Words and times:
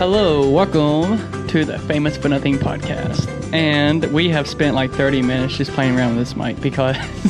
Hello, 0.00 0.48
welcome 0.48 1.46
to 1.48 1.62
the 1.62 1.78
Famous 1.80 2.16
for 2.16 2.30
Nothing 2.30 2.56
podcast. 2.56 3.28
And 3.52 4.10
we 4.14 4.30
have 4.30 4.48
spent 4.48 4.74
like 4.74 4.90
30 4.92 5.20
minutes 5.20 5.58
just 5.58 5.70
playing 5.72 5.94
around 5.94 6.16
with 6.16 6.26
this 6.26 6.34
mic 6.36 6.58
because, 6.62 6.96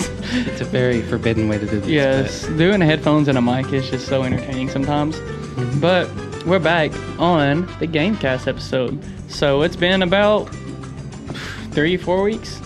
It's 0.46 0.60
a 0.60 0.64
very 0.64 1.02
forbidden 1.02 1.48
way 1.48 1.58
to 1.58 1.66
do 1.66 1.80
this. 1.80 1.88
yes, 1.88 2.46
doing 2.56 2.80
headphones 2.80 3.26
and 3.26 3.36
a 3.36 3.42
mic 3.42 3.72
is 3.72 3.90
just 3.90 4.06
so 4.06 4.22
entertaining 4.22 4.68
sometimes. 4.70 5.16
Mm-hmm. 5.16 5.80
But 5.80 6.08
we're 6.46 6.60
back 6.60 6.92
on 7.18 7.66
the 7.80 7.88
Gamecast 7.88 8.46
episode. 8.46 9.02
So 9.28 9.62
it's 9.62 9.74
been 9.76 10.02
about 10.02 10.44
three, 11.72 11.96
four 11.96 12.22
weeks. 12.22 12.60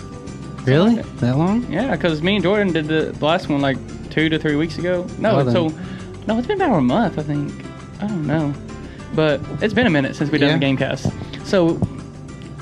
but- 0.57 0.67
Really? 0.67 0.95
That 1.01 1.35
long? 1.37 1.65
Yeah, 1.71 1.95
because 1.95 2.21
me 2.21 2.35
and 2.35 2.43
Jordan 2.43 2.71
did 2.71 2.87
the, 2.87 3.11
the 3.11 3.25
last 3.25 3.49
one 3.49 3.61
like 3.61 3.77
two 4.11 4.29
to 4.29 4.37
three 4.37 4.55
weeks 4.55 4.77
ago. 4.77 5.07
No, 5.17 5.43
then- 5.43 5.51
so 5.53 5.67
no, 6.27 6.37
it's 6.37 6.45
been 6.47 6.61
about 6.61 6.77
a 6.77 6.81
month, 6.81 7.17
I 7.17 7.23
think. 7.23 7.51
I 8.01 8.07
don't 8.07 8.27
know, 8.27 8.53
but 9.15 9.39
it's 9.61 9.73
been 9.73 9.87
a 9.87 9.89
minute 9.91 10.15
since 10.15 10.29
we 10.29 10.37
done 10.37 10.59
the 10.59 10.65
Yeah. 10.65 10.73
GameCast. 10.75 11.45
So 11.45 11.75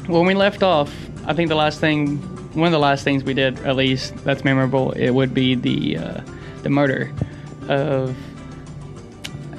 when 0.08 0.26
we 0.26 0.34
left 0.34 0.64
off, 0.64 0.94
I 1.26 1.34
think 1.34 1.50
the 1.50 1.56
last 1.56 1.80
thing, 1.80 2.18
one 2.54 2.68
of 2.68 2.72
the 2.74 2.80
last 2.80 3.04
things 3.04 3.24
we 3.24 3.34
did, 3.34 3.60
at 3.66 3.76
least 3.76 4.16
that's 4.24 4.44
memorable, 4.44 4.92
it 4.92 5.12
would 5.12 5.34
be 5.34 5.56
the 5.56 5.98
uh, 5.98 6.22
the 6.64 6.70
murder 6.70 7.12
of. 7.68 8.16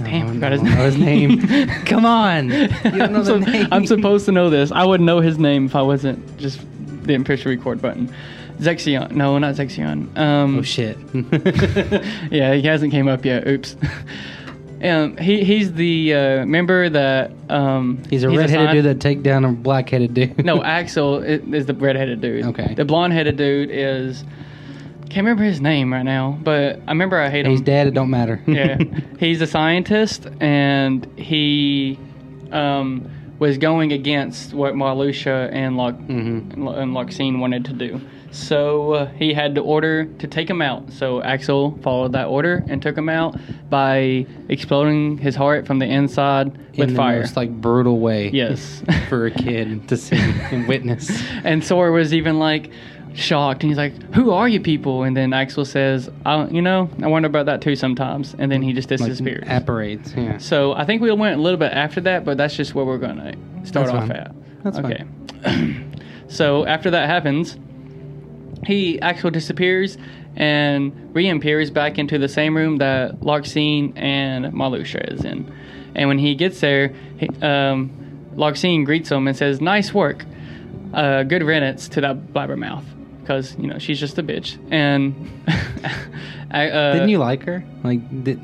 Damn, 0.03 0.27
I 0.29 0.33
forgot 0.35 0.53
his 0.53 0.61
don't 0.61 0.71
his 0.73 0.97
name. 0.99 1.37
name. 1.39 1.69
Come 1.87 2.05
on. 2.05 2.51
You 2.51 2.69
don't 2.69 3.13
know 3.13 3.21
I'm, 3.35 3.41
the 3.41 3.51
name. 3.51 3.69
I'm 3.71 3.87
supposed 3.87 4.27
to 4.27 4.33
know 4.33 4.51
this. 4.51 4.73
I 4.73 4.85
would 4.85 5.01
know 5.01 5.21
his 5.21 5.39
name 5.39 5.67
if 5.67 5.77
I 5.77 5.83
wasn't 5.83 6.37
just 6.37 6.59
didn't 7.05 7.25
push 7.25 7.45
the 7.45 7.51
record 7.51 7.81
button. 7.81 8.13
Zexion. 8.59 9.13
No, 9.13 9.39
not 9.39 9.55
Zexion. 9.55 10.17
Um, 10.19 10.59
Oh 10.59 10.63
shit. 10.63 10.99
yeah, 12.33 12.55
he 12.55 12.63
hasn't 12.63 12.91
came 12.93 13.09
up 13.09 13.25
yet. 13.25 13.47
Oops. 13.47 13.77
um, 14.85 15.17
he 15.17 15.45
he's 15.45 15.73
the 15.73 16.15
uh, 16.15 16.47
member 16.47 16.89
that 16.89 17.33
um, 17.49 18.03
He's 18.11 18.23
a 18.23 18.29
redheaded 18.29 18.51
assigned- 18.51 18.73
dude 18.73 18.85
that 18.85 19.01
take 19.01 19.23
down 19.23 19.45
a 19.45 19.53
black-headed 19.53 20.15
dude. 20.15 20.45
No, 20.45 20.63
Axel 20.63 21.19
is 21.23 21.67
the 21.67 21.75
redheaded 21.75 22.21
dude. 22.21 22.45
Okay. 22.47 22.75
The 22.75 22.85
blonde-headed 22.85 23.37
dude 23.37 23.71
is. 23.71 24.25
Can't 25.11 25.25
remember 25.27 25.45
his 25.45 25.61
name 25.61 25.93
right 25.93 26.03
now, 26.03 26.37
but 26.43 26.81
I 26.87 26.91
remember 26.91 27.21
I 27.21 27.31
hate 27.31 27.45
him. 27.47 27.53
He's 27.53 27.61
dead. 27.61 27.87
It 27.87 27.95
don't 27.95 28.11
matter. 28.11 28.43
yeah, 28.49 28.79
he's 29.21 29.41
a 29.41 29.47
scientist, 29.47 30.27
and 30.41 31.07
he 31.17 31.99
um, 32.51 33.09
was 33.39 33.57
going 33.59 33.93
against 33.93 34.55
what 34.55 34.75
Marluxia 34.75 35.53
and 35.53 35.77
Lock 35.77 35.95
Mhm. 35.95 36.53
and 36.55 36.93
Larxene 36.97 37.39
wanted 37.39 37.65
to 37.67 37.73
do. 37.75 38.01
So 38.35 38.93
uh, 38.95 39.07
he 39.13 39.33
had 39.33 39.55
the 39.55 39.61
order 39.61 40.07
to 40.07 40.27
take 40.27 40.51
him 40.51 40.61
out. 40.61 40.93
So 40.93 41.23
Axel 41.23 41.79
followed 41.83 42.13
that 42.13 42.27
order 42.27 42.65
and 42.67 42.83
took 42.83 42.99
him 42.99 43.09
out 43.09 43.37
by 43.71 44.27
exploding 44.49 45.19
his 45.19 45.37
heart 45.37 45.67
from 45.67 45.79
the 45.79 45.87
inside 45.87 46.53
with 46.77 46.89
In 46.89 46.95
the 46.95 46.97
fire. 46.97 47.21
most 47.21 47.37
like 47.37 47.51
brutal 47.61 48.01
way. 48.01 48.31
yes. 48.31 48.83
For 49.09 49.27
a 49.27 49.31
kid 49.31 49.89
to 49.89 49.97
see 49.97 50.17
and 50.19 50.67
witness. 50.67 51.11
and 51.45 51.63
Sora 51.65 51.93
was 51.93 52.13
even 52.13 52.41
like 52.41 52.71
shocked, 53.15 53.63
and 53.63 53.71
he's 53.71 53.79
like, 53.79 53.93
"Who 54.15 54.33
are 54.33 54.49
you 54.49 54.59
people?" 54.61 55.05
And 55.05 55.17
then 55.17 55.33
Axel 55.33 55.65
says, 55.65 56.11
I, 56.27 56.47
"You 56.49 56.61
know, 56.63 56.91
I 57.01 57.07
wonder 57.07 57.27
about 57.29 57.47
that 57.47 57.61
too 57.63 57.77
sometimes." 57.77 58.35
And 58.37 58.51
then 58.51 58.61
he 58.63 58.73
just 58.73 58.91
Like 58.91 58.99
disappears. 59.09 59.45
apparates. 59.47 60.13
Yeah. 60.17 60.39
So 60.39 60.73
I 60.73 60.85
think 60.85 61.01
we 61.01 61.13
went 61.13 61.39
a 61.39 61.41
little 61.43 61.59
bit 61.59 61.73
after 61.73 62.01
that, 62.01 62.25
but 62.25 62.37
that's 62.37 62.57
just 62.57 62.75
where 62.75 62.85
we're 62.85 62.99
gonna 62.99 63.35
start 63.63 63.87
That's 63.87 63.97
off 63.97 64.09
fine. 64.09 64.11
at. 64.17 64.35
That's 64.65 64.79
okay. 64.79 65.05
so 66.29 66.67
after 66.67 66.91
that 66.91 67.09
happens, 67.09 67.57
he 68.67 69.01
actually 69.01 69.31
disappears 69.33 69.97
and 70.37 71.15
reappears 71.15 71.71
back 71.71 71.99
into 71.99 72.19
the 72.19 72.29
same 72.29 72.57
room 72.57 72.79
that 72.79 73.21
Larxene 73.21 73.93
and 73.97 74.47
Marluxia 74.47 75.13
is 75.13 75.25
in. 75.25 75.53
And 75.95 76.09
when 76.09 76.19
he 76.19 76.35
gets 76.35 76.61
there, 76.61 76.93
he, 77.19 77.29
um, 77.41 77.91
Larxene 78.35 78.85
greets 78.85 79.11
him 79.11 79.29
and 79.29 79.37
says, 79.37 79.61
"Nice 79.61 79.95
work, 79.95 80.25
uh, 80.93 81.23
good 81.23 81.43
riddance 81.43 81.89
to 81.91 82.01
that 82.01 82.33
blabbermouth." 82.33 82.85
Because 83.21 83.57
you 83.59 83.69
know 83.69 83.79
she's 83.79 84.01
just 84.01 84.19
a 84.19 84.23
bitch, 84.23 84.59
and 84.71 85.15
I, 86.51 86.69
uh, 86.69 86.93
Didn't 86.95 87.09
you 87.09 87.19
like 87.19 87.45
her? 87.45 87.65
Like, 87.83 88.25
did, 88.25 88.41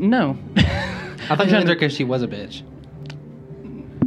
No, 0.00 0.36
I 0.56 1.36
thought 1.36 1.46
you 1.46 1.52
liked 1.56 1.68
her 1.68 1.74
because 1.74 1.94
she 1.94 2.04
was 2.04 2.22
a 2.22 2.28
bitch. 2.28 2.62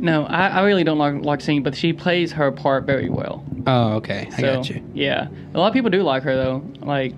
No, 0.01 0.25
I, 0.25 0.47
I 0.47 0.63
really 0.63 0.83
don't 0.83 0.97
like 0.97 1.13
Larxene, 1.13 1.63
but 1.63 1.75
she 1.75 1.93
plays 1.93 2.31
her 2.33 2.51
part 2.51 2.85
very 2.85 3.07
well. 3.09 3.45
Oh, 3.67 3.93
okay. 3.93 4.27
I 4.33 4.35
So, 4.41 4.55
got 4.55 4.69
you. 4.69 4.83
Yeah, 4.93 5.27
a 5.53 5.57
lot 5.57 5.67
of 5.67 5.73
people 5.73 5.91
do 5.91 6.01
like 6.01 6.23
her 6.23 6.35
though. 6.35 6.63
Like, 6.79 7.13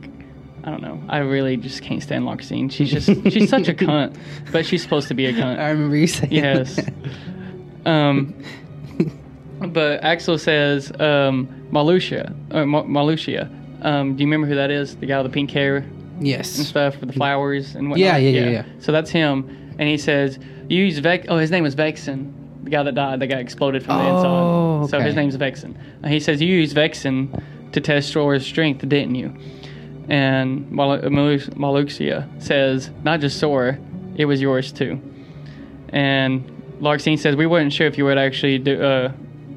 I 0.66 0.70
don't 0.70 0.82
know. 0.82 1.02
I 1.10 1.20
really 1.20 1.56
just 1.58 1.82
can't 1.82 2.04
stand 2.04 2.26
Larxene. 2.26 2.70
She's 2.72 2.92
just 2.92 3.08
she's 3.32 3.50
such 3.50 3.68
a 3.70 3.74
cunt, 3.74 4.18
but 4.52 4.66
she's 4.66 4.82
supposed 4.84 5.08
to 5.08 5.14
be 5.14 5.26
a 5.28 5.34
cunt. 5.40 5.60
I 5.60 5.70
remember 5.70 5.96
you 5.96 6.08
saying. 6.08 6.32
Yes. 6.34 6.76
that. 6.76 6.94
Um, 7.90 8.34
but 9.68 10.04
Axel 10.04 10.38
says 10.38 10.92
um, 11.00 11.48
Marluxia. 11.72 12.34
Or 12.54 12.66
Ma- 12.66 12.84
Marluxia. 12.84 13.50
Um, 13.86 14.16
do 14.16 14.22
you 14.24 14.28
remember 14.28 14.48
who 14.48 14.56
that 14.56 14.72
is? 14.72 14.96
The 14.98 15.06
guy 15.06 15.22
with 15.22 15.32
the 15.32 15.34
pink 15.34 15.52
hair 15.52 15.86
Yes. 16.20 16.58
and 16.58 16.66
stuff 16.66 17.00
with 17.00 17.10
the 17.10 17.14
flowers 17.14 17.76
and 17.76 17.90
whatnot. 17.90 18.00
Yeah, 18.06 18.18
yeah, 18.18 18.42
yeah, 18.42 18.50
yeah. 18.50 18.66
So 18.80 18.92
that's 18.92 19.10
him, 19.10 19.76
and 19.80 19.90
he 19.90 19.98
says 19.98 20.40
you 20.70 20.84
use 20.86 21.00
Vex. 21.00 21.26
Oh, 21.30 21.38
his 21.38 21.52
name 21.52 21.64
was 21.64 21.76
Vexen, 21.76 22.32
the 22.64 22.70
guy 22.70 22.84
that 22.84 22.96
died, 22.96 23.20
the 23.20 23.28
guy 23.28 23.40
exploded 23.40 23.84
from 23.84 23.98
the 23.98 24.04
Oh, 24.10 24.82
inside. 24.84 24.90
So 24.98 25.00
his 25.04 25.16
name's 25.16 25.38
Vexen. 25.38 25.76
And 26.02 26.12
he 26.14 26.20
says 26.20 26.42
you 26.42 26.48
used 26.56 26.76
Vexen 26.76 27.42
to 27.74 27.82
test 27.82 28.12
Sora's 28.12 28.46
strength, 28.46 28.88
didn't 28.88 29.16
you? 29.16 29.36
And 30.10 30.70
Mal- 30.72 31.00
Malux- 31.00 31.50
Marluxia 31.56 32.28
says 32.42 32.90
not 33.04 33.20
just 33.22 33.40
Sora, 33.40 33.78
it 34.16 34.26
was 34.26 34.42
yours 34.42 34.72
too. 34.72 35.02
And 35.90 36.44
Larxene 36.80 37.18
says 37.20 37.36
we 37.36 37.46
weren't 37.46 37.72
sure 37.72 37.88
if 37.88 37.98
you 37.98 38.06
would 38.06 38.18
actually 38.18 38.58
do. 38.60 38.82
Uh, 38.82 39.12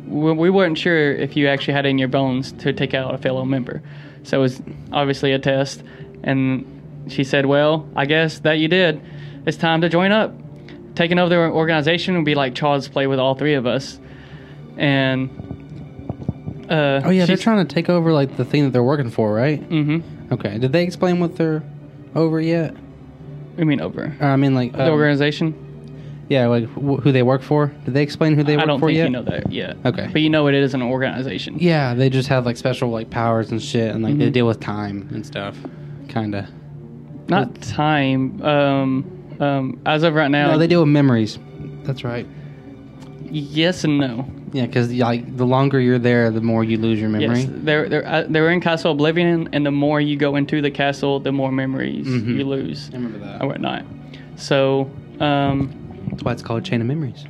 we 0.07 0.33
we 0.33 0.51
weren't 0.51 0.79
sure 0.79 1.13
if 1.13 1.37
you 1.37 1.49
actually 1.49 1.75
had 1.75 1.87
it 1.87 1.89
in 1.91 1.99
your 1.99 2.09
bones 2.09 2.53
to 2.53 2.73
take 2.73 2.95
out 2.95 3.15
a 3.15 3.19
fellow 3.19 3.45
member. 3.45 3.83
So 4.23 4.39
it 4.39 4.41
was 4.41 4.63
obviously 4.93 5.33
a 5.33 5.39
test. 5.39 5.83
And 6.23 6.65
she 7.09 7.25
said, 7.25 7.47
Well, 7.47 7.89
I 7.97 8.07
guess 8.07 8.39
that 8.41 8.59
you 8.59 8.69
did. 8.69 9.01
It's 9.47 9.57
time 9.57 9.81
to 9.81 9.89
join 9.89 10.13
up. 10.13 10.33
Taking 10.97 11.19
over 11.21 11.29
the 11.29 11.37
organization 11.37 12.17
would 12.17 12.25
be 12.25 12.35
like 12.35 12.55
child's 12.57 12.89
play 12.89 13.07
with 13.07 13.19
all 13.21 13.35
three 13.37 13.55
of 13.55 13.67
us. 13.67 14.01
And. 14.77 15.31
Uh, 16.69 17.01
Oh 17.05 17.11
yeah, 17.11 17.27
they're 17.27 17.37
trying 17.37 17.65
to 17.65 17.73
take 17.75 17.89
over 17.89 18.13
like 18.13 18.37
the 18.37 18.45
thing 18.45 18.65
that 18.65 18.71
they're 18.73 18.83
working 18.83 19.11
for, 19.11 19.33
right? 19.33 19.61
Mm 19.71 19.85
hmm. 20.03 20.35
Okay. 20.35 20.59
Did 20.59 20.73
they 20.73 20.83
explain 20.83 21.21
what 21.21 21.37
they're 21.37 21.63
over 22.17 22.41
yet? 22.41 22.75
I 23.59 23.63
mean 23.65 23.81
over. 23.81 24.17
Or, 24.21 24.27
I 24.27 24.35
mean, 24.37 24.55
like 24.57 24.73
the 24.73 24.87
um, 24.87 24.91
organization? 24.93 25.55
Yeah, 26.29 26.49
like 26.49 26.65
wh- 26.75 27.01
who 27.01 27.13
they 27.13 27.23
work 27.23 27.43
for? 27.43 27.69
Did 27.85 27.95
they 27.95 28.03
explain 28.03 28.35
who 28.35 28.43
they 28.43 28.57
work 28.57 28.65
I 28.65 28.67
don't 28.67 28.81
for 28.81 28.89
think 28.89 28.97
yet? 28.97 29.05
you 29.05 29.11
know 29.11 29.23
that 29.23 29.53
yet. 29.53 29.77
Okay. 29.85 30.09
But 30.13 30.23
you 30.23 30.29
know 30.31 30.43
what 30.43 30.55
it 30.55 30.63
is 30.65 30.75
an 30.75 30.83
organization. 30.83 31.57
Yeah, 31.61 31.95
they 31.95 32.11
just 32.11 32.29
have 32.31 32.45
like 32.45 32.57
special 32.57 32.91
like 32.91 33.11
powers 33.11 33.53
and 33.53 33.63
shit, 33.63 33.95
and 33.95 34.03
like 34.03 34.19
they 34.19 34.31
Mhm. 34.31 34.33
deal 34.33 34.47
with 34.49 34.59
time 34.59 35.09
and 35.13 35.25
stuff. 35.25 35.57
Kinda. 36.09 36.49
Not 37.29 37.61
time. 37.63 38.43
Um, 38.43 39.16
um, 39.41 39.81
as 39.87 40.03
of 40.03 40.15
right 40.15 40.31
now, 40.31 40.53
No, 40.53 40.59
they 40.59 40.67
deal 40.67 40.81
with 40.81 40.89
memories. 40.89 41.39
That's 41.85 42.05
right. 42.05 42.27
yes 43.31 43.85
and 43.85 43.99
no. 43.99 44.31
Yeah, 44.53 44.67
because 44.67 44.93
like 44.93 45.37
the 45.37 45.45
longer 45.45 45.79
you're 45.81 45.99
there, 45.99 46.31
the 46.31 46.41
more 46.41 46.65
you 46.65 46.79
lose 46.79 46.99
your 47.01 47.11
memory. 47.11 47.41
Yes, 47.41 47.49
they're 47.51 47.89
they're 47.89 48.07
uh, 48.07 48.25
they're 48.29 48.51
in 48.51 48.61
Castle 48.61 48.93
Oblivion, 48.93 49.49
and 49.53 49.67
the 49.67 49.71
more 49.73 50.01
you 50.01 50.17
go 50.17 50.37
into 50.37 50.63
the 50.63 50.71
castle, 50.71 51.21
the 51.21 51.33
more 51.33 51.51
memories 51.53 52.07
Mhm. 52.07 52.39
you 52.39 52.45
lose 52.45 52.89
I 52.93 52.97
remember 52.97 53.19
that. 53.19 53.43
or 53.43 53.49
whatnot. 53.49 53.85
So, 54.37 54.89
um, 55.21 55.75
That's 56.11 56.23
why 56.23 56.33
it's 56.33 56.43
called 56.43 56.65
Chain 56.65 56.81
of 56.81 56.87
Memories. 56.87 57.27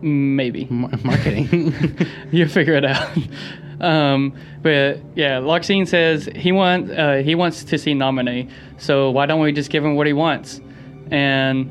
maybe 0.00 0.66
Mar- 0.70 0.90
marketing. 1.04 1.72
you 2.30 2.46
figure 2.46 2.74
it 2.74 2.84
out. 2.84 3.08
Um, 3.80 4.32
but 4.62 5.00
yeah, 5.14 5.40
Larxene 5.40 5.86
says 5.86 6.28
he 6.34 6.50
want 6.52 6.90
uh, 6.90 7.16
he 7.16 7.34
wants 7.34 7.64
to 7.64 7.78
see 7.78 7.92
Namine, 7.94 8.50
so 8.78 9.10
why 9.10 9.26
don't 9.26 9.40
we 9.40 9.52
just 9.52 9.70
give 9.70 9.84
him 9.84 9.94
what 9.96 10.06
he 10.06 10.12
wants? 10.12 10.60
And 11.10 11.70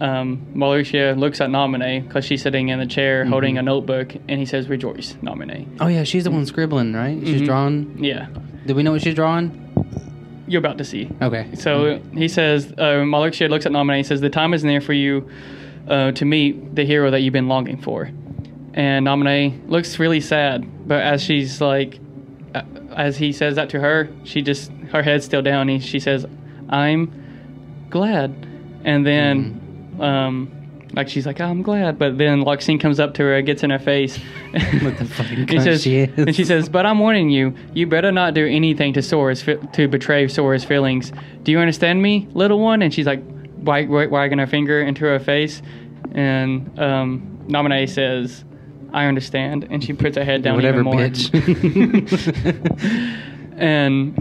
um, 0.00 0.46
Marluxia 0.54 1.18
looks 1.18 1.40
at 1.40 1.50
Namine 1.50 2.06
because 2.06 2.24
she's 2.24 2.42
sitting 2.42 2.68
in 2.68 2.78
the 2.78 2.86
chair 2.86 3.24
holding 3.24 3.58
a 3.58 3.62
notebook, 3.62 4.14
and 4.28 4.38
he 4.40 4.46
says, 4.46 4.68
"Rejoice, 4.68 5.14
Namine." 5.22 5.66
oh 5.80 5.88
yeah, 5.88 6.04
she's 6.04 6.24
the 6.24 6.30
one 6.30 6.46
scribbling, 6.46 6.94
right? 6.94 7.18
She's 7.24 7.42
Mhm. 7.42 7.46
drawing. 7.46 8.04
Yeah, 8.04 8.26
Do 8.66 8.74
we 8.74 8.82
know 8.82 8.92
what 8.92 9.02
she's 9.02 9.14
drawing? 9.14 9.56
you're 10.46 10.58
about 10.58 10.78
to 10.78 10.84
see. 10.84 11.08
Okay. 11.22 11.46
So 11.54 12.00
he 12.12 12.26
says, 12.26 12.72
uh, 12.76 13.04
Marluxia 13.06 13.48
looks 13.48 13.66
at 13.66 13.72
Namine 13.72 13.98
and 13.98 14.06
says, 14.06 14.20
The 14.20 14.30
time 14.30 14.52
is 14.52 14.64
near 14.64 14.80
for 14.80 14.92
you 14.92 15.28
uh, 15.86 16.10
to 16.12 16.24
meet 16.24 16.74
the 16.74 16.84
hero 16.84 17.08
that 17.12 17.20
you've 17.20 17.32
been 17.32 17.46
longing 17.46 17.76
for. 17.80 18.10
And 18.74 19.06
Namine 19.06 19.68
looks 19.68 19.98
really 19.98 20.20
sad, 20.20 20.86
but 20.86 21.02
as 21.02 21.22
she's 21.22 21.60
like, 21.60 21.98
uh, 22.54 22.62
as 22.94 23.16
he 23.16 23.32
says 23.32 23.56
that 23.56 23.70
to 23.70 23.80
her, 23.80 24.08
she 24.24 24.42
just, 24.42 24.70
her 24.92 25.02
head's 25.02 25.24
still 25.24 25.42
down. 25.42 25.68
And 25.68 25.82
she 25.82 25.98
says, 25.98 26.24
I'm 26.68 27.86
glad. 27.90 28.46
And 28.84 29.04
then, 29.04 29.96
um, 30.00 30.50
like, 30.92 31.08
she's 31.08 31.26
like, 31.26 31.40
I'm 31.40 31.62
glad. 31.62 31.98
But 31.98 32.18
then 32.18 32.42
Larxene 32.44 32.80
comes 32.80 32.98
up 33.00 33.14
to 33.14 33.22
her 33.22 33.36
and 33.36 33.46
gets 33.46 33.62
in 33.62 33.70
her 33.70 33.78
face. 33.78 34.16
What 34.82 34.98
the 34.98 35.04
fucking 35.04 35.38
And 35.50 35.62
says, 35.62 35.82
she 35.82 35.98
is. 35.98 36.10
And 36.16 36.34
she 36.34 36.44
says, 36.44 36.68
"But 36.68 36.84
I'm 36.86 36.98
warning 36.98 37.30
you. 37.30 37.54
You 37.74 37.86
better 37.86 38.10
not 38.10 38.34
do 38.34 38.44
anything 38.46 38.92
to 38.94 39.02
Sora's 39.02 39.42
fi- 39.42 39.54
to 39.54 39.86
betray 39.86 40.26
Sora's 40.26 40.64
feelings. 40.64 41.12
Do 41.44 41.52
you 41.52 41.60
understand 41.60 42.02
me, 42.02 42.26
little 42.32 42.58
one?" 42.58 42.82
And 42.82 42.92
she's 42.92 43.06
like, 43.06 43.22
wag- 43.58 43.88
wag- 43.88 44.10
wagging 44.10 44.38
her 44.38 44.48
finger 44.48 44.80
into 44.80 45.04
her 45.04 45.20
face. 45.20 45.62
And 46.12 46.76
um, 46.80 47.38
Namine 47.46 47.88
says, 47.88 48.44
"I 48.92 49.06
understand," 49.06 49.66
and 49.70 49.82
she 49.82 49.92
puts 49.92 50.16
her 50.16 50.24
head 50.24 50.42
down 50.42 50.56
Whatever, 50.56 50.80
even 50.80 50.84
more. 50.92 51.00
bitch. 51.00 51.30
and 53.56 54.14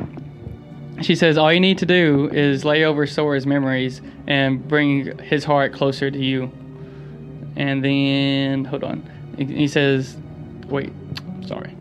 she 1.01 1.15
says, 1.15 1.37
"All 1.37 1.51
you 1.51 1.59
need 1.59 1.77
to 1.79 1.85
do 1.85 2.29
is 2.31 2.65
lay 2.65 2.83
over 2.83 3.05
Sora's 3.07 3.45
memories 3.45 4.01
and 4.27 4.65
bring 4.67 5.17
his 5.19 5.43
heart 5.43 5.73
closer 5.73 6.11
to 6.11 6.19
you." 6.19 6.51
And 7.55 7.83
then, 7.83 8.65
hold 8.65 8.83
on, 8.83 9.03
he- 9.37 9.67
says, 9.67 10.17
"Wait, 10.67 10.91
sorry." 11.45 11.75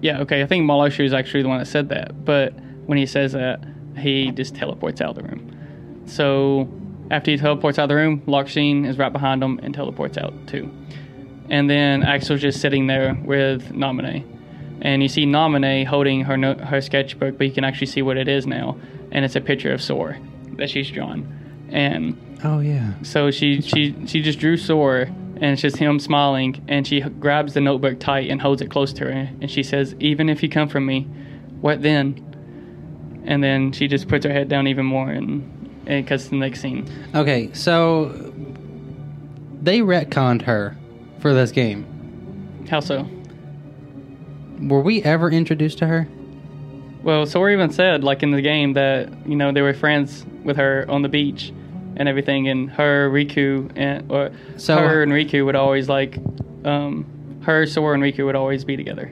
Yeah, 0.00 0.20
okay. 0.20 0.42
I 0.42 0.46
think 0.46 0.68
Marluxia 0.68 1.04
is 1.04 1.12
actually 1.14 1.42
the 1.42 1.48
one 1.48 1.58
that 1.58 1.66
said 1.66 1.88
that, 1.90 2.24
but 2.24 2.52
when 2.86 2.98
he 2.98 3.06
says 3.06 3.32
that, 3.32 3.64
he 3.96 4.30
just 4.32 4.54
teleports 4.54 5.00
out 5.00 5.10
of 5.10 5.16
the 5.16 5.22
room. 5.22 6.02
So 6.06 6.68
after 7.10 7.30
he 7.30 7.36
teleports 7.38 7.78
out 7.78 7.84
of 7.84 7.88
the 7.90 7.94
room, 7.94 8.20
Larxene 8.26 8.86
is 8.86 8.98
right 8.98 9.12
behind 9.12 9.42
him 9.42 9.58
and 9.62 9.72
teleports 9.74 10.18
out 10.18 10.34
too. 10.46 10.70
And 11.50 11.68
then 11.68 12.02
Axel's 12.02 12.40
just 12.40 12.60
sitting 12.60 12.86
there 12.86 13.16
with 13.24 13.72
Namine. 13.72 14.24
And 14.80 15.02
you 15.02 15.08
see 15.08 15.26
Namine 15.26 15.86
holding 15.86 16.22
her 16.22 16.36
no- 16.36 16.54
her 16.56 16.80
sketchbook, 16.80 17.38
but 17.38 17.46
you 17.46 17.52
can 17.52 17.64
actually 17.64 17.86
see 17.86 18.02
what 18.02 18.16
it 18.16 18.28
is 18.28 18.46
now. 18.46 18.76
And 19.12 19.24
it's 19.24 19.36
a 19.36 19.40
picture 19.40 19.72
of 19.72 19.82
Sora 19.82 20.18
that 20.56 20.70
she's 20.70 20.90
drawn. 20.90 21.26
And 21.70 22.16
oh 22.44 22.60
yeah. 22.60 22.92
so 23.02 23.30
she 23.30 23.60
she 23.60 23.94
she 24.06 24.22
just 24.22 24.38
drew 24.38 24.56
Sora, 24.56 25.06
and 25.06 25.44
it's 25.44 25.62
just 25.62 25.76
him 25.76 25.98
smiling. 25.98 26.62
And 26.68 26.86
she 26.86 26.98
h- 27.02 27.12
grabs 27.20 27.54
the 27.54 27.60
notebook 27.60 27.98
tight 28.00 28.30
and 28.30 28.40
holds 28.40 28.60
it 28.62 28.70
close 28.70 28.92
to 28.94 29.04
her. 29.04 29.30
And 29.40 29.50
she 29.50 29.62
says, 29.62 29.94
"Even 30.00 30.28
if 30.28 30.42
you 30.42 30.48
come 30.48 30.68
from 30.68 30.86
me, 30.86 31.02
what 31.60 31.82
then?" 31.82 32.20
And 33.24 33.42
then 33.42 33.72
she 33.72 33.88
just 33.88 34.08
puts 34.08 34.26
her 34.26 34.32
head 34.32 34.48
down 34.48 34.66
even 34.66 34.84
more, 34.84 35.10
and 35.10 35.50
and 35.86 36.06
cuts 36.06 36.24
to 36.24 36.30
the 36.30 36.36
next 36.36 36.60
scene. 36.60 36.86
Okay, 37.14 37.50
so 37.52 38.32
they 39.62 39.80
retconned 39.80 40.42
her 40.42 40.76
for 41.24 41.32
this 41.32 41.52
game. 41.52 41.86
How 42.68 42.80
so? 42.80 43.08
Were 44.60 44.82
we 44.82 45.02
ever 45.02 45.30
introduced 45.30 45.78
to 45.78 45.86
her? 45.86 46.06
Well, 47.02 47.24
Sora 47.24 47.50
even 47.54 47.70
said, 47.70 48.04
like 48.04 48.22
in 48.22 48.30
the 48.30 48.42
game, 48.42 48.74
that 48.74 49.08
you 49.26 49.34
know 49.34 49.50
they 49.50 49.62
were 49.62 49.72
friends 49.72 50.26
with 50.44 50.58
her 50.58 50.84
on 50.86 51.00
the 51.00 51.08
beach 51.08 51.50
and 51.96 52.10
everything, 52.10 52.48
and 52.48 52.70
her 52.72 53.08
Riku 53.08 53.72
and 53.74 54.12
or 54.12 54.32
So- 54.58 54.76
her 54.76 55.02
and 55.02 55.12
Riku 55.12 55.46
would 55.46 55.56
always 55.56 55.88
like, 55.88 56.18
um, 56.66 57.06
her 57.40 57.64
Sora 57.64 57.94
and 57.94 58.02
Riku 58.02 58.26
would 58.26 58.36
always 58.36 58.62
be 58.66 58.76
together. 58.76 59.10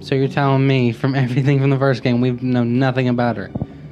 So 0.00 0.14
you're 0.14 0.26
telling 0.28 0.66
me 0.66 0.92
from 0.92 1.14
everything 1.24 1.60
from 1.60 1.68
the 1.68 1.78
first 1.78 2.02
game 2.02 2.22
we've 2.22 2.42
known 2.42 2.78
nothing 2.78 3.10
about 3.10 3.36
her 3.36 3.50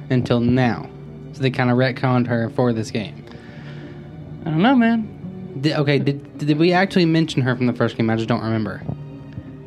until 0.09 0.39
now. 0.39 0.89
So 1.33 1.43
they 1.43 1.51
kind 1.51 1.69
of 1.69 1.77
retconned 1.77 2.25
her 2.25 2.49
for 2.49 2.73
this 2.73 2.89
game. 2.89 3.23
I 4.47 4.49
don't 4.49 4.63
know, 4.63 4.75
man. 4.75 5.13
Did, 5.61 5.73
okay, 5.77 5.99
did 5.99 6.37
did 6.37 6.57
we 6.57 6.73
actually 6.73 7.05
mention 7.05 7.41
her 7.41 7.55
from 7.55 7.67
the 7.67 7.73
first 7.73 7.97
game? 7.97 8.09
I 8.09 8.15
just 8.15 8.27
don't 8.29 8.43
remember. 8.43 8.81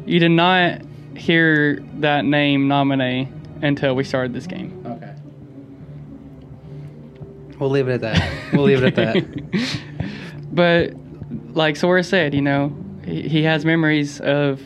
You 0.06 0.18
did 0.18 0.30
not 0.30 0.82
hear 1.16 1.80
that 1.98 2.24
name 2.24 2.68
Namine 2.68 3.28
until 3.62 3.94
we 3.94 4.04
started 4.04 4.32
this 4.32 4.46
game. 4.46 4.82
Okay. 4.86 5.14
We'll 7.58 7.70
leave 7.70 7.88
it 7.88 7.92
at 7.92 8.00
that. 8.00 8.52
We'll 8.52 8.64
leave 8.64 8.82
it 8.82 8.96
at 8.98 9.14
that. 9.14 9.80
but 10.52 10.92
like 11.54 11.76
Sora 11.76 12.02
said, 12.02 12.34
you 12.34 12.40
know, 12.40 12.74
he, 13.04 13.28
he 13.28 13.42
has 13.42 13.64
memories 13.66 14.18
of, 14.20 14.62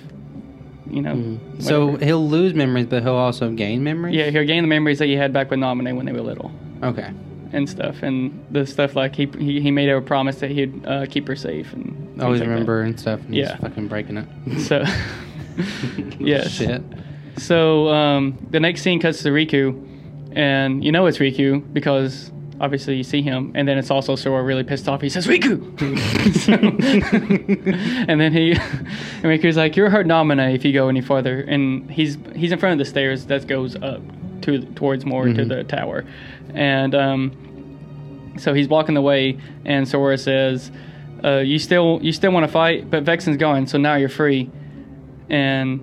you 0.89 1.03
know. 1.03 1.15
Mhm. 1.15 1.63
So 1.63 1.97
he'll 1.97 2.27
lose 2.29 2.55
memories, 2.55 2.87
but 2.87 3.03
he'll 3.03 3.15
also 3.15 3.51
gain 3.51 3.83
memories. 3.83 4.15
yeah, 4.15 4.31
he'll 4.31 4.47
gain 4.47 4.63
the 4.63 4.69
memories 4.69 4.99
that 5.01 5.07
he 5.07 5.15
had 5.17 5.33
back 5.33 5.51
with 5.51 5.59
Namine 5.59 5.97
when 5.97 6.07
they 6.07 6.13
were 6.13 6.21
little. 6.21 6.53
Okay. 6.83 7.11
And 7.57 7.71
stuff, 7.71 8.03
and 8.03 8.45
the 8.51 8.67
stuff 8.67 8.97
like 8.97 9.15
he 9.15 9.27
he, 9.39 9.61
he 9.61 9.71
made 9.71 9.89
her 9.89 9.99
a 9.99 10.03
promise 10.03 10.41
that 10.41 10.51
he'd 10.51 10.85
uh, 10.87 11.07
keep 11.07 11.29
her 11.29 11.37
safe 11.37 11.73
and 11.73 12.21
Always 12.21 12.41
like 12.41 12.49
that. 12.49 12.53
remember 12.53 12.83
and 12.83 12.99
stuff. 12.99 13.21
And 13.27 13.35
Yeah. 13.35 13.53
He's 13.53 13.61
fucking 13.61 13.87
breaking 13.89 14.17
it. 14.17 14.27
So, 14.61 14.83
yeah, 16.19 16.49
Shit. 16.49 16.83
So 17.37 17.89
um, 17.91 18.37
the 18.51 18.59
next 18.59 18.83
scene 18.83 18.99
cuts 19.01 19.23
to 19.23 19.29
Riku, 19.31 19.75
and 20.35 20.83
you 20.85 20.91
know 20.93 21.07
it's 21.07 21.19
Riku 21.19 21.63
because 21.73 22.33
obviously 22.61 22.97
you 22.97 23.05
see 23.05 23.23
him, 23.23 23.53
and 23.55 23.69
then 23.69 23.79
it's 23.79 23.91
also 23.91 24.17
Sora 24.17 24.43
really 24.43 24.65
pissed 24.65 24.89
off. 24.89 25.01
He 25.01 25.09
says 25.09 25.27
Riku, 25.29 25.55
So- 26.45 26.55
and 28.11 28.21
then 28.21 28.33
he 28.33 28.53
and 28.53 29.25
Riku's 29.25 29.57
like, 29.57 29.77
"You're 29.77 29.87
a 29.87 29.91
hurt 29.91 30.07
Namine 30.07 30.55
if 30.55 30.65
you 30.65 30.73
go 30.73 30.89
any 30.89 31.01
further," 31.01 31.41
and 31.43 31.91
he's 31.91 32.19
he's 32.35 32.53
in 32.53 32.59
front 32.59 32.73
of 32.73 32.79
the 32.85 32.91
stairs 32.91 33.27
that 33.27 33.47
goes 33.47 33.77
up 33.77 34.01
to 34.43 34.61
towards 34.75 35.05
more 35.07 35.25
to 35.27 35.31
Mhm. 35.33 35.49
the 35.49 35.65
tower, 35.65 36.05
and 36.55 36.95
um, 36.95 38.35
so 38.39 38.55
he's 38.55 38.69
blocking 38.69 38.95
the 38.95 39.03
way, 39.03 39.39
and 39.65 39.87
Sora 39.89 40.19
says, 40.19 40.71
uh, 41.23 41.39
"You 41.39 41.59
still 41.59 41.99
you 42.03 42.13
still 42.13 42.33
want 42.33 42.47
to 42.47 42.53
fight, 42.53 42.91
but 42.91 43.03
Vexen's 43.03 43.37
gone, 43.37 43.67
so 43.67 43.79
now 43.79 43.97
you're 43.97 44.09
free." 44.09 44.51
And 45.29 45.81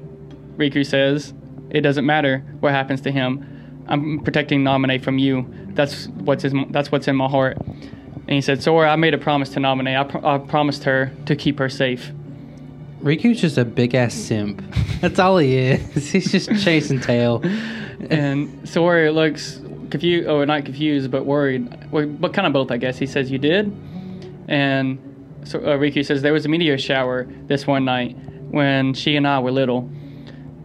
Riku 0.57 0.85
says, 0.85 1.33
"It 1.69 1.81
doesn't 1.81 2.05
matter 2.05 2.39
what 2.59 2.71
happens 2.71 3.01
to 3.01 3.11
him. 3.11 3.83
I'm 3.87 4.19
protecting 4.19 4.63
Namine 4.63 5.01
from 5.03 5.17
you. 5.17 5.45
That's 5.73 6.07
what's 6.07 6.43
his, 6.43 6.53
that's 6.69 6.91
what's 6.91 7.07
in 7.07 7.15
my 7.15 7.27
heart." 7.27 7.57
And 7.57 8.29
he 8.31 8.41
said, 8.41 8.61
"Sora, 8.63 8.89
I 8.89 8.95
made 8.95 9.13
a 9.13 9.17
promise 9.17 9.49
to 9.49 9.59
Namine. 9.59 9.99
I, 9.99 10.03
pro- 10.03 10.35
I 10.35 10.37
promised 10.37 10.83
her 10.85 11.11
to 11.25 11.35
keep 11.35 11.59
her 11.59 11.69
safe." 11.69 12.11
Riku's 13.01 13.41
just 13.41 13.57
a 13.57 13.65
big 13.65 13.95
ass 13.95 14.13
simp. 14.13 14.63
That's 15.01 15.17
all 15.17 15.39
he 15.39 15.57
is. 15.57 16.11
He's 16.11 16.31
just 16.31 16.63
chasing 16.63 16.99
tail. 16.99 17.41
And 18.11 18.69
Sora 18.69 19.11
looks 19.11 19.59
confused, 19.91 20.27
or 20.27 20.45
not 20.45 20.65
confused, 20.65 21.11
but 21.11 21.25
worried. 21.25 21.91
Well, 21.91 22.07
but 22.07 22.33
kind 22.33 22.47
of 22.47 22.53
both, 22.53 22.71
I 22.71 22.77
guess. 22.77 22.97
He 22.97 23.05
says, 23.05 23.29
"You 23.31 23.37
did," 23.37 23.71
and 24.47 24.97
so 25.43 25.59
uh, 25.59 25.77
Riku 25.77 26.05
says 26.05 26.21
there 26.21 26.33
was 26.33 26.45
a 26.45 26.49
meteor 26.49 26.77
shower 26.77 27.27
this 27.47 27.67
one 27.67 27.85
night 27.85 28.15
when 28.49 28.93
she 28.93 29.15
and 29.15 29.27
I 29.27 29.39
were 29.39 29.51
little. 29.51 29.89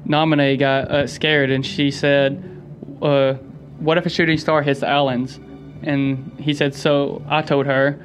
Namine 0.06 0.58
got 0.58 0.90
uh, 0.90 1.06
scared, 1.06 1.50
and 1.50 1.64
she 1.66 1.90
said, 1.90 2.42
uh, 3.02 3.34
"What 3.78 3.98
if 3.98 4.06
a 4.06 4.10
shooting 4.10 4.38
star 4.38 4.62
hits 4.62 4.80
the 4.80 4.88
islands?" 4.88 5.38
And 5.82 6.32
he 6.40 6.54
said, 6.54 6.74
"So 6.74 7.22
I 7.28 7.42
told 7.42 7.66
her, 7.66 7.98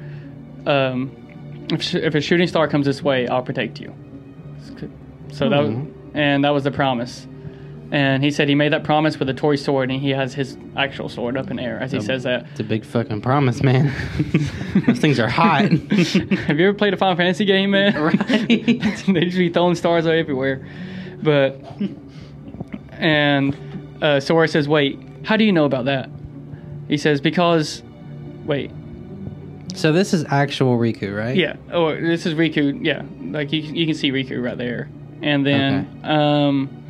um, 0.66 1.16
if, 1.70 1.82
sh- 1.82 1.94
if 1.94 2.14
a 2.14 2.20
shooting 2.20 2.46
star 2.48 2.68
comes 2.68 2.86
this 2.86 3.02
way, 3.02 3.28
I'll 3.28 3.42
protect 3.42 3.80
you." 3.80 3.94
So 5.32 5.48
that, 5.48 5.58
was, 5.62 5.70
Mhm. 5.70 5.90
and 6.14 6.44
that 6.44 6.50
was 6.50 6.64
the 6.64 6.70
promise. 6.70 7.26
And 7.92 8.24
he 8.24 8.30
said 8.30 8.48
he 8.48 8.54
made 8.54 8.72
that 8.72 8.84
promise 8.84 9.18
with 9.18 9.28
a 9.28 9.34
toy 9.34 9.54
sword, 9.56 9.90
and 9.90 10.00
he 10.00 10.10
has 10.10 10.32
his 10.32 10.56
actual 10.78 11.10
sword 11.10 11.36
up 11.36 11.50
in 11.50 11.58
air 11.58 11.78
as 11.78 11.92
he 11.92 11.98
Um, 11.98 12.04
says 12.04 12.22
that. 12.22 12.46
It's 12.52 12.60
a 12.60 12.64
big 12.64 12.86
fucking 12.86 13.20
promise, 13.20 13.62
man. 13.62 13.92
Those 14.86 14.98
things 14.98 15.20
are 15.20 15.28
hot. 15.28 15.70
Have 15.70 16.58
you 16.58 16.68
ever 16.68 16.72
played 16.72 16.94
a 16.94 16.96
Final 16.96 17.16
Fantasy 17.16 17.44
game, 17.44 17.72
man? 17.72 17.92
Right. 18.02 18.48
they 18.48 19.24
just 19.26 19.36
be 19.36 19.50
throwing 19.50 19.74
stars 19.74 20.06
everywhere. 20.06 20.66
But 21.22 21.60
and 22.92 23.56
uh, 24.02 24.20
Sora 24.20 24.48
says, 24.48 24.68
"Wait, 24.68 24.98
how 25.24 25.36
do 25.36 25.44
you 25.44 25.52
know 25.52 25.64
about 25.64 25.84
that?" 25.86 26.08
He 26.88 26.96
says, 26.96 27.20
"Because, 27.20 27.82
wait, 28.44 28.70
so 29.74 29.92
this 29.92 30.12
is 30.14 30.24
actual 30.28 30.78
Riku, 30.78 31.16
right? 31.16 31.36
yeah. 31.36 31.56
Oh, 31.70 31.94
this 31.94 32.26
is 32.26 32.34
Riku. 32.34 32.84
Yeah, 32.84 33.02
like 33.30 33.52
you 33.52 33.60
you 33.60 33.86
can 33.86 33.94
see 33.94 34.10
Riku 34.10 34.42
right 34.42 34.56
there. 34.58 34.88
And 35.22 35.46
then, 35.46 36.00
um, 36.02 36.81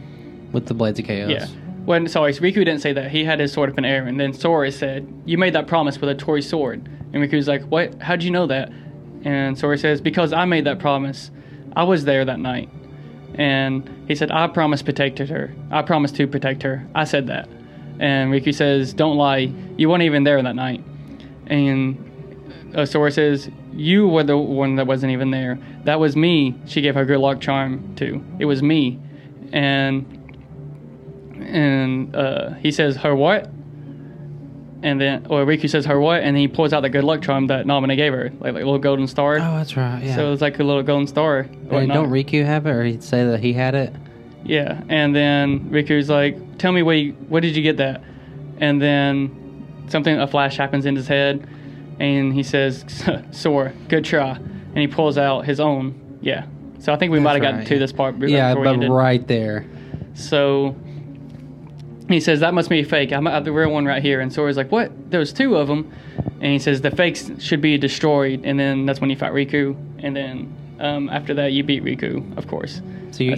With 0.53 0.67
the 0.67 0.75
blades 0.75 0.99
of 0.99 1.07
chaos. 1.07 1.31
yeah." 1.31 1.47
When 1.85 2.07
sorry, 2.07 2.33
Riku 2.33 2.55
didn't 2.55 2.79
say 2.79 2.93
that. 2.93 3.11
He 3.11 3.25
had 3.25 3.41
his 3.41 3.53
sword 3.53 3.71
up 3.71 3.79
in 3.79 3.85
air, 3.85 4.07
and 4.07 4.19
then 4.21 4.33
Sora 4.33 4.71
said, 4.71 5.07
"You 5.25 5.37
made 5.37 5.53
that 5.55 5.67
promise 5.67 6.01
with 6.01 6.11
a 6.11 6.15
toy 6.15 6.41
sword." 6.41 6.89
And 7.13 7.23
Riku's 7.23 7.49
like, 7.49 7.63
"What? 7.65 8.01
How'd 8.01 8.23
you 8.23 8.31
know 8.31 8.47
that?" 8.47 8.71
And 9.25 9.59
Sora 9.59 9.77
says, 9.77 10.01
"Because 10.01 10.33
I 10.33 10.45
made 10.45 10.65
that 10.65 10.79
promise. 10.79 11.31
I 11.75 11.83
was 11.83 12.05
there 12.05 12.25
that 12.25 12.39
night." 12.39 12.69
And 13.35 13.89
he 14.07 14.15
said, 14.15 14.31
"I 14.31 14.47
promised 14.47 14.85
protected 14.85 15.29
her. 15.31 15.55
I 15.71 15.83
promised 15.83 16.15
to 16.17 16.27
protect 16.27 16.63
her. 16.63 16.87
I 16.95 17.05
said 17.05 17.27
that." 17.27 17.49
And 17.99 18.33
Riku 18.33 18.55
says, 18.55 18.93
"Don't 18.95 19.17
lie. 19.17 19.51
You 19.77 19.89
weren't 19.89 20.03
even 20.05 20.23
there 20.23 20.41
that 20.41 20.55
night." 20.55 20.85
And 21.49 21.99
uh, 22.75 22.87
Sora 22.87 23.11
says, 23.11 23.51
"You 23.75 24.07
were 24.07 24.23
the 24.23 24.37
one 24.39 24.77
that 24.77 24.87
wasn't 24.87 25.13
even 25.13 25.33
there. 25.33 25.59
That 25.85 25.99
was 25.99 26.15
me. 26.15 26.55
She 26.67 26.81
gave 26.81 26.95
her 26.95 27.05
good 27.05 27.19
luck 27.19 27.41
charm 27.41 27.95
to. 27.97 28.23
It 28.39 28.45
was 28.45 28.63
me." 28.63 29.01
And 29.53 30.07
and 31.47 32.17
uh, 32.17 32.51
he 32.55 32.71
says, 32.71 32.97
"Her 32.97 33.15
what?" 33.15 33.51
And 34.83 35.01
then, 35.01 35.27
or 35.31 35.45
Riku 35.45 35.71
says, 35.71 35.85
"Her 35.87 36.01
what?" 36.01 36.23
And 36.23 36.37
then 36.37 36.41
he 36.41 36.49
pulls 36.49 36.73
out 36.73 36.81
the 36.81 36.89
good 36.89 37.05
luck 37.05 37.23
charm 37.23 37.47
that 37.49 37.67
Namine 37.67 37.97
gave 37.97 38.13
her, 38.13 38.31
like 38.41 38.55
like 38.55 38.63
a 38.63 38.67
little 38.67 38.79
golden 38.79 39.07
star. 39.07 39.37
Oh, 39.37 39.57
that's 39.57 39.77
right. 39.77 40.03
Yeah. 40.03 40.17
So 40.17 40.33
it's 40.33 40.43
like 40.43 40.59
a 40.59 40.65
little 40.65 40.83
golden 40.83 41.07
star. 41.07 41.45
Hey, 41.71 41.87
don't 41.87 42.11
Riku 42.11 42.45
have 42.45 42.67
it, 42.67 42.71
or 42.71 42.85
he'd 42.85 43.03
say 43.03 43.25
that 43.25 43.41
he 43.41 43.53
had 43.53 43.75
it? 43.75 43.95
Yeah, 44.45 44.83
and 44.89 45.15
then 45.15 45.71
Riku's 45.71 46.09
like, 46.09 46.59
"Tell 46.59 46.73
me 46.73 46.83
where 46.83 46.97
you, 46.97 47.13
where 47.29 47.41
did 47.41 47.57
you 47.57 47.63
get 47.63 47.77
that?" 47.77 48.03
And 48.59 48.83
then 48.83 49.87
something 49.89 50.19
a 50.19 50.27
flash 50.27 50.57
happens 50.57 50.87
in 50.87 50.97
his 50.97 51.07
head, 51.07 51.47
and 52.01 52.33
he 52.35 52.43
says, 52.43 52.85
"Sora, 53.31 53.73
good 53.89 54.05
try." 54.05 54.31
And 54.31 54.79
he 54.79 54.89
pulls 54.89 55.19
out 55.19 55.45
his 55.45 55.61
own. 55.61 56.19
Yeah. 56.23 56.47
So 56.79 56.93
I 56.93 56.97
think 56.97 57.13
we 57.13 57.21
might 57.21 57.35
have 57.35 57.43
gotten 57.43 57.59
right, 57.59 57.67
to 57.69 57.75
yeah. 57.75 57.79
this 57.79 57.93
part. 57.93 58.17
Yeah, 58.19 58.55
but 58.55 58.67
ended. 58.67 58.91
right 58.91 59.25
there. 59.29 59.65
So 60.15 60.75
He 62.09 62.21
says 62.21 62.41
that 62.41 62.55
must 62.55 62.69
be 62.69 62.83
fake. 62.83 63.13
I'm 63.13 63.27
at 63.27 63.45
the 63.45 63.53
real 63.53 63.71
one 63.71 63.85
right 63.85 64.03
here. 64.03 64.21
And 64.21 64.33
Sora's 64.33 64.57
like, 64.57 64.73
"What? 64.73 65.11
There's 65.11 65.33
two 65.33 65.57
of 65.57 65.69
them." 65.69 65.93
And 66.41 66.53
he 66.53 66.59
says 66.59 66.81
the 66.81 66.91
fakes 66.91 67.31
should 67.39 67.61
be 67.61 67.79
destroyed. 67.79 68.43
And 68.45 68.59
then 68.59 68.87
that's 68.87 69.01
when 69.01 69.11
you 69.11 69.17
fight 69.17 69.33
Riku. 69.33 69.77
And 69.99 70.17
then 70.17 70.77
um, 70.81 71.09
after 71.09 71.35
that, 71.35 71.53
you 71.53 71.63
beat 71.63 71.85
Riku, 71.85 72.37
of 72.37 72.49
course. 72.49 72.83
So 73.13 73.25
you 73.25 73.35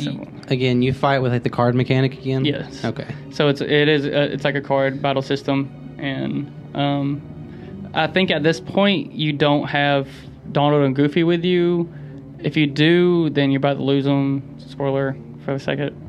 again, 0.49 0.83
you 0.83 0.93
fight 0.93 1.19
with 1.19 1.33
like 1.33 1.43
the 1.43 1.51
card 1.51 1.75
mechanic 1.75 2.15
again. 2.15 2.45
Yes. 2.45 2.85
Okay. 2.85 3.07
So 3.31 3.49
it's 3.49 3.61
it 3.61 3.89
is 3.89 4.07
uh, 4.07 4.29
it's 4.33 4.45
like 4.45 4.55
a 4.55 4.61
card 4.61 5.03
battle 5.03 5.23
system, 5.23 5.97
and 5.99 6.53
um, 6.75 7.91
I 7.93 8.07
think 8.07 8.31
at 8.31 8.43
this 8.43 8.61
point 8.61 9.13
you 9.13 9.33
don't 9.33 9.67
have 9.67 10.09
Donald 10.53 10.85
and 10.85 10.95
Goofy 10.95 11.25
with 11.25 11.45
you. 11.45 11.93
If 12.39 12.57
you 12.57 12.67
do, 12.67 13.31
then 13.31 13.51
you're 13.51 13.59
about 13.59 13.79
to 13.79 13.83
lose 13.83 14.05
them. 14.05 14.57
Spoiler 14.59 15.17
for 15.45 15.53
a 15.53 15.61
second. 15.61 16.01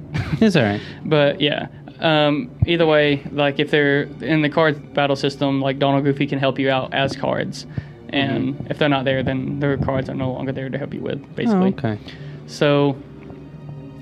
It's 0.42 0.56
all 0.56 0.64
right. 0.64 0.82
But 1.06 1.42
yeah, 1.42 1.68
um, 2.06 2.52
either 2.68 2.86
way, 2.86 3.24
like 3.32 3.60
if 3.60 3.72
they're 3.72 4.04
in 4.22 4.44
the 4.44 4.50
card 4.50 4.94
battle 4.94 5.16
system, 5.16 5.60
like 5.60 5.80
Donald 5.80 6.04
Goofy 6.04 6.28
can 6.28 6.38
help 6.38 6.60
you 6.60 6.70
out 6.70 6.94
as 6.94 7.16
cards, 7.16 7.66
and 8.10 8.68
if 8.70 8.78
they're 8.78 8.90
not 8.90 9.06
there, 9.06 9.24
then 9.24 9.60
their 9.60 9.76
cards 9.78 10.08
are 10.08 10.14
no 10.14 10.32
longer 10.32 10.52
there 10.52 10.70
to 10.70 10.78
help 10.78 10.94
you 10.94 11.02
with, 11.02 11.36
basically. 11.36 11.74
Oh, 11.74 11.90
okay. 11.90 11.98
So 12.46 12.96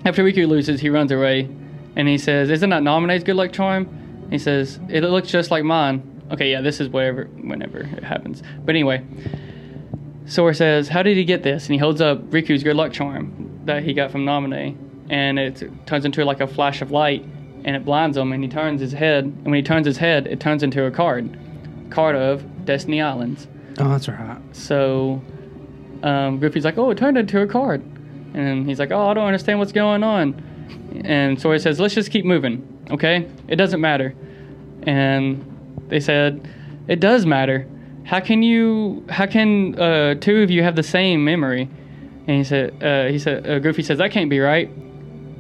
after 0.04 0.22
Riku 0.22 0.46
loses, 0.50 0.82
he 0.82 0.90
runs 0.90 1.14
away, 1.14 1.48
and 1.96 2.10
he 2.10 2.18
says, 2.18 2.50
"Isn't 2.50 2.72
that 2.72 2.84
Namine's 2.84 3.24
good 3.24 3.38
luck 3.38 3.54
charm?" 3.54 3.88
He 4.30 4.38
says, 4.38 4.82
"It 4.90 5.02
looks 5.04 5.30
just 5.30 5.50
like 5.50 5.64
mine." 5.64 6.04
Okay, 6.30 6.52
yeah, 6.52 6.60
this 6.60 6.82
is 6.82 6.90
whatever, 6.90 7.26
whenever 7.42 7.80
it 7.80 8.04
happens. 8.04 8.44
But 8.66 8.76
anyway, 8.76 9.06
Sora 10.26 10.54
says, 10.54 10.90
"How 10.90 11.04
did 11.04 11.16
he 11.16 11.24
get 11.24 11.44
this?" 11.44 11.68
And 11.68 11.74
he 11.74 11.78
holds 11.78 12.02
up 12.02 12.22
Riku's 12.32 12.64
good 12.64 12.76
luck 12.76 12.92
charm 12.92 13.62
that 13.64 13.84
he 13.84 13.94
got 13.94 14.12
from 14.12 14.26
Namine, 14.26 14.76
and 15.10 15.40
it 15.40 15.64
turns 15.86 16.04
into 16.04 16.26
like 16.26 16.42
a 16.42 16.48
flash 16.48 16.82
of 16.82 16.92
light, 16.92 17.24
and 17.65 17.75
it 17.75 17.86
blinds 17.86 18.17
him, 18.17 18.32
and 18.34 18.43
he 18.43 18.50
turns 18.50 18.82
his 18.82 18.91
head, 18.91 19.25
and 19.25 19.46
when 19.46 19.55
he 19.55 19.63
turns 19.63 19.86
his 19.86 19.98
head, 19.98 20.27
it 20.27 20.39
turns 20.39 20.63
into 20.63 20.86
a 20.86 20.91
card, 20.91 21.38
card 21.89 22.15
of 22.15 22.65
Destiny 22.65 23.01
Islands. 23.01 23.48
Oh, 23.79 23.89
that's 23.89 24.08
right. 24.08 24.38
So 24.51 25.22
um, 26.03 26.39
Goofy's 26.39 26.65
like, 26.65 26.77
"Oh, 26.77 26.91
it 26.91 26.98
turned 26.98 27.17
into 27.17 27.41
a 27.41 27.48
card," 27.48 27.82
and 28.34 28.67
he's 28.67 28.79
like, 28.79 28.91
"Oh, 28.91 29.08
I 29.08 29.13
don't 29.13 29.25
understand 29.25 29.60
what's 29.60 29.72
going 29.72 30.03
on." 30.03 31.01
And 31.05 31.39
Sora 31.39 31.60
says, 31.60 31.79
"Let's 31.79 31.96
just 31.96 32.12
keep 32.12 32.25
moving, 32.25 32.86
okay? 32.91 33.27
It 33.48 33.55
doesn't 33.55 33.82
matter." 33.82 34.13
And 34.84 35.43
they 35.88 36.00
said, 36.00 36.48
"It 36.88 37.00
does 37.00 37.25
matter. 37.25 37.67
How 38.03 38.20
can 38.20 38.43
you? 38.43 39.05
How 39.10 39.25
can 39.25 39.79
uh, 39.79 40.15
two 40.15 40.41
of 40.41 40.51
you 40.51 40.62
have 40.63 40.75
the 40.75 40.84
same 40.84 41.24
memory?" 41.24 41.70
And 42.27 42.38
he 42.38 42.43
said, 42.43 42.84
uh, 42.84 43.12
"He 43.12 43.20
said, 43.20 43.48
uh, 43.48 43.60
Goofy 43.60 43.82
says 43.84 43.98
that 43.98 44.12
can't 44.12 44.29
be 44.29 44.39
right." 44.39 44.70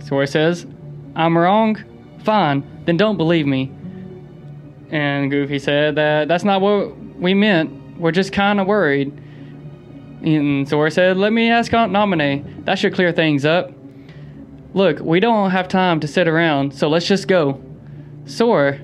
Sora 0.05 0.27
says, 0.27 0.65
"I'm 1.15 1.37
wrong. 1.37 1.83
Fine, 2.23 2.63
then 2.85 2.97
don't 2.97 3.17
believe 3.17 3.45
me." 3.47 3.71
And 4.91 5.31
Goofy 5.31 5.59
said 5.59 5.95
that 5.95 6.27
that's 6.27 6.43
not 6.43 6.61
what 6.61 6.95
we 7.17 7.33
meant. 7.33 7.97
We're 7.99 8.11
just 8.11 8.31
kind 8.31 8.59
of 8.59 8.67
worried. 8.67 9.11
And 10.23 10.67
Sora 10.69 10.91
said, 10.91 11.17
Let 11.17 11.33
me 11.33 11.49
ask 11.49 11.73
Aunt 11.73 11.91
Namine. 11.91 12.65
That 12.65 12.79
should 12.79 12.93
clear 12.93 13.11
things 13.11 13.43
up. 13.45 13.71
Look, 14.73 14.99
we 14.99 15.19
don't 15.19 15.51
have 15.51 15.67
time 15.67 15.99
to 15.99 16.07
sit 16.07 16.27
around, 16.27 16.73
so 16.73 16.87
let's 16.89 17.07
just 17.07 17.27
go. 17.27 17.61
Sora, 18.25 18.77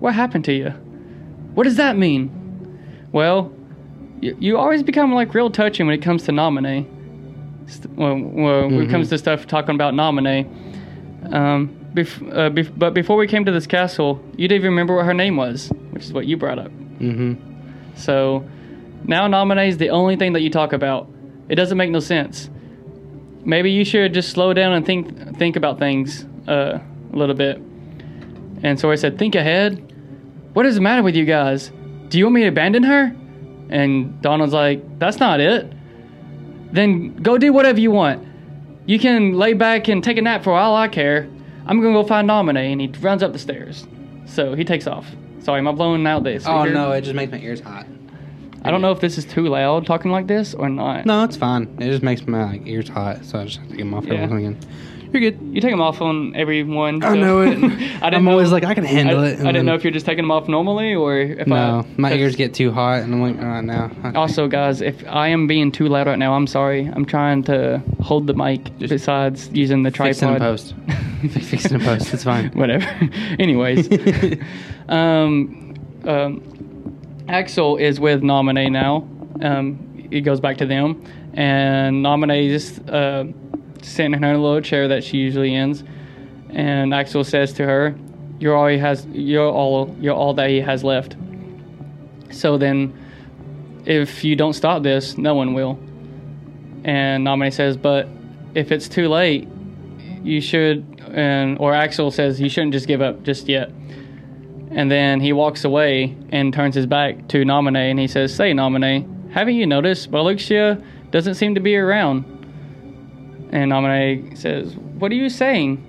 what 0.00 0.14
happened 0.14 0.44
to 0.46 0.52
you? 0.52 0.70
What 1.54 1.64
does 1.64 1.76
that 1.76 1.96
mean? 1.96 2.30
Well, 3.12 3.52
you, 4.20 4.36
you 4.40 4.56
always 4.58 4.82
become 4.82 5.12
like 5.12 5.34
real 5.34 5.50
touching 5.50 5.86
when 5.86 5.94
it 5.94 6.02
comes 6.02 6.24
to 6.24 6.32
Namine. 6.32 6.86
St- 7.68 7.90
Well, 7.96 8.18
well 8.18 8.62
when 8.68 8.82
it 8.82 8.90
comes 8.90 9.08
to 9.10 9.18
stuff 9.18 9.46
talking 9.46 9.74
about 9.74 9.94
Namine. 9.94 10.46
Um, 11.32 11.76
bef- 11.96 12.32
uh, 12.32 12.50
bef- 12.50 12.78
but 12.78 12.94
before 12.94 13.16
we 13.16 13.26
came 13.26 13.44
to 13.44 13.52
this 13.52 13.66
castle, 13.66 14.22
you 14.36 14.46
didn't 14.46 14.60
even 14.60 14.70
remember 14.70 14.94
what 14.96 15.06
her 15.06 15.14
name 15.14 15.36
was, 15.36 15.70
which 15.90 16.04
is 16.04 16.12
what 16.12 16.26
you 16.26 16.36
brought 16.36 16.58
up. 16.58 16.70
Mm-hmm. 17.00 17.34
So 17.96 18.46
now 19.04 19.26
Namine 19.26 19.66
is 19.68 19.78
the 19.78 19.90
only 19.90 20.16
thing 20.16 20.34
that 20.34 20.42
you 20.42 20.50
talk 20.50 20.72
about. 20.72 21.08
It 21.48 21.56
doesn't 21.56 21.76
make 21.78 21.90
no 21.90 22.00
sense. 22.00 22.50
Maybe 23.44 23.70
you 23.70 23.84
should 23.84 24.12
just 24.12 24.30
slow 24.30 24.52
down 24.52 24.72
and 24.72 24.84
think 24.84 25.36
think 25.38 25.56
about 25.56 25.78
things 25.78 26.24
uh, 26.48 26.78
a 27.12 27.16
little 27.16 27.34
bit. 27.34 27.56
And 28.62 28.78
so 28.78 28.90
I 28.90 28.96
said, 28.96 29.18
think 29.18 29.34
ahead. 29.34 29.82
What 30.54 30.66
is 30.66 30.76
the 30.76 30.80
matter 30.80 31.02
with 31.02 31.14
you 31.14 31.24
guys? 31.24 31.70
Do 32.08 32.18
you 32.18 32.24
want 32.24 32.34
me 32.34 32.42
to 32.42 32.48
abandon 32.48 32.82
her? 32.84 33.14
And 33.68 34.20
Donald's 34.22 34.54
like, 34.54 34.98
that's 34.98 35.18
not 35.18 35.40
it. 35.40 35.72
Then 36.72 37.16
go 37.16 37.38
do 37.38 37.52
whatever 37.52 37.78
you 37.80 37.90
want. 37.90 38.26
You 38.86 38.98
can 38.98 39.34
lay 39.34 39.52
back 39.52 39.88
and 39.88 40.02
take 40.02 40.16
a 40.16 40.22
nap 40.22 40.44
for 40.44 40.52
all 40.52 40.76
I 40.76 40.88
care. 40.88 41.28
I'm 41.66 41.80
gonna 41.80 41.92
go 41.92 42.04
find 42.04 42.28
Namine, 42.28 42.72
and 42.72 42.80
he 42.80 42.88
runs 43.00 43.22
up 43.22 43.32
the 43.32 43.38
stairs. 43.38 43.86
So 44.26 44.54
he 44.54 44.64
takes 44.64 44.86
off. 44.86 45.06
Sorry, 45.40 45.58
am 45.58 45.68
I 45.68 45.72
blowing 45.72 46.06
out 46.06 46.24
this? 46.24 46.46
Oh 46.46 46.64
no, 46.64 46.92
it 46.92 47.02
just 47.02 47.14
makes 47.14 47.30
my 47.32 47.38
ears 47.38 47.60
hot. 47.60 47.86
I 48.62 48.70
don't 48.70 48.80
know 48.80 48.90
if 48.90 49.00
this 49.00 49.16
is 49.16 49.24
too 49.24 49.46
loud 49.46 49.86
talking 49.86 50.10
like 50.10 50.26
this 50.26 50.52
or 50.54 50.68
not. 50.68 51.06
No, 51.06 51.22
it's 51.22 51.36
fine. 51.36 51.76
It 51.78 51.86
just 51.90 52.02
makes 52.02 52.26
my 52.26 52.44
like, 52.52 52.66
ears 52.66 52.88
hot, 52.88 53.24
so 53.24 53.38
I 53.38 53.44
just 53.44 53.58
have 53.58 53.68
to 53.68 53.76
get 53.76 53.82
them 53.84 53.94
off 53.94 54.06
Yeah. 54.06 54.24
again. 54.24 54.58
You're 55.16 55.30
good. 55.30 55.40
You 55.54 55.60
take 55.60 55.70
them 55.72 55.80
off 55.80 56.00
on 56.02 56.34
every 56.36 56.62
one. 56.62 57.02
I 57.02 57.08
so- 57.10 57.14
know 57.14 57.40
it. 57.40 57.58
I 58.02 58.10
know, 58.10 58.30
always 58.30 58.52
like, 58.52 58.64
I 58.64 58.74
can 58.74 58.84
handle 58.84 59.20
I, 59.20 59.28
it. 59.28 59.32
I 59.32 59.36
didn't 59.36 59.54
then- 59.54 59.66
know 59.66 59.74
if 59.74 59.82
you're 59.84 59.92
just 59.92 60.04
taking 60.06 60.24
them 60.24 60.30
off 60.30 60.48
normally 60.48 60.94
or 60.94 61.18
if 61.18 61.46
No, 61.46 61.56
I. 61.56 61.86
my 61.96 62.12
ears 62.12 62.36
get 62.36 62.52
too 62.54 62.70
hot, 62.70 63.02
and 63.02 63.14
I'm 63.14 63.22
like, 63.22 63.38
oh 63.42 63.60
no. 63.62 63.90
Okay. 64.04 64.16
Also, 64.18 64.46
guys, 64.48 64.80
if 64.80 65.06
I 65.08 65.28
am 65.28 65.46
being 65.46 65.72
too 65.72 65.88
loud 65.88 66.06
right 66.06 66.18
now, 66.18 66.34
I'm 66.34 66.46
sorry. 66.46 66.86
I'm 66.86 67.04
trying 67.06 67.42
to 67.44 67.82
hold 68.02 68.26
the 68.26 68.34
mic 68.34 68.64
Just 68.78 68.90
besides 68.90 69.48
using 69.52 69.82
the 69.82 69.90
fix 69.90 70.22
it 70.22 70.26
in 70.26 70.36
tripod. 70.36 70.40
post. 70.40 70.74
fix 71.48 71.64
it 71.64 71.72
in 71.72 71.80
post. 71.80 72.12
It's 72.12 72.24
fine. 72.24 72.50
Whatever. 72.54 72.84
Anyways, 73.38 73.88
um, 74.88 75.74
um, 76.04 76.42
Axel 77.28 77.76
is 77.76 77.98
with 77.98 78.22
Namine 78.22 78.70
now. 78.70 79.08
Um, 79.42 80.06
he 80.10 80.20
goes 80.20 80.40
back 80.40 80.58
to 80.58 80.66
them, 80.66 81.02
and 81.34 82.04
Namine 82.04 82.48
is 82.48 82.76
just 82.76 82.88
uh, 82.88 83.24
sitting 83.86 84.14
in 84.14 84.22
her 84.22 84.36
little 84.36 84.60
chair 84.60 84.88
that 84.88 85.04
she 85.04 85.18
usually 85.18 85.54
ends. 85.54 85.84
And 86.50 86.94
Axel 86.94 87.24
says 87.24 87.52
to 87.54 87.64
her, 87.64 87.94
"You're 88.38 88.56
all 88.56 88.68
he 88.68 88.78
has. 88.78 89.06
You're 89.12 89.50
all. 89.50 89.94
You're 90.00 90.14
all 90.14 90.34
that 90.34 90.50
he 90.50 90.60
has 90.60 90.84
left. 90.84 91.16
So 92.30 92.58
then, 92.58 92.92
if 93.84 94.24
you 94.24 94.36
don't 94.36 94.52
stop 94.52 94.82
this, 94.82 95.16
no 95.18 95.34
one 95.34 95.54
will." 95.54 95.78
And 96.84 97.26
Namine 97.26 97.52
says, 97.52 97.76
"But 97.76 98.08
if 98.54 98.72
it's 98.72 98.88
too 98.88 99.08
late, 99.08 99.48
you 100.22 100.40
should." 100.40 100.84
And 101.12 101.58
or 101.58 101.74
Axel 101.74 102.10
says, 102.10 102.40
"You 102.40 102.48
shouldn't 102.48 102.72
just 102.72 102.86
give 102.86 103.02
up 103.02 103.22
just 103.22 103.48
yet." 103.48 103.70
And 104.70 104.90
then 104.90 105.20
he 105.20 105.32
walks 105.32 105.64
away 105.64 106.16
and 106.30 106.52
turns 106.52 106.74
his 106.74 106.86
back 106.86 107.28
to 107.28 107.38
Namine 107.44 107.90
and 107.90 107.98
he 107.98 108.06
says, 108.06 108.34
Say, 108.34 108.52
Namine, 108.52 109.32
haven't 109.32 109.54
you 109.54 109.66
noticed 109.66 110.10
Marluxia 110.10 110.82
doesn't 111.10 111.34
seem 111.34 111.54
to 111.54 111.60
be 111.60 111.76
around? 111.76 112.24
And 113.56 113.72
Namine 113.72 114.36
says, 114.36 114.76
What 114.76 115.10
are 115.10 115.14
you 115.14 115.30
saying? 115.30 115.82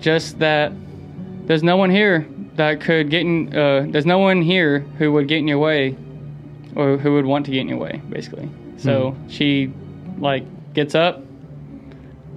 Just 0.00 0.38
that 0.38 0.72
there's 1.44 1.62
no 1.62 1.76
one 1.76 1.90
here 1.90 2.26
that 2.54 2.80
could 2.80 3.10
get 3.10 3.20
in, 3.20 3.54
uh, 3.54 3.86
there's 3.90 4.06
no 4.06 4.18
one 4.18 4.40
here 4.40 4.80
who 4.96 5.12
would 5.12 5.28
get 5.28 5.36
in 5.38 5.46
your 5.46 5.58
way 5.58 5.96
or 6.74 6.96
who 6.96 7.12
would 7.12 7.26
want 7.26 7.44
to 7.44 7.52
get 7.52 7.60
in 7.60 7.68
your 7.68 7.76
way, 7.76 8.00
basically. 8.08 8.48
So 8.78 9.14
she, 9.28 9.70
like, 10.18 10.44
gets 10.72 10.94
up 10.94 11.22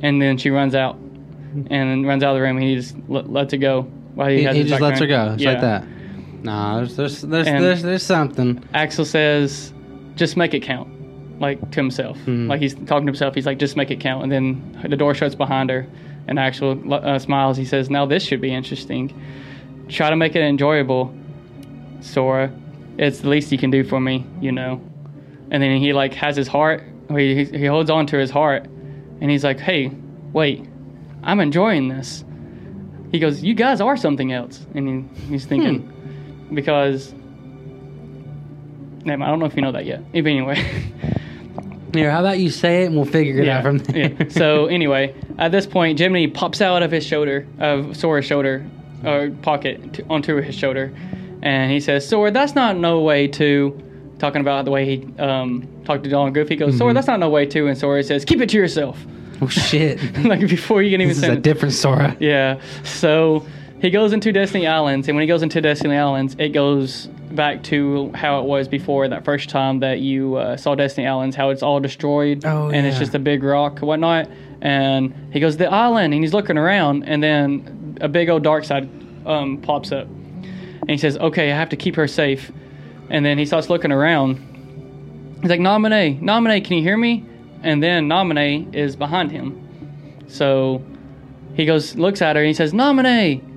and 0.02 0.22
then 0.22 0.38
she 0.38 0.50
runs 0.50 0.76
out 0.76 0.96
and 1.70 2.06
runs 2.06 2.22
out 2.22 2.32
of 2.32 2.36
the 2.36 2.42
room 2.42 2.58
and 2.58 2.66
he 2.66 2.76
just 2.76 2.96
let, 3.08 3.32
lets 3.32 3.54
it 3.54 3.60
go. 3.60 3.84
While 4.16 4.30
he, 4.30 4.40
He, 4.40 4.44
has 4.44 4.56
he 4.56 4.64
just 4.64 4.82
lets 4.82 5.00
her 5.00 5.08
go. 5.08 5.32
It's 5.34 5.44
Yeah. 5.44 5.52
like 5.52 5.62
that. 5.62 5.86
Nah, 6.44 6.78
there's 6.78 6.98
there's 6.98 7.22
there's, 7.22 7.46
there's 7.46 7.82
there's 7.84 8.04
something. 8.04 8.62
Axel 8.74 9.06
says, 9.06 9.72
"Just 10.16 10.36
make 10.36 10.54
it 10.56 10.62
count," 10.62 10.90
like 11.42 11.60
to 11.72 11.76
himself. 11.80 12.18
Mhm. 12.26 12.48
Like 12.48 12.62
he's 12.62 12.74
talking 12.74 13.06
to 13.06 13.12
himself. 13.12 13.36
He's 13.36 13.46
like, 13.46 13.58
"Just 13.60 13.76
make 13.76 13.92
it 13.92 14.00
count." 14.00 14.24
And 14.24 14.32
then 14.32 14.78
the 14.88 14.96
door 14.96 15.14
shuts 15.14 15.36
behind 15.36 15.70
her, 15.70 15.86
and 16.28 16.40
Axel 16.40 16.80
uh, 16.94 17.20
smiles. 17.20 17.58
He 17.58 17.66
says, 17.66 17.90
"Now 17.90 18.06
this 18.06 18.24
should 18.24 18.40
be 18.42 18.54
interesting. 18.54 19.14
Try 19.90 20.10
to 20.10 20.16
make 20.16 20.36
it 20.36 20.42
enjoyable, 20.42 21.14
Sora. 22.00 22.52
It's 22.98 23.20
the 23.20 23.30
least 23.30 23.52
you 23.52 23.58
can 23.58 23.72
do 23.72 23.84
for 23.84 24.00
me, 24.00 24.26
you 24.40 24.52
know." 24.52 24.80
And 25.52 25.62
then 25.62 25.76
he 25.78 25.92
like 25.94 26.14
has 26.14 26.36
his 26.38 26.48
heart. 26.48 26.84
He 27.10 27.44
he 27.44 27.66
holds 27.66 27.90
on 27.90 28.06
to 28.08 28.18
his 28.18 28.32
heart, 28.32 28.66
and 29.20 29.30
he's 29.30 29.44
like, 29.44 29.60
"Hey, 29.60 29.92
wait, 30.32 30.66
I'm 31.24 31.40
enjoying 31.40 31.90
this." 31.90 32.24
He 33.12 33.20
goes, 33.20 33.44
"You 33.44 33.54
guys 33.54 33.82
are 33.82 33.98
something 33.98 34.32
else," 34.32 34.66
and 34.74 34.88
he, 34.88 35.24
he's 35.34 35.46
thinking 35.46 35.92
because 36.54 37.14
Never 39.04 39.18
mind, 39.18 39.24
I 39.28 39.32
don't 39.32 39.40
know 39.40 39.46
if 39.48 39.56
you 39.56 39.64
know 39.64 39.72
that 39.72 39.86
yet. 39.86 40.02
But 40.14 40.26
anyway. 40.28 40.64
Here, 41.94 42.12
how 42.12 42.20
about 42.22 42.40
you 42.40 42.50
say 42.50 42.84
it 42.84 42.88
and 42.88 42.96
we'll 42.96 43.06
figure 43.06 43.42
it 43.42 43.48
out 43.48 43.64
from 43.64 43.80
there. 43.80 44.12
yeah. 44.12 44.30
So 44.30 44.66
anyway, 44.78 45.14
at 45.38 45.52
this 45.52 45.66
point, 45.66 46.00
Jiminy 46.00 46.28
pops 46.28 46.62
out 46.62 46.84
of 46.84 46.92
his 46.92 47.06
shoulder, 47.06 47.46
of 47.60 47.96
Sora's 47.98 48.26
shoulder, 48.26 48.66
or 49.06 49.32
pocket 49.42 49.94
to, 49.94 50.06
onto 50.10 50.36
his 50.38 50.56
shoulder, 50.56 50.94
and 51.42 51.72
he 51.72 51.80
says, 51.80 52.08
"Sora, 52.08 52.32
that's 52.32 52.56
not 52.56 52.78
no 52.78 53.02
way 53.02 53.28
to." 53.30 53.78
Talking 54.20 54.42
about 54.42 54.66
the 54.66 54.72
way 54.72 54.86
he 54.86 55.18
um, 55.20 55.68
talked 55.84 56.04
to 56.04 56.10
Donald 56.12 56.36
Goofy, 56.36 56.50
he 56.54 56.56
goes, 56.56 56.70
Mm-hmm. 56.70 56.78
"Sora, 56.78 56.94
that's 56.94 57.08
not 57.08 57.20
no 57.20 57.30
way 57.30 57.46
to," 57.48 57.68
and 57.68 57.76
Sora 57.78 58.04
says, 58.04 58.24
"Keep 58.24 58.42
it 58.42 58.50
to 58.50 58.58
yourself." 58.58 59.04
oh 59.42 59.48
shit. 59.48 60.00
like 60.24 60.42
before 60.42 60.84
you 60.84 60.92
can 60.92 61.02
even 61.02 61.10
this 61.10 61.18
is 61.18 61.24
say 61.24 61.34
a 61.34 61.36
different 61.36 61.74
Sora. 61.74 62.16
yeah. 62.20 62.62
So 62.84 63.44
he 63.82 63.90
goes 63.90 64.14
into 64.14 64.32
Destiny 64.32 64.68
Islands, 64.68 65.08
and 65.08 65.16
when 65.16 65.24
he 65.24 65.28
goes 65.28 65.42
into 65.42 65.60
Destiny 65.62 65.96
Islands, 65.98 66.36
it 66.38 66.50
goes 66.50 67.10
back 67.36 67.64
to 67.64 68.12
how 68.14 68.40
it 68.40 68.46
was 68.46 68.68
before 68.68 69.08
that 69.08 69.26
first 69.26 69.50
time 69.50 69.80
that 69.80 70.00
you 70.00 70.36
uh, 70.36 70.58
saw 70.58 70.76
Destiny 70.76 71.08
Islands, 71.08 71.36
how 71.36 71.50
it's 71.50 71.64
all 71.64 71.80
destroyed, 71.80 72.46
Oh, 72.46 72.70
and 72.70 72.86
it's 72.86 72.98
just 73.00 73.16
a 73.16 73.20
big 73.20 73.44
rock 73.44 73.80
and 73.80 73.88
whatnot. 73.88 74.30
And 74.62 75.14
he 75.34 75.40
goes 75.40 75.58
the 75.58 75.70
island, 75.72 76.14
and 76.14 76.24
he's 76.24 76.34
looking 76.34 76.58
around, 76.58 77.04
and 77.04 77.22
then 77.24 77.98
a 78.02 78.08
big 78.08 78.30
old 78.30 78.44
dark 78.44 78.64
side 78.64 78.90
um, 79.26 79.58
pops 79.62 79.92
up, 79.92 80.08
and 80.08 80.90
he 80.90 80.98
says, 80.98 81.18
"Okay, 81.18 81.52
I 81.52 81.56
have 81.56 81.70
to 81.70 81.76
keep 81.76 81.96
her 81.96 82.08
safe." 82.08 82.52
And 83.10 83.26
then 83.26 83.38
he 83.38 83.46
starts 83.46 83.70
looking 83.70 83.92
around. 83.92 84.38
He's 85.42 85.50
like, 85.50 85.60
"Namine, 85.60 86.22
Namine, 86.22 86.64
can 86.64 86.78
you 86.78 86.84
hear 86.84 86.98
me?" 86.98 87.26
And 87.64 87.82
then 87.82 88.08
Namine 88.08 88.74
is 88.76 88.96
behind 88.96 89.32
him, 89.32 90.26
so 90.28 90.84
he 91.54 91.66
goes, 91.66 91.96
looks 91.96 92.22
at 92.22 92.36
her, 92.36 92.42
and 92.42 92.48
he 92.48 92.54
says, 92.54 92.72
"Namine." 92.74 93.48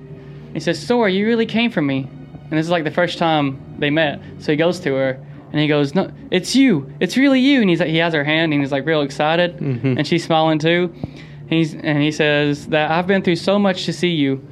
He 0.53 0.59
says, 0.61 0.79
Sora, 0.81 1.11
you 1.11 1.25
really 1.25 1.45
came 1.45 1.69
for 1.69 1.81
me. 1.81 2.07
And 2.49 2.51
this 2.59 2.65
is 2.65 2.69
like 2.71 2.83
the 2.83 2.91
first 2.91 3.17
time 3.17 3.59
they 3.79 3.89
met. 3.89 4.21
So 4.39 4.51
he 4.51 4.55
goes 4.55 4.79
to 4.81 4.93
her 4.95 5.19
and 5.51 5.59
he 5.59 5.67
goes, 5.67 5.95
No, 5.95 6.11
it's 6.31 6.55
you. 6.55 6.91
It's 6.99 7.17
really 7.17 7.39
you. 7.39 7.61
And 7.61 7.69
he's 7.69 7.79
like, 7.79 7.89
he 7.89 7.97
has 7.97 8.13
her 8.13 8.23
hand 8.23 8.53
and 8.53 8.61
he's 8.61 8.71
like 8.71 8.85
real 8.85 9.01
excited. 9.01 9.57
Mhm. 9.57 9.97
And 9.97 10.07
she's 10.07 10.23
smiling 10.23 10.59
too. 10.59 10.93
And 10.93 11.49
he's 11.51 11.73
and 11.73 12.01
he 12.01 12.11
says 12.11 12.67
that 12.67 12.91
I've 12.91 13.07
been 13.07 13.21
through 13.23 13.35
so 13.37 13.57
much 13.59 13.85
to 13.85 13.93
see 13.93 14.09
you. 14.09 14.45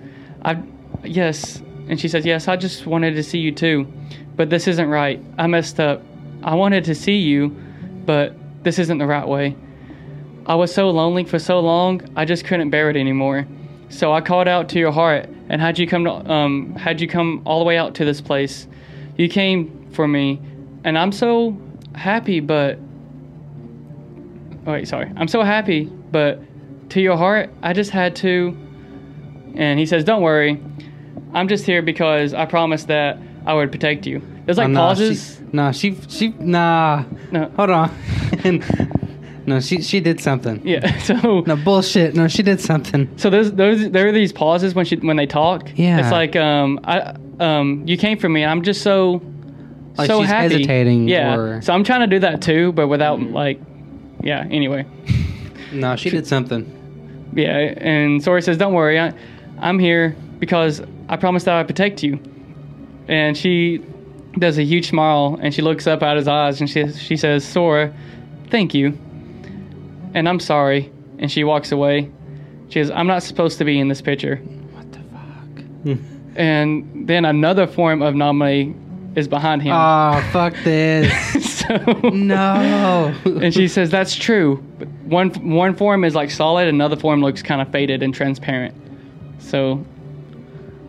I 0.44 0.58
yes. 1.04 1.62
And 1.88 2.00
she 2.00 2.08
says, 2.08 2.26
Yes, 2.26 2.48
I 2.48 2.56
just 2.56 2.86
wanted 2.86 3.16
to 3.16 3.24
see 3.24 3.40
you 3.40 3.52
too. 3.52 3.88
But 4.36 4.50
this 4.50 4.68
isn't 4.68 4.88
right. 4.90 5.22
I 5.38 5.48
messed 5.48 5.80
up. 5.80 6.02
I 6.44 6.56
wanted 6.56 6.84
to 6.86 6.96
see 6.96 7.18
you, 7.18 7.50
but 8.06 8.36
this 8.64 8.80
isn't 8.80 8.98
the 8.98 9.06
right 9.06 9.28
way. 9.28 9.56
I 10.46 10.56
was 10.56 10.74
so 10.74 10.90
lonely 10.90 11.24
for 11.24 11.40
so 11.40 11.60
long, 11.60 12.02
I 12.16 12.26
just 12.26 12.44
couldn't 12.46 12.70
bear 12.70 12.90
it 12.90 12.98
anymore. 12.98 13.48
So 13.94 14.12
I 14.12 14.22
called 14.22 14.48
out 14.48 14.70
to 14.70 14.80
your 14.80 14.92
heart 14.92 15.30
and 15.50 15.62
had 15.62 15.78
you 15.78 15.88
come 15.88 16.04
to, 16.06 16.12
um, 16.12 16.76
had 16.76 17.00
you 17.00 17.08
come 17.08 17.44
all 17.46 17.60
the 17.60 17.66
way 17.66 17.78
out 17.78 17.94
to 17.96 18.06
this 18.06 18.22
place. 18.22 18.68
You 19.18 19.30
came 19.30 19.88
for 19.92 20.08
me, 20.08 20.42
and 20.84 20.98
I'm 20.98 21.12
so 21.12 21.56
happy. 21.94 22.40
But 22.40 22.80
oh, 24.66 24.72
wait, 24.72 24.88
sorry, 24.88 25.12
I'm 25.16 25.28
so 25.28 25.44
happy. 25.44 25.86
But 25.86 26.42
to 26.90 27.02
your 27.02 27.18
heart, 27.18 27.52
I 27.62 27.74
just 27.74 27.92
had 27.92 28.16
to. 28.18 28.58
And 29.56 29.78
he 29.78 29.86
says, 29.86 30.04
"Don't 30.04 30.24
worry, 30.24 30.60
I'm 31.34 31.48
just 31.48 31.64
here 31.64 31.84
because 31.84 32.34
I 32.34 32.46
promised 32.48 32.88
that 32.88 33.20
I 33.46 33.54
would 33.54 33.72
protect 33.72 34.08
you." 34.08 34.24
There's 34.46 34.58
like 34.58 34.70
Oh, 34.70 34.72
nah, 34.72 34.88
pauses. 34.88 35.38
She, 35.38 35.56
nah, 35.56 35.72
she 35.72 35.98
she 36.10 36.30
nah. 36.40 37.04
No. 37.32 37.52
Hold 37.56 37.70
on. 37.70 37.92
no, 39.46 39.60
she 39.60 39.82
she 39.82 40.00
did 40.00 40.20
something. 40.20 40.62
Yeah. 40.66 40.98
So 41.00 41.42
No 41.48 41.56
bullshit. 41.56 42.16
No, 42.16 42.28
she 42.28 42.44
did 42.44 42.60
something. 42.62 43.08
So 43.18 43.30
there's 43.30 43.52
those 43.52 43.90
there 43.92 44.08
are 44.08 44.12
these 44.12 44.32
pauses 44.32 44.74
when 44.76 44.86
she 44.86 44.96
when 44.98 45.18
they 45.18 45.26
talk. 45.26 45.70
Yeah. 45.76 46.00
It's 46.00 46.12
like 46.12 46.36
um 46.36 46.80
I 46.84 47.16
um 47.40 47.84
you 47.86 47.98
came 47.98 48.18
for 48.18 48.30
me 48.30 48.46
I'm 48.46 48.62
just 48.64 48.82
so 48.82 49.22
Like 49.98 50.08
so 50.08 50.22
she's 50.22 50.30
happy. 50.30 50.54
hesitating 50.56 51.08
Yeah. 51.10 51.36
or- 51.36 51.62
So 51.62 51.74
I'm 51.74 51.84
trying 51.84 52.02
to 52.02 52.08
do 52.08 52.20
that 52.20 52.42
too, 52.42 52.72
but 52.74 52.88
without 52.88 53.20
like 53.22 53.60
yeah, 54.24 54.46
anyway. 54.50 54.86
No, 55.74 55.96
she 55.96 56.10
did 56.12 56.28
something. 56.28 56.64
Yeah, 57.36 57.58
and 57.58 58.24
Sora 58.24 58.44
says, 58.44 58.58
"Don't 58.58 58.74
worry. 58.76 59.00
I, 59.00 59.12
I'm 59.60 59.80
here 59.80 60.16
because 60.40 60.84
I 61.10 61.18
promised 61.18 61.46
that 61.48 61.56
I'd 61.56 61.66
protect 61.68 62.04
you." 62.04 62.20
And 63.08 63.36
she 63.36 63.82
does 64.38 64.60
a 64.60 64.64
huge 64.64 64.90
smile 64.90 65.40
and 65.42 65.52
she 65.54 65.62
looks 65.64 65.88
up 65.88 66.04
at 66.04 66.16
his 66.16 66.28
eyes 66.28 66.62
and 66.62 66.70
she 66.70 66.88
she 66.94 67.18
says, 67.18 67.44
"Sora, 67.44 67.92
thank 68.52 68.76
you." 68.76 68.96
And 70.14 70.28
I'm 70.30 70.40
sorry. 70.40 70.92
And 71.20 71.32
she 71.32 71.44
walks 71.44 71.72
away. 71.72 72.10
She 72.70 72.80
says, 72.80 72.92
"I'm 72.92 73.08
not 73.08 73.24
supposed 73.24 73.58
to 73.60 73.66
be 73.66 73.80
in 73.80 73.88
this 73.88 74.02
picture." 74.02 74.38
What 74.38 74.92
the 74.92 75.00
fuck? 75.00 75.98
and 76.36 77.08
then 77.08 77.26
another 77.26 77.68
form 77.68 78.02
of 78.02 78.16
Namine 78.16 78.80
is 79.16 79.28
behind 79.28 79.62
him. 79.62 79.74
Oh, 79.76 80.28
fuck 80.32 80.56
this. 80.64 81.60
so 81.60 81.76
no. 82.10 83.14
and 83.26 83.54
she 83.54 83.68
says 83.68 83.90
that's 83.90 84.16
true. 84.16 84.64
But 84.80 84.88
one 85.04 85.30
one 85.56 85.76
form 85.76 86.04
is 86.04 86.16
like 86.16 86.32
solid, 86.32 86.68
another 86.68 86.96
form 86.96 87.22
looks 87.22 87.42
kind 87.44 87.62
of 87.62 87.70
faded 87.70 88.02
and 88.02 88.14
transparent. 88.14 88.76
So 89.40 89.86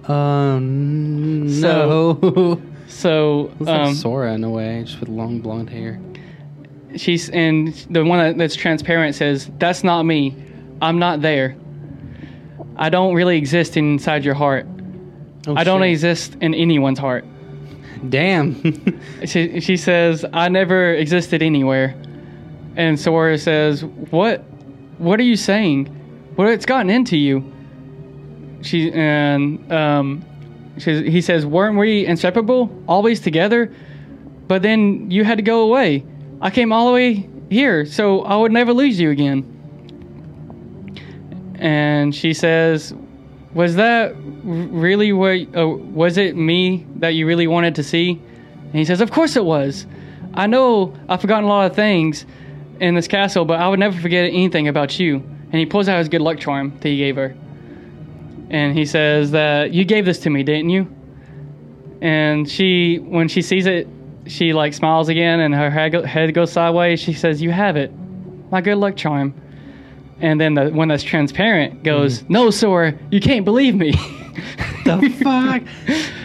Oh 0.08 0.58
no. 0.58 2.60
so 2.88 3.52
Looks 3.58 3.60
like 3.60 3.80
um, 3.80 3.94
Sora 3.94 4.34
in 4.34 4.44
a 4.44 4.50
way, 4.50 4.82
just 4.84 5.00
with 5.00 5.08
long 5.08 5.40
blonde 5.40 5.70
hair. 5.70 6.00
She's 6.96 7.30
and 7.30 7.74
the 7.90 8.04
one 8.04 8.38
that's 8.38 8.57
transparent 8.57 9.14
says 9.14 9.50
that's 9.59 9.85
not 9.85 10.02
me. 10.04 10.35
I'm 10.80 10.98
not 10.98 11.20
there. 11.20 11.57
I 12.76 12.88
don't 12.88 13.14
really 13.14 13.37
exist 13.37 13.76
inside 13.76 14.24
your 14.24 14.35
heart. 14.35 14.66
Oh, 15.46 15.54
I 15.57 15.64
don't 15.64 15.80
shit. 15.83 15.90
exist 15.90 16.37
in 16.40 16.54
anyone's 16.54 16.98
heart. 16.98 17.24
Damn. 18.09 19.00
She, 19.24 19.61
she 19.61 19.78
says, 19.78 20.24
I 20.35 20.50
never 20.50 20.92
existed 20.92 21.42
anywhere. 21.42 21.94
And 22.76 23.00
Sora 23.00 23.38
says, 23.38 23.85
What? 23.85 24.40
What 24.98 25.18
are 25.18 25.22
you 25.24 25.37
saying? 25.37 25.87
What 26.35 26.48
it's 26.48 26.66
gotten 26.66 26.90
into 26.90 27.16
you? 27.16 27.50
She 28.61 28.92
and 28.92 29.72
um, 29.72 30.24
she, 30.78 31.11
he 31.11 31.20
says, 31.22 31.46
Weren't 31.46 31.78
we 31.78 32.04
inseparable, 32.04 32.70
always 32.87 33.20
together? 33.20 33.72
But 34.46 34.61
then 34.62 35.11
you 35.11 35.24
had 35.24 35.38
to 35.38 35.42
go 35.42 35.62
away. 35.62 36.04
I 36.40 36.51
came 36.51 36.73
all 36.73 36.88
the 36.88 36.92
way 36.92 37.29
here, 37.51 37.87
so 37.87 38.23
I 38.23 38.37
would 38.37 38.53
never 38.53 38.73
lose 38.73 38.99
you 38.99 39.11
again. 39.11 39.51
And 41.59 42.14
she 42.14 42.35
says, 42.35 42.94
Was 43.55 43.77
that 43.77 44.14
really 44.16 45.12
what? 45.12 45.57
Uh, 45.57 45.68
was 45.68 46.18
it 46.18 46.37
me 46.37 46.87
that 46.97 47.11
you 47.11 47.27
really 47.27 47.47
wanted 47.47 47.75
to 47.77 47.83
see? 47.83 48.20
And 48.64 48.75
he 48.75 48.85
says, 48.85 49.01
Of 49.01 49.11
course 49.11 49.37
it 49.37 49.44
was. 49.44 49.87
I 50.35 50.47
know 50.47 50.94
I've 51.09 51.20
forgotten 51.20 51.44
a 51.44 51.49
lot 51.49 51.70
of 51.70 51.77
things 51.77 52.27
in 52.81 52.94
this 52.94 53.07
castle, 53.07 53.44
but 53.44 53.61
I 53.61 53.68
would 53.68 53.79
never 53.79 53.99
forget 53.99 54.25
anything 54.25 54.68
about 54.68 54.99
you. 54.99 55.16
And 55.16 55.55
he 55.55 55.66
pulls 55.66 55.88
out 55.88 55.99
his 55.99 56.09
good 56.09 56.20
luck 56.20 56.38
charm 56.38 56.77
that 56.81 56.88
he 56.88 56.97
gave 56.97 57.16
her. 57.16 57.37
And 58.51 58.77
he 58.77 58.85
says 58.85 59.31
that 59.31 59.73
you 59.73 59.85
gave 59.85 60.05
this 60.05 60.18
to 60.20 60.31
me, 60.31 60.42
didn't 60.42 60.70
you? 60.70 60.92
And 62.01 62.51
she, 62.51 62.99
when 62.99 63.29
she 63.29 63.40
sees 63.42 63.66
it, 63.66 63.88
she 64.26 64.52
like 64.52 64.74
smiles 64.74 65.08
again 65.08 65.40
and 65.40 65.54
her 65.54 65.70
head 65.70 65.92
go- 65.92 66.02
head 66.04 66.32
goes 66.34 66.52
sideways. 66.52 67.00
She 67.00 67.12
says, 67.12 67.42
You 67.42 67.50
have 67.50 67.76
it. 67.76 67.92
My 68.50 68.60
good 68.60 68.76
luck 68.76 68.96
charm. 68.96 69.34
And 70.20 70.40
then 70.40 70.54
the 70.54 70.70
one 70.70 70.88
that's 70.88 71.02
transparent 71.02 71.82
goes, 71.82 72.22
mm-hmm. 72.22 72.32
No, 72.32 72.50
Sora, 72.50 72.94
you 73.10 73.20
can't 73.20 73.44
believe 73.44 73.74
me. 73.74 73.92
the 74.84 75.14
fuck? 75.22 75.62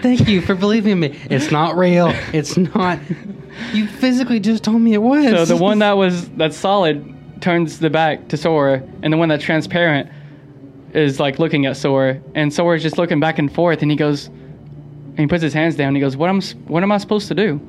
Thank 0.01 0.27
you 0.27 0.41
for 0.41 0.55
believing 0.55 0.99
me. 0.99 1.19
It's 1.29 1.51
not 1.51 1.75
real. 1.75 2.13
It's 2.33 2.55
not. 2.55 2.99
You 3.73 3.87
physically 3.87 4.39
just 4.39 4.63
told 4.63 4.81
me 4.81 4.93
it 4.93 5.01
was. 5.01 5.25
So 5.31 5.45
the 5.45 5.57
one 5.57 5.79
that 5.79 5.93
was 5.93 6.29
that's 6.29 6.55
solid 6.55 7.15
turns 7.41 7.79
the 7.79 7.89
back 7.89 8.27
to 8.29 8.37
Sora, 8.37 8.83
and 9.01 9.11
the 9.11 9.17
one 9.17 9.29
that's 9.29 9.43
transparent 9.43 10.09
is 10.93 11.19
like 11.19 11.39
looking 11.39 11.65
at 11.65 11.77
Sora, 11.77 12.21
and 12.35 12.53
Sora's 12.53 12.81
just 12.81 12.97
looking 12.97 13.19
back 13.19 13.37
and 13.39 13.53
forth, 13.53 13.81
and 13.81 13.91
he 13.91 13.97
goes, 13.97 14.27
and 14.27 15.19
he 15.19 15.27
puts 15.27 15.43
his 15.43 15.53
hands 15.53 15.75
down. 15.75 15.89
And 15.89 15.97
he 15.97 16.01
goes, 16.01 16.15
"What 16.15 16.29
am 16.29 16.41
what 16.67 16.83
am 16.83 16.91
I 16.91 16.97
supposed 16.97 17.27
to 17.27 17.35
do?" 17.35 17.59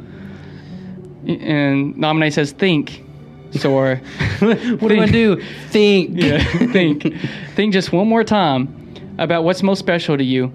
And 1.26 1.94
Namine 1.96 2.33
says, 2.33 2.52
"Think, 2.52 3.04
Sora." 3.52 3.96
what 4.38 4.88
do 4.88 5.00
I 5.00 5.06
do? 5.06 5.42
Think. 5.68 6.11
yeah, 6.14 6.42
think, 6.72 7.14
think 7.54 7.72
just 7.72 7.92
one 7.92 8.09
more 8.09 8.24
time 8.24 8.94
about 9.18 9.44
what's 9.44 9.62
most 9.62 9.78
special 9.78 10.16
to 10.16 10.24
you. 10.24 10.52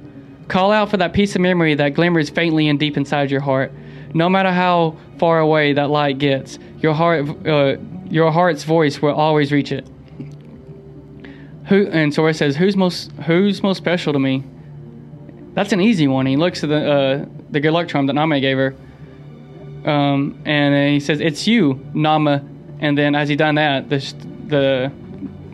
Call 0.48 0.72
out 0.72 0.90
for 0.90 0.98
that 0.98 1.14
piece 1.14 1.36
of 1.36 1.42
memory 1.42 1.76
that 1.76 1.94
glimmers 1.94 2.30
faintly 2.30 2.68
and 2.68 2.80
deep 2.80 2.98
inside 2.98 3.32
your 3.32 3.42
heart. 3.42 3.72
No 4.14 4.30
matter 4.30 4.52
how 4.52 4.98
far 5.18 5.40
away 5.40 5.74
that 5.74 5.90
light 5.90 6.20
gets, 6.20 6.58
your 6.80 6.94
heart, 6.94 7.28
uh, 7.48 7.78
your 8.10 8.32
heart's 8.32 8.64
voice 8.64 9.02
will 9.02 9.14
always 9.14 9.52
reach 9.52 9.72
it. 9.72 9.88
Who 11.68 11.88
and 11.88 12.14
Sora 12.14 12.34
says, 12.34 12.56
"Who's 12.56 12.76
most 12.76 13.12
Who's 13.26 13.64
most 13.64 13.78
special 13.78 14.14
to 14.14 14.20
me?" 14.20 14.44
That's 15.54 15.72
an 15.72 15.82
easy 15.82 16.08
one. 16.08 16.26
He 16.26 16.38
looks 16.38 16.64
at 16.64 16.70
the 16.70 16.92
uh, 16.92 17.26
the 17.50 17.60
good 17.60 17.72
luck 17.72 17.88
charm 17.88 18.06
that 18.08 18.14
Nama 18.14 18.40
gave 18.40 18.58
her, 18.58 18.76
um, 19.86 20.38
and 20.46 20.94
he 20.94 21.00
says, 21.00 21.20
"It's 21.22 21.48
you, 21.48 21.80
Nama." 21.94 22.44
And 22.80 22.98
then 22.98 23.16
as 23.16 23.30
he 23.30 23.36
done 23.36 23.56
that, 23.56 23.90
the 23.90 23.98
the 24.48 24.92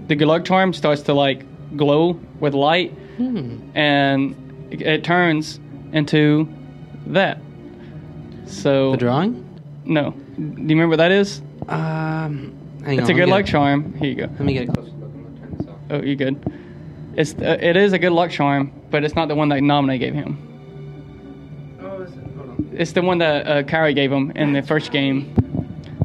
the 0.08 0.16
good 0.16 0.28
luck 0.28 0.44
charm 0.46 0.74
starts 0.74 1.02
to 1.04 1.14
like 1.14 1.46
glow 1.78 2.20
with 2.40 2.54
light, 2.54 2.92
Hmm. 3.18 3.58
and 3.76 4.36
it, 4.72 4.82
it 4.82 5.04
turns 5.04 5.60
into 5.94 6.48
that. 7.08 7.38
So 8.46 8.92
The 8.92 8.98
drawing? 8.98 9.48
no, 9.86 10.12
do 10.38 10.42
you 10.44 10.52
remember 10.68 10.90
what 10.90 10.98
that 10.98 11.12
is? 11.12 11.42
Um, 11.70 12.54
hang 12.84 13.00
It's 13.00 13.10
on, 13.10 13.16
a 13.16 13.20
good 13.20 13.30
luck 13.30 13.46
charm. 13.46 13.94
Here 13.94 14.10
you 14.10 14.16
go. 14.16 14.24
Let 14.24 14.40
me 14.42 14.54
get 14.54 14.70
a 14.70 14.72
closer 14.74 14.92
look. 14.92 15.12
I'm 15.14 15.56
this 15.58 15.68
off. 15.68 15.76
Oh, 15.92 16.02
you 16.02 16.16
good? 16.16 16.36
It's 17.16 17.34
uh, 17.36 17.58
it 17.62 17.78
is 17.78 17.94
a 17.94 18.00
good 18.00 18.12
luck 18.14 18.32
charm, 18.32 18.72
but 18.90 19.04
it's 19.04 19.16
not 19.16 19.28
the 19.28 19.36
one 19.36 19.50
that 19.50 19.60
Namine 19.62 20.00
gave 20.00 20.14
him. 20.14 20.38
It's 22.82 22.94
the 22.94 23.04
one 23.04 23.20
that 23.20 23.46
uh, 23.48 23.62
Kairi 23.62 23.94
gave 23.94 24.12
him 24.12 24.32
in 24.32 24.54
the 24.54 24.64
first 24.64 24.92
game. 24.92 25.36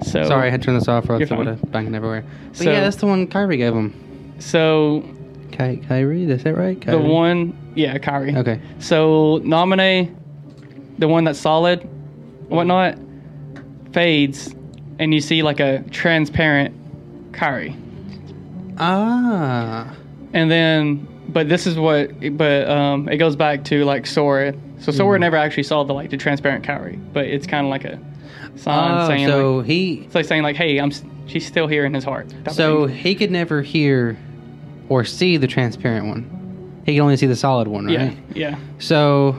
So 0.03 0.25
Sorry, 0.25 0.49
I 0.49 0.51
had 0.51 0.61
to 0.61 0.67
turn 0.67 0.75
this 0.75 0.89
off 0.89 1.09
or 1.09 1.15
else 1.15 1.21
You're 1.21 1.33
it 1.33 1.39
would 1.39 1.47
have 1.47 1.73
banging 1.73 1.95
everywhere. 1.95 2.23
But 2.49 2.57
So- 2.59 2.71
yeah, 2.71 2.81
that's 2.81 2.97
the 2.97 3.07
one 3.07 3.27
Kairi 3.29 3.57
gave 3.57 3.73
him. 3.73 4.35
So 4.39 5.03
Ky- 5.53 5.79
Kairi, 5.79 6.29
is 6.29 6.43
that 6.45 6.55
right? 6.55 6.79
the 6.79 6.99
one, 6.99 7.57
yeah, 7.75 7.97
Kairi. 7.97 8.37
Okay. 8.37 8.61
So 8.79 9.41
nominate 9.43 10.11
the 10.99 11.09
one 11.09 11.25
that's 11.25 11.39
solid, 11.39 11.81
whatnot, 12.49 12.99
fades, 13.93 14.55
and 14.99 15.15
you 15.15 15.23
see 15.23 15.43
like 15.43 15.61
a 15.61 15.83
transparent 15.91 17.33
Kairi. 17.33 17.75
Ah. 18.77 19.95
And 20.35 20.51
then, 20.51 21.09
but 21.31 21.49
this 21.49 21.67
is 21.67 21.79
what, 21.79 22.11
but 22.37 22.69
um, 22.69 23.09
it 23.09 23.17
goes 23.17 23.35
back 23.35 23.65
to 23.65 23.85
like 23.87 24.07
Sora. 24.07 24.53
So 24.79 24.93
Sora 24.93 25.19
Mhm. 25.19 25.21
never 25.23 25.37
actually 25.37 25.63
saw 25.65 25.83
the 25.85 25.95
like 25.95 26.11
the 26.11 26.17
transparent 26.17 26.65
Kairi, 26.65 26.99
but 27.13 27.25
it's 27.27 27.47
kind 27.47 27.67
of 27.67 27.71
like 27.71 27.85
a 27.85 27.99
sign 28.57 28.99
Oh, 29.01 29.09
saying 29.09 29.27
so 29.29 29.57
like, 29.57 29.67
he 29.67 29.95
it's 30.05 30.15
like 30.15 30.25
saying 30.27 30.43
like, 30.43 30.57
hey, 30.57 30.79
I'm, 30.79 30.91
she's 31.27 31.47
still 31.47 31.67
here 31.67 31.85
in 31.85 31.95
his 31.95 32.05
heart. 32.05 32.33
so 32.51 32.87
he 32.87 33.15
could 33.15 33.31
never 33.31 33.63
hear 33.63 34.17
or 34.89 35.05
see 35.05 35.37
the 35.37 35.47
transparent 35.47 36.07
one. 36.07 36.83
He 36.85 36.93
can 36.95 37.03
only 37.03 37.17
see 37.17 37.27
the 37.27 37.35
solid 37.37 37.67
one, 37.69 37.87
right? 37.87 38.17
yeah, 38.35 38.51
yeah. 38.51 38.59
So, 38.79 39.33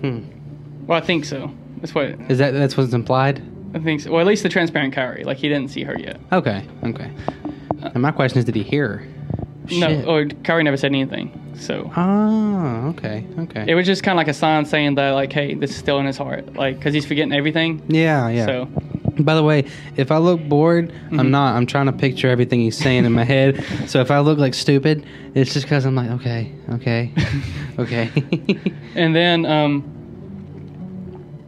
hmm, 0.00 0.20
Well, 0.86 0.98
I 0.98 1.00
think 1.04 1.24
so. 1.24 1.50
That's 1.78 1.94
what 1.94 2.06
is 2.28 2.38
that 2.38 2.50
that's 2.52 2.76
what's 2.76 2.92
implied? 2.92 3.42
I 3.74 3.78
think. 3.78 4.00
So. 4.02 4.10
Well, 4.10 4.20
at 4.20 4.26
least 4.26 4.42
the 4.42 4.48
transparent 4.48 4.94
Kairi, 4.94 5.24
like 5.24 5.38
he 5.38 5.48
didn't 5.48 5.70
see 5.70 5.84
her 5.84 5.98
yet. 5.98 6.18
Okay, 6.32 6.66
okay. 6.84 7.10
And 7.82 8.02
my 8.02 8.10
question 8.10 8.38
is, 8.38 8.44
did 8.44 8.54
he 8.56 8.62
hear 8.62 8.88
her? 8.88 9.06
No, 9.72 10.02
or 10.04 10.24
Kairi 10.24 10.64
never 10.64 10.76
said 10.76 10.92
anything. 10.92 11.30
So 11.56 11.92
Oh, 11.96 12.88
okay, 12.96 13.26
okay. 13.38 13.64
it 13.68 13.74
was 13.74 13.86
just 13.86 14.02
kind 14.02 14.14
of 14.14 14.18
like 14.18 14.28
a 14.28 14.34
sign 14.34 14.64
saying 14.64 14.94
that, 14.96 15.10
like, 15.10 15.32
hey, 15.32 15.54
this 15.54 15.70
is 15.70 15.76
still 15.76 15.98
in 15.98 16.06
his 16.06 16.16
heart, 16.16 16.54
like, 16.56 16.76
because 16.78 16.94
he's 16.94 17.04
forgetting 17.06 17.32
everything. 17.32 17.82
yeah, 17.88 18.28
yeah. 18.28 18.46
So 18.46 18.68
By 19.18 19.34
the 19.34 19.42
way, 19.42 19.64
if 19.96 20.10
I 20.10 20.16
look 20.16 20.40
bored, 20.48 20.90
Mhm. 21.10 21.20
I'm 21.20 21.30
not. 21.30 21.54
I'm 21.56 21.66
trying 21.66 21.86
to 21.86 21.92
picture 21.92 22.28
everything 22.30 22.60
he's 22.60 22.76
saying 22.78 23.04
in 23.04 23.12
my 23.12 23.24
head. 23.24 23.62
So 23.86 24.00
if 24.00 24.10
I 24.10 24.20
look 24.20 24.38
like 24.38 24.54
stupid, 24.54 25.04
it's 25.34 25.52
just 25.52 25.66
because 25.66 25.84
I'm 25.84 25.94
like, 25.94 26.10
okay, 26.12 26.52
okay, 26.72 27.12
okay. 27.78 28.10
and 28.94 29.14
then 29.14 29.44
um, 29.44 29.84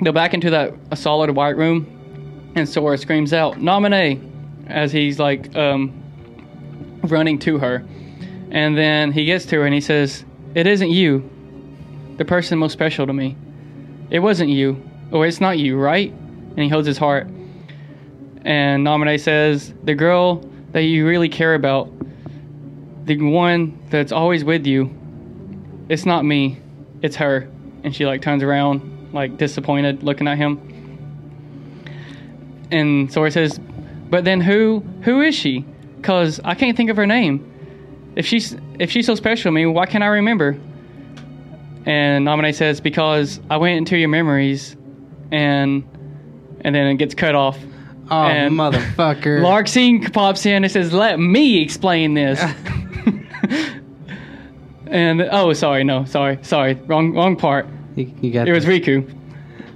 go 0.05 0.13
back 0.13 0.35
into 0.35 0.51
that 0.51 0.75
a 0.91 0.97
solid 0.97 1.31
white 1.31 1.57
room, 1.57 1.87
and 2.55 2.69
Sora 2.69 2.99
screams 2.99 3.33
out, 3.33 3.55
"Namine!" 3.59 4.21
as 4.67 4.93
he's 4.93 5.19
like 5.19 5.55
um, 5.57 5.93
running 7.05 7.39
to 7.41 7.59
her, 7.59 7.83
and 8.53 8.77
then 8.77 9.13
he 9.13 9.25
gets 9.25 9.47
to 9.47 9.57
her 9.57 9.65
and 9.65 9.75
he 9.75 9.81
says, 9.81 10.25
"It 10.55 10.67
isn't 10.67 10.91
you, 10.91 11.29
the 12.19 12.25
person 12.25 12.59
most 12.59 12.73
special 12.73 13.07
to 13.07 13.13
me. 13.13 13.35
It 14.11 14.21
wasn't 14.21 14.51
you, 14.51 14.81
or 15.11 15.27
it's 15.27 15.41
not 15.41 15.59
you, 15.59 15.79
right?" 15.79 16.13
And 16.51 16.59
he 16.59 16.69
holds 16.69 16.87
his 16.87 16.99
heart, 16.99 17.27
and 18.45 18.87
Namine 18.87 19.19
says, 19.19 19.73
"The 19.83 19.95
girl 19.95 20.45
that 20.73 20.83
you 20.83 21.07
really 21.07 21.31
care 21.31 21.55
about, 21.55 21.91
the 23.07 23.17
one 23.17 23.79
that's 23.91 24.13
always 24.13 24.45
with 24.45 24.67
you, 24.67 24.91
it's 25.89 26.05
not 26.05 26.25
me, 26.25 26.59
it's 27.01 27.17
her." 27.17 27.49
And 27.85 27.97
she 27.97 28.05
like 28.05 28.21
turns 28.21 28.43
around, 28.43 28.83
like 29.13 29.39
disappointed, 29.39 30.03
looking 30.03 30.29
at 30.29 30.37
him. 30.37 30.61
And 32.71 33.11
Sora 33.11 33.31
says, 33.31 33.59
"But 34.11 34.25
then 34.25 34.43
who 34.43 34.85
who 35.03 35.23
is 35.23 35.35
she? 35.35 35.65
Cause 36.03 36.39
I 36.45 36.55
can't 36.55 36.77
think 36.77 36.91
of 36.91 36.97
her 36.97 37.07
name. 37.07 37.52
If 38.17 38.27
she's 38.27 38.57
if 38.79 38.91
she's 38.91 39.07
so 39.07 39.15
special 39.15 39.51
to 39.51 39.53
me, 39.53 39.67
why 39.67 39.87
can't 39.87 40.05
I 40.05 40.09
remember?" 40.09 40.57
And 41.87 42.27
Namine 42.27 42.55
says, 42.55 42.81
"Because 42.81 43.41
I 43.51 43.57
went 43.57 43.79
into 43.79 43.97
your 43.97 44.09
memories, 44.09 44.77
and 45.31 45.83
and 46.61 46.75
then 46.75 46.87
it 46.89 46.97
gets 46.97 47.15
cut 47.15 47.35
off." 47.35 47.59
oh, 48.11 48.23
And- 48.25 48.55
motherfucker. 48.55 49.41
Larxene 49.43 50.13
pops 50.13 50.45
in 50.47 50.63
and 50.65 50.71
says, 50.73 50.93
"Let 50.93 51.19
me 51.19 51.61
explain 51.63 52.15
this." 52.15 52.41
and 54.87 55.23
oh, 55.23 55.53
sorry, 55.55 55.85
no, 55.85 56.05
sorry, 56.05 56.39
sorry, 56.43 56.75
wrong, 56.75 57.13
wrong 57.15 57.37
part. 57.37 57.67
You, 57.97 58.13
you 58.21 58.31
got 58.33 58.49
It 58.49 58.53
was 58.53 58.65
this. 58.65 58.81
Riku. 58.81 59.19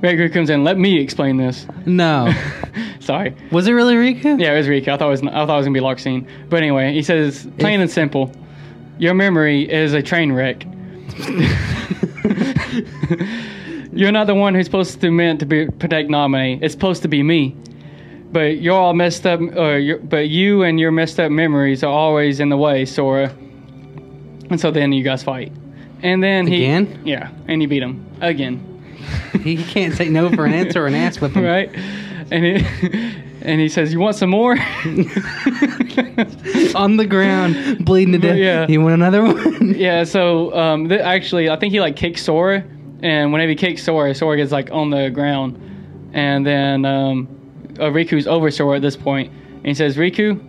Riku 0.01 0.33
comes 0.33 0.51
in. 0.51 0.63
Let 0.65 0.79
me 0.79 1.01
explain 1.01 1.37
this. 1.39 1.67
No. 1.87 2.33
sorry. 3.07 3.35
Was 3.51 3.67
it 3.67 3.73
really 3.73 3.95
Riku? 3.95 4.39
Yeah, 4.41 4.53
it 4.55 4.59
was 4.59 4.67
Riku. 4.67 4.89
I 4.89 4.97
thought 4.97 5.07
it 5.09 5.11
was. 5.11 5.23
I 5.23 5.47
thought 5.47 5.55
it 5.55 5.57
was 5.57 5.67
gonna 5.67 5.79
be 5.79 5.81
Larxene. 5.85 6.29
But 6.51 6.59
anyway, 6.63 6.93
he 6.93 7.03
says, 7.03 7.49
plain 7.59 7.81
and 7.81 7.91
simple, 7.91 8.31
your 8.99 9.15
memory 9.15 9.71
is 9.71 9.95
a 9.95 10.03
train 10.03 10.33
wreck. 10.33 10.65
You're 13.93 14.13
not 14.13 14.27
the 14.27 14.35
one 14.35 14.55
who's 14.55 14.67
supposed 14.67 15.01
to 15.01 15.11
meant 15.11 15.41
to 15.41 15.47
be 15.47 15.69
protect 15.69 16.11
Namine. 16.11 16.59
It's 16.63 16.75
supposed 16.75 17.01
to 17.03 17.09
be 17.09 17.23
me. 17.23 17.57
But 18.31 18.59
you're 18.59 18.75
all 18.79 18.93
messed 18.93 19.27
up. 19.27 19.41
Or 19.41 19.79
you're, 19.79 19.99
but 19.99 20.29
you 20.29 20.63
and 20.65 20.79
your 20.79 20.91
messed 20.91 21.19
up 21.19 21.31
memories 21.31 21.83
are 21.83 21.93
always 21.93 22.39
in 22.41 22.51
the 22.51 22.57
way, 22.59 22.85
Sora. 22.85 23.35
And 24.51 24.61
so 24.61 24.71
then 24.71 24.93
you 24.93 25.03
guys 25.03 25.23
fight. 25.23 25.51
And 26.03 26.23
then 26.23 26.47
he 26.47 26.65
Again? 26.65 27.01
yeah, 27.07 27.31
and 27.49 27.63
you 27.63 27.69
beat 27.69 27.83
him 27.83 28.05
again. 28.21 28.61
he 29.43 29.57
can't 29.57 29.95
say 29.95 30.11
no 30.11 30.29
for 30.31 30.45
an 30.45 30.53
answer 30.53 30.85
or 30.85 30.87
an 30.89 30.95
ass 30.95 31.19
whipping. 31.21 31.43
right? 31.55 31.71
And 32.33 32.45
he, 32.45 32.57
and 33.43 33.61
he 33.61 33.69
says, 33.69 33.93
"You 33.93 34.01
want 34.01 34.17
some 34.17 34.31
more?" 34.31 34.53
On 36.75 36.97
the 36.97 37.07
ground, 37.09 37.85
bleeding 37.85 38.13
to 38.13 38.19
death. 38.19 38.37
Yeah. 38.37 38.67
You 38.67 38.81
want 38.81 38.95
another 38.95 39.23
one? 39.23 39.75
yeah. 39.79 40.03
So 40.03 40.53
um, 40.57 40.89
th- 40.89 41.01
actually, 41.01 41.49
I 41.49 41.57
think 41.57 41.73
he 41.73 41.81
like 41.81 41.95
kicks 41.95 42.23
Sora, 42.25 42.65
and 43.01 43.33
whenever 43.33 43.51
he 43.51 43.55
kicks 43.55 43.85
Sora, 43.85 44.13
Sora 44.15 44.37
gets 44.37 44.51
like 44.51 44.71
on 44.73 44.91
the 44.91 45.09
ground, 45.11 45.57
and 46.13 46.45
then 46.45 46.85
um, 46.85 47.29
uh, 47.79 47.85
Riku's 47.85 48.27
over 48.27 48.51
Sora 48.51 48.77
at 48.77 48.83
this 48.83 48.97
point, 48.97 49.33
and 49.59 49.67
he 49.67 49.75
says, 49.75 49.97
"Riku," 49.97 50.41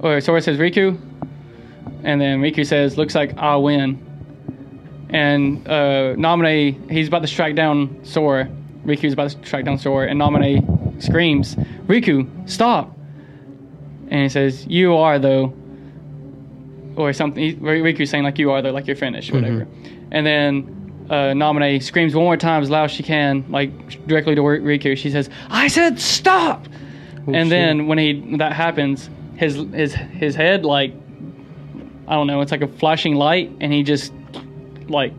or 0.00 0.20
Sora 0.20 0.42
says, 0.42 0.58
"Riku," 0.58 0.98
and 2.02 2.20
then 2.20 2.40
Riku 2.40 2.66
says, 2.66 2.98
"Looks 2.98 3.14
like 3.14 3.38
I'll 3.38 3.62
win." 3.62 4.02
And 5.10 5.66
uh, 5.68 6.16
Namine, 6.16 6.90
he's 6.90 7.06
about 7.06 7.22
to 7.22 7.28
strike 7.28 7.54
down 7.54 8.00
Sora. 8.04 8.50
Riku's 8.86 9.12
about 9.12 9.30
to 9.30 9.46
strike 9.46 9.64
down 9.64 9.78
Sora, 9.78 10.08
and 10.08 10.20
Namine 10.20 11.02
screams, 11.02 11.56
"Riku, 11.86 12.48
stop!" 12.48 12.96
And 14.08 14.22
he 14.22 14.28
says, 14.28 14.66
"You 14.66 14.96
are 14.96 15.18
though." 15.18 15.52
or 16.96 17.12
something. 17.12 17.42
he- 17.42 17.54
Riku's 17.56 18.08
saying 18.08 18.24
like 18.24 18.38
you 18.38 18.50
are, 18.50 18.62
though, 18.62 18.70
like 18.70 18.86
you're 18.86 18.96
finished, 18.96 19.30
whatever. 19.30 19.66
And 20.10 20.26
then 20.26 21.04
uh, 21.10 21.34
Namine 21.34 21.82
screams 21.82 22.14
one 22.14 22.24
more 22.24 22.38
time 22.38 22.62
as 22.62 22.70
loud 22.70 22.84
as 22.84 22.90
she 22.92 23.02
can, 23.02 23.44
like 23.50 24.06
directly 24.06 24.34
to 24.34 24.40
Riku. 24.40 24.96
She 24.96 25.10
says, 25.10 25.28
"I 25.50 25.68
said 25.68 26.00
stop!" 26.00 26.66
Oh, 27.28 27.34
and 27.34 27.46
shit. 27.46 27.50
then 27.50 27.86
when 27.86 27.98
he 27.98 28.14
when 28.20 28.38
that 28.38 28.52
happens, 28.54 29.10
his 29.36 29.56
his 29.74 29.94
his 29.94 30.34
head 30.34 30.64
like 30.64 30.94
I 32.08 32.14
don't 32.14 32.28
know, 32.28 32.40
it's 32.40 32.52
like 32.52 32.62
a 32.62 32.68
flashing 32.68 33.14
light, 33.16 33.50
and 33.60 33.72
he 33.72 33.82
just 33.82 34.12
like 34.88 35.12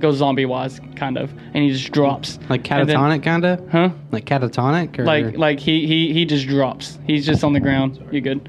goes 0.00 0.16
zombie 0.16 0.44
wise, 0.46 0.80
kind 0.96 1.16
of, 1.16 1.32
and 1.54 1.64
he 1.64 1.70
just 1.70 1.92
drops. 1.92 2.38
Like 2.48 2.62
catatonic, 2.62 3.22
kind 3.22 3.44
of? 3.44 3.68
huh? 3.70 3.90
Like 4.10 4.24
catatonic? 4.24 4.98
Or? 4.98 5.04
like 5.04 5.36
like 5.36 5.60
he 5.60 5.86
he 5.86 6.12
he 6.12 6.24
just 6.24 6.46
drops. 6.46 6.98
He's 7.06 7.24
just 7.26 7.44
on 7.44 7.52
the 7.52 7.60
ground. 7.60 8.06
You 8.12 8.20
good? 8.20 8.48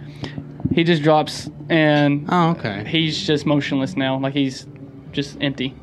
He 0.73 0.83
just 0.83 1.03
drops 1.03 1.49
and 1.69 2.25
Oh, 2.29 2.49
okay. 2.51 2.83
he's 2.87 3.25
just 3.25 3.45
motionless 3.45 3.95
now. 3.95 4.17
Like 4.19 4.33
he's 4.33 4.67
just 5.11 5.37
empty, 5.41 5.73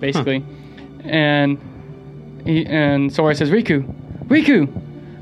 basically. 0.00 0.44
And 1.04 1.58
he, 2.44 2.66
and 2.66 3.12
Sora 3.12 3.34
says, 3.34 3.50
"Riku, 3.50 3.82
Riku, 4.26 4.66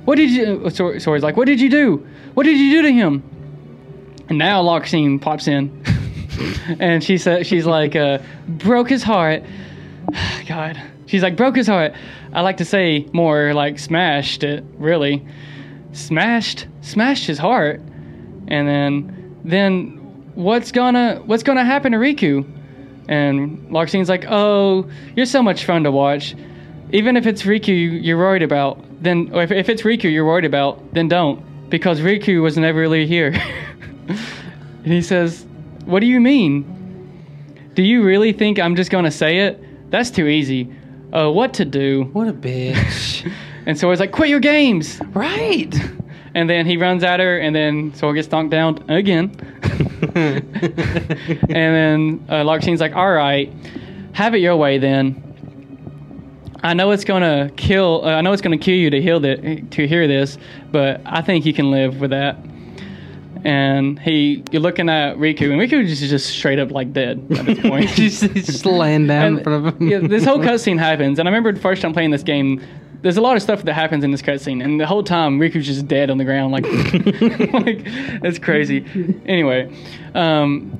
what 0.04 0.16
did 0.16 0.30
you?" 0.30 0.62
uh, 0.66 0.70
Sora, 0.70 0.98
Sora's 1.00 1.22
like, 1.22 1.36
"What 1.36 1.46
did 1.46 1.60
you 1.60 1.70
do? 1.70 2.06
What 2.34 2.44
did 2.44 2.56
you 2.58 2.70
do 2.70 2.82
to 2.82 2.92
him?" 2.92 3.22
And 4.28 4.38
now 4.38 4.62
Larxene 4.62 5.20
pops 5.20 5.46
in, 5.48 5.70
and 6.80 7.02
she 7.04 7.16
said, 7.18 7.46
"She's 7.46 7.66
like, 7.66 7.94
uh, 7.96 8.18
broke 8.48 8.88
his 8.88 9.02
heart." 9.02 9.42
God, 10.46 10.80
she's 11.06 11.22
like, 11.22 11.36
broke 11.36 11.56
his 11.56 11.66
heart. 11.66 11.92
I 12.32 12.40
like 12.42 12.58
to 12.58 12.64
say 12.64 13.06
more 13.12 13.54
like 13.54 13.78
smashed 13.78 14.42
it. 14.42 14.64
Really, 14.78 15.26
smashed, 15.92 16.66
smashed 16.80 17.26
his 17.26 17.38
heart. 17.38 17.80
And 18.48 18.68
then, 18.68 19.40
then 19.44 20.00
what's 20.34 20.72
gonna 20.72 21.22
what's 21.26 21.42
gonna 21.42 21.64
happen 21.64 21.92
to 21.92 21.98
Riku? 21.98 22.46
And 23.08 23.68
Larxene's 23.70 24.08
like, 24.08 24.24
oh, 24.28 24.88
you're 25.16 25.26
so 25.26 25.42
much 25.42 25.64
fun 25.64 25.84
to 25.84 25.90
watch. 25.90 26.34
Even 26.92 27.16
if 27.16 27.26
it's 27.26 27.42
Riku 27.42 28.02
you're 28.02 28.18
worried 28.18 28.42
about, 28.42 28.80
then 29.02 29.30
if, 29.34 29.50
if 29.50 29.68
it's 29.68 29.82
Riku 29.82 30.10
you're 30.10 30.24
worried 30.24 30.44
about, 30.44 30.94
then 30.94 31.08
don't, 31.08 31.70
because 31.70 32.00
Riku 32.00 32.42
was 32.42 32.56
never 32.56 32.78
really 32.78 33.06
here. 33.06 33.32
and 34.08 34.92
he 34.92 35.02
says, 35.02 35.46
what 35.84 36.00
do 36.00 36.06
you 36.06 36.20
mean? 36.20 36.76
Do 37.74 37.82
you 37.82 38.02
really 38.02 38.32
think 38.32 38.58
I'm 38.58 38.76
just 38.76 38.90
gonna 38.90 39.10
say 39.10 39.38
it? 39.38 39.62
That's 39.90 40.10
too 40.10 40.26
easy. 40.26 40.72
Uh, 41.12 41.30
what 41.30 41.54
to 41.54 41.64
do? 41.64 42.04
What 42.12 42.28
a 42.28 42.32
bitch. 42.32 43.30
And 43.66 43.76
so 43.76 43.82
Sora's 43.82 44.00
like, 44.00 44.10
quit 44.10 44.30
your 44.30 44.40
games. 44.40 45.00
right. 45.12 45.72
And 46.34 46.48
then 46.48 46.64
he 46.64 46.76
runs 46.76 47.02
at 47.02 47.18
her, 47.18 47.38
and 47.38 47.54
then 47.54 47.92
Sora 47.94 48.14
gets 48.14 48.30
knocked 48.30 48.50
down 48.50 48.88
again. 48.88 49.34
and 50.14 51.50
then 51.50 52.24
uh, 52.30 52.44
like, 52.44 52.94
"All 52.94 53.12
right, 53.12 53.52
have 54.12 54.34
it 54.34 54.38
your 54.38 54.56
way 54.56 54.78
then. 54.78 55.20
I 56.62 56.74
know 56.74 56.92
it's 56.92 57.04
gonna 57.04 57.50
kill. 57.56 58.02
Uh, 58.04 58.10
I 58.10 58.20
know 58.20 58.32
it's 58.32 58.42
gonna 58.42 58.58
kill 58.58 58.76
you 58.76 58.90
to 58.90 59.02
heal 59.02 59.18
that 59.18 59.72
to 59.72 59.88
hear 59.88 60.06
this, 60.06 60.38
but 60.70 61.00
I 61.04 61.20
think 61.20 61.44
you 61.46 61.52
can 61.52 61.72
live 61.72 62.00
with 62.00 62.10
that." 62.10 62.36
And 63.44 63.98
he 63.98 64.42
you're 64.50 64.62
looking 64.62 64.88
at 64.88 65.16
Riku, 65.16 65.50
and 65.50 65.60
Riku 65.60 65.82
is 65.84 66.00
just 66.00 66.26
straight 66.30 66.58
up 66.58 66.70
like 66.70 66.92
dead 66.92 67.24
at 67.30 67.46
this 67.46 67.60
point. 67.60 67.88
Just 67.96 68.66
laying 68.66 69.06
down 69.06 69.38
in 69.38 69.44
front 69.44 69.66
of 69.66 69.80
him. 69.80 69.88
yeah, 69.88 69.98
this 69.98 70.24
whole 70.24 70.38
cutscene 70.38 70.78
happens, 70.78 71.18
and 71.18 71.28
I 71.28 71.30
remember 71.30 71.52
the 71.52 71.60
first 71.60 71.82
time 71.82 71.92
playing 71.92 72.10
this 72.10 72.22
game. 72.22 72.62
There's 73.02 73.16
a 73.16 73.22
lot 73.22 73.34
of 73.34 73.42
stuff 73.42 73.62
that 73.62 73.72
happens 73.72 74.04
in 74.04 74.10
this 74.10 74.20
cutscene, 74.20 74.62
and 74.62 74.78
the 74.78 74.86
whole 74.86 75.02
time 75.02 75.38
Riku's 75.38 75.66
just 75.66 75.88
dead 75.88 76.10
on 76.10 76.18
the 76.18 76.24
ground, 76.24 76.52
like, 76.52 76.64
like 77.54 77.82
it's 78.22 78.38
crazy. 78.38 78.84
Anyway, 79.24 79.74
um, 80.14 80.70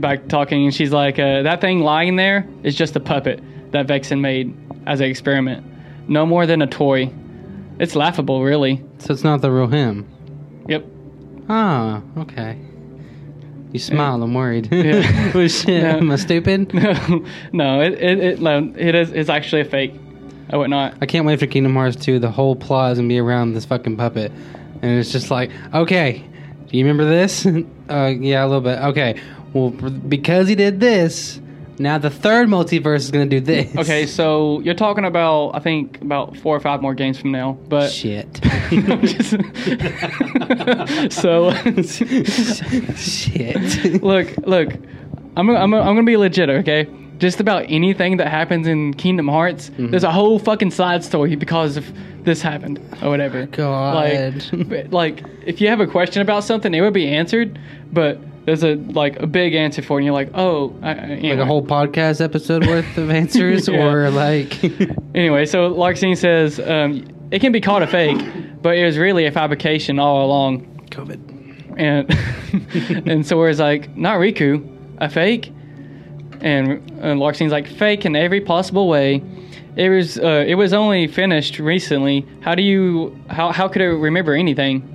back 0.00 0.28
talking, 0.28 0.64
and 0.64 0.74
she's 0.74 0.92
like, 0.92 1.18
uh, 1.18 1.42
"That 1.42 1.60
thing 1.60 1.80
lying 1.80 2.16
there 2.16 2.46
is 2.62 2.76
just 2.76 2.94
a 2.94 3.00
puppet 3.00 3.42
that 3.72 3.86
Vexen 3.88 4.20
made 4.20 4.54
as 4.86 5.00
an 5.00 5.06
experiment, 5.06 5.66
no 6.08 6.24
more 6.24 6.46
than 6.46 6.62
a 6.62 6.66
toy. 6.66 7.12
It's 7.78 7.96
laughable, 7.96 8.42
really. 8.42 8.82
So 8.98 9.12
it's 9.12 9.24
not 9.24 9.40
the 9.40 9.50
real 9.50 9.66
him. 9.66 10.06
Yep. 10.68 10.84
Ah, 11.48 12.02
okay. 12.18 12.58
You 13.72 13.78
smile. 13.78 14.22
I'm 14.22 14.34
worried. 14.34 14.68
Yeah. 14.70 15.32
well, 15.32 15.48
shit. 15.48 15.82
No. 15.82 15.98
Am 15.98 16.10
I 16.10 16.16
stupid? 16.16 16.72
No, 16.74 17.24
no, 17.52 17.80
it 17.80 17.94
it 17.94 18.18
it, 18.20 18.40
no, 18.40 18.72
it 18.76 18.94
is 18.94 19.10
it's 19.12 19.30
actually 19.30 19.62
a 19.62 19.64
fake. 19.64 19.94
I 20.50 20.56
would 20.56 20.68
not. 20.68 20.94
I 21.00 21.06
can't 21.06 21.24
wait 21.26 21.40
for 21.40 21.46
Kingdom 21.46 21.74
Hearts 21.74 21.96
2. 21.96 22.18
The 22.18 22.30
whole 22.30 22.54
plot 22.54 22.92
is 22.92 22.98
gonna 22.98 23.08
be 23.08 23.18
around 23.18 23.54
this 23.54 23.64
fucking 23.64 23.96
puppet, 23.96 24.30
and 24.82 24.98
it's 25.00 25.10
just 25.10 25.30
like, 25.30 25.50
okay, 25.72 26.22
do 26.68 26.76
you 26.78 26.84
remember 26.84 27.06
this? 27.06 27.46
uh, 27.90 28.12
yeah, 28.18 28.44
a 28.44 28.46
little 28.46 28.60
bit. 28.60 28.78
Okay, 28.78 29.20
well, 29.54 29.70
because 29.70 30.48
he 30.48 30.54
did 30.54 30.78
this, 30.80 31.40
now 31.78 31.98
the 31.98 32.10
third 32.10 32.48
multiverse 32.48 32.98
is 32.98 33.10
gonna 33.10 33.26
do 33.26 33.40
this. 33.40 33.74
Okay, 33.76 34.06
so 34.06 34.60
you're 34.60 34.74
talking 34.74 35.04
about 35.04 35.50
I 35.50 35.58
think 35.60 36.00
about 36.00 36.36
four 36.36 36.56
or 36.56 36.60
five 36.60 36.82
more 36.82 36.94
games 36.94 37.18
from 37.18 37.32
now, 37.32 37.58
but 37.68 37.90
Shit. 37.90 38.40
Just- 38.70 39.30
so 41.20 41.52
Shit. 42.96 44.02
look, 44.02 44.36
look, 44.46 44.72
I'm 45.36 45.50
I'm 45.50 45.74
I'm 45.74 45.94
gonna 45.94 46.02
be 46.04 46.16
legit, 46.16 46.48
okay? 46.50 46.88
Just 47.18 47.40
about 47.40 47.66
anything 47.68 48.16
that 48.16 48.28
happens 48.28 48.66
in 48.66 48.94
Kingdom 48.94 49.28
Hearts, 49.28 49.70
mm-hmm. 49.70 49.90
there's 49.90 50.04
a 50.04 50.10
whole 50.10 50.38
fucking 50.38 50.72
side 50.72 51.04
story 51.04 51.36
because 51.36 51.76
of 51.76 51.92
this 52.24 52.42
happened 52.42 52.80
or 53.02 53.10
whatever. 53.10 53.46
God. 53.46 53.94
Like, 54.52 54.92
like 54.92 55.24
if 55.46 55.60
you 55.60 55.68
have 55.68 55.80
a 55.80 55.86
question 55.86 56.22
about 56.22 56.44
something, 56.44 56.74
it 56.74 56.80
would 56.80 56.94
be 56.94 57.08
answered, 57.08 57.58
but 57.92 58.18
there's 58.44 58.62
a 58.64 58.74
like 58.76 59.20
a 59.20 59.26
big 59.26 59.54
answer 59.54 59.82
for 59.82 59.98
it, 59.98 60.02
and 60.02 60.06
you're 60.06 60.14
like, 60.14 60.30
oh, 60.34 60.74
I, 60.82 60.90
I- 60.92 61.20
Like 61.22 61.38
a 61.38 61.46
whole 61.46 61.64
podcast 61.64 62.20
episode 62.20 62.66
worth 62.66 62.96
of 62.98 63.10
answers, 63.22 63.68
Yeah. 63.68 63.84
or 63.84 64.10
like. 64.10 64.58
Anyway, 65.14 65.44
so 65.44 65.70
Larxene 65.72 66.16
says 66.16 66.58
um, 66.60 67.06
it 67.30 67.40
can 67.40 67.52
be 67.52 67.60
called 67.60 67.82
a 67.82 67.86
fake, 67.86 68.18
but 68.62 68.76
it 68.78 68.84
was 68.84 68.96
really 68.96 69.26
a 69.26 69.30
fabrication 69.32 69.98
all 69.98 70.24
along. 70.24 70.86
COVID. 70.90 71.20
And 71.78 73.08
and 73.08 73.26
Sora's 73.26 73.60
like, 73.60 73.94
not 73.96 74.16
Riku, 74.18 74.66
a 74.98 75.08
fake. 75.08 75.52
And, 76.40 76.68
and 77.00 77.20
Larxene's 77.20 77.52
like, 77.52 77.66
fake 77.68 78.04
in 78.04 78.16
every 78.16 78.40
possible 78.40 78.88
way. 78.88 79.22
It 79.76 79.88
was 79.88 80.18
uh, 80.18 80.44
it 80.46 80.54
was 80.56 80.72
only 80.74 81.06
finished 81.06 81.58
recently. 81.58 82.26
How 82.40 82.54
do 82.54 82.62
you 82.62 83.18
how 83.28 83.52
how 83.52 83.68
could 83.68 83.80
it 83.80 83.86
remember 83.88 84.34
anything? 84.34 84.91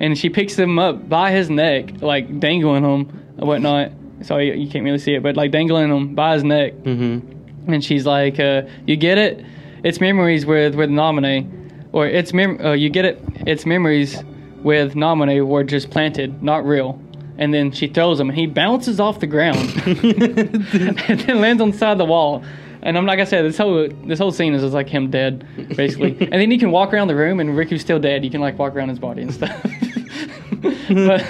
And 0.00 0.16
she 0.16 0.30
picks 0.30 0.58
him 0.58 0.78
up 0.78 1.08
by 1.08 1.30
his 1.30 1.50
neck, 1.50 2.00
like 2.00 2.40
dangling 2.40 2.84
him 2.84 3.00
and 3.36 3.46
whatnot. 3.46 3.92
Sorry, 4.22 4.58
you 4.58 4.70
can't 4.70 4.84
really 4.84 4.98
see 4.98 5.14
it, 5.14 5.22
but 5.22 5.36
like 5.36 5.50
dangling 5.50 5.90
him 5.94 6.14
by 6.14 6.34
his 6.34 6.42
neck 6.44 6.72
Mm-hmm. 6.74 7.72
and 7.72 7.84
she's 7.84 8.06
like, 8.06 8.40
uh, 8.40 8.62
"You 8.86 8.96
get 8.96 9.18
it? 9.18 9.44
It's 9.84 10.00
memories 10.00 10.44
with 10.46 10.74
with 10.74 10.90
Namine, 10.90 11.46
or 11.92 12.06
it's 12.06 12.32
mem- 12.32 12.58
uh, 12.64 12.72
you 12.72 12.88
get 12.90 13.04
it? 13.04 13.22
It's 13.46 13.64
memories 13.66 14.22
with 14.62 14.94
Namine 14.94 15.46
were 15.46 15.64
just 15.64 15.90
planted, 15.90 16.42
not 16.42 16.64
real." 16.66 16.98
And 17.38 17.54
then 17.54 17.70
she 17.72 17.86
throws 17.86 18.20
him, 18.20 18.28
and 18.28 18.38
he 18.38 18.46
bounces 18.46 19.00
off 19.00 19.20
the 19.20 19.26
ground, 19.26 19.56
and 19.86 21.20
then 21.20 21.40
lands 21.40 21.62
on 21.62 21.70
the 21.70 21.78
side 21.78 21.92
of 21.92 21.98
the 21.98 22.04
wall. 22.04 22.42
And 22.82 22.96
I'm 22.98 23.04
like 23.06 23.18
I 23.20 23.24
said, 23.24 23.44
this 23.44 23.56
whole 23.58 23.88
this 24.06 24.18
whole 24.18 24.32
scene 24.32 24.52
is 24.54 24.60
just 24.62 24.74
like 24.74 24.88
him 24.88 25.10
dead, 25.10 25.46
basically. 25.76 26.16
and 26.20 26.32
then 26.32 26.50
you 26.50 26.58
can 26.58 26.70
walk 26.70 26.92
around 26.92 27.08
the 27.08 27.16
room, 27.16 27.40
and 27.40 27.50
Riku's 27.50 27.80
still 27.80 27.98
dead. 27.98 28.24
You 28.24 28.30
can 28.30 28.40
like 28.42 28.58
walk 28.58 28.74
around 28.74 28.88
his 28.90 28.98
body 28.98 29.22
and 29.22 29.32
stuff. 29.32 29.54
but 30.88 31.22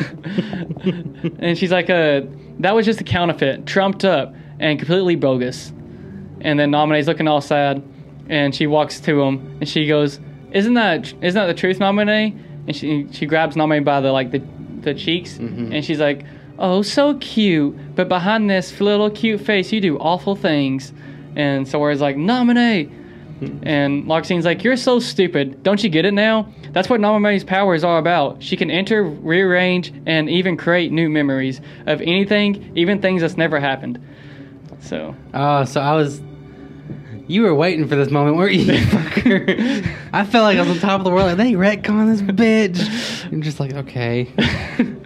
and 1.39 1.57
she's 1.57 1.73
like, 1.73 1.91
uh, 1.91 2.23
that 2.61 2.75
was 2.75 2.87
just 2.87 3.01
a 3.01 3.05
counterfeit, 3.05 3.67
trumped 3.67 4.05
up, 4.05 4.35
and 4.59 4.79
completely 4.79 5.17
bogus. 5.17 5.73
And 6.41 6.59
then 6.59 6.71
Namine's 6.71 7.07
looking 7.07 7.29
all 7.29 7.41
sad, 7.41 7.83
and 8.29 8.55
she 8.55 8.67
walks 8.67 9.01
to 9.01 9.21
him, 9.21 9.59
and 9.61 9.69
she 9.69 9.87
goes, 9.87 10.21
"Isn't 10.53 10.75
that 10.75 11.13
isn't 11.23 11.35
that 11.35 11.47
the 11.47 11.55
truth, 11.55 11.79
Namine?" 11.79 12.39
And 12.67 12.77
she 12.77 13.07
she 13.13 13.27
grabs 13.27 13.57
Namine 13.57 13.85
by 13.85 14.01
the 14.01 14.13
like 14.13 14.31
the 14.31 14.43
the 14.81 14.95
cheeks, 14.95 15.37
and 15.73 15.85
she's 15.85 16.01
like, 16.01 16.25
"Oh, 16.59 16.83
so 16.83 17.15
cute, 17.15 17.77
but 17.95 18.09
behind 18.09 18.49
this 18.49 18.81
little 18.81 19.11
cute 19.11 19.41
face, 19.41 19.73
you 19.73 19.81
do 19.81 19.99
awful 19.99 20.37
things." 20.37 20.93
And 21.37 21.67
so 21.67 21.73
Sora's 21.73 22.01
like, 22.01 22.17
"Namine." 22.17 22.91
And 23.63 24.05
Larxene's 24.07 24.45
like, 24.45 24.63
You're 24.65 24.77
so 24.77 24.99
stupid. 25.01 25.63
Don't 25.63 25.83
you 25.83 25.89
get 25.91 26.05
it 26.05 26.13
now? 26.15 26.47
That's 26.73 26.89
what 26.91 27.01
Namine's 27.01 27.45
powers 27.45 27.83
are 27.85 27.99
about. 27.99 28.43
She 28.43 28.57
can 28.57 28.71
enter, 28.71 29.03
rearrange, 29.03 29.93
and 30.07 30.29
even 30.29 30.57
create 30.57 30.93
new 30.93 31.09
memories 31.09 31.61
of 31.87 32.01
anything, 32.03 32.71
even 32.77 33.01
things 33.01 33.23
that's 33.23 33.37
never 33.37 33.59
happened. 33.59 33.99
So, 34.81 35.15
Oh, 35.35 35.65
so 35.65 35.81
I 35.81 35.95
was. 35.95 36.21
You 37.27 37.43
were 37.43 37.55
waiting 37.55 37.87
for 37.87 37.95
this 37.95 38.11
moment, 38.11 38.37
weren't 38.37 38.55
you, 38.55 38.73
you 38.73 38.79
fucker? 38.87 39.97
I 40.13 40.25
felt 40.25 40.43
like 40.43 40.59
I 40.59 40.63
was 40.63 40.71
on 40.71 40.79
top 40.81 41.01
of 41.01 41.05
the 41.05 41.11
world. 41.13 41.27
Like, 41.29 41.37
they 41.37 41.53
retcon 41.53 42.09
this 42.11 42.23
bitch. 42.23 43.25
I'm 43.33 43.41
just 43.41 43.61
like, 43.61 43.73
okay, 43.73 44.29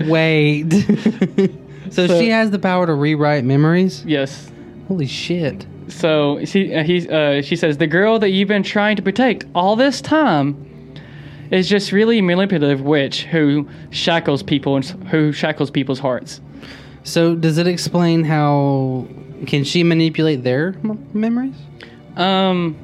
wait. 0.09 0.71
so, 1.91 2.07
So- 2.07 2.19
she 2.21 2.31
has 2.31 2.51
the 2.51 2.59
power 2.59 2.87
to 2.87 2.95
rewrite 2.95 3.45
memories. 3.45 4.05
yes. 4.07 4.51
Holy 4.89 5.07
shit! 5.07 5.67
So 5.89 6.45
she 6.45 6.75
uh, 6.75 6.83
he 6.85 7.09
uh, 7.09 7.43
she 7.43 7.57
says 7.57 7.77
the 7.79 7.87
girl 7.87 8.19
that 8.19 8.31
you've 8.31 8.49
been 8.49 8.63
trying 8.63 8.97
to 8.97 9.03
protect 9.03 9.45
all 9.55 9.77
this 9.77 10.01
time 10.01 10.57
is 11.51 11.69
just 11.69 11.93
really 11.93 12.21
manipulative 12.23 12.81
witch 12.81 13.25
who 13.25 13.69
shackles 13.91 14.43
people 14.43 14.77
and 14.77 14.85
who 15.11 15.31
shackles 15.33 15.71
people's 15.71 15.99
hearts. 15.99 16.41
So, 17.05 17.35
does 17.37 17.59
it 17.59 17.67
explain 17.67 18.25
how 18.25 19.07
can 19.47 19.63
she 19.63 19.85
manipulate 19.85 20.43
their 20.43 20.69
m- 20.83 21.07
memories? 21.13 21.55
Um, 22.17 22.77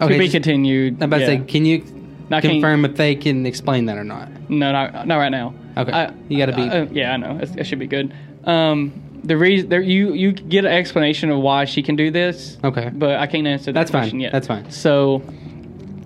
Okay, 0.00 0.12
to 0.12 0.18
be 0.18 0.24
just- 0.26 0.32
continued. 0.34 0.94
I'm 1.02 1.04
about 1.08 1.20
yeah. 1.22 1.26
to 1.26 1.32
say, 1.38 1.44
can 1.46 1.64
you 1.64 1.82
Now, 2.30 2.40
confirm 2.40 2.84
if 2.84 2.94
they 2.96 3.14
can 3.16 3.46
explain 3.46 3.86
that 3.86 3.96
or 3.98 4.04
not? 4.04 4.28
No, 4.50 4.70
not, 4.70 5.06
not 5.08 5.16
right 5.16 5.30
now. 5.30 5.54
Okay. 5.76 6.10
You 6.28 6.38
gotta 6.38 6.54
be- 6.54 6.62
uh, 6.68 6.86
yeah, 6.92 7.14
I 7.14 7.16
know. 7.16 7.38
It, 7.40 7.56
it 7.56 7.64
should 7.64 7.78
be 7.80 7.86
good. 7.86 8.12
Um, 8.44 8.92
the 9.24 9.36
reason 9.36 9.68
there 9.68 9.80
you 9.80 10.12
you 10.14 10.32
get 10.32 10.64
an 10.64 10.72
explanation 10.72 11.30
of 11.30 11.40
why 11.40 11.64
she 11.64 11.82
can 11.82 11.96
do 11.96 12.10
this, 12.10 12.56
Okay, 12.64 12.90
but 12.92 13.16
I 13.18 13.26
can't 13.26 13.46
answer 13.46 13.66
that 13.72 13.74
That's 13.74 13.90
fine. 13.90 14.02
question 14.02 14.20
yet. 14.20 14.32
That's 14.32 14.46
fine. 14.46 14.70
So 14.70 15.22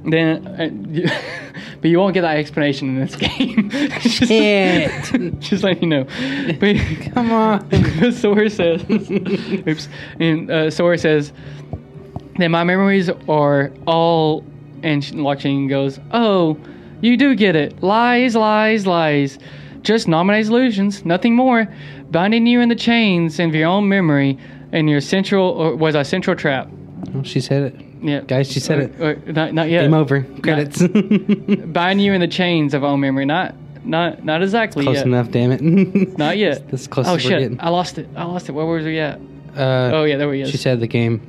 then, 0.05 0.47
uh, 0.47 1.11
but 1.81 1.91
you 1.91 1.99
won't 1.99 2.15
get 2.15 2.23
that 2.23 2.37
explanation 2.37 2.89
in 2.89 3.01
this 3.01 3.15
game. 3.17 3.71
just, 4.01 4.25
Shit. 4.29 4.91
just 5.41 5.63
letting 5.63 5.83
you 5.85 5.89
know. 5.89 6.05
But, 6.59 6.77
come 7.15 7.31
on. 7.33 8.13
Sora 8.13 8.51
says, 8.51 8.85
"Oops," 8.91 9.89
and 10.19 10.51
uh, 10.51 10.71
Sora 10.71 10.99
says 10.99 11.33
that 12.39 12.49
my 12.49 12.65
memories 12.65 13.11
are 13.29 13.73
all. 13.87 14.45
And 14.83 15.05
she- 15.05 15.15
Larxene 15.15 15.69
goes, 15.69 16.01
"Oh, 16.13 16.59
you 17.01 17.17
do 17.17 17.37
get 17.37 17.55
it. 17.55 17.81
Lies, 17.83 18.35
lies, 18.35 18.85
lies. 18.87 19.39
Just 19.83 20.09
nominate 20.09 20.47
illusions, 20.47 21.05
nothing 21.05 21.35
more. 21.37 21.69
Binding 22.13 22.47
you 22.47 22.61
in 22.61 22.69
the 22.69 22.77
chains 22.77 23.41
of 23.41 23.55
your 23.55 23.69
own 23.69 23.89
memory, 23.89 24.39
and 24.73 24.89
your 24.89 25.01
central 25.01 25.49
or 25.49 25.75
was 25.77 25.95
a 25.95 26.05
central 26.05 26.37
trap. 26.37 26.69
Oh, 27.15 27.23
she 27.23 27.41
said 27.41 27.75
it. 27.75 27.81
Yeah, 28.03 28.21
Guys, 28.21 28.51
she 28.51 28.59
said 28.59 28.81
it. 28.81 29.01
Or, 29.01 29.13
or, 29.13 29.33
not, 29.33 29.55
not 29.55 29.71
yet. 29.71 29.83
Game 29.83 29.95
over. 29.95 30.23
Credits. 30.43 30.83
Bind 31.67 32.03
you 32.03 32.13
in 32.13 32.21
the 32.21 32.29
chains 32.29 32.75
of 32.75 32.83
own 32.83 33.01
memory. 33.01 33.25
Not, 33.25 33.55
not, 33.85 34.25
not 34.25 34.43
exactly 34.43 34.85
Close 34.85 34.97
yet. 34.97 35.07
enough, 35.07 35.31
damn 35.31 35.53
it. 35.53 35.61
Not 36.19 36.37
yet. 36.37 36.69
That's 36.71 36.87
close 36.87 37.07
oh 37.09 37.19
shit! 37.19 37.53
I 37.59 37.69
lost 37.69 37.99
it. 37.99 38.09
I 38.17 38.25
lost 38.25 38.49
it. 38.49 38.53
Where 38.53 38.65
was 38.67 38.85
we 38.85 38.99
at? 38.99 39.19
Uh, 39.57 39.91
Oh 39.93 40.05
yeah, 40.05 40.17
there 40.17 40.29
we 40.29 40.43
is. 40.43 40.51
She 40.51 40.57
said 40.57 40.81
the 40.81 40.87
game. 40.87 41.21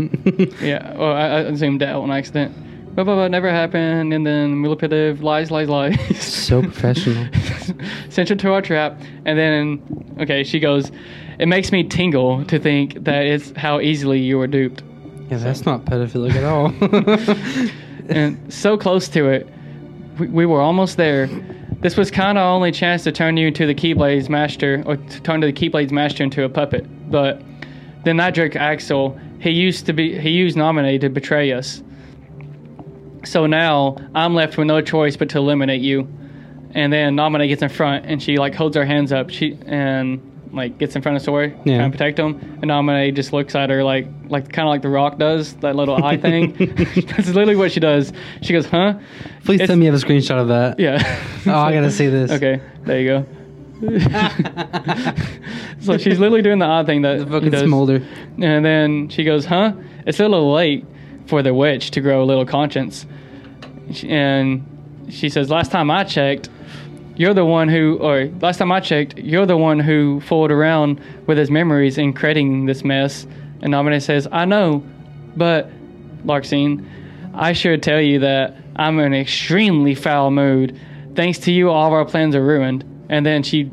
Yeah, 0.61 0.95
well, 0.97 1.13
I, 1.13 1.47
I 1.49 1.53
zoomed 1.55 1.81
out 1.83 2.01
on 2.03 2.11
accident. 2.11 2.55
Blah, 2.95 3.03
blah, 3.03 3.15
blah, 3.15 3.27
never 3.27 3.49
happened, 3.49 4.13
and 4.13 4.25
then 4.25 4.61
manipulative 4.61 5.23
lies, 5.23 5.49
lies, 5.49 5.67
lies. 5.67 5.97
So 6.21 6.61
professional. 6.61 7.27
Central 8.09 8.37
to 8.39 8.53
our 8.53 8.61
trap, 8.61 8.99
and 9.25 9.37
then, 9.39 10.15
okay, 10.19 10.43
she 10.43 10.59
goes, 10.59 10.91
It 11.39 11.47
makes 11.47 11.71
me 11.71 11.83
tingle 11.83 12.45
to 12.45 12.59
think 12.59 13.03
that 13.05 13.25
it's 13.25 13.51
how 13.55 13.79
easily 13.79 14.19
you 14.19 14.37
were 14.37 14.47
duped. 14.47 14.83
yeah, 15.31 15.37
that's 15.37 15.65
not 15.65 15.85
pedophilic 15.85 16.35
at 16.35 16.43
all. 16.43 16.71
And 18.09 18.53
so 18.53 18.77
close 18.77 19.07
to 19.09 19.29
it, 19.29 19.47
we, 20.19 20.27
we 20.27 20.45
were 20.45 20.59
almost 20.59 20.97
there. 20.97 21.27
This 21.79 21.95
was 21.97 22.11
kind 22.11 22.37
of 22.37 22.43
our 22.43 22.53
only 22.53 22.71
chance 22.71 23.03
to 23.05 23.11
turn 23.11 23.37
you 23.37 23.47
into 23.47 23.65
the 23.65 23.73
Keyblade's 23.73 24.29
master, 24.29 24.83
or 24.85 24.97
to 24.97 25.21
turn 25.21 25.39
the 25.39 25.53
Keyblade's 25.53 25.91
master 25.93 26.23
into 26.23 26.43
a 26.43 26.49
puppet. 26.49 26.85
But 27.09 27.41
then 28.03 28.17
that 28.17 28.33
jerk 28.35 28.55
Axel, 28.55 29.17
he 29.39 29.51
used 29.51 29.85
to 29.85 29.93
be, 29.93 30.19
he 30.19 30.29
used 30.31 30.57
Namine 30.57 30.99
to 31.01 31.09
betray 31.09 31.51
us. 31.53 31.81
So 33.25 33.45
now 33.45 33.97
I'm 34.13 34.33
left 34.35 34.57
with 34.57 34.67
no 34.67 34.81
choice 34.81 35.15
but 35.17 35.29
to 35.29 35.37
eliminate 35.37 35.81
you. 35.81 36.07
And 36.75 36.91
then 36.91 37.15
Naminé 37.15 37.47
gets 37.47 37.61
in 37.61 37.69
front 37.69 38.05
and 38.05 38.21
she 38.21 38.37
like 38.37 38.55
holds 38.55 38.75
her 38.75 38.85
hands 38.85 39.11
up. 39.11 39.29
She 39.29 39.57
and 39.65 40.29
like 40.51 40.77
gets 40.77 40.95
in 40.95 41.01
front 41.01 41.15
of 41.17 41.23
Sora, 41.23 41.49
Yeah. 41.65 41.77
trying 41.77 41.91
to 41.91 41.97
protect 41.97 42.19
him. 42.19 42.35
And 42.61 42.69
Naminé 42.71 43.13
just 43.15 43.31
looks 43.33 43.55
at 43.55 43.69
her 43.69 43.83
like 43.83 44.07
like 44.27 44.51
kind 44.51 44.67
of 44.67 44.71
like 44.71 44.81
the 44.81 44.89
Rock 44.89 45.17
does, 45.17 45.53
that 45.57 45.75
little 45.75 46.03
eye 46.03 46.17
thing. 46.17 46.53
That's 47.07 47.27
literally 47.29 47.55
what 47.55 47.71
she 47.71 47.79
does. 47.79 48.11
She 48.41 48.53
goes, 48.53 48.65
"Huh?" 48.65 48.95
Please 49.45 49.55
It's- 49.61 49.67
tell 49.67 49.77
me 49.77 49.85
you 49.85 49.91
have 49.91 50.01
a 50.01 50.05
screenshot 50.05 50.39
of 50.41 50.47
that. 50.49 50.79
Yeah. 50.79 51.01
Oh, 51.45 51.51
I 51.59 51.73
gotta 51.73 51.91
see 51.91 52.07
this. 52.07 52.31
Okay, 52.31 52.61
there 52.85 53.01
you 53.01 53.07
go. 53.09 53.25
so 55.81 55.97
she's 55.97 56.19
literally 56.19 56.41
doing 56.41 56.59
the 56.59 56.65
odd 56.65 56.85
thing 56.85 57.01
that 57.01 57.19
The 57.19 57.25
fucking 57.27 57.55
smolder. 57.67 58.01
And 58.41 58.63
then 58.65 59.09
she 59.09 59.23
goes, 59.23 59.45
"Huh? 59.45 59.73
It's 60.05 60.19
a 60.19 60.27
little 60.27 60.53
late 60.53 60.85
for 61.25 61.41
the 61.41 61.53
witch 61.53 61.91
to 61.91 62.01
grow 62.01 62.23
a 62.23 62.25
little 62.25 62.45
conscience." 62.45 63.05
And 64.07 64.63
she 65.09 65.29
says, 65.29 65.49
"Last 65.49 65.71
time 65.71 65.91
I 65.91 66.03
checked, 66.03 66.49
you're 67.15 67.33
the 67.33 67.45
one 67.45 67.67
who, 67.69 67.97
or 68.01 68.29
last 68.41 68.57
time 68.57 68.71
I 68.71 68.79
checked, 68.79 69.19
you're 69.19 69.45
the 69.45 69.57
one 69.57 69.79
who 69.79 70.19
fooled 70.21 70.51
around 70.51 70.99
with 71.27 71.37
his 71.37 71.51
memories 71.51 71.97
and 71.97 72.15
creating 72.15 72.65
this 72.65 72.83
mess." 72.83 73.27
And 73.61 73.73
Naminé 73.73 74.01
says, 74.01 74.27
"I 74.31 74.45
know, 74.45 74.83
but 75.35 75.69
Larxene, 76.25 76.83
I 77.33 77.53
should 77.53 77.81
tell 77.83 78.01
you 78.01 78.19
that 78.19 78.55
I'm 78.75 78.99
in 78.99 79.05
an 79.07 79.13
extremely 79.13 79.95
foul 79.95 80.31
mood. 80.31 80.77
Thanks 81.15 81.37
to 81.39 81.51
you, 81.51 81.69
all 81.69 81.87
of 81.87 81.93
our 81.93 82.05
plans 82.05 82.35
are 82.35 82.43
ruined." 82.43 82.83
And 83.09 83.25
then 83.25 83.43
she 83.43 83.69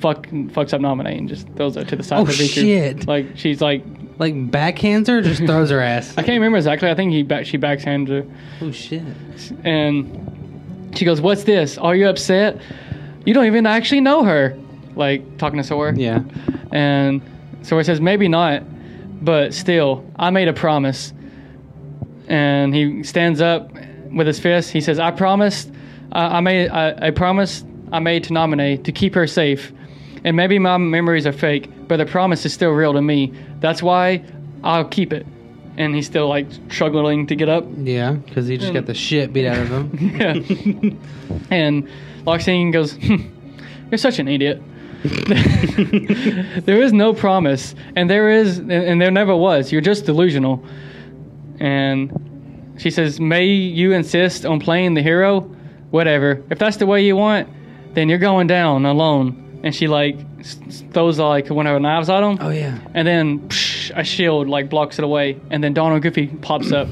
fuck 0.00 0.26
fucks 0.28 0.74
up 0.74 0.80
Naminé 0.80 1.16
and 1.16 1.28
just 1.28 1.46
throws 1.54 1.76
her 1.76 1.84
to 1.84 1.94
the 1.94 2.02
side 2.02 2.18
Oh, 2.18 2.22
of 2.22 2.28
the 2.36 2.46
shit. 2.46 3.06
Like 3.06 3.26
she's 3.36 3.60
like 3.60 3.84
Like 4.22 4.50
backhands 4.52 5.08
her, 5.08 5.18
or 5.18 5.22
just 5.22 5.44
throws 5.44 5.70
her 5.70 5.80
ass. 5.80 6.12
I 6.16 6.22
can't 6.22 6.36
remember 6.36 6.56
exactly. 6.58 6.88
I 6.88 6.94
think 6.94 7.10
he 7.12 7.24
back 7.24 7.44
she 7.44 7.58
backhands 7.58 8.08
her, 8.08 8.24
Oh 8.60 8.70
shit. 8.70 9.02
and 9.64 10.90
she 10.94 11.04
goes, 11.04 11.20
"What's 11.20 11.42
this? 11.42 11.76
Are 11.76 11.96
you 11.96 12.06
upset? 12.08 12.60
You 13.26 13.34
don't 13.34 13.46
even 13.46 13.66
actually 13.66 14.00
know 14.00 14.22
her." 14.22 14.56
Like 14.94 15.38
talking 15.38 15.56
to 15.56 15.64
Sora. 15.64 15.92
Yeah. 15.96 16.20
And 16.70 17.20
Sora 17.62 17.82
says, 17.82 18.00
"Maybe 18.00 18.28
not, 18.28 18.62
but 19.24 19.54
still, 19.54 20.04
I 20.14 20.30
made 20.30 20.46
a 20.46 20.52
promise." 20.52 21.12
And 22.28 22.72
he 22.72 23.02
stands 23.02 23.40
up 23.40 23.72
with 24.12 24.28
his 24.28 24.38
fist. 24.38 24.70
He 24.70 24.80
says, 24.80 25.00
"I 25.00 25.10
promised. 25.10 25.72
I, 26.12 26.36
I 26.36 26.40
made. 26.40 26.68
I, 26.68 27.08
I 27.08 27.10
promised. 27.10 27.66
I 27.90 27.98
made 27.98 28.22
to 28.24 28.30
Naminé 28.30 28.84
to 28.84 28.92
keep 28.92 29.16
her 29.16 29.26
safe." 29.26 29.72
And 30.24 30.36
maybe 30.36 30.60
my 30.60 30.76
memories 30.76 31.26
are 31.26 31.32
fake, 31.32 31.68
but 31.92 31.98
the 31.98 32.06
promise 32.06 32.46
is 32.46 32.54
still 32.54 32.70
real 32.70 32.94
to 32.94 33.02
me. 33.02 33.30
That's 33.60 33.82
why 33.82 34.24
I'll 34.64 34.86
keep 34.86 35.12
it. 35.12 35.26
And 35.76 35.94
he's 35.94 36.06
still 36.06 36.26
like 36.26 36.46
struggling 36.70 37.26
to 37.26 37.36
get 37.36 37.50
up. 37.50 37.66
Yeah, 37.76 38.12
because 38.12 38.46
he 38.46 38.56
just 38.56 38.72
got 38.72 38.86
the 38.86 38.94
shit 38.94 39.30
beat 39.30 39.46
out 39.46 39.58
of 39.58 39.68
him. 39.68 39.90
Yeah. 40.18 40.32
and 41.50 41.86
Larxene 42.24 42.72
goes, 42.72 42.94
"Hmm, 42.94 43.26
You're 43.90 43.98
such 43.98 44.18
an 44.18 44.26
idiot. 44.26 44.62
there 45.02 46.80
is 46.80 46.94
no 46.94 47.12
promise, 47.12 47.74
and 47.94 48.08
there 48.08 48.30
is, 48.30 48.56
and 48.56 48.98
there 48.98 49.10
never 49.10 49.36
was. 49.36 49.70
You're 49.70 49.82
just 49.82 50.06
delusional. 50.06 50.64
And 51.60 52.74
she 52.78 52.90
says, 52.90 53.20
May 53.20 53.44
you 53.44 53.92
insist 53.92 54.46
on 54.46 54.60
playing 54.60 54.94
the 54.94 55.02
hero? 55.02 55.40
Whatever. 55.90 56.42
If 56.48 56.58
that's 56.58 56.78
the 56.78 56.86
way 56.86 57.04
you 57.04 57.16
want, 57.16 57.50
then 57.92 58.08
you're 58.08 58.16
going 58.16 58.46
down 58.46 58.86
alone. 58.86 59.41
And 59.62 59.74
she 59.74 59.86
like 59.86 60.16
s- 60.40 60.82
throws 60.92 61.18
like 61.18 61.48
one 61.48 61.66
of 61.66 61.72
her 61.72 61.80
knives 61.80 62.08
at 62.10 62.22
him, 62.22 62.38
oh 62.40 62.50
yeah. 62.50 62.78
and 62.94 63.06
then 63.06 63.48
psh, 63.48 63.92
a 63.96 64.02
shield 64.02 64.48
like 64.48 64.68
blocks 64.68 64.98
it 64.98 65.04
away, 65.04 65.38
and 65.50 65.62
then 65.62 65.72
Donald 65.72 66.02
Goofy 66.02 66.26
pops 66.26 66.72
up. 66.72 66.88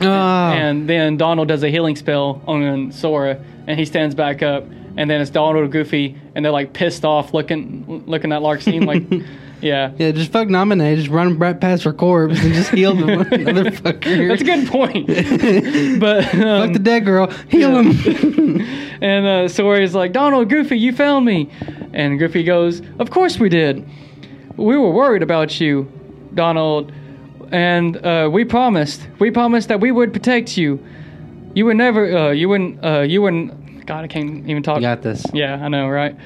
Oh. 0.00 0.06
And 0.06 0.88
then 0.88 1.16
Donald 1.16 1.48
does 1.48 1.62
a 1.62 1.68
healing 1.70 1.96
spell 1.96 2.42
on 2.46 2.92
Sora, 2.92 3.38
and 3.66 3.78
he 3.78 3.84
stands 3.84 4.14
back 4.14 4.42
up. 4.42 4.64
And 4.98 5.10
then 5.10 5.20
it's 5.20 5.30
Donald 5.30 5.62
and 5.62 5.70
Goofy, 5.72 6.16
and 6.34 6.42
they're 6.42 6.52
like 6.52 6.72
pissed 6.72 7.04
off, 7.04 7.34
looking 7.34 8.04
looking 8.06 8.32
at 8.32 8.40
Larxene, 8.40 8.86
like, 8.86 9.02
yeah. 9.60 9.92
yeah, 9.98 10.10
just 10.10 10.32
fuck 10.32 10.48
Naminé. 10.48 10.96
Just 10.96 11.08
run 11.08 11.38
right 11.38 11.60
past 11.60 11.82
her 11.84 11.92
corpse 11.92 12.42
and 12.42 12.54
just 12.54 12.70
heal 12.70 12.94
the 12.94 13.02
motherfucker. 13.04 14.28
That's 14.28 14.40
a 14.40 14.44
good 14.44 14.68
point. 14.68 15.06
but 16.00 16.24
Fuck 16.24 16.34
um, 16.34 16.72
the 16.72 16.78
dead 16.78 17.04
girl. 17.04 17.26
Heal 17.48 17.78
him. 17.78 18.85
And 19.00 19.26
uh, 19.26 19.48
Sora's 19.48 19.94
like, 19.94 20.12
Donald, 20.12 20.48
Goofy, 20.48 20.78
you 20.78 20.92
found 20.92 21.24
me. 21.24 21.50
And 21.92 22.18
Goofy 22.18 22.42
goes, 22.42 22.82
Of 22.98 23.10
course 23.10 23.38
we 23.38 23.48
did. 23.48 23.86
We 24.56 24.76
were 24.76 24.90
worried 24.90 25.22
about 25.22 25.60
you, 25.60 25.90
Donald. 26.34 26.92
And 27.52 27.96
uh, 28.04 28.28
we 28.32 28.44
promised. 28.44 29.06
We 29.18 29.30
promised 29.30 29.68
that 29.68 29.80
we 29.80 29.92
would 29.92 30.12
protect 30.12 30.56
you. 30.56 30.84
You 31.54 31.66
would 31.66 31.76
never, 31.76 32.16
uh, 32.16 32.30
you 32.32 32.48
wouldn't, 32.48 32.84
uh, 32.84 33.00
you 33.00 33.22
wouldn't, 33.22 33.86
God, 33.86 34.04
I 34.04 34.08
can't 34.08 34.48
even 34.48 34.62
talk. 34.62 34.76
You 34.76 34.82
got 34.82 35.02
this. 35.02 35.24
Yeah, 35.32 35.54
I 35.54 35.68
know, 35.68 35.88
right? 35.88 36.16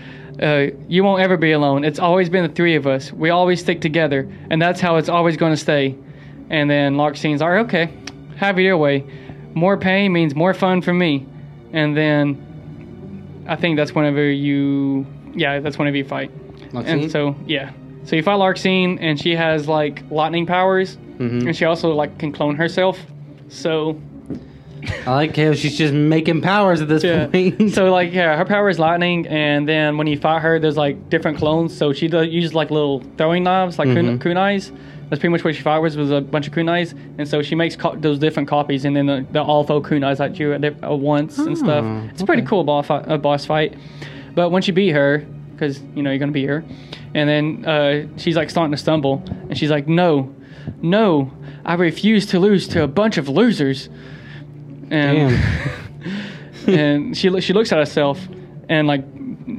Uh, 0.42 0.68
you 0.88 1.04
won't 1.04 1.22
ever 1.22 1.37
be 1.37 1.52
alone. 1.52 1.85
It's 1.85 1.98
always 1.98 2.30
been 2.30 2.46
the 2.46 2.52
three 2.52 2.74
of 2.74 2.87
us. 2.87 3.12
We 3.12 3.30
always 3.30 3.61
stick 3.61 3.80
together, 3.80 4.30
and 4.50 4.61
that's 4.61 4.80
how 4.80 4.96
it's 4.96 5.09
always 5.09 5.37
going 5.37 5.52
to 5.52 5.56
stay. 5.56 5.96
And 6.48 6.68
then 6.68 6.96
Lark 6.96 7.14
Larxene's, 7.14 7.42
all 7.42 7.50
right, 7.50 7.64
okay, 7.66 7.92
have 8.37 8.59
it 8.59 8.62
your 8.62 8.78
way. 8.78 9.04
More 9.54 9.76
pain 9.76 10.12
means 10.12 10.35
more 10.35 10.54
fun 10.54 10.80
for 10.80 10.94
me. 10.94 11.26
And 11.72 11.96
then 11.96 12.49
I 13.46 13.57
think 13.57 13.76
that's 13.76 13.94
whenever 13.94 14.24
you, 14.31 15.07
yeah, 15.35 15.61
that's 15.61 15.79
whenever 15.79 15.96
you 15.96 16.05
fight. 16.05 16.31
Larxene? 16.72 16.87
And 16.87 17.11
so, 17.11 17.35
yeah. 17.46 17.72
So 18.05 18.16
you 18.16 18.22
fight 18.22 18.38
Larxene, 18.38 18.98
and 19.00 19.20
she 19.20 19.35
has 19.37 19.68
like 19.68 20.03
lightning 20.11 20.46
powers, 20.46 20.96
Mhm. 21.18 21.46
and 21.46 21.57
she 21.57 21.64
also 21.64 21.92
like 21.92 22.18
can 22.18 22.33
clone 22.33 22.57
herself. 22.57 22.98
So 23.48 24.00
I 25.07 25.12
like 25.14 25.37
how 25.37 25.53
she's 25.53 25.76
just 25.76 25.92
making 25.92 26.40
powers 26.40 26.81
at 26.81 26.88
this 26.88 27.05
yeah. 27.05 27.26
point. 27.26 27.72
so 27.72 27.90
like 27.92 28.12
yeah, 28.12 28.37
her 28.37 28.44
power 28.44 28.68
is 28.70 28.79
lightning, 28.79 29.26
and 29.26 29.68
then 29.68 29.98
when 29.98 30.07
you 30.07 30.16
fight 30.18 30.40
her, 30.40 30.59
there's 30.59 30.76
like 30.76 31.11
different 31.11 31.37
clones. 31.38 31.76
So 31.76 31.92
she 31.92 32.09
does 32.09 32.29
uses 32.29 32.55
like 32.55 32.70
little 32.70 33.00
throwing 33.18 33.42
knives, 33.44 33.79
like 33.79 33.88
kun- 33.92 34.18
Mhm. 34.18 34.22
kunais. 34.22 34.70
That's 35.10 35.18
pretty 35.20 35.32
much 35.32 35.42
what 35.44 35.54
she 35.56 35.62
fires 35.62 35.96
with 35.96 36.08
was 36.08 36.10
a 36.12 36.20
bunch 36.20 36.46
of 36.46 36.54
kunais, 36.54 36.94
and 37.18 37.26
so 37.28 37.42
she 37.42 37.54
makes 37.56 37.74
co- 37.76 37.96
those 37.96 38.18
different 38.20 38.48
copies, 38.48 38.84
and 38.84 38.96
then 38.96 39.06
the, 39.06 39.26
the 39.32 39.42
all 39.42 39.64
throw 39.64 39.82
kunais 39.82 40.20
at 40.20 40.38
you 40.38 40.52
at, 40.52 40.64
at 40.64 40.98
once 40.98 41.36
and 41.38 41.58
stuff. 41.58 41.84
Oh, 41.84 42.08
It's 42.12 42.22
a 42.22 42.24
pretty 42.26 42.42
cool 42.42 42.62
boss 42.64 42.86
fight, 42.86 43.08
uh, 43.08 43.18
boss 43.18 43.44
fight. 43.44 43.74
But 44.36 44.50
once 44.50 44.68
you 44.68 44.72
beat 44.72 44.90
her, 44.90 45.26
because 45.52 45.82
you 45.96 46.02
know 46.04 46.10
you're 46.10 46.20
gonna 46.20 46.30
beat 46.30 46.48
her, 46.48 46.64
and 47.14 47.28
then 47.28 47.64
uh, 47.66 48.06
she's 48.18 48.36
like 48.36 48.50
starting 48.50 48.70
to 48.70 48.76
stumble, 48.78 49.22
and 49.48 49.58
she's 49.58 49.70
like, 49.70 49.88
"No, 49.88 50.32
no, 50.80 51.32
I 51.64 51.74
refuse 51.74 52.26
to 52.26 52.38
lose 52.38 52.68
to 52.68 52.84
a 52.84 52.88
bunch 52.88 53.18
of 53.18 53.28
losers." 53.28 53.88
And 54.92 55.36
and 56.66 57.16
she 57.16 57.30
lo- 57.30 57.40
she 57.40 57.52
looks 57.52 57.72
at 57.72 57.78
herself, 57.78 58.28
and 58.68 58.86
like 58.86 59.04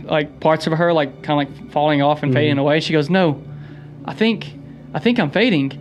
like 0.06 0.40
parts 0.40 0.66
of 0.68 0.74
her 0.74 0.94
like 0.94 1.24
kind 1.24 1.46
of 1.50 1.54
like 1.56 1.72
falling 1.72 2.02
off 2.02 2.24
and 2.24 2.34
fading 2.34 2.58
away. 2.58 2.80
She 2.80 2.94
goes, 2.94 3.10
"No, 3.10 3.44
I 4.06 4.14
think 4.14 4.54
I 4.94 5.00
think 5.00 5.20
I'm 5.20 5.32
fading. 5.32 5.72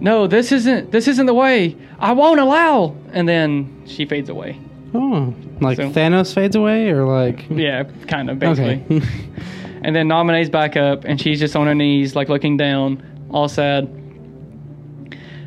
No, 0.00 0.26
this 0.26 0.52
isn't 0.52 0.90
this 0.92 1.08
isn't 1.08 1.26
the 1.26 1.34
way. 1.34 1.76
I 1.98 2.12
won't 2.12 2.40
allow." 2.40 2.96
And 3.12 3.28
then 3.28 3.82
she 3.86 4.04
fades 4.06 4.28
away. 4.28 4.58
oh, 4.94 5.34
like 5.60 5.76
So- 5.76 5.90
Thanos 5.90 6.34
fades 6.34 6.56
away, 6.56 6.90
or 6.90 7.04
like 7.06 7.46
Yeah, 7.50 7.84
kind 8.08 8.30
of 8.30 8.38
basically. 8.38 8.82
Okay. 8.98 9.06
and 9.82 9.94
then 9.96 10.08
Naminé's 10.08 10.50
back 10.50 10.76
up, 10.76 11.04
and 11.04 11.20
she's 11.20 11.38
just 11.40 11.56
on 11.56 11.66
her 11.66 11.74
knees, 11.74 12.14
like 12.16 12.28
looking 12.28 12.56
down, 12.56 13.02
all 13.30 13.48
sad. 13.48 13.88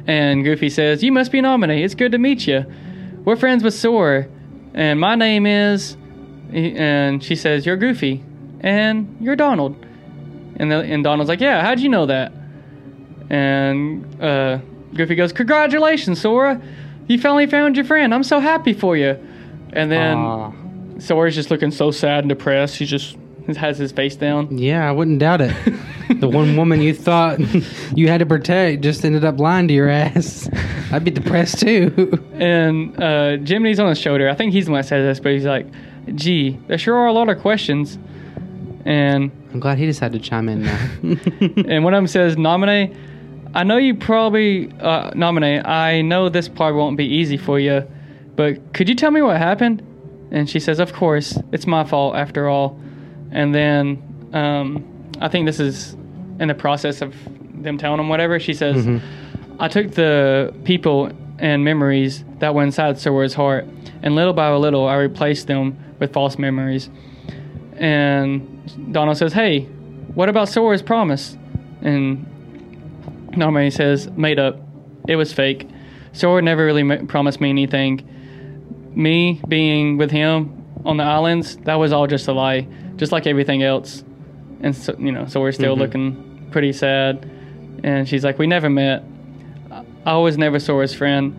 And 0.08 0.44
Goofy 0.44 0.70
says, 0.70 1.04
"You 1.04 1.12
must 1.12 1.32
be 1.32 1.42
Naminé. 1.42 1.84
It's 1.84 1.96
good 1.96 2.12
to 2.14 2.18
meet 2.18 2.48
you. 2.48 2.66
We're 3.26 3.36
friends 3.36 3.64
with 3.64 3.74
Sora, 3.74 4.28
and 4.74 5.00
my 5.00 5.16
name 5.16 5.46
is." 5.46 5.98
And 6.54 7.22
she 7.22 7.36
says, 7.36 7.66
"You're 7.66 7.76
Goofy, 7.78 8.24
and 8.62 9.18
you're 9.20 9.36
Donald." 9.36 9.76
And 10.56 10.72
the, 10.72 10.78
and 10.80 11.04
Donald's 11.04 11.28
like, 11.30 11.42
"Yeah, 11.42 11.62
how'd 11.62 11.80
you 11.82 11.90
know 11.90 12.06
that?" 12.06 12.32
And 13.30 14.22
uh, 14.22 14.60
Goofy 14.96 15.16
goes, 15.16 15.34
"Congratulations, 15.34 16.22
Sora! 16.22 16.62
You 17.08 17.20
finally 17.20 17.48
found 17.48 17.76
your 17.76 17.86
friend. 17.86 18.14
I'm 18.14 18.24
so 18.24 18.40
happy 18.40 18.74
for 18.74 18.96
you." 18.98 19.18
And 19.74 19.92
then. 19.92 20.18
Aw. 20.18 20.52
Sora's 21.00 21.36
just 21.36 21.52
looking 21.52 21.70
so 21.70 21.92
sad 21.92 22.24
and 22.24 22.30
depressed. 22.30 22.78
He 22.78 22.86
just 22.86 23.18
has 23.56 23.78
his 23.78 23.92
face 23.92 24.16
down. 24.16 24.58
yeah, 24.58 24.88
I 24.88 24.92
wouldn't 24.92 25.20
doubt 25.20 25.42
it. 25.42 25.56
the 26.20 26.28
one 26.28 26.58
woman 26.58 26.82
you 26.82 26.94
thought 26.94 27.40
you 27.96 28.08
had 28.08 28.18
to 28.18 28.26
protect 28.26 28.82
just 28.82 29.06
ended 29.06 29.24
up 29.24 29.40
lying 29.40 29.68
to 29.68 29.74
your 29.74 29.90
ass. 29.90 30.50
I'd 30.92 31.04
be 31.04 31.12
depressed 31.12 31.60
too. 31.60 32.20
And 32.34 32.96
uh, 32.96 33.38
Jiminy's 33.38 33.80
on 33.80 33.90
his 33.90 34.00
shoulder. 34.00 34.28
I 34.30 34.36
think 34.36 34.54
he's 34.54 34.66
the 34.66 34.72
one 34.72 34.82
that 34.82 34.88
says 34.88 35.06
this, 35.06 35.20
but 35.22 35.34
he's 35.34 35.46
like, 35.46 35.68
gee, 36.16 36.60
there 36.68 36.78
sure 36.78 36.96
are 36.96 37.08
a 37.08 37.14
lot 37.14 37.30
of 37.30 37.40
questions. 37.40 37.98
And 38.86 39.32
I'm 39.54 39.60
glad 39.60 39.78
he 39.78 39.86
decided 39.86 40.22
to 40.22 40.30
chime 40.30 40.50
in 40.50 40.64
now. 40.64 40.90
and 41.68 41.84
one 41.84 41.94
of 41.94 41.98
them 41.98 42.08
says, 42.08 42.38
Naminé, 42.38 42.96
I 43.54 43.64
know 43.64 43.78
you 43.78 43.96
probably, 43.96 44.72
uh, 44.80 45.12
Naminé, 45.12 45.66
I 45.66 46.02
know 46.02 46.30
this 46.30 46.48
part 46.50 46.76
won't 46.76 46.98
be 46.98 47.06
easy 47.06 47.38
for 47.38 47.60
you, 47.60 47.88
but 48.36 48.74
could 48.74 48.88
you 48.90 48.96
tell 48.96 49.12
me 49.12 49.22
what 49.22 49.38
happened? 49.38 49.82
And 50.32 50.50
she 50.50 50.60
says, 50.60 50.80
Of 50.80 50.94
course, 50.94 51.38
it's 51.52 51.66
my 51.66 51.84
fault 51.84 52.16
after 52.16 52.50
all. 52.50 52.80
And 53.32 53.54
then 53.56 54.30
um, 54.34 54.86
I 55.22 55.28
think 55.28 55.46
this 55.46 55.60
is 55.60 55.94
in 56.40 56.48
the 56.50 56.54
process 56.56 57.02
of 57.02 57.16
them 57.64 57.78
telling 57.78 58.00
him 58.00 58.10
whatever. 58.10 58.40
She 58.40 58.54
says, 58.54 58.86
Mhm. 58.86 59.02
I 59.60 59.68
took 59.68 59.92
the 59.92 60.54
people 60.66 61.12
and 61.40 61.64
memories 61.64 62.24
that 62.40 62.54
were 62.54 62.64
inside 62.64 63.00
Sora's 63.00 63.34
heart, 63.34 63.66
and 64.04 64.16
little 64.16 64.34
by 64.34 64.54
little 64.54 64.88
I 64.88 64.96
replaced 64.96 65.48
them 65.48 65.78
with 66.00 66.14
false 66.14 66.38
memories. 66.38 66.90
And 67.76 68.92
Donald 68.92 69.18
says, 69.18 69.34
"Hey, 69.34 69.62
what 70.14 70.30
about 70.30 70.50
Sora's 70.50 70.82
promise?" 70.82 71.38
And 71.82 72.26
Naminé 73.38 73.72
says, 73.72 74.10
"Made 74.18 74.40
up. 74.40 74.60
It 75.08 75.16
was 75.16 75.32
fake. 75.32 75.68
Sora 76.12 76.42
never 76.42 76.66
really 76.66 76.84
ma- 76.84 77.04
promised 77.08 77.40
me 77.40 77.50
anything. 77.50 78.02
Me 78.96 79.40
being 79.48 79.98
with 79.98 80.12
him 80.12 80.64
on 80.86 80.98
the 80.98 81.04
islands, 81.04 81.58
that 81.66 81.76
was 81.76 81.92
all 81.94 82.08
just 82.08 82.28
a 82.28 82.34
lie, 82.34 82.68
just 82.98 83.12
like 83.12 83.28
everything 83.28 83.64
else." 83.64 84.04
And 84.62 84.76
so, 84.76 84.96
you 84.98 85.12
know, 85.12 85.26
so 85.28 85.40
we're 85.40 85.52
still 85.52 85.76
Mhm. 85.76 85.80
looking 85.80 86.48
pretty 86.52 86.72
sad. 86.74 87.26
And 87.84 88.08
she's 88.08 88.24
like, 88.24 88.40
"We 88.40 88.48
never 88.48 88.70
met. 88.70 89.04
I 90.06 90.18
was 90.18 90.38
never 90.38 90.58
Sora's 90.58 90.94
friend, 90.94 91.34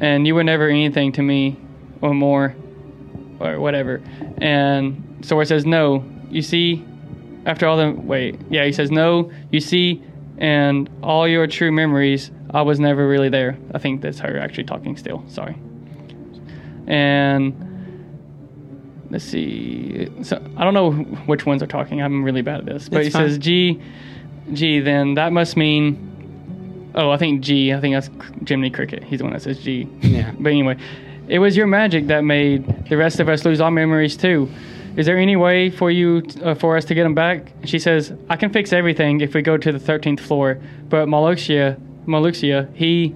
and 0.00 0.26
you 0.26 0.34
were 0.34 0.44
never 0.44 0.68
anything 0.68 1.12
to 1.12 1.22
me, 1.22 1.56
or 2.02 2.12
more, 2.12 2.54
or 3.40 3.58
whatever." 3.58 4.00
And 4.38 5.02
Sora 5.22 5.46
says, 5.46 5.64
"No. 5.64 6.04
You 6.30 6.42
see, 6.42 6.84
after 7.46 7.66
all 7.66 7.78
the 7.78 7.90
wait, 7.90 8.36
yeah, 8.50 8.66
he 8.66 8.72
says, 8.72 8.90
"No. 8.90 9.30
You 9.50 9.60
see, 9.60 10.02
and 10.38 10.88
all 11.02 11.28
your 11.28 11.46
true 11.46 11.70
memories, 11.72 12.30
I 12.50 12.62
was 12.62 12.80
never 12.80 13.06
really 13.06 13.28
there." 13.28 13.56
I 13.74 13.78
think 13.78 14.00
that's 14.00 14.20
her 14.20 14.38
actually 14.38 14.64
talking 14.64 14.96
still. 14.96 15.22
Sorry. 15.28 15.56
And 16.86 17.54
let's 19.10 19.24
see. 19.24 20.08
So 20.22 20.42
I 20.56 20.64
don't 20.64 20.74
know 20.74 20.92
which 21.26 21.44
ones 21.46 21.62
are 21.62 21.66
talking. 21.66 22.00
I'm 22.02 22.24
really 22.24 22.42
bad 22.42 22.60
at 22.60 22.66
this, 22.66 22.88
but 22.88 22.98
It's 22.98 23.08
he 23.08 23.10
fine. 23.12 23.28
says, 23.28 23.38
"G, 23.38 23.80
G." 24.52 24.80
Then 24.80 25.14
that 25.14 25.32
must 25.32 25.56
mean. 25.56 26.04
Oh, 26.94 27.10
I 27.10 27.16
think 27.18 27.42
G. 27.42 27.72
I 27.72 27.80
think 27.80 27.94
that's 27.94 28.10
Jiminy 28.46 28.70
Cricket. 28.70 29.04
He's 29.04 29.18
the 29.18 29.24
one 29.24 29.34
that 29.34 29.42
says 29.42 29.58
G. 29.60 29.86
Yeah. 30.00 30.32
But 30.38 30.50
anyway, 30.50 30.76
it 31.28 31.38
was 31.38 31.56
your 31.56 31.66
magic 31.66 32.06
that 32.06 32.24
made 32.24 32.86
the 32.88 32.96
rest 32.96 33.20
of 33.20 33.28
us 33.28 33.44
lose 33.44 33.60
our 33.60 33.70
memories 33.70 34.16
too. 34.16 34.48
Is 34.98 35.06
there 35.06 35.16
any 35.16 35.36
way 35.36 35.70
for 35.70 35.92
you 35.92 36.24
uh, 36.42 36.56
for 36.56 36.76
us 36.76 36.84
to 36.86 36.94
get 36.94 37.06
him 37.06 37.14
back? 37.14 37.52
She 37.64 37.78
says, 37.78 38.12
"I 38.28 38.34
can 38.34 38.52
fix 38.52 38.72
everything 38.72 39.20
if 39.20 39.32
we 39.32 39.42
go 39.42 39.56
to 39.56 39.70
the 39.70 39.78
13th 39.78 40.18
floor." 40.18 40.58
But 40.88 41.06
Marluxia, 41.06 41.78
Marluxia, 42.04 42.68
he, 42.74 43.14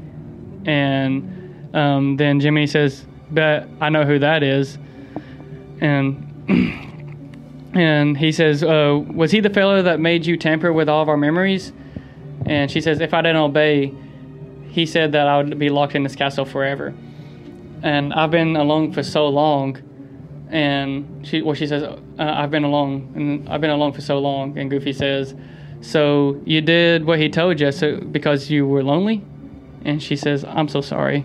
and 0.64 1.74
um, 1.74 2.16
then 2.18 2.38
Jiminy 2.38 2.68
says, 2.68 3.04
"Bet 3.32 3.68
I 3.80 3.88
know 3.88 4.04
who 4.04 4.20
that 4.20 4.44
is." 4.44 4.78
And 5.80 6.28
and 7.74 8.16
he 8.16 8.30
says, 8.30 8.62
uh, 8.62 9.02
"Was 9.12 9.32
he 9.32 9.40
the 9.40 9.50
fellow 9.50 9.82
that 9.82 9.98
made 9.98 10.24
you 10.24 10.36
tamper 10.36 10.72
with 10.72 10.88
all 10.88 11.02
of 11.02 11.08
our 11.08 11.16
memories?" 11.16 11.72
And 12.46 12.70
she 12.70 12.80
says, 12.80 13.00
"If 13.00 13.12
I 13.12 13.22
didn't 13.22 13.42
obey, 13.42 13.92
he 14.68 14.86
said 14.86 15.10
that 15.12 15.26
I 15.26 15.36
would 15.36 15.58
be 15.58 15.68
locked 15.68 15.96
in 15.96 16.04
this 16.04 16.14
castle 16.14 16.44
forever." 16.44 16.94
And 17.82 18.14
I've 18.14 18.30
been 18.30 18.54
alone 18.54 18.92
for 18.92 19.02
so 19.02 19.26
long. 19.26 19.82
And 20.52 21.26
she, 21.26 21.40
well, 21.40 21.54
she 21.54 21.66
says, 21.66 21.82
uh, 21.82 21.98
"I've 22.18 22.50
been 22.50 22.64
alone, 22.64 23.10
and 23.16 23.48
I've 23.48 23.62
been 23.62 23.70
alone 23.70 23.92
for 23.92 24.02
so 24.02 24.18
long." 24.18 24.58
And 24.58 24.70
Goofy 24.70 24.92
says, 24.92 25.34
"So 25.80 26.40
you 26.44 26.60
did 26.60 27.06
what 27.06 27.18
he 27.18 27.30
told 27.30 27.58
you, 27.58 27.72
so 27.72 27.96
because 27.96 28.50
you 28.50 28.66
were 28.66 28.82
lonely?" 28.84 29.22
And 29.86 30.02
she 30.02 30.14
says, 30.14 30.44
"I'm 30.44 30.68
so 30.68 30.82
sorry." 30.82 31.24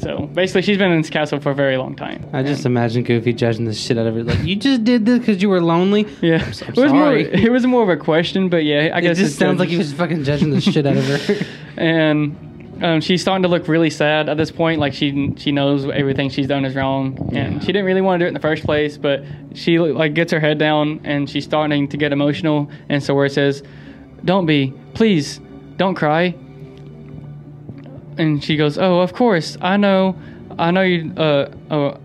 So 0.00 0.30
basically, 0.32 0.62
she's 0.62 0.78
been 0.78 0.92
in 0.92 1.00
this 1.02 1.10
castle 1.10 1.40
for 1.40 1.50
a 1.50 1.54
very 1.54 1.76
long 1.76 1.96
time. 1.96 2.24
I 2.32 2.44
just 2.44 2.64
imagine 2.64 3.02
Goofy 3.02 3.32
judging 3.32 3.64
the 3.64 3.74
shit 3.74 3.98
out 3.98 4.06
of 4.06 4.14
her. 4.14 4.22
Like, 4.22 4.44
you 4.44 4.54
just 4.54 4.84
did 4.84 5.04
this 5.04 5.18
because 5.18 5.42
you 5.42 5.48
were 5.50 5.60
lonely. 5.60 6.06
Yeah, 6.22 6.44
I'm 6.44 6.52
so- 6.52 6.66
I'm 6.66 6.72
it 6.74 6.78
was 6.78 6.92
more 6.92 7.16
it 7.16 7.52
was 7.52 7.66
more 7.66 7.82
of 7.82 7.88
a 7.88 7.96
question, 7.96 8.48
but 8.48 8.64
yeah, 8.64 8.92
I 8.94 9.00
guess 9.00 9.18
It 9.18 9.22
just 9.22 9.32
it's 9.32 9.38
sounds 9.40 9.58
like 9.58 9.68
he 9.68 9.76
was 9.76 9.92
fucking 9.92 10.22
judging 10.22 10.50
the 10.50 10.60
shit 10.60 10.86
out 10.86 10.96
of 10.96 11.04
her. 11.04 11.46
and 11.76 12.36
um, 12.82 13.00
she's 13.00 13.20
starting 13.22 13.42
to 13.42 13.48
look 13.48 13.68
really 13.68 13.90
sad 13.90 14.28
at 14.28 14.36
this 14.36 14.50
point. 14.50 14.80
Like 14.80 14.92
she 14.94 15.34
she 15.36 15.52
knows 15.52 15.84
everything 15.88 16.30
she's 16.30 16.46
done 16.46 16.64
is 16.64 16.74
wrong, 16.74 17.16
and 17.34 17.54
Yeah. 17.54 17.58
she 17.60 17.66
didn't 17.66 17.84
really 17.84 18.00
want 18.00 18.20
to 18.20 18.24
do 18.24 18.26
it 18.26 18.28
in 18.28 18.34
the 18.34 18.40
first 18.40 18.64
place. 18.64 18.96
But 18.96 19.24
she 19.54 19.78
like 19.78 20.14
gets 20.14 20.32
her 20.32 20.40
head 20.40 20.58
down, 20.58 21.00
and 21.04 21.28
she's 21.28 21.44
starting 21.44 21.88
to 21.88 21.96
get 21.96 22.12
emotional. 22.12 22.70
And 22.88 23.02
so 23.02 23.14
where 23.14 23.26
it 23.26 23.32
says, 23.32 23.62
"Don't 24.24 24.46
be, 24.46 24.72
please, 24.94 25.40
don't 25.76 25.94
cry." 25.94 26.34
And 28.18 28.42
she 28.42 28.56
goes, 28.56 28.76
"Oh, 28.78 29.00
of 29.00 29.12
course, 29.14 29.56
I 29.60 29.76
know, 29.76 30.16
I 30.58 30.70
know 30.70 30.82
you. 30.82 31.12
Uh, 31.16 31.50
oh, 31.70 31.96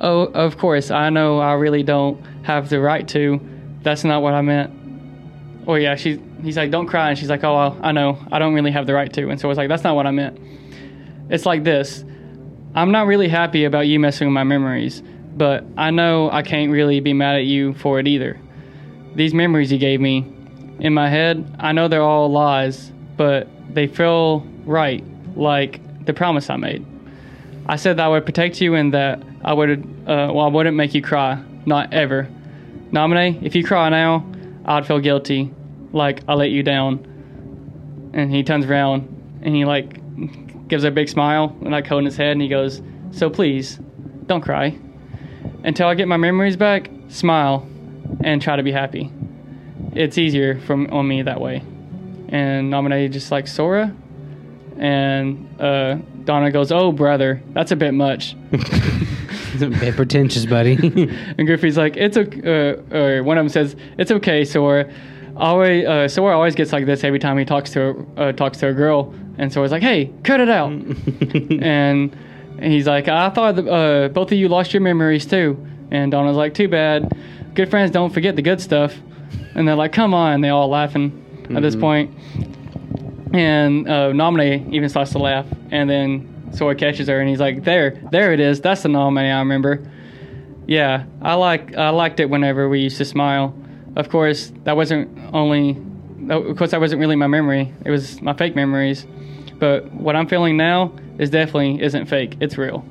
oh, 0.00 0.20
of 0.34 0.58
course, 0.58 0.90
I 0.90 1.10
know. 1.10 1.38
I 1.38 1.52
really 1.54 1.82
don't 1.82 2.20
have 2.42 2.68
the 2.68 2.80
right 2.80 3.06
to. 3.08 3.40
That's 3.82 4.04
not 4.04 4.22
what 4.22 4.34
I 4.34 4.42
meant." 4.42 4.70
Oh 5.66 5.74
yeah, 5.74 5.94
she's 5.94 6.18
he's 6.42 6.56
like, 6.56 6.70
don't 6.70 6.86
cry, 6.86 7.10
and 7.10 7.18
she's 7.18 7.30
like, 7.30 7.44
oh, 7.44 7.54
well, 7.54 7.78
I 7.82 7.92
know, 7.92 8.18
I 8.32 8.38
don't 8.38 8.54
really 8.54 8.72
have 8.72 8.86
the 8.86 8.94
right 8.94 9.12
to, 9.12 9.28
and 9.30 9.40
so 9.40 9.48
it's 9.50 9.58
like, 9.58 9.68
that's 9.68 9.84
not 9.84 9.94
what 9.94 10.06
I 10.06 10.10
meant. 10.10 10.38
It's 11.30 11.46
like 11.46 11.62
this, 11.62 12.04
I'm 12.74 12.90
not 12.90 13.06
really 13.06 13.28
happy 13.28 13.64
about 13.64 13.86
you 13.86 14.00
messing 14.00 14.26
with 14.26 14.34
my 14.34 14.44
memories, 14.44 15.02
but 15.36 15.64
I 15.76 15.90
know 15.90 16.30
I 16.30 16.42
can't 16.42 16.72
really 16.72 17.00
be 17.00 17.12
mad 17.12 17.36
at 17.36 17.44
you 17.44 17.74
for 17.74 18.00
it 18.00 18.08
either. 18.08 18.40
These 19.14 19.34
memories 19.34 19.70
you 19.70 19.78
gave 19.78 20.00
me, 20.00 20.26
in 20.80 20.94
my 20.94 21.08
head, 21.08 21.56
I 21.60 21.72
know 21.72 21.86
they're 21.86 22.02
all 22.02 22.30
lies, 22.30 22.90
but 23.16 23.46
they 23.72 23.86
feel 23.86 24.40
right, 24.64 25.04
like 25.36 25.80
the 26.06 26.12
promise 26.12 26.50
I 26.50 26.56
made. 26.56 26.84
I 27.66 27.76
said 27.76 27.98
that 27.98 28.06
I 28.06 28.08
would 28.08 28.26
protect 28.26 28.60
you 28.60 28.74
and 28.74 28.92
that 28.94 29.22
I 29.44 29.52
would, 29.52 29.84
uh, 30.06 30.32
well, 30.32 30.40
I 30.40 30.48
wouldn't 30.48 30.76
make 30.76 30.94
you 30.94 31.02
cry, 31.02 31.42
not 31.66 31.92
ever. 31.92 32.28
Naminé, 32.90 33.40
if 33.42 33.54
you 33.54 33.64
cry 33.64 33.88
now, 33.90 34.26
I'd 34.64 34.86
feel 34.86 35.00
guilty, 35.00 35.52
like 35.92 36.22
I 36.28 36.34
let 36.34 36.50
you 36.50 36.62
down. 36.62 37.08
And 38.14 38.30
he 38.30 38.42
turns 38.42 38.66
around 38.66 39.40
and 39.42 39.54
he 39.54 39.64
like 39.64 40.68
gives 40.68 40.84
a 40.84 40.90
big 40.90 41.08
smile 41.08 41.56
and 41.60 41.70
like 41.70 41.86
holding 41.86 42.06
his 42.06 42.16
head 42.16 42.32
and 42.32 42.42
he 42.42 42.48
goes, 42.48 42.82
"So 43.10 43.30
please, 43.30 43.78
don't 44.26 44.42
cry. 44.42 44.76
Until 45.64 45.88
I 45.88 45.94
get 45.94 46.08
my 46.08 46.16
memories 46.16 46.56
back, 46.56 46.90
smile 47.08 47.66
and 48.20 48.40
try 48.40 48.56
to 48.56 48.62
be 48.62 48.72
happy. 48.72 49.10
It's 49.94 50.18
easier 50.18 50.60
from 50.60 50.88
on 50.90 51.08
me 51.08 51.22
that 51.22 51.40
way." 51.40 51.62
And 52.28 52.72
Naminé 52.72 53.10
just 53.10 53.30
like 53.30 53.46
Sora, 53.46 53.94
and 54.78 55.60
uh, 55.60 55.96
Donna 56.24 56.50
goes, 56.50 56.72
"Oh 56.72 56.92
brother, 56.92 57.42
that's 57.52 57.72
a 57.72 57.76
bit 57.76 57.92
much." 57.92 58.36
Bit 59.80 59.96
pretentious, 59.96 60.46
buddy. 60.46 60.74
And 61.38 61.46
Goofy's 61.46 61.76
like, 61.76 61.96
it's 61.96 62.16
okay. 62.16 62.74
Uh, 62.90 62.96
or 62.96 63.22
one 63.22 63.38
of 63.38 63.44
them 63.44 63.48
says, 63.48 63.76
"It's 63.98 64.10
okay, 64.10 64.44
Sora." 64.44 64.90
Always, 65.36 65.86
uh, 65.86 66.08
Sora 66.08 66.34
always 66.36 66.54
gets 66.54 66.72
like 66.72 66.84
this 66.86 67.04
every 67.04 67.18
time 67.18 67.38
he 67.38 67.44
talks 67.44 67.70
to 67.72 68.06
a, 68.16 68.20
uh, 68.20 68.32
talks 68.32 68.58
to 68.58 68.68
a 68.68 68.72
girl, 68.74 69.14
and 69.38 69.52
Sora's 69.52 69.72
like, 69.72 69.82
"Hey, 69.82 70.10
cut 70.24 70.40
it 70.40 70.48
out." 70.48 70.72
and 71.62 72.14
he's 72.60 72.86
like, 72.86 73.08
"I 73.08 73.30
thought 73.30 73.56
that, 73.56 73.68
uh, 73.68 74.08
both 74.08 74.30
of 74.32 74.38
you 74.38 74.48
lost 74.48 74.72
your 74.74 74.82
memories 74.82 75.26
too." 75.26 75.56
And 75.90 76.10
Donna's 76.12 76.36
like, 76.36 76.54
"Too 76.54 76.68
bad. 76.68 77.10
Good 77.54 77.70
friends 77.70 77.90
don't 77.90 78.12
forget 78.12 78.36
the 78.36 78.42
good 78.42 78.60
stuff." 78.60 78.94
And 79.54 79.66
they're 79.66 79.74
like, 79.76 79.92
"Come 79.92 80.14
on!" 80.14 80.40
They 80.42 80.50
all 80.50 80.68
laughing 80.68 81.12
at 81.54 81.62
this 81.62 81.76
Mhm. 81.76 81.80
point. 81.80 82.10
And 83.34 83.88
uh, 83.88 84.10
Naminé 84.12 84.70
even 84.72 84.88
starts 84.90 85.12
to 85.12 85.18
laugh, 85.18 85.46
and 85.70 85.88
then 85.88 86.28
Sora 86.52 86.74
catches 86.74 87.08
her, 87.08 87.18
and 87.20 87.28
he's 87.28 87.40
like, 87.40 87.64
"There, 87.64 87.98
there 88.10 88.32
it 88.32 88.40
is. 88.40 88.60
That's 88.60 88.82
the 88.82 88.88
Naminé 88.88 89.34
I 89.34 89.38
remember." 89.40 89.80
Yeah, 90.66 91.04
I 91.20 91.34
like 91.34 91.76
I 91.76 91.90
liked 91.90 92.20
it 92.20 92.30
whenever 92.30 92.68
we 92.68 92.80
used 92.80 92.98
to 92.98 93.04
smile. 93.04 93.54
Of 93.96 94.08
course, 94.08 94.52
that 94.64 94.76
wasn't 94.76 95.08
only 95.32 95.76
of 96.30 96.56
course 96.56 96.70
that 96.70 96.80
wasn't 96.80 97.00
really 97.00 97.16
my 97.16 97.26
memory. 97.26 97.72
It 97.84 97.90
was 97.90 98.22
my 98.22 98.32
fake 98.32 98.54
memories. 98.54 99.06
But 99.58 99.92
what 99.92 100.14
I'm 100.16 100.26
feeling 100.28 100.56
now 100.56 100.92
is 101.18 101.30
definitely 101.30 101.82
isn't 101.82 102.06
fake. 102.06 102.36
It's 102.40 102.56
real. 102.58 102.84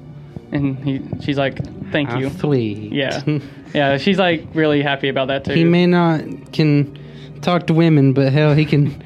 And 0.51 0.77
he 0.83 1.01
she's 1.21 1.37
like, 1.37 1.59
"Thank 1.91 2.11
you." 2.17 2.27
Athlete. 2.27 2.91
Yeah. 2.91 3.21
Yeah, 3.73 3.95
she's 3.99 4.19
like 4.19 4.47
really 4.53 4.81
happy 4.81 5.07
about 5.07 5.29
that 5.29 5.45
too. 5.45 5.53
he 5.53 5.63
may 5.63 5.85
not 5.87 6.51
can 6.51 6.99
talk 7.39 7.67
to 7.67 7.73
women, 7.73 8.11
but 8.11 8.33
hell, 8.33 8.53
he 8.53 8.65
can. 8.65 9.01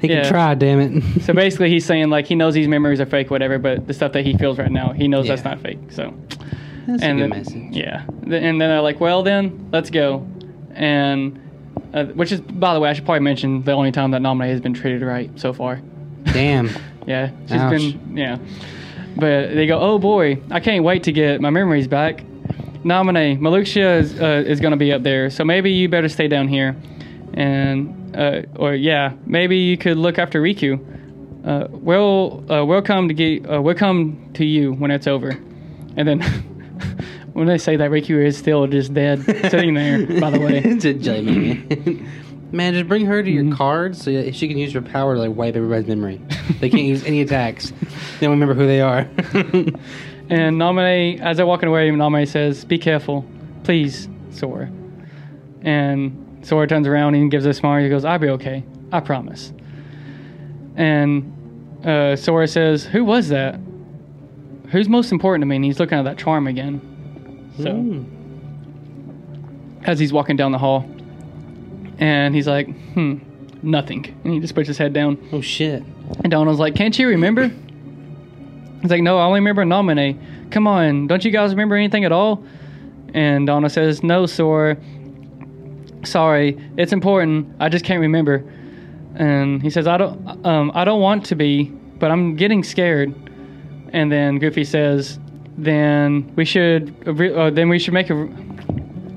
He 0.00 0.08
Yeah. 0.08 0.22
can 0.22 0.30
try. 0.30 0.54
Damn 0.54 0.80
it. 0.80 1.22
so 1.22 1.32
basically 1.34 1.68
he's 1.70 1.84
saying 1.84 2.10
like 2.10 2.26
he 2.26 2.34
knows 2.34 2.54
these 2.54 2.68
memories 2.68 3.00
are 3.00 3.06
fake 3.06 3.30
whatever, 3.30 3.58
but 3.58 3.86
the 3.86 3.94
stuff 3.94 4.12
that 4.12 4.24
he 4.24 4.34
feels 4.36 4.58
right 4.58 4.70
now, 4.70 4.92
he 4.92 5.08
knows 5.08 5.28
that's 5.28 5.44
not 5.44 5.60
fake. 5.60 5.78
So 5.90 6.14
That's 6.86 7.02
and 7.02 7.20
a 7.20 7.22
good 7.28 7.32
then, 7.32 7.38
message. 7.38 7.76
Yeah, 7.76 8.04
and 8.22 8.32
then 8.32 8.58
they're 8.58 8.80
like, 8.80 8.98
"Well, 9.00 9.22
then 9.22 9.68
let's 9.72 9.90
go," 9.90 10.26
and 10.74 11.38
uh, 11.92 12.04
which 12.06 12.32
is, 12.32 12.40
by 12.40 12.74
the 12.74 12.80
way, 12.80 12.88
I 12.90 12.92
should 12.94 13.04
probably 13.04 13.20
mention 13.20 13.62
the 13.62 13.72
only 13.72 13.92
time 13.92 14.12
that 14.12 14.22
Naminé 14.22 14.48
has 14.48 14.60
been 14.60 14.74
treated 14.74 15.02
right 15.02 15.30
so 15.38 15.52
far. 15.52 15.80
Damn. 16.24 16.70
Yeah, 17.06 17.30
she's 17.48 17.52
Ouch. 17.52 17.70
been 17.72 18.16
yeah, 18.16 18.36
but 19.16 19.54
they 19.54 19.66
go, 19.66 19.80
"Oh 19.80 19.98
boy, 19.98 20.38
I 20.50 20.60
can't 20.60 20.84
wait 20.84 21.02
to 21.04 21.12
get 21.12 21.40
my 21.40 21.48
memories 21.50 21.88
back." 21.88 22.22
Naminé 22.84 23.38
Marluxia 23.38 23.98
is 24.00 24.20
uh, 24.20 24.44
is 24.46 24.60
going 24.60 24.72
to 24.72 24.76
be 24.76 24.92
up 24.92 25.02
there, 25.02 25.30
so 25.30 25.42
maybe 25.42 25.72
you 25.72 25.88
better 25.88 26.10
stay 26.10 26.28
down 26.28 26.46
here, 26.46 26.76
and 27.34 27.99
uh, 28.14 28.42
or 28.56 28.74
yeah, 28.74 29.12
maybe 29.26 29.56
you 29.56 29.76
could 29.76 29.96
look 29.96 30.18
after 30.18 30.40
Riku. 30.42 30.78
Uh, 31.46 31.68
we'll 31.70 32.44
uh, 32.52 32.64
we'll 32.64 32.82
come 32.82 33.08
to 33.08 33.14
get 33.14 33.50
uh, 33.50 33.60
we'll 33.62 33.74
come 33.74 34.30
to 34.34 34.44
you 34.44 34.72
when 34.74 34.90
it's 34.90 35.06
over, 35.06 35.30
and 35.96 36.06
then 36.06 36.20
when 37.32 37.46
they 37.46 37.58
say 37.58 37.76
that 37.76 37.90
Riku 37.90 38.22
is 38.24 38.36
still 38.36 38.66
just 38.66 38.92
dead 38.92 39.22
sitting 39.50 39.74
there. 39.74 40.06
By 40.20 40.30
the 40.30 40.40
way, 40.40 40.58
it's 40.64 40.84
a 40.84 40.92
jelly 40.94 41.22
man. 41.22 42.08
Man, 42.52 42.74
just 42.74 42.88
bring 42.88 43.06
her 43.06 43.22
to 43.22 43.30
your 43.30 43.44
Mhm. 43.44 43.54
cards 43.56 44.02
so 44.02 44.10
that 44.12 44.34
she 44.34 44.48
can 44.48 44.58
use 44.58 44.72
her 44.72 44.82
power 44.82 45.14
to 45.14 45.20
like 45.20 45.36
wipe 45.36 45.54
everybody's 45.54 45.86
memory. 45.86 46.20
They 46.58 46.68
can't 46.68 46.82
use 46.82 47.04
any 47.04 47.20
attacks. 47.20 47.70
They 47.70 48.26
don't 48.26 48.32
remember 48.32 48.54
who 48.54 48.66
they 48.66 48.80
are. 48.80 49.08
And 50.28 50.60
Naminé, 50.60 51.20
as 51.20 51.36
they're 51.38 51.46
walking 51.46 51.68
away, 51.68 51.88
Naminé 51.90 52.26
says, 52.28 52.64
"Be 52.64 52.76
careful, 52.78 53.24
please, 53.64 54.08
Sora." 54.30 54.70
And 55.62 56.29
Sora 56.42 56.66
turns 56.66 56.86
around 56.86 57.14
and 57.14 57.30
gives 57.30 57.44
a 57.46 57.52
smile. 57.54 57.82
He 57.82 57.88
goes, 57.88 58.04
"I'll 58.04 58.18
be 58.18 58.28
okay. 58.30 58.64
I 58.92 59.00
promise." 59.00 59.52
And 60.76 61.32
uh, 61.86 62.16
Sora 62.16 62.46
says, 62.48 62.84
"Who 62.84 63.04
was 63.04 63.28
that? 63.28 63.58
Who's 64.70 64.88
most 64.88 65.12
important 65.12 65.42
to 65.42 65.46
me?" 65.46 65.56
And 65.56 65.64
he's 65.64 65.78
looking 65.80 65.98
at 65.98 66.04
that 66.04 66.18
charm 66.18 66.46
again. 66.46 66.80
So 67.62 67.72
Hmm. 67.74 68.04
as 69.84 69.98
he's 69.98 70.12
walking 70.12 70.36
down 70.36 70.52
the 70.52 70.58
hall, 70.58 70.84
and 71.98 72.34
he's 72.34 72.46
like, 72.48 72.68
"Hmm, 72.94 73.18
nothing." 73.62 74.14
And 74.24 74.32
he 74.34 74.40
just 74.40 74.54
puts 74.54 74.68
his 74.68 74.78
head 74.78 74.92
down. 74.92 75.18
Oh 75.32 75.40
shit. 75.40 75.82
And 76.22 76.30
Donald's 76.30 76.60
like, 76.60 76.74
"Can't 76.74 76.98
you 76.98 77.08
remember?" 77.08 77.50
He's 78.82 78.90
like, 78.90 79.02
"No, 79.02 79.18
I 79.18 79.24
only 79.24 79.40
remember 79.40 79.64
Naminé. 79.64 80.16
Come 80.50 80.66
on, 80.66 81.06
don't 81.06 81.24
you 81.24 81.30
guys 81.30 81.50
remember 81.50 81.76
anything 81.76 82.04
at 82.04 82.12
all?" 82.12 82.42
And 83.12 83.46
Donald 83.46 83.72
says, 83.72 84.02
"No, 84.02 84.24
Sora. 84.26 84.76
Sorry, 86.04 86.58
it's 86.76 86.92
important. 86.92 87.54
I 87.60 87.68
just 87.68 87.84
can't 87.84 88.00
remember." 88.00 88.44
And 89.16 89.62
he 89.62 89.70
says, 89.70 89.86
"I 89.86 89.96
don't, 89.96 90.46
um, 90.46 90.70
I 90.74 90.84
don't 90.84 91.00
want 91.00 91.24
to 91.26 91.34
be, 91.34 91.64
but 91.98 92.10
I'm 92.10 92.36
getting 92.36 92.62
scared." 92.62 93.14
And 93.92 94.10
then 94.10 94.38
Goofy 94.38 94.64
says, 94.64 95.18
"Then 95.58 96.32
we 96.36 96.44
should, 96.44 96.94
uh, 97.06 97.50
then 97.50 97.68
we 97.68 97.78
should 97.78 97.94
make 97.94 98.10
a." 98.10 98.28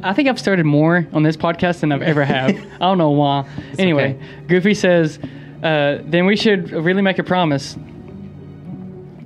I 0.03 0.13
think 0.13 0.27
I've 0.27 0.39
started 0.39 0.65
more 0.65 1.07
on 1.13 1.23
this 1.23 1.37
podcast 1.37 1.79
than 1.79 1.91
I've 1.91 2.01
ever 2.01 2.25
have. 2.25 2.49
I 2.75 2.79
don't 2.79 2.97
know 2.97 3.11
why. 3.11 3.45
anyway, 3.79 4.15
okay. 4.15 4.25
Goofy 4.47 4.73
says, 4.73 5.19
uh, 5.63 5.99
"Then 6.03 6.25
we 6.25 6.35
should 6.35 6.71
really 6.71 7.01
make 7.01 7.19
a 7.19 7.23
promise." 7.23 7.75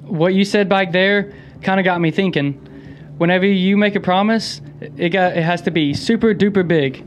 What 0.04 0.34
you 0.34 0.46
said 0.46 0.70
back 0.70 0.92
there 0.92 1.34
kind 1.62 1.80
of 1.80 1.84
got 1.84 2.00
me 2.00 2.12
thinking. 2.12 2.54
Whenever 3.18 3.46
you 3.46 3.78
make 3.78 3.96
a 3.96 4.00
promise, 4.00 4.62
it 4.80 5.10
got 5.10 5.36
it 5.36 5.44
has 5.44 5.62
to 5.64 5.72
be 5.72 5.94
super 5.94 6.34
duper 6.34 6.68
big. 6.68 7.04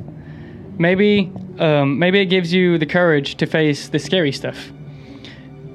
Maybe 0.80 1.30
um, 1.58 1.98
maybe 1.98 2.20
it 2.20 2.26
gives 2.26 2.54
you 2.54 2.78
the 2.78 2.86
courage 2.86 3.34
to 3.34 3.46
face 3.46 3.88
the 3.90 3.98
scary 3.98 4.32
stuff. 4.32 4.72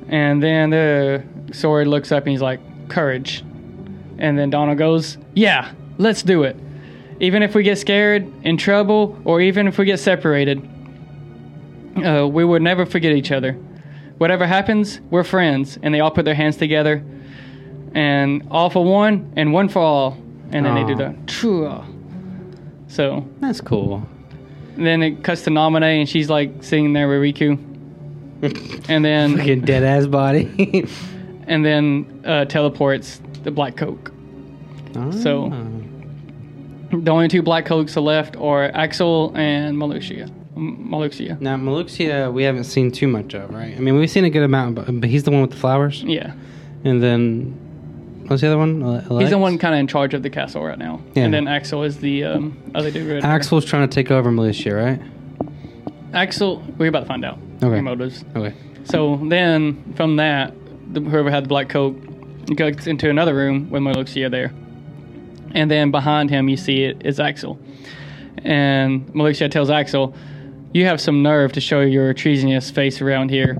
And 0.09 0.41
then 0.41 0.71
the 0.71 1.23
sword 1.51 1.87
looks 1.87 2.11
up 2.11 2.23
and 2.23 2.31
he's 2.31 2.41
like, 2.41 2.59
"Courage." 2.89 3.43
And 4.17 4.35
then 4.35 4.49
Donald 4.49 4.79
goes, 4.79 5.19
"Yeah, 5.35 5.71
let's 5.99 6.23
do 6.23 6.41
it." 6.41 6.55
Even 7.19 7.43
if 7.43 7.53
we 7.53 7.61
get 7.61 7.77
scared, 7.77 8.25
in 8.43 8.57
trouble, 8.57 9.15
or 9.25 9.41
even 9.41 9.67
if 9.67 9.77
we 9.77 9.85
get 9.85 9.99
separated, 9.99 10.67
uh, 12.03 12.27
we 12.27 12.43
would 12.43 12.63
never 12.63 12.83
forget 12.83 13.11
each 13.11 13.31
other. 13.31 13.53
Whatever 14.17 14.47
happens, 14.47 15.01
we're 15.11 15.23
friends. 15.23 15.77
And 15.83 15.93
they 15.93 15.99
all 15.99 16.09
put 16.09 16.25
their 16.25 16.33
hands 16.33 16.57
together, 16.57 17.03
and 17.93 18.41
all 18.49 18.71
for 18.71 18.83
one, 18.83 19.31
and 19.35 19.53
one 19.53 19.69
for 19.69 19.83
all. 19.83 20.17
And 20.51 20.65
then 20.65 20.73
they 20.73 20.83
do 20.83 20.95
the 20.95 21.15
true. 21.27 21.83
So 22.87 23.23
That's 23.39 23.61
cool. 23.61 24.07
Then 24.77 25.01
it 25.03 25.23
cuts 25.23 25.43
to 25.43 25.49
Naminé, 25.49 25.99
and 25.99 26.09
she's 26.09 26.29
like 26.29 26.63
sitting 26.63 26.93
there 26.93 27.07
with 27.07 27.19
Riku. 27.19 27.57
And 28.89 29.03
then 29.05 29.37
Fucking 29.37 29.61
dead 29.61 29.83
ass 29.83 30.05
body. 30.07 30.87
and 31.47 31.63
then 31.65 32.21
uh, 32.25 32.45
teleports 32.45 33.21
the 33.43 33.51
Black 33.51 33.75
Coke. 33.77 34.11
So- 35.21 35.49
Ah. 35.53 35.63
The 36.91 37.11
only 37.11 37.27
two 37.27 37.41
Black 37.41 37.65
Cokes 37.65 37.97
left 37.97 38.37
are 38.37 38.65
Axel 38.65 39.33
and 39.35 39.75
Marluxia. 39.75 40.29
Marluxia. 40.55 41.37
Now 41.41 41.57
Marluxia, 41.57 42.31
we 42.31 42.43
haven't 42.43 42.65
seen 42.65 42.91
too 42.91 43.07
much 43.07 43.33
of, 43.33 43.49
right? 43.49 43.75
I 43.75 43.79
mean, 43.79 43.97
we've 43.97 44.09
seen 44.09 44.23
a 44.23 44.29
good 44.29 44.43
amount, 44.43 44.75
but, 44.75 44.85
but 45.01 45.09
he's 45.09 45.23
the 45.23 45.31
one 45.31 45.41
with 45.41 45.49
the 45.49 45.57
flowers. 45.57 46.03
Yeah. 46.03 46.33
And 46.85 47.01
then 47.03 47.59
what's 48.27 48.41
the 48.41 48.47
other 48.47 48.57
one? 48.57 48.81
Ale- 48.81 49.19
He's 49.19 49.29
the 49.29 49.37
one 49.37 49.57
kind 49.57 49.73
of 49.73 49.79
in 49.79 49.87
charge 49.87 50.13
of 50.13 50.23
the 50.23 50.29
castle 50.29 50.63
right 50.63 50.77
now. 50.77 51.01
Yeah. 51.13 51.23
And 51.25 51.33
then 51.33 51.47
Axel 51.47 51.83
is 51.83 51.97
the 51.97 52.23
um, 52.25 52.71
other 52.75 52.91
dude. 52.91 53.23
Axel's 53.23 53.65
trying 53.65 53.87
to 53.87 53.93
take 53.93 54.11
over 54.11 54.31
Marluxia, 54.31 54.75
right? 54.75 55.01
Axel, 56.13 56.63
we're 56.77 56.87
about 56.89 57.01
to 57.01 57.05
find 57.05 57.25
out. 57.25 57.39
Okay. 57.61 57.81
Motives. 57.81 58.23
Okay. 58.35 58.55
So 58.85 59.17
then, 59.29 59.93
from 59.95 60.15
that, 60.17 60.53
the, 60.93 61.01
whoever 61.01 61.29
had 61.31 61.45
the 61.45 61.47
black 61.49 61.69
coat 61.69 61.95
goes 62.55 62.87
into 62.87 63.09
another 63.09 63.33
room 63.33 63.69
with 63.69 63.81
Marluxia 63.81 64.29
there. 64.29 64.53
And 65.51 65.71
then 65.71 65.89
behind 65.91 66.29
him, 66.29 66.47
you 66.49 66.57
see 66.57 66.83
it 66.83 67.05
is 67.05 67.19
Axel. 67.19 67.59
And 68.43 69.07
Marluxia 69.07 69.49
tells 69.49 69.69
Axel, 69.69 70.15
You 70.73 70.85
have 70.85 71.01
some 71.01 71.23
nerve 71.23 71.53
to 71.53 71.61
show 71.61 71.81
your 71.81 72.13
treasonous 72.13 72.69
face 72.69 73.01
around 73.01 73.29
here. 73.29 73.57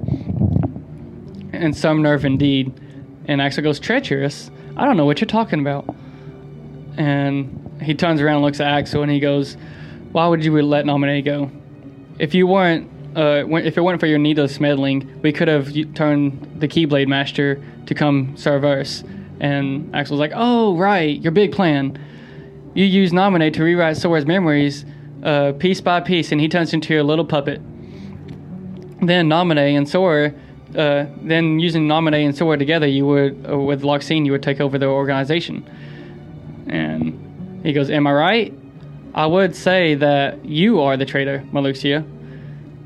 And 1.54 1.76
some 1.76 2.02
nerve 2.02 2.26
indeed. 2.26 2.74
And 3.28 3.42
Axel 3.42 3.64
goes, 3.64 3.80
Treacherous? 3.80 4.52
I 4.78 4.86
don't 4.86 4.98
know 4.98 5.06
what 5.06 5.22
you're 5.22 5.28
talking 5.28 5.60
about. 5.60 5.94
And 6.98 7.82
he 7.82 7.94
turns 7.94 8.22
around 8.22 8.38
and 8.38 8.46
looks 8.46 8.60
at 8.60 8.68
Axel 8.68 9.04
and 9.04 9.12
he 9.12 9.20
goes, 9.20 9.58
Why 10.12 10.28
would 10.28 10.44
you 10.44 10.62
let 10.62 10.86
Naminé 10.86 11.24
go? 11.24 11.52
if 12.20 12.34
you 12.34 12.48
weren't 12.48 12.92
uh, 13.16 13.46
if 13.48 13.78
it 13.78 13.82
weren't 13.82 14.00
for 14.00 14.08
your 14.08 14.18
needless 14.18 14.60
meddling, 14.60 15.22
we 15.22 15.32
could 15.32 15.48
have 15.48 15.74
turned 15.94 16.60
the 16.60 16.68
Keyblade 16.68 17.08
Master 17.08 17.64
to 17.86 17.96
come 17.96 18.36
serve 18.36 18.66
us. 18.66 19.06
And 19.40 19.96
Axel's 19.96 20.20
like, 20.20 20.34
"Oh, 20.36 20.76
right, 20.78 21.22
your 21.22 21.32
big 21.32 21.54
plan. 21.54 21.98
You 22.74 22.84
use 22.84 23.14
Naminé 23.14 23.54
to 23.54 23.64
rewrite 23.64 23.96
Sora's 23.96 24.26
memories, 24.26 24.84
uh, 25.24 25.54
piece 25.54 25.80
by 25.80 26.02
piece, 26.02 26.34
and 26.34 26.42
he 26.42 26.50
turns 26.50 26.74
into 26.74 26.94
your 26.94 27.04
little 27.04 27.24
puppet. 27.24 27.62
Then 29.02 29.30
Naminé 29.30 29.78
and 29.78 29.88
Sora, 29.88 30.34
uh, 30.76 31.06
then 31.22 31.60
using 31.60 31.88
Naminé 31.88 32.26
and 32.26 32.36
Sora 32.36 32.58
together, 32.58 32.88
you 32.88 33.06
would 33.06 33.46
uh, 33.50 33.58
with 33.58 33.84
Larxene, 33.84 34.26
you 34.26 34.32
would 34.32 34.44
take 34.44 34.60
over 34.60 34.78
the 34.78 34.88
organization." 34.88 35.64
And 36.68 37.62
he 37.64 37.74
goes, 37.74 37.90
"Am 37.90 38.08
I 38.08 38.14
right?" 38.14 38.54
I 39.14 39.26
would 39.28 39.56
say 39.56 39.96
that 39.96 40.44
you 40.46 40.82
are 40.82 40.98
the 40.98 41.06
traitor, 41.06 41.46
Marluxia, 41.54 42.06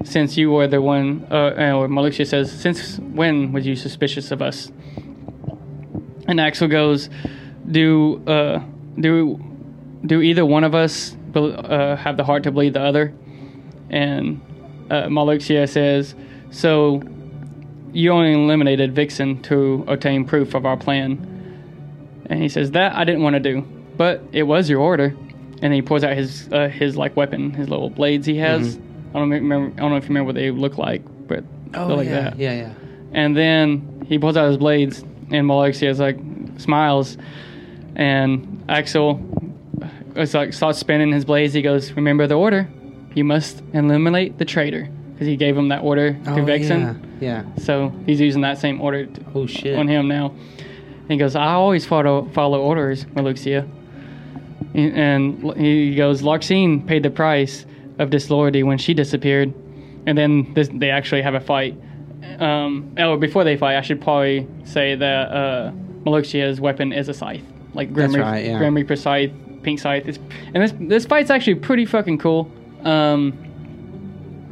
since 0.03 0.37
you 0.37 0.51
were 0.51 0.67
the 0.67 0.81
one. 0.81 1.25
Uh, 1.31 1.35
uh, 1.35 1.87
Marluxia 1.87 2.27
says, 2.27 2.51
"Since 2.51 2.99
when 2.99 3.51
was 3.51 3.65
you 3.65 3.75
suspicious 3.75 4.31
of 4.31 4.41
us?" 4.41 4.71
And 6.27 6.39
Axel 6.39 6.67
goes, 6.67 7.09
"Do 7.69 8.21
uh, 8.27 8.61
do 8.99 9.39
do 10.05 10.21
either 10.21 10.45
one 10.45 10.63
of 10.63 10.75
us 10.75 11.15
uh, 11.33 11.95
have 11.95 12.17
the 12.17 12.23
heart 12.23 12.43
to 12.43 12.51
bleed 12.51 12.73
the 12.73 12.81
other?" 12.81 13.13
And 13.89 14.41
uh, 14.91 15.05
Marluxia 15.05 15.67
says, 15.67 16.13
"So 16.51 17.01
you 17.93 18.11
only 18.11 18.33
eliminated 18.33 18.93
Vexen 18.95 19.41
to 19.43 19.83
obtain 19.87 20.25
proof 20.25 20.53
of 20.53 20.65
our 20.65 20.77
plan." 20.77 21.25
And 22.27 22.41
he 22.41 22.49
says, 22.49 22.71
"That 22.71 22.95
I 22.95 23.03
didn't 23.03 23.23
want 23.23 23.35
to 23.35 23.39
do, 23.39 23.61
but 23.97 24.21
it 24.31 24.43
was 24.43 24.69
your 24.69 24.79
order." 24.81 25.15
And 25.61 25.73
he 25.73 25.81
pulls 25.81 26.03
out 26.03 26.15
his 26.15 26.47
uh, 26.51 26.69
his 26.69 26.95
like 26.95 27.17
weapon, 27.17 27.51
his 27.51 27.69
little 27.69 27.89
blades 27.89 28.25
he 28.25 28.37
has. 28.37 28.77
I 29.13 29.19
don't 29.19 29.29
remember. 29.29 29.73
I 29.75 29.79
don't 29.81 29.91
know 29.91 29.97
if 29.97 30.03
you 30.03 30.09
remember 30.09 30.27
what 30.27 30.35
they 30.35 30.51
look 30.51 30.77
like, 30.77 31.01
but 31.27 31.43
they're 31.71 31.85
like 31.87 31.97
Oh, 31.97 32.01
yeah, 32.01 32.21
that. 32.21 32.39
yeah, 32.39 32.53
yeah. 32.53 32.73
And 33.11 33.35
then 33.35 34.05
he 34.07 34.19
pulls 34.19 34.37
out 34.37 34.47
his 34.47 34.57
blades, 34.57 35.01
and 35.31 35.47
Marluxia 35.47 35.89
is 35.89 35.99
like 35.99 36.17
smiles, 36.57 37.17
and 37.95 38.63
Axel 38.69 39.19
is 40.15 40.33
like 40.33 40.53
starts 40.53 40.77
spinning 40.79 41.11
his 41.11 41.25
blades. 41.25 41.53
He 41.53 41.61
goes, 41.61 41.91
"Remember 41.93 42.27
the 42.27 42.35
order. 42.35 42.69
You 43.15 43.23
must 43.23 43.63
eliminate 43.73 44.37
the 44.37 44.45
traitor." 44.45 44.87
Because 45.19 45.27
he 45.27 45.35
gave 45.35 45.57
him 45.57 45.67
that 45.67 45.83
order 45.83 46.13
to 46.13 46.31
Oh, 46.31 46.35
Vexen. 46.45 47.03
yeah, 47.19 47.43
yeah. 47.43 47.55
So 47.57 47.91
he's 48.05 48.21
using 48.21 48.39
that 48.43 48.57
same 48.57 48.79
order 48.79 49.05
to, 49.05 49.21
Oh 49.35 49.45
shit. 49.47 49.77
on 49.77 49.85
him 49.89 50.07
now. 50.07 50.27
And 50.29 51.11
he 51.11 51.17
goes, 51.17 51.35
I 51.35 51.47
always 51.53 51.85
follow 51.85 52.23
follow 52.29 52.61
orders, 52.61 53.03
Marluxia. 53.03 53.67
And 54.73 55.57
he 55.57 55.95
goes, 55.95 56.21
Larxene 56.21 56.85
paid 56.87 57.03
the 57.03 57.09
price 57.09 57.65
of 57.97 58.09
disloyalty 58.11 58.63
when 58.63 58.77
she 58.77 58.93
disappeared. 58.93 59.53
And 60.05 60.17
then 60.17 60.53
this, 60.53 60.69
they 60.71 60.89
actually 60.89 61.21
have 61.23 61.33
a 61.33 61.39
fight. 61.41 61.75
Um, 62.39 62.93
oh, 62.97 63.17
before 63.17 63.43
they 63.43 63.57
fight, 63.57 63.75
I 63.75 63.81
should 63.81 64.01
probably 64.01 64.47
say 64.63 64.95
that 64.95 65.31
uh, 65.31 65.71
Marluxia's 66.05 66.61
weapon 66.61 66.93
is 66.93 67.09
a 67.09 67.13
scythe. 67.13 67.43
Like 67.73 67.91
Grim, 67.91 68.11
That's 68.11 68.17
Reap- 68.17 68.25
right, 68.25 68.45
yeah. 68.45 68.57
Grim 68.57 68.75
Reaper 68.75 68.95
scythe, 68.95 69.31
pink 69.63 69.79
scythe. 69.79 70.07
It's, 70.07 70.19
and 70.53 70.63
this, 70.63 70.73
this 70.79 71.05
fight's 71.05 71.29
actually 71.29 71.55
pretty 71.55 71.85
fucking 71.85 72.19
cool. 72.19 72.49
Um, 72.83 73.37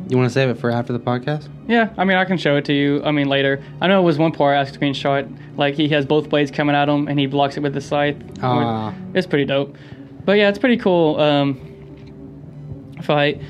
You 0.09 0.17
want 0.17 0.29
to 0.29 0.33
save 0.33 0.49
it 0.49 0.57
for 0.57 0.71
after 0.71 0.93
the 0.93 0.99
podcast? 0.99 1.49
yeah, 1.67 1.93
I 1.97 2.05
mean, 2.05 2.17
I 2.17 2.23
can 2.23 2.37
show 2.37 2.55
it 2.55 2.65
to 2.65 2.73
you. 2.73 3.03
I 3.03 3.11
mean, 3.11 3.27
later. 3.27 3.61
I 3.81 3.87
know 3.87 3.99
it 4.01 4.05
was 4.05 4.17
one 4.17 4.31
part 4.31 4.57
I 4.57 4.69
screenshot. 4.71 5.57
Like 5.57 5.75
he 5.75 5.89
has 5.89 6.05
both 6.05 6.29
blades 6.29 6.49
coming 6.49 6.75
at 6.75 6.87
him, 6.87 7.07
and 7.07 7.19
he 7.19 7.25
blocks 7.25 7.57
it 7.57 7.61
with 7.61 7.73
the 7.73 7.81
scythe. 7.81 8.15
Ah. 8.41 8.93
It's 9.13 9.27
pretty 9.27 9.45
dope. 9.45 9.75
But 10.23 10.33
yeah, 10.37 10.49
it's 10.49 10.59
pretty 10.59 10.77
cool 10.77 11.19
um, 11.19 12.95
fight. 13.03 13.41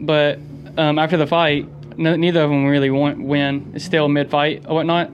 But 0.00 0.38
um, 0.78 0.98
after 0.98 1.16
the 1.16 1.26
fight, 1.26 1.68
no, 1.98 2.16
neither 2.16 2.42
of 2.42 2.50
them 2.50 2.66
really 2.66 2.90
want, 2.90 3.22
win. 3.22 3.72
It's 3.74 3.84
still 3.84 4.08
mid 4.08 4.30
fight 4.30 4.64
or 4.68 4.74
whatnot. 4.74 5.10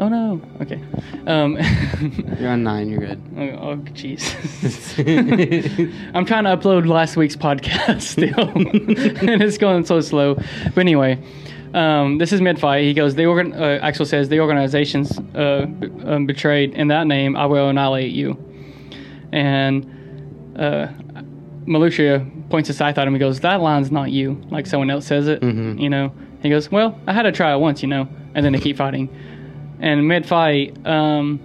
Oh 0.00 0.08
no. 0.08 0.40
Okay. 0.62 0.80
Um, 1.26 1.56
You're 2.40 2.50
on 2.50 2.62
nine. 2.62 2.88
You're 2.88 3.00
good. 3.00 3.20
Oh, 3.36 3.42
oh, 3.70 3.76
jeez. 3.94 4.22
I'm 6.14 6.24
trying 6.24 6.44
to 6.44 6.56
upload 6.56 6.86
last 6.86 7.16
week's 7.16 7.34
podcast 7.36 8.02
still, 8.02 8.38
and 9.28 9.42
it's 9.42 9.58
going 9.58 9.84
so 9.84 10.00
slow. 10.00 10.34
But 10.36 10.78
anyway, 10.78 11.18
Um, 11.74 12.18
this 12.18 12.32
is 12.32 12.40
mid 12.40 12.58
fight. 12.60 12.84
He 12.84 12.94
goes, 12.94 13.14
the 13.16 13.26
organ. 13.26 13.52
Uh, 13.52 13.78
Axel 13.82 14.06
says 14.06 14.28
the 14.28 14.40
organization's 14.40 15.18
uh, 15.34 15.66
b- 15.66 15.90
um, 16.04 16.26
betrayed. 16.26 16.72
In 16.74 16.88
that 16.88 17.06
name, 17.06 17.36
I 17.36 17.44
will 17.46 17.68
annihilate 17.68 18.12
you. 18.12 18.36
And 19.32 19.84
uh, 20.56 20.86
Marluxia 21.66 22.24
points 22.50 22.70
a 22.70 22.72
scythe 22.72 22.96
at 22.98 23.06
him. 23.06 23.12
He 23.14 23.18
goes, 23.18 23.40
that 23.40 23.60
line's 23.60 23.90
not 23.90 24.10
you. 24.10 24.40
Like 24.50 24.66
someone 24.66 24.90
else 24.90 25.06
says 25.06 25.28
it. 25.28 25.40
Mhm. 25.42 25.78
You 25.80 25.90
know. 25.90 26.12
He 26.40 26.48
goes, 26.50 26.70
well, 26.70 26.98
I 27.06 27.12
had 27.12 27.24
to 27.24 27.32
try 27.32 27.52
it 27.52 27.58
once, 27.58 27.82
you 27.82 27.88
know. 27.88 28.08
And 28.34 28.44
then 28.44 28.52
they 28.52 28.60
keep 28.60 28.76
fighting. 28.76 29.08
And 29.80 30.06
mid 30.08 30.26
fight, 30.26 30.76
um, 30.86 31.38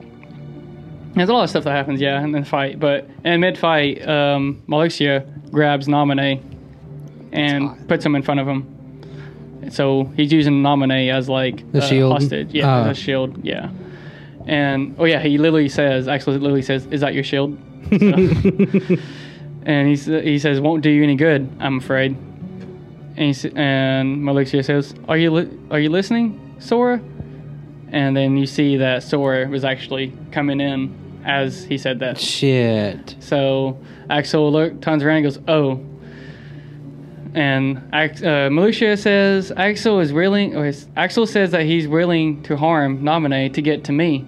there's 1.16 1.30
a 1.30 1.34
lot 1.34 1.44
of 1.44 1.50
stuff 1.50 1.64
that 1.66 1.72
happens, 1.72 2.02
yeah, 2.02 2.24
in 2.24 2.32
the 2.32 2.44
fight. 2.44 2.80
But 2.80 3.08
in 3.24 3.40
mid 3.42 3.58
fight, 3.58 4.08
um, 4.08 4.62
Marluxia 4.68 5.26
grabs 5.52 5.88
Naminé 5.88 6.42
and 7.32 7.88
puts 7.88 8.06
him 8.06 8.16
in 8.16 8.22
front 8.24 8.40
of 8.40 8.48
him. 8.48 8.68
So 9.72 10.06
he's 10.16 10.32
using 10.34 10.62
Naminé 10.64 11.12
as 11.14 11.30
like 11.30 11.72
The 11.72 11.80
a 11.80 11.82
shield? 11.88 12.12
hostage. 12.12 12.54
Yeah, 12.54 12.82
as 12.88 12.98
a 12.98 13.00
shield. 13.02 13.44
Yeah. 13.46 13.70
And 14.46 14.96
oh 15.00 15.06
yeah, 15.06 15.20
he 15.22 15.38
literally 15.38 15.70
says, 15.70 16.08
actually, 16.08 16.38
literally 16.40 16.62
says, 16.64 16.86
"Is 16.88 17.00
that 17.02 17.14
your 17.14 17.24
shield?" 17.24 17.58
and 19.66 19.88
he 19.88 19.96
he 20.22 20.40
says, 20.40 20.60
"Won't 20.60 20.84
do 20.84 20.90
you 20.90 21.04
any 21.04 21.16
good, 21.16 21.50
I'm 21.60 21.78
afraid." 21.78 22.18
And 23.16 23.36
he, 23.36 23.52
and 23.56 24.18
Marluxia 24.18 24.66
says, 24.66 24.94
"Are 25.08 25.18
you 25.18 25.32
li- 25.32 25.50
are 25.72 25.80
you 25.80 25.90
listening, 25.90 26.56
Sora?" 26.60 27.00
And 27.94 28.18
then 28.18 28.36
you 28.38 28.48
see 28.48 28.78
that 28.78 29.04
Sora 29.04 29.48
was 29.48 29.64
actually 29.64 30.12
coming 30.32 30.60
in 30.60 31.22
as 31.24 31.64
he 31.64 31.78
said 31.78 32.00
that. 32.00 32.20
Shit. 32.20 33.16
So 33.20 33.78
Axel 34.10 34.52
look 34.52 34.82
turns 34.82 35.04
around 35.04 35.18
and 35.18 35.26
goes, 35.26 35.40
"Oh." 35.48 35.80
And 37.36 37.82
uh, 37.94 38.96
says 38.96 39.52
Axel 39.56 40.00
is 40.00 40.12
willing, 40.12 40.56
or 40.56 40.66
his, 40.66 40.88
Axel 40.96 41.26
says 41.26 41.52
that 41.52 41.64
he's 41.64 41.88
willing 41.88 42.44
to 42.44 42.58
harm 42.58 43.02
Naminé 43.04 43.54
to 43.54 43.62
get 43.62 43.84
to 43.86 43.92
me. 43.92 44.26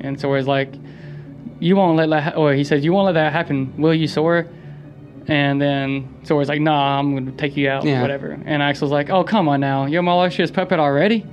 And 0.00 0.20
Sora's 0.20 0.48
like, 0.48 0.72
"You 1.60 1.76
won't 1.76 1.96
let 1.96 2.10
that," 2.10 2.22
ha-, 2.34 2.38
or 2.40 2.54
he 2.54 2.64
says, 2.64 2.84
"You 2.84 2.92
won't 2.92 3.06
let 3.06 3.12
that 3.12 3.32
happen, 3.32 3.72
will 3.78 3.94
you, 3.94 4.08
Sora?" 4.08 4.46
And 5.28 5.60
then 5.62 6.08
Sora's 6.24 6.48
like, 6.48 6.60
"Nah, 6.60 6.98
I'm 6.98 7.14
gonna 7.14 7.30
take 7.32 7.56
you 7.56 7.68
out, 7.68 7.84
Yeah. 7.84 8.02
whatever." 8.02 8.36
And 8.44 8.62
Axel's 8.62 8.90
like, 8.90 9.10
"Oh, 9.10 9.22
come 9.22 9.48
on 9.48 9.60
now, 9.60 9.86
you're 9.86 10.02
Marluxia's 10.02 10.50
puppet 10.50 10.80
already." 10.80 11.24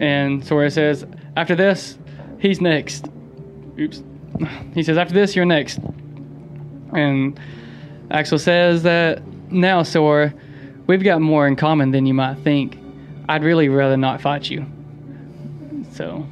And 0.00 0.44
Sora 0.44 0.70
says, 0.70 1.06
"After 1.36 1.54
this, 1.54 1.98
he's 2.38 2.60
next." 2.60 3.08
Oops. 3.78 4.02
He 4.74 4.82
says, 4.82 4.96
"After 4.96 5.14
this, 5.14 5.36
you're 5.36 5.44
next." 5.44 5.78
And 6.92 7.38
Axel 8.10 8.38
says 8.38 8.82
that 8.82 9.22
now, 9.50 9.82
Sora, 9.82 10.32
we've 10.86 11.04
got 11.04 11.20
more 11.20 11.46
in 11.46 11.56
common 11.56 11.90
than 11.90 12.06
you 12.06 12.14
might 12.14 12.38
think. 12.38 12.78
I'd 13.28 13.44
really 13.44 13.68
rather 13.68 13.96
not 13.96 14.20
fight 14.20 14.50
you. 14.50 14.66
So, 15.92 16.26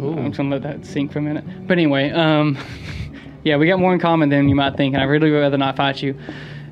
Ooh. 0.00 0.12
I'm 0.12 0.26
just 0.26 0.36
gonna 0.36 0.50
let 0.50 0.62
that 0.62 0.84
sink 0.84 1.12
for 1.12 1.20
a 1.20 1.22
minute. 1.22 1.44
But 1.66 1.78
anyway, 1.78 2.10
um, 2.10 2.58
yeah, 3.44 3.56
we 3.56 3.66
got 3.66 3.78
more 3.78 3.94
in 3.94 4.00
common 4.00 4.28
than 4.28 4.48
you 4.48 4.54
might 4.54 4.76
think, 4.76 4.94
and 4.94 5.02
I'd 5.02 5.08
really 5.08 5.30
rather 5.30 5.56
not 5.56 5.76
fight 5.76 6.02
you. 6.02 6.18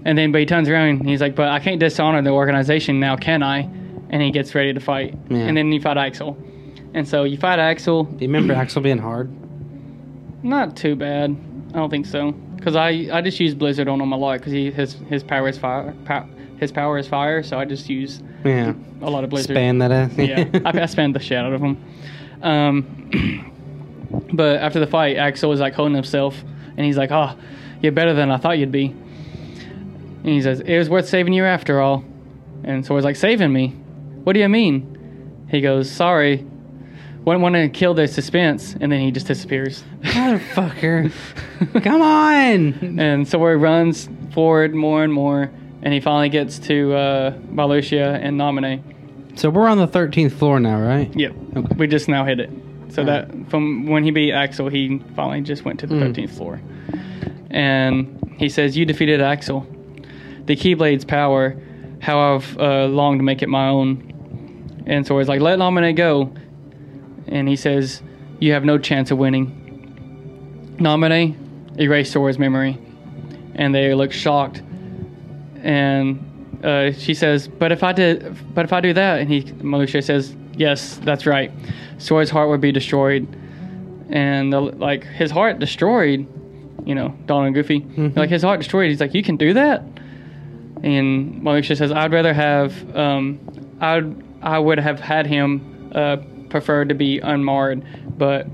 And 0.05 0.19
then, 0.19 0.33
but 0.33 0.41
he 0.41 0.47
turns 0.47 0.69
around 0.69 1.01
and 1.01 1.09
he's 1.09 1.21
like, 1.21 1.35
"But 1.35 1.49
I 1.49 1.61
can't 1.61 1.81
dishonor 1.81 2.21
the 2.21 2.31
organization 2.31 3.01
now, 3.01 3.17
can 3.17 3.43
I?" 3.43 3.71
And 4.15 4.23
he 4.23 4.31
gets 4.31 4.55
ready 4.55 4.73
to 4.73 4.79
fight. 4.81 5.15
Yeah. 5.29 5.39
And 5.39 5.57
then 5.57 5.71
you 5.73 5.81
fight 5.81 5.97
Axel. 5.99 6.39
And 6.95 7.07
so 7.07 7.25
you 7.25 7.37
fight 7.37 7.59
Axel. 7.59 8.05
Do 8.05 8.25
you 8.25 8.29
remember 8.31 8.55
Axel 8.55 8.81
being 8.81 8.99
hard? 8.99 9.29
Not 10.45 10.77
too 10.77 10.95
bad. 10.95 11.37
I 11.71 11.77
don't 11.79 11.91
think 11.91 12.07
so. 12.07 12.33
Cause 12.63 12.77
I 12.77 13.09
I 13.13 13.21
just 13.21 13.41
use 13.41 13.55
Blizzard 13.55 13.89
on 13.89 14.01
him 14.01 14.13
a 14.13 14.17
lot 14.17 14.39
because 14.39 14.53
he 14.53 14.71
his 14.71 14.95
his 15.11 15.23
power 15.25 15.49
is 15.49 15.59
fire. 15.59 15.93
Pow, 16.05 16.27
his 16.59 16.71
power 16.73 16.97
is 16.97 17.09
fire, 17.09 17.43
so 17.43 17.59
I 17.59 17.65
just 17.65 17.91
use 17.91 18.23
Yeah. 18.45 18.73
a 19.03 19.11
lot 19.11 19.25
of 19.25 19.31
Blizzard. 19.31 19.55
Span 19.57 19.79
that 19.79 19.91
ass. 19.91 20.13
yeah, 20.17 20.45
I, 20.65 20.69
I 20.69 20.73
spammed 20.87 21.15
the 21.15 21.19
shit 21.21 21.37
out 21.37 21.53
of 21.53 21.61
him. 21.61 21.77
Um, 22.43 23.51
but 24.33 24.57
after 24.59 24.79
the 24.81 24.87
fight, 24.87 25.17
Axel 25.17 25.51
was 25.51 25.61
like 25.61 25.75
holding 25.75 25.95
himself, 25.95 26.41
and 26.77 26.87
he's 26.87 26.97
like, 26.97 27.11
"Oh, 27.11 27.37
you're 27.83 27.93
better 27.93 28.15
than 28.15 28.31
I 28.31 28.37
thought 28.39 28.59
you'd 28.59 28.73
be." 28.73 28.87
And 28.87 30.29
he 30.29 30.41
says, 30.41 30.61
"It 30.61 30.79
was 30.79 30.89
worth 30.89 31.09
saving 31.09 31.33
you 31.33 31.45
after 31.45 31.81
all." 31.81 32.05
And 32.63 32.87
so 32.87 32.95
he's 32.95 33.05
like, 33.05 33.17
"Saving 33.17 33.53
me? 33.53 33.75
What 34.25 34.33
do 34.35 34.41
you 34.41 34.49
mean?" 34.49 35.47
He 35.51 35.61
goes, 35.61 35.91
"Sorry, 35.91 36.45
wouldn't 37.25 37.43
want 37.43 37.55
to 37.55 37.69
kill 37.69 37.95
the 37.95 38.09
suspense," 38.09 38.75
and 38.81 38.91
then 38.91 39.01
he 39.01 39.11
just 39.11 39.27
disappears. 39.27 39.85
Motherfucker. 40.03 41.13
Come 41.83 42.03
on. 42.03 42.99
And 42.99 43.27
so 43.29 43.39
he 43.39 43.55
runs 43.55 44.09
forward 44.33 44.75
more 44.75 45.05
and 45.05 45.13
more, 45.13 45.51
and 45.83 45.95
he 45.95 46.01
finally 46.01 46.29
gets 46.29 46.59
to 46.61 46.95
uh, 46.95 47.31
Marluxia 47.53 48.19
and 48.21 48.39
Naminé. 48.41 48.83
So 49.39 49.51
we're 49.51 49.69
on 49.69 49.79
the 49.79 49.89
13th 49.89 50.33
floor 50.33 50.61
now, 50.61 50.81
right? 50.81 51.13
Yep. 51.17 51.33
Okay. 51.57 51.75
We 51.77 51.87
just 51.89 52.09
now 52.09 52.25
hit 52.25 52.39
it. 52.41 52.51
So 52.91 53.03
Alright. 53.03 53.29
that 53.29 53.51
from 53.51 53.87
when 53.87 54.05
he 54.05 54.11
beat 54.13 54.33
Axel, 54.33 54.69
he 54.69 54.99
finally 55.17 55.41
just 55.41 55.65
went 55.65 55.81
to 55.81 55.87
the 55.89 55.95
Mm. 55.97 56.15
13th 56.15 56.31
floor. 56.31 56.61
And 57.51 58.35
he 58.39 58.49
says, 58.49 58.77
You 58.77 58.85
defeated 58.85 59.21
Axel. 59.21 59.67
The 60.47 60.55
Keyblade's 60.57 61.05
power, 61.05 61.57
how 62.01 62.35
I've 62.37 62.59
uh, 62.59 62.87
longed 62.87 63.19
to 63.21 63.25
make 63.25 63.43
it 63.43 63.49
my 63.49 63.69
own. 63.69 64.13
And 64.87 65.07
so 65.07 65.19
he's 65.19 65.29
like, 65.29 65.41
Let 65.41 65.59
Naminé 65.59 65.95
go. 65.97 66.33
And 67.27 67.49
he 67.49 67.57
says, 67.57 68.03
You 68.41 68.53
have 68.53 68.65
no 68.65 68.79
chance 68.79 69.11
of 69.11 69.19
winning. 69.19 70.77
Naminé 70.79 71.35
erased 71.81 72.13
Sora's 72.13 72.39
memory. 72.39 72.79
And 73.55 73.75
they 73.75 73.95
look 73.95 74.13
shocked. 74.13 74.63
And 75.63 76.61
uh, 76.65 76.93
she 76.93 77.15
says, 77.15 77.47
"But 77.49 77.73
if 77.73 77.83
I 77.83 77.93
did, 77.93 78.37
but 78.55 78.65
if 78.65 78.73
I 78.73 78.81
do 78.81 78.93
that," 78.95 79.21
and 79.21 79.29
he, 79.31 79.43
Marluxia 79.45 80.03
says, 80.03 80.35
"Yes, 80.57 80.99
that's 81.03 81.27
right. 81.27 81.51
Sora's 81.99 82.31
heart 82.31 82.49
would 82.51 82.61
be 82.61 82.73
destroyed." 82.73 83.27
And 84.11 84.53
the, 84.53 84.61
like 84.61 85.05
his 85.05 85.31
heart 85.31 85.59
destroyed, 85.59 86.27
you 86.87 86.95
know, 86.95 87.15
Donald 87.27 87.47
and 87.47 87.55
Goofy, 87.55 87.81
Mhm. 87.81 88.17
like 88.17 88.29
his 88.31 88.43
heart 88.43 88.61
destroyed. 88.61 88.91
He's 88.91 89.01
like, 89.01 89.15
"You 89.15 89.23
can 89.23 89.37
do 89.37 89.55
that?" 89.55 89.83
And 90.83 91.43
Marluxia 91.43 91.77
says, 91.77 91.93
"I'd 91.93 92.13
rather 92.13 92.35
have, 92.35 92.97
um, 92.97 93.39
I'd, 93.81 94.15
I 94.45 94.59
would 94.59 94.79
have 94.79 95.01
had 95.01 95.27
him 95.27 95.91
uh, 95.95 96.19
prefer 96.49 96.85
to 96.85 96.95
be 96.95 97.19
unmarred, 97.19 97.85
but 98.17 98.47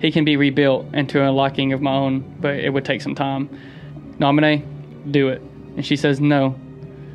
he 0.00 0.12
can 0.12 0.24
be 0.24 0.36
rebuilt 0.36 0.92
into 0.92 1.26
a 1.26 1.30
liking 1.30 1.72
of 1.72 1.80
my 1.80 1.94
own, 1.94 2.36
but 2.40 2.56
it 2.56 2.70
would 2.70 2.84
take 2.84 3.00
some 3.00 3.14
time." 3.14 3.48
Naminé, 4.18 4.64
do 5.10 5.28
it. 5.28 5.42
And 5.76 5.84
she 5.84 5.96
says, 5.96 6.20
No. 6.20 6.58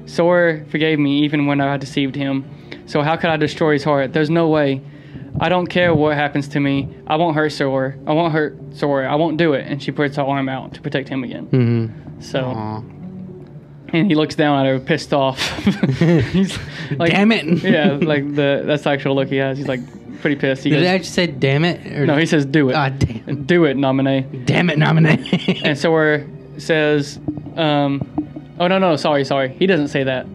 Sora 0.06 0.66
forgave 0.66 1.00
me 1.00 1.24
even 1.24 1.46
when 1.46 1.62
I 1.62 1.78
deceived 1.78 2.16
him. 2.16 2.46
So 2.86 3.02
how 3.02 3.16
could 3.16 3.30
I 3.30 3.38
destroy 3.38 3.74
his 3.74 3.84
heart? 3.84 4.14
There's 4.14 4.30
no 4.30 4.48
way. 4.50 4.82
I 5.40 5.50
don't 5.50 5.68
care 5.68 5.96
what 5.96 6.16
happens 6.16 6.48
to 6.50 6.60
me. 6.60 6.90
I 7.08 7.16
won't 7.16 7.36
hurt 7.36 7.52
Sora. 7.52 7.96
I 8.06 8.14
won't 8.14 8.34
hurt 8.34 8.58
Sora. 8.74 9.12
I 9.12 9.16
won't 9.16 9.38
do 9.38 9.54
it. 9.54 9.66
And 9.68 9.82
she 9.82 9.92
puts 9.92 10.18
her 10.18 10.24
arm 10.24 10.50
out 10.50 10.74
to 10.74 10.82
protect 10.82 11.08
him 11.08 11.24
again. 11.24 11.48
Mm-hmm. 11.48 12.22
So, 12.22 12.46
Aw. 12.46 12.84
And 13.94 14.08
he 14.08 14.16
looks 14.16 14.36
down 14.36 14.66
at 14.66 14.70
her, 14.70 14.80
pissed 14.80 15.14
off. 15.14 15.40
He's 16.32 16.58
like, 16.98 17.12
Damn 17.12 17.32
it. 17.32 17.46
yeah, 17.64 17.92
like 18.02 18.26
the 18.36 18.64
that's 18.66 18.84
the 18.84 18.90
actual 18.92 19.16
look 19.16 19.28
he 19.30 19.38
has. 19.38 19.58
He's 19.58 19.68
like 19.68 19.82
pretty 20.22 20.36
pissed. 20.36 20.64
He 20.64 20.70
Did 20.70 20.78
goes, 20.78 20.84
it 20.84 20.88
actually 20.88 21.06
say 21.10 21.28
damn 21.28 21.66
it? 21.66 21.86
Or 21.88 22.06
no, 22.06 22.16
he 22.18 22.26
says, 22.26 22.46
"Do 22.46 22.70
it, 22.70 22.76
Ah, 22.76 22.90
damn. 22.90 23.44
do 23.44 23.66
it, 23.66 23.76
Naminé." 23.78 24.46
Damn 24.46 24.70
it, 24.70 24.78
Naminé. 24.78 25.62
And 25.66 25.78
Sora 25.78 26.26
says, 26.58 27.20
um, 27.56 28.02
oh, 28.60 28.68
no, 28.68 28.78
no, 28.78 28.96
sorry, 28.96 29.26
sorry. 29.26 29.50
He 29.50 29.66
doesn't 29.68 29.88
say 29.90 30.04
that. 30.04 30.26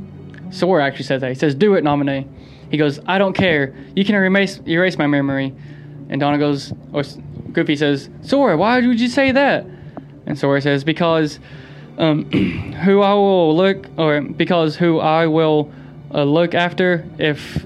Sora 0.50 0.84
actually 0.84 1.04
says 1.04 1.20
that. 1.20 1.28
He 1.28 1.34
says, 1.34 1.54
do 1.54 1.74
it, 1.74 1.84
Naminé. 1.84 2.26
He 2.70 2.76
goes, 2.76 2.98
I 3.06 3.18
don't 3.18 3.32
care. 3.32 3.74
You 3.94 4.04
can 4.04 4.14
erase, 4.16 4.60
erase 4.66 4.98
my 4.98 5.06
memory. 5.06 5.54
And 6.08 6.20
Donna 6.20 6.38
goes, 6.38 6.72
or 6.92 7.02
Goofy 7.52 7.76
says, 7.76 8.10
Sora, 8.22 8.56
why 8.56 8.80
would 8.84 9.00
you 9.00 9.08
say 9.08 9.30
that? 9.32 9.64
And 10.26 10.36
Sora 10.38 10.60
says, 10.60 10.82
because 10.84 11.38
um, 11.98 12.30
who 12.84 13.02
I 13.02 13.14
will 13.14 13.56
look, 13.56 13.86
or 13.96 14.20
because 14.20 14.76
who 14.76 15.00
I 15.00 15.26
will 15.26 15.72
uh, 16.14 16.24
look 16.24 16.54
after 16.54 17.06
if, 17.18 17.64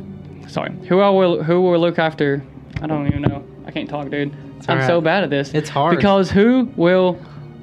sorry, 0.48 0.72
who 0.88 1.00
I 1.00 1.10
will, 1.10 1.42
who 1.42 1.60
will 1.62 1.78
look 1.78 1.98
after, 1.98 2.42
I 2.80 2.86
don't 2.86 3.06
even 3.06 3.22
know. 3.22 3.44
I 3.66 3.70
can't 3.70 3.88
talk, 3.88 4.10
dude. 4.10 4.32
I'm 4.68 4.76
alright. 4.76 4.86
so 4.86 5.00
bad 5.00 5.24
at 5.24 5.30
this. 5.30 5.54
It's 5.54 5.68
hard. 5.68 5.96
Because 5.96 6.30
who 6.30 6.70
will 6.76 7.20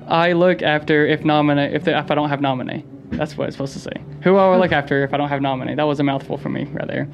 I 0.08 0.34
look 0.34 0.62
after 0.62 1.06
if 1.06 1.22
Naminé 1.22 1.74
if, 1.74 1.84
the, 1.84 1.98
if 1.98 2.10
I 2.10 2.16
don't 2.16 2.30
have 2.30 2.40
Naminé? 2.40 2.84
That's 3.12 3.38
what 3.38 3.48
it's 3.48 3.56
supposed 3.56 3.74
to 3.74 3.80
say. 3.80 3.92
Who 4.24 4.36
I 4.36 4.50
will 4.50 4.60
look 4.60 4.72
after 4.72 5.04
if 5.04 5.14
I 5.14 5.18
don't 5.18 5.30
have 5.30 5.42
Naminé? 5.42 5.76
That 5.76 5.84
was 5.84 6.00
a 6.00 6.04
mouthful 6.04 6.38
for 6.38 6.50
me 6.50 6.66
right 6.66 6.88
there. 6.88 7.08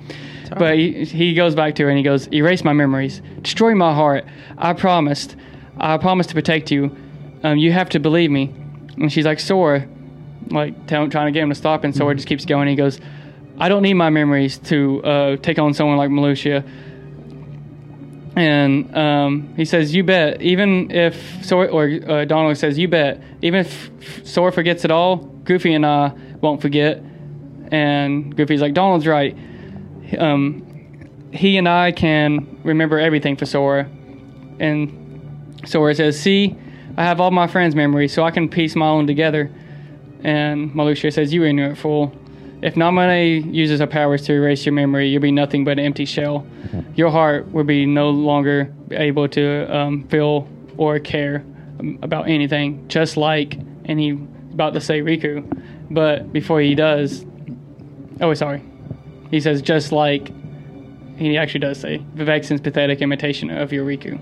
all 0.52 0.60
But 0.60 0.78
he, 0.78 1.06
he 1.06 1.34
goes 1.34 1.54
back 1.54 1.76
to 1.76 1.84
her 1.84 1.90
and 1.90 1.98
he 1.98 2.04
goes, 2.04 2.28
"Erase 2.34 2.64
my 2.64 2.74
memories, 2.74 3.22
destroy 3.42 3.76
my 3.76 3.94
heart. 3.94 4.26
I 4.58 4.74
promised, 4.74 5.36
I 5.78 5.98
promised 5.98 6.30
to 6.30 6.36
protect 6.36 6.72
you. 6.72 6.96
Um, 7.44 7.58
you 7.58 7.72
have 7.72 7.90
to 7.90 8.00
believe 8.00 8.32
me." 8.32 8.54
And 8.98 9.12
she's 9.12 9.26
like, 9.26 9.40
"Sora," 9.40 9.88
like 10.50 10.88
tell, 10.88 11.08
trying 11.10 11.28
to 11.28 11.32
get 11.32 11.44
him 11.44 11.50
to 11.50 11.56
stop, 11.56 11.84
and 11.84 11.96
Sora 11.96 12.16
just 12.16 12.28
keeps 12.28 12.46
going. 12.46 12.68
He 12.68 12.76
goes, 12.76 13.00
"I 13.60 13.70
don't 13.70 13.82
need 13.82 13.96
my 13.96 14.10
memories 14.10 14.58
to 14.60 15.04
uh, 15.04 15.38
take 15.38 15.60
on 15.60 15.74
someone 15.74 15.98
like 15.98 16.10
Marluxia. 16.10 16.68
And 18.36 18.96
um, 18.98 19.54
he 19.56 19.66
says, 19.66 19.94
"You 19.94 20.04
bet." 20.04 20.42
Even 20.42 20.92
if 20.92 21.44
Sora 21.46 21.68
or 21.68 21.90
uh, 22.08 22.26
Donald 22.26 22.58
says, 22.58 22.78
"You 22.78 22.88
bet." 22.88 23.22
Even 23.42 23.62
if 23.62 23.92
Sora 24.24 24.52
forgets 24.52 24.86
it 24.86 24.92
all, 24.92 25.18
Goofy 25.18 25.74
and 25.74 25.86
I 25.86 26.14
won't 26.42 26.62
forget. 26.62 27.02
And 27.72 28.36
Goofy's 28.36 28.62
like, 28.62 28.74
"Donald's 28.74 29.08
right. 29.08 29.38
um, 30.18 30.64
he 31.34 31.58
and 31.58 31.68
I 31.68 31.92
can 31.92 32.60
remember 32.64 33.00
everything 33.00 33.36
for 33.36 33.46
Sora. 33.46 33.90
And 34.60 35.60
Sora 35.66 35.96
says, 35.96 36.20
See, 36.20 36.56
I 36.96 37.04
have 37.04 37.20
all 37.20 37.32
my 37.32 37.48
friends' 37.48 37.76
memories, 37.76 38.14
so 38.14 38.24
I 38.24 38.32
can 38.32 38.50
piece 38.50 38.76
my 38.76 38.88
own 38.88 39.08
together. 39.08 39.52
And 40.24 40.72
Marluxia 40.72 41.12
says, 41.12 41.34
You 41.34 41.44
ignorant 41.44 41.78
fool. 41.78 42.16
If 42.62 42.76
Naminé 42.76 43.54
uses 43.54 43.82
her 43.82 43.88
powers 43.88 44.22
to 44.24 44.34
erase 44.34 44.66
your 44.66 44.74
memory, 44.74 45.10
you'll 45.10 45.22
be 45.22 45.32
nothing 45.32 45.66
but 45.66 45.74
an 45.74 45.80
empty 45.80 46.06
shell. 46.06 46.48
Your 46.96 47.10
heart 47.10 47.52
will 47.52 47.66
be 47.66 47.86
no 47.86 48.10
longer 48.10 48.74
able 48.92 49.28
to 49.30 49.76
um, 49.76 50.08
feel 50.08 50.48
or 50.78 51.00
care 51.00 51.44
about 52.02 52.30
anything, 52.30 52.88
just 52.88 53.18
like, 53.18 53.56
and 53.86 54.00
he 54.00 54.12
about 54.54 54.74
to 54.76 54.82
say 54.82 55.02
Riku, 55.02 55.44
but 55.90 56.32
before 56.32 56.62
he 56.62 56.76
does, 56.76 57.26
oh, 58.22 58.34
sorry, 58.34 58.62
he 59.30 59.42
says, 59.42 59.62
just 59.62 59.92
like, 59.92 60.32
he 61.18 61.38
actually 61.38 61.60
does 61.60 61.80
say, 61.80 61.98
Vivexen's 62.16 62.62
pathetic 62.62 63.02
imitation 63.02 63.50
of 63.50 63.74
your 63.74 63.86
Riku. 63.86 64.20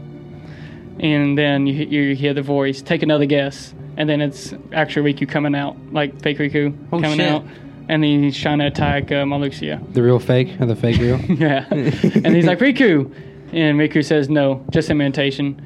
And 1.01 1.35
then 1.37 1.65
you, 1.65 1.73
you 1.85 2.15
hear 2.15 2.33
the 2.33 2.43
voice, 2.43 2.81
take 2.81 3.01
another 3.01 3.25
guess, 3.25 3.73
and 3.97 4.07
then 4.07 4.21
it's 4.21 4.53
actual 4.71 5.03
Riku 5.03 5.27
coming 5.27 5.55
out, 5.55 5.75
like 5.91 6.21
fake 6.21 6.37
Riku 6.37 6.77
Oh, 6.93 7.01
coming 7.01 7.17
shit. 7.17 7.27
out, 7.27 7.43
and 7.89 8.03
then 8.03 8.23
he's 8.23 8.37
trying 8.37 8.59
to 8.59 8.67
attack 8.67 9.05
uh, 9.11 9.25
Marluxia. 9.25 9.81
The 9.93 10.03
real 10.03 10.19
fake 10.19 10.61
or 10.61 10.67
the 10.67 10.75
fake 10.75 10.97
real? 10.99 11.19
yeah. 11.29 11.65
and 11.71 12.35
he's 12.35 12.45
like, 12.45 12.59
Riku! 12.59 13.11
And 13.51 13.79
Riku 13.79 14.05
says, 14.05 14.29
no, 14.29 14.63
just 14.69 14.89
imitation. 14.91 15.59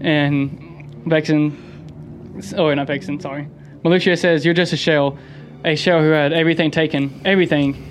And 0.00 1.04
Vexen, 1.06 2.54
oh, 2.56 2.72
not 2.72 2.86
Vexen, 2.86 3.20
sorry. 3.20 3.48
Marluxia 3.84 4.16
says, 4.16 4.44
you're 4.44 4.54
just 4.54 4.72
a 4.72 4.76
shell. 4.76 5.18
A 5.64 5.74
shell 5.74 6.00
who 6.00 6.10
had 6.10 6.32
everything 6.32 6.70
taken. 6.70 7.20
Everything. 7.24 7.88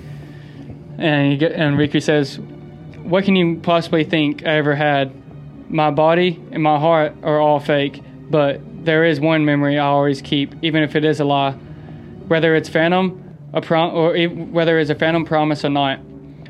And, 0.98 1.32
he 1.32 1.38
get, 1.38 1.52
and 1.52 1.76
Riku 1.76 2.02
says, 2.02 2.38
what 3.02 3.24
can 3.24 3.36
you 3.36 3.56
possibly 3.60 4.04
think 4.04 4.44
I 4.46 4.56
ever 4.56 4.74
had? 4.74 5.12
My 5.72 5.90
body 5.90 6.40
and 6.52 6.62
my 6.62 6.78
heart 6.78 7.14
are 7.22 7.40
all 7.40 7.58
fake, 7.58 8.02
but 8.30 8.60
there 8.84 9.04
is 9.04 9.20
one 9.20 9.44
memory 9.44 9.78
I 9.78 9.86
always 9.86 10.20
keep, 10.20 10.54
even 10.62 10.82
if 10.82 10.94
it 10.94 11.04
is 11.04 11.20
a 11.20 11.24
lie. 11.24 11.52
Whether 12.28 12.54
it's 12.54 12.68
phantom, 12.68 13.36
a 13.52 13.60
prom, 13.60 13.94
or 13.94 14.16
e- 14.16 14.26
whether 14.26 14.78
it's 14.78 14.90
a 14.90 14.94
phantom 14.94 15.24
promise 15.24 15.64
or 15.64 15.70
not, 15.70 15.98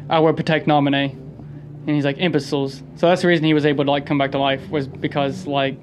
I 0.08 0.18
will 0.18 0.32
protect 0.32 0.66
Naminé. 0.66 1.12
And 1.12 1.88
he's 1.88 2.04
like 2.04 2.18
imbeciles. 2.18 2.82
So 2.96 3.08
that's 3.08 3.22
the 3.22 3.28
reason 3.28 3.44
he 3.44 3.54
was 3.54 3.66
able 3.66 3.84
to 3.84 3.90
like 3.90 4.06
come 4.06 4.18
back 4.18 4.32
to 4.32 4.38
life 4.38 4.68
was 4.70 4.86
because 4.86 5.46
like 5.46 5.76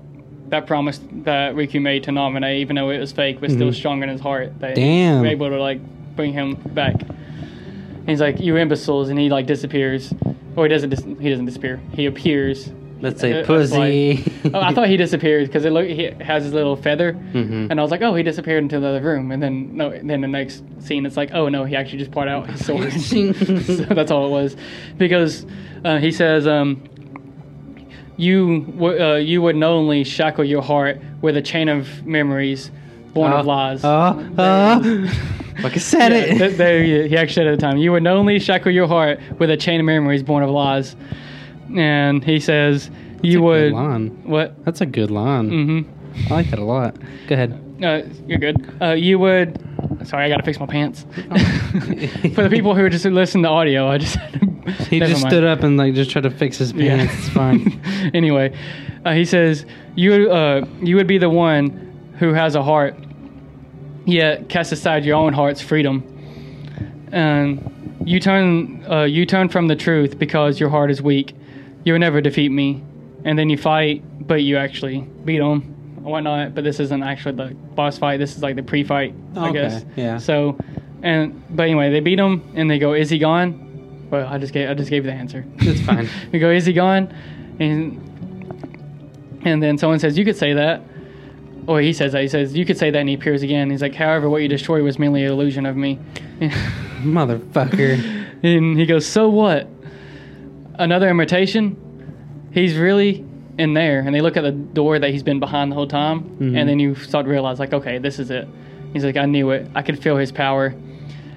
that 0.49 0.67
promise 0.67 0.99
that 1.23 1.55
Riku 1.55 1.81
made 1.81 2.03
to 2.03 2.11
Naminé, 2.11 2.59
even 2.59 2.75
though 2.75 2.89
it 2.89 2.99
was 2.99 3.11
fake, 3.11 3.41
was 3.41 3.51
still 3.51 3.67
mm-hmm. 3.67 3.73
strong 3.75 4.03
in 4.03 4.09
his 4.09 4.21
heart. 4.21 4.59
That 4.59 4.75
Damn. 4.75 5.21
were 5.21 5.27
able 5.27 5.49
to 5.49 5.59
like 5.59 5.81
bring 6.15 6.33
him 6.33 6.55
back. 6.55 6.95
And 7.01 8.09
he's 8.09 8.21
like, 8.21 8.39
"You 8.39 8.55
imbeciles," 8.55 9.09
and 9.09 9.19
he 9.19 9.29
like 9.29 9.45
disappears. 9.45 10.13
Or 10.55 10.65
he 10.65 10.69
doesn't. 10.69 10.89
Dis- 10.89 11.03
he 11.19 11.29
doesn't 11.29 11.45
disappear. 11.45 11.79
He 11.93 12.05
appears. 12.05 12.71
Let's 13.01 13.21
say 13.21 13.43
pussy. 13.45 14.23
oh, 14.53 14.59
I 14.59 14.73
thought 14.73 14.87
he 14.89 14.97
disappeared 14.97 15.47
because 15.47 15.63
it 15.65 15.71
look 15.71 15.85
he 15.87 16.11
has 16.21 16.43
his 16.43 16.53
little 16.53 16.75
feather, 16.75 17.13
Mhm. 17.13 17.69
and 17.71 17.79
I 17.79 17.81
was 17.81 17.91
like, 17.91 18.01
oh, 18.01 18.13
he 18.15 18.23
disappeared 18.23 18.63
into 18.63 18.79
the 18.79 18.87
other 18.87 19.01
room. 19.01 19.31
And 19.31 19.41
then 19.41 19.75
no, 19.77 19.91
then 19.91 20.21
the 20.21 20.27
next 20.27 20.63
scene, 20.79 21.05
it's 21.05 21.15
like, 21.17 21.31
oh 21.33 21.47
no, 21.49 21.63
he 21.63 21.75
actually 21.75 21.99
just 21.99 22.11
poured 22.11 22.27
out 22.27 22.49
his 22.49 22.65
sword. 22.65 22.91
so 23.01 23.83
that's 23.93 24.11
all 24.11 24.27
it 24.27 24.31
was, 24.31 24.57
because 24.97 25.45
uh, 25.85 25.97
he 25.97 26.11
says, 26.11 26.45
um, 26.45 26.83
you 28.17 28.61
w- 28.77 29.01
uh, 29.01 29.15
you 29.15 29.41
would 29.41 29.55
not 29.55 29.71
only 29.71 30.03
shackle 30.03 30.43
your 30.43 30.61
heart 30.61 30.99
with 31.21 31.37
a 31.37 31.41
chain 31.41 31.69
of 31.69 32.05
memories 32.05 32.69
born 33.13 33.31
of 33.31 33.45
Uh, 33.45 33.49
lies. 33.49 33.83
Uh, 33.83 33.89
uh, 34.37 34.79
like 35.63 35.73
I 35.73 35.77
said 35.79 36.11
Yeah, 36.11 36.17
it. 36.17 36.37
th- 36.37 36.57
there 36.57 36.83
he, 36.83 37.07
he 37.07 37.17
actually 37.17 37.33
said 37.33 37.47
it 37.47 37.53
at 37.53 37.59
the 37.59 37.65
time. 37.65 37.77
You 37.77 37.91
would 37.93 38.05
only 38.05 38.39
shackle 38.39 38.71
your 38.73 38.87
heart 38.87 39.19
with 39.39 39.49
a 39.49 39.57
chain 39.57 39.79
of 39.79 39.85
memories 39.85 40.21
born 40.21 40.43
of 40.43 40.49
lies, 40.49 40.95
and 41.75 42.23
he 42.23 42.39
says 42.39 42.89
you 43.21 43.39
a 43.39 43.41
would 43.43 43.59
good 43.71 43.73
line. 43.73 44.23
what? 44.23 44.63
That's 44.65 44.81
a 44.81 44.85
good 44.85 45.11
line. 45.11 45.49
Mm-hmm. 45.49 46.31
I 46.33 46.35
like 46.35 46.49
that 46.49 46.59
a 46.59 46.63
lot. 46.63 46.97
Go 47.27 47.35
ahead. 47.35 47.65
Uh, 47.83 48.01
you're 48.27 48.39
good. 48.39 48.73
Uh, 48.81 48.91
you 48.91 49.19
would. 49.19 49.63
Sorry, 50.05 50.25
I 50.25 50.29
gotta 50.29 50.43
fix 50.43 50.59
my 50.59 50.65
pants. 50.65 51.05
For 52.33 52.43
the 52.43 52.49
people 52.49 52.75
who 52.75 52.83
are 52.83 52.89
just 52.89 53.05
listening 53.05 53.43
to 53.43 53.49
audio, 53.49 53.87
I 53.87 53.97
just 53.97 54.17
He 54.89 54.99
just 54.99 55.21
stood 55.21 55.43
up 55.43 55.63
and 55.63 55.77
like 55.77 55.93
just 55.93 56.11
tried 56.11 56.23
to 56.23 56.29
fix 56.31 56.57
his 56.57 56.71
Yeah. 56.73 56.97
pants. 56.97 57.13
It's 57.17 57.29
fine. 57.29 57.79
anyway, 58.13 58.57
uh, 59.05 59.13
he 59.13 59.23
says 59.25 59.65
you 59.95 60.29
uh, 60.31 60.65
you 60.81 60.95
would 60.95 61.07
be 61.07 61.17
the 61.17 61.29
one 61.29 62.13
who 62.19 62.33
has 62.33 62.55
a 62.55 62.63
heart, 62.63 62.95
yet 64.05 64.49
cast 64.49 64.71
aside 64.73 65.05
your 65.05 65.15
own 65.15 65.31
heart's 65.33 65.61
freedom, 65.61 66.03
and 67.11 67.97
you 68.05 68.19
turn 68.19 68.83
uh, 68.89 69.03
you 69.03 69.25
turn 69.25 69.49
from 69.49 69.67
the 69.67 69.75
truth 69.75 70.17
because 70.19 70.59
your 70.59 70.69
heart 70.69 70.91
is 70.91 71.01
weak. 71.01 71.35
You 71.89 71.93
will 71.93 71.99
never 71.99 72.21
defeat 72.21 72.49
me, 72.49 72.83
and 73.25 73.39
then 73.39 73.49
you 73.49 73.57
fight, 73.57 74.03
but 74.27 74.43
you 74.43 74.57
actually 74.57 74.99
beat 75.25 75.39
him 75.41 75.73
and 75.97 76.03
whatnot. 76.05 76.53
But 76.53 76.63
this 76.63 76.79
isn't 76.79 77.01
actually 77.01 77.33
the 77.33 77.55
boss 77.73 77.97
fight. 77.97 78.17
This 78.17 78.35
is 78.37 78.43
like 78.43 78.55
the 78.55 78.61
pre-fight, 78.61 79.15
I 79.35 79.49
Okay, 79.49 79.53
guess. 79.53 79.85
yeah. 79.95 80.17
So, 80.19 80.55
and 81.01 81.41
but 81.49 81.63
anyway, 81.63 81.89
they 81.89 81.99
beat 81.99 82.19
him, 82.19 82.43
and 82.53 82.69
they 82.69 82.77
go, 82.77 82.93
"Is 82.93 83.09
he 83.09 83.17
gone?" 83.17 84.07
Well, 84.11 84.27
I 84.27 84.37
just 84.37 84.53
gave 84.53 84.69
I 84.69 84.75
just 84.75 84.91
gave 84.91 85.03
you 85.03 85.09
the 85.09 85.17
answer. 85.17 85.43
It's 85.61 85.81
fine. 85.81 86.07
we 86.31 86.37
go, 86.37 86.51
"Is 86.51 86.67
he 86.67 86.73
gone?" 86.73 87.11
And 87.59 87.99
and 89.43 89.63
then 89.63 89.79
someone 89.79 89.97
says, 89.97 90.15
"You 90.15 90.25
could 90.25 90.37
say 90.37 90.53
that." 90.53 90.83
Or 91.65 91.81
he 91.81 91.91
says 91.91 92.11
that. 92.11 92.21
He 92.21 92.27
says, 92.27 92.55
"You 92.55 92.65
could 92.67 92.77
say 92.77 92.91
that," 92.91 92.99
and 92.99 93.09
he 93.09 93.15
appears 93.15 93.41
again. 93.41 93.71
He's 93.71 93.81
like, 93.81 93.95
"However, 93.95 94.29
what 94.29 94.43
you 94.43 94.47
destroyed 94.47 94.83
was 94.83 94.99
merely 94.99 95.23
an 95.25 95.31
illusion 95.31 95.65
of 95.65 95.75
me." 95.75 95.97
Motherfucker. 97.01 98.43
and 98.43 98.77
he 98.77 98.85
goes, 98.85 99.07
"So 99.07 99.27
what? 99.27 99.67
Another 100.79 101.07
imitation?" 101.09 101.75
He's 102.51 102.75
really 102.75 103.23
in 103.59 103.73
there, 103.75 103.99
and 103.99 104.15
they 104.15 104.21
look 104.21 104.37
at 104.37 104.43
the 104.43 104.51
door 104.51 104.97
that 104.97 105.11
he's 105.11 105.21
been 105.21 105.39
behind 105.39 105.71
the 105.71 105.75
whole 105.75 105.85
time, 105.85 106.23
Mhm. 106.39 106.57
and 106.57 106.67
then 106.69 106.79
you 106.79 106.95
start 106.95 107.25
to 107.25 107.29
realize, 107.31 107.59
like, 107.59 107.73
okay, 107.73 107.97
this 107.99 108.17
is 108.17 108.31
it. 108.31 108.47
He's 108.93 109.03
like, 109.05 109.17
I 109.17 109.25
knew 109.25 109.51
it. 109.51 109.67
I 109.75 109.81
could 109.83 109.99
feel 109.99 110.17
his 110.17 110.31
power. 110.31 110.73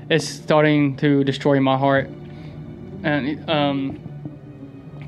It's 0.08 0.26
starting 0.26 0.96
to 0.96 1.22
destroy 1.24 1.60
my 1.60 1.76
heart. 1.76 2.08
And 3.04 3.50
um, 3.50 3.98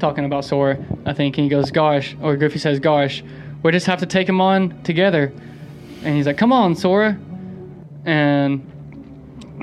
talking 0.01 0.24
about 0.24 0.45
Sora, 0.45 0.76
I 1.07 1.12
think 1.12 1.37
he 1.37 1.49
goes, 1.49 1.70
"Gosh," 1.70 2.16
or 2.20 2.37
Goofy 2.37 2.59
says, 2.59 2.80
"Gosh, 2.80 3.22
we 3.62 3.70
just 3.70 3.87
have 3.87 4.01
to 4.01 4.07
take 4.07 4.28
him 4.28 4.41
on 4.41 4.74
together." 4.82 5.32
And 6.05 6.16
he's 6.16 6.26
like, 6.26 6.37
"Come 6.37 6.53
on, 6.53 6.74
Sora." 6.74 7.16
And 8.05 8.62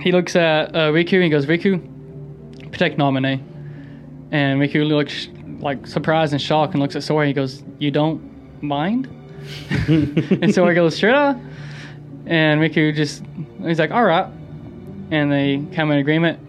he 0.01 0.11
looks 0.11 0.36
at 0.36 0.74
uh, 0.76 0.91
Riku 0.91 1.15
and 1.15 1.24
he 1.24 1.30
goes, 1.30 1.45
"Riku, 1.45 1.82
protect 2.72 2.97
Naminé." 2.97 3.41
And 4.32 4.61
Riku 4.61 4.88
looks 4.88 5.27
like 5.59 5.86
surprised 5.86 6.32
and 6.34 6.41
shocked 6.41 6.73
and 6.73 6.82
looks 6.82 6.95
at 6.95 7.03
Sora. 7.03 7.21
And 7.21 7.27
he 7.27 7.34
goes, 7.34 7.63
"You 7.79 7.91
don't 7.91 8.21
mind?" 8.63 9.07
and 9.88 10.53
Sora 10.53 10.73
goes, 10.73 10.97
"Sure." 10.97 11.39
And 12.25 12.61
Riku 12.61 12.95
just 12.95 13.23
he's 13.65 13.79
like, 13.79 13.91
"All 13.91 14.03
right," 14.05 14.27
and 15.11 15.32
they 15.32 15.63
come 15.75 15.91
in 15.91 15.97
agreement. 15.97 16.39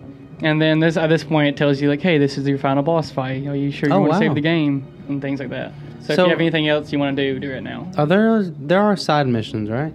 And 0.43 0.61
then 0.61 0.81
this 0.81 0.97
at 0.97 1.09
this 1.09 1.25
point 1.25 1.49
it 1.49 1.57
tells 1.57 1.81
you 1.81 1.89
like, 1.89 2.01
"Hey, 2.01 2.19
this 2.19 2.39
is 2.39 2.47
your 2.47 2.59
final 2.59 2.83
boss 2.83 3.11
fight. 3.11 3.47
Are 3.47 3.57
you 3.57 3.71
sure 3.73 3.89
you 3.89 3.95
Oh, 3.95 4.01
want 4.01 4.13
to 4.13 4.15
wow. 4.17 4.21
save 4.21 4.35
the 4.35 4.41
game?" 4.41 4.87
and 5.09 5.21
things 5.21 5.41
like 5.41 5.51
that. 5.51 5.73
So, 6.01 6.13
if 6.15 6.19
you 6.19 6.25
have 6.31 6.41
anything 6.41 6.69
else 6.69 6.93
you 6.93 6.99
want 6.99 7.17
to 7.17 7.33
do, 7.35 7.39
do 7.41 7.51
it 7.53 7.61
now. 7.63 7.91
Are 7.97 8.07
there 8.07 8.43
there 8.43 8.81
are 8.81 8.97
side 8.97 9.27
missions, 9.29 9.71
right? 9.71 9.95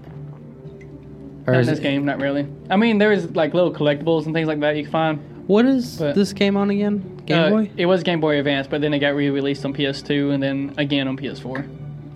Or 1.46 1.54
Not 1.54 1.56
in 1.56 1.60
is 1.62 1.68
this 1.68 1.80
it- 1.80 1.84
game, 1.84 2.04
not 2.06 2.20
really. 2.20 2.46
I 2.70 2.76
mean, 2.76 2.98
there 2.98 3.12
is 3.14 3.32
like 3.36 3.54
little 3.54 3.74
collectibles 3.74 4.26
and 4.26 4.34
things 4.34 4.48
like 4.48 4.60
that 4.62 4.76
you 4.76 4.84
can 4.84 4.92
find. 4.92 5.20
What 5.48 5.66
is 5.66 5.98
this 5.98 6.34
game 6.34 6.58
on 6.58 6.70
again? 6.70 7.17
Game 7.28 7.38
Uh, 7.38 7.50
Boy? 7.50 7.72
It 7.78 7.86
was 7.86 8.04
Game 8.04 8.20
Boy 8.20 8.40
Advance, 8.40 8.68
but 8.68 8.82
then 8.82 8.94
it 8.94 9.00
got 9.00 9.14
re-released 9.14 9.64
on 9.66 9.74
PS2 9.74 10.34
and 10.34 10.42
then 10.42 10.74
again 10.78 11.08
on 11.08 11.18
PS4. 11.18 11.68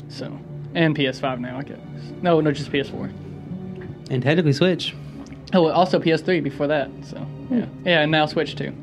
So 0.10 0.38
and 0.74 0.96
PS5 0.96 1.40
now, 1.40 1.58
I 1.58 1.64
guess. 1.64 1.80
No, 2.22 2.40
no, 2.42 2.52
just 2.52 2.72
PS4. 2.72 3.12
And 4.10 4.24
technically 4.24 4.54
Switch. 4.54 4.96
Oh, 5.54 5.68
also 5.68 6.00
PS3 6.00 6.42
before 6.42 6.68
that. 6.68 6.90
So 7.04 7.26
yeah, 7.50 7.66
yeah, 7.84 8.02
and 8.02 8.12
now 8.12 8.26
Switch 8.26 8.56
too. 8.56 8.74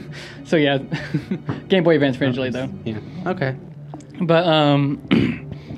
so 0.44 0.56
yeah, 0.56 0.78
Game 1.68 1.84
Boy 1.84 1.94
Advance 1.94 2.20
originally 2.20 2.50
though. 2.50 2.70
Yeah. 2.84 2.98
Okay. 3.26 3.56
But 4.20 4.46
um, 4.46 5.00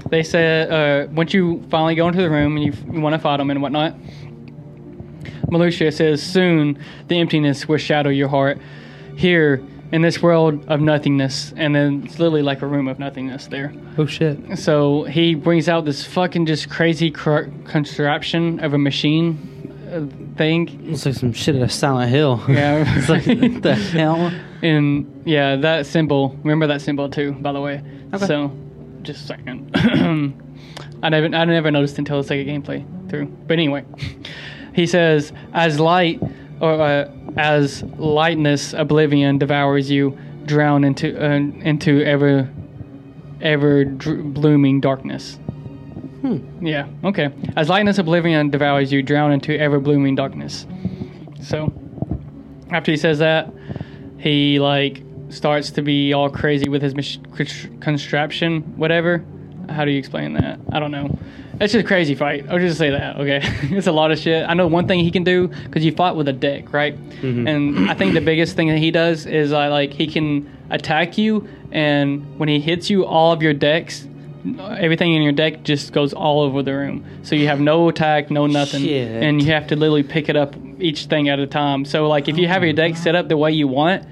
they 0.10 0.24
said 0.24 0.70
uh, 0.72 1.12
once 1.12 1.32
you 1.32 1.62
finally 1.70 1.94
go 1.94 2.08
into 2.08 2.20
the 2.20 2.30
room 2.30 2.56
and 2.56 2.64
you, 2.64 2.72
you 2.92 3.00
want 3.00 3.12
to 3.14 3.18
fight 3.20 3.36
them 3.36 3.50
and 3.50 3.62
whatnot, 3.62 3.94
Marluxia 5.46 5.92
says 5.92 6.20
soon 6.20 6.78
the 7.06 7.18
emptiness 7.20 7.68
will 7.68 7.78
shadow 7.78 8.10
your 8.10 8.28
heart. 8.28 8.58
Here 9.16 9.62
in 9.92 10.02
this 10.02 10.22
world 10.22 10.64
of 10.68 10.80
nothingness, 10.80 11.52
and 11.56 11.74
then 11.74 12.02
it's 12.04 12.18
literally 12.18 12.42
like 12.42 12.62
a 12.62 12.66
room 12.66 12.88
of 12.88 12.98
nothingness 12.98 13.46
there. 13.48 13.72
Oh 13.98 14.06
shit. 14.06 14.58
So 14.58 15.04
he 15.04 15.34
brings 15.34 15.68
out 15.68 15.84
this 15.84 16.04
fucking 16.04 16.46
just 16.46 16.70
crazy 16.70 17.10
cr- 17.10 17.50
contraption 17.64 18.60
of 18.60 18.72
a 18.74 18.78
machine 18.78 19.38
uh, 19.92 20.06
thing. 20.36 20.66
Looks 20.90 21.06
like 21.06 21.14
some 21.16 21.32
shit 21.32 21.56
at 21.56 21.62
a 21.62 21.68
Silent 21.68 22.10
Hill. 22.10 22.40
Yeah, 22.48 22.84
it's 22.98 23.08
like 23.08 23.26
what 23.26 23.62
the 23.62 23.74
hell? 23.92 24.32
And 24.62 25.22
yeah, 25.24 25.56
that 25.56 25.86
symbol. 25.86 26.36
Remember 26.42 26.66
that 26.68 26.82
symbol 26.82 27.08
too, 27.08 27.32
by 27.32 27.52
the 27.52 27.60
way. 27.60 27.82
Okay. 28.14 28.26
So, 28.26 28.52
just 29.02 29.24
a 29.24 29.26
second. 29.26 29.70
I 31.02 31.08
never, 31.08 31.34
I 31.34 31.44
never 31.46 31.70
noticed 31.70 31.98
until 31.98 32.18
the 32.20 32.28
second 32.28 32.46
gameplay 32.46 33.08
through. 33.08 33.26
But 33.46 33.54
anyway, 33.54 33.84
he 34.74 34.86
says, 34.86 35.32
as 35.54 35.80
light, 35.80 36.20
or 36.60 36.80
uh, 36.80 37.10
as 37.36 37.82
lightness, 37.98 38.72
oblivion 38.72 39.38
devours 39.38 39.90
you, 39.90 40.16
drown 40.46 40.84
into 40.84 41.16
uh, 41.18 41.36
into 41.36 42.02
ever 42.02 42.48
ever 43.40 43.84
dr- 43.84 44.34
blooming 44.34 44.80
darkness. 44.80 45.38
Hmm. 46.20 46.66
Yeah. 46.66 46.86
Okay. 47.04 47.30
As 47.56 47.68
lightness, 47.68 47.98
oblivion 47.98 48.50
devours 48.50 48.92
you, 48.92 49.02
drown 49.02 49.32
into 49.32 49.58
ever 49.58 49.80
blooming 49.80 50.14
darkness. 50.14 50.66
So, 51.42 51.72
after 52.70 52.90
he 52.90 52.98
says 52.98 53.18
that, 53.20 53.50
he 54.18 54.58
like 54.58 55.02
starts 55.30 55.70
to 55.70 55.82
be 55.82 56.12
all 56.12 56.28
crazy 56.28 56.68
with 56.68 56.82
his 56.82 56.94
mach- 56.94 57.80
construction, 57.80 58.60
whatever. 58.76 59.24
How 59.70 59.84
do 59.84 59.92
you 59.92 59.98
explain 59.98 60.34
that? 60.34 60.58
I 60.72 60.80
don't 60.80 60.90
know. 60.90 61.16
It's 61.60 61.74
just 61.74 61.84
a 61.84 61.86
crazy 61.86 62.14
fight. 62.14 62.46
I'll 62.48 62.58
just 62.58 62.78
say 62.78 62.90
that. 62.90 63.16
Okay, 63.16 63.40
it's 63.76 63.86
a 63.86 63.92
lot 63.92 64.10
of 64.10 64.18
shit. 64.18 64.48
I 64.48 64.54
know 64.54 64.66
one 64.66 64.88
thing 64.88 65.00
he 65.00 65.10
can 65.10 65.24
do 65.24 65.48
because 65.48 65.84
you 65.84 65.92
fought 65.92 66.16
with 66.16 66.26
a 66.28 66.32
deck, 66.32 66.72
right? 66.72 66.94
And 67.22 67.90
I 67.90 67.94
think 67.94 68.14
the 68.14 68.20
biggest 68.22 68.56
thing 68.56 68.68
that 68.68 68.78
he 68.78 68.90
does 68.90 69.26
is 69.26 69.52
uh, 69.52 69.68
like 69.68 69.92
he 69.92 70.06
can 70.06 70.50
attack 70.70 71.18
you, 71.18 71.46
and 71.70 72.38
when 72.38 72.48
he 72.48 72.60
hits 72.60 72.88
you, 72.88 73.04
all 73.04 73.32
of 73.32 73.42
your 73.42 73.52
decks, 73.52 74.06
everything 74.58 75.12
in 75.12 75.20
your 75.20 75.32
deck 75.32 75.62
just 75.62 75.92
goes 75.92 76.14
all 76.14 76.40
over 76.40 76.62
the 76.62 76.72
room. 76.74 77.04
So 77.24 77.34
you 77.34 77.46
have 77.48 77.60
no 77.60 77.90
attack, 77.90 78.30
no 78.30 78.46
nothing, 78.46 78.80
Shit. 78.82 79.22
and 79.22 79.42
you 79.42 79.52
have 79.52 79.66
to 79.66 79.76
literally 79.76 80.02
pick 80.02 80.30
it 80.30 80.36
up 80.36 80.54
each 80.78 81.06
thing 81.06 81.28
at 81.28 81.38
a 81.38 81.46
time. 81.46 81.84
So 81.84 82.08
like 82.08 82.26
if 82.28 82.38
you 82.38 82.48
have 82.48 82.64
your 82.64 82.72
deck 82.72 82.96
set 82.96 83.14
up 83.14 83.28
the 83.28 83.36
way 83.36 83.52
you 83.52 83.68
want, 83.68 84.06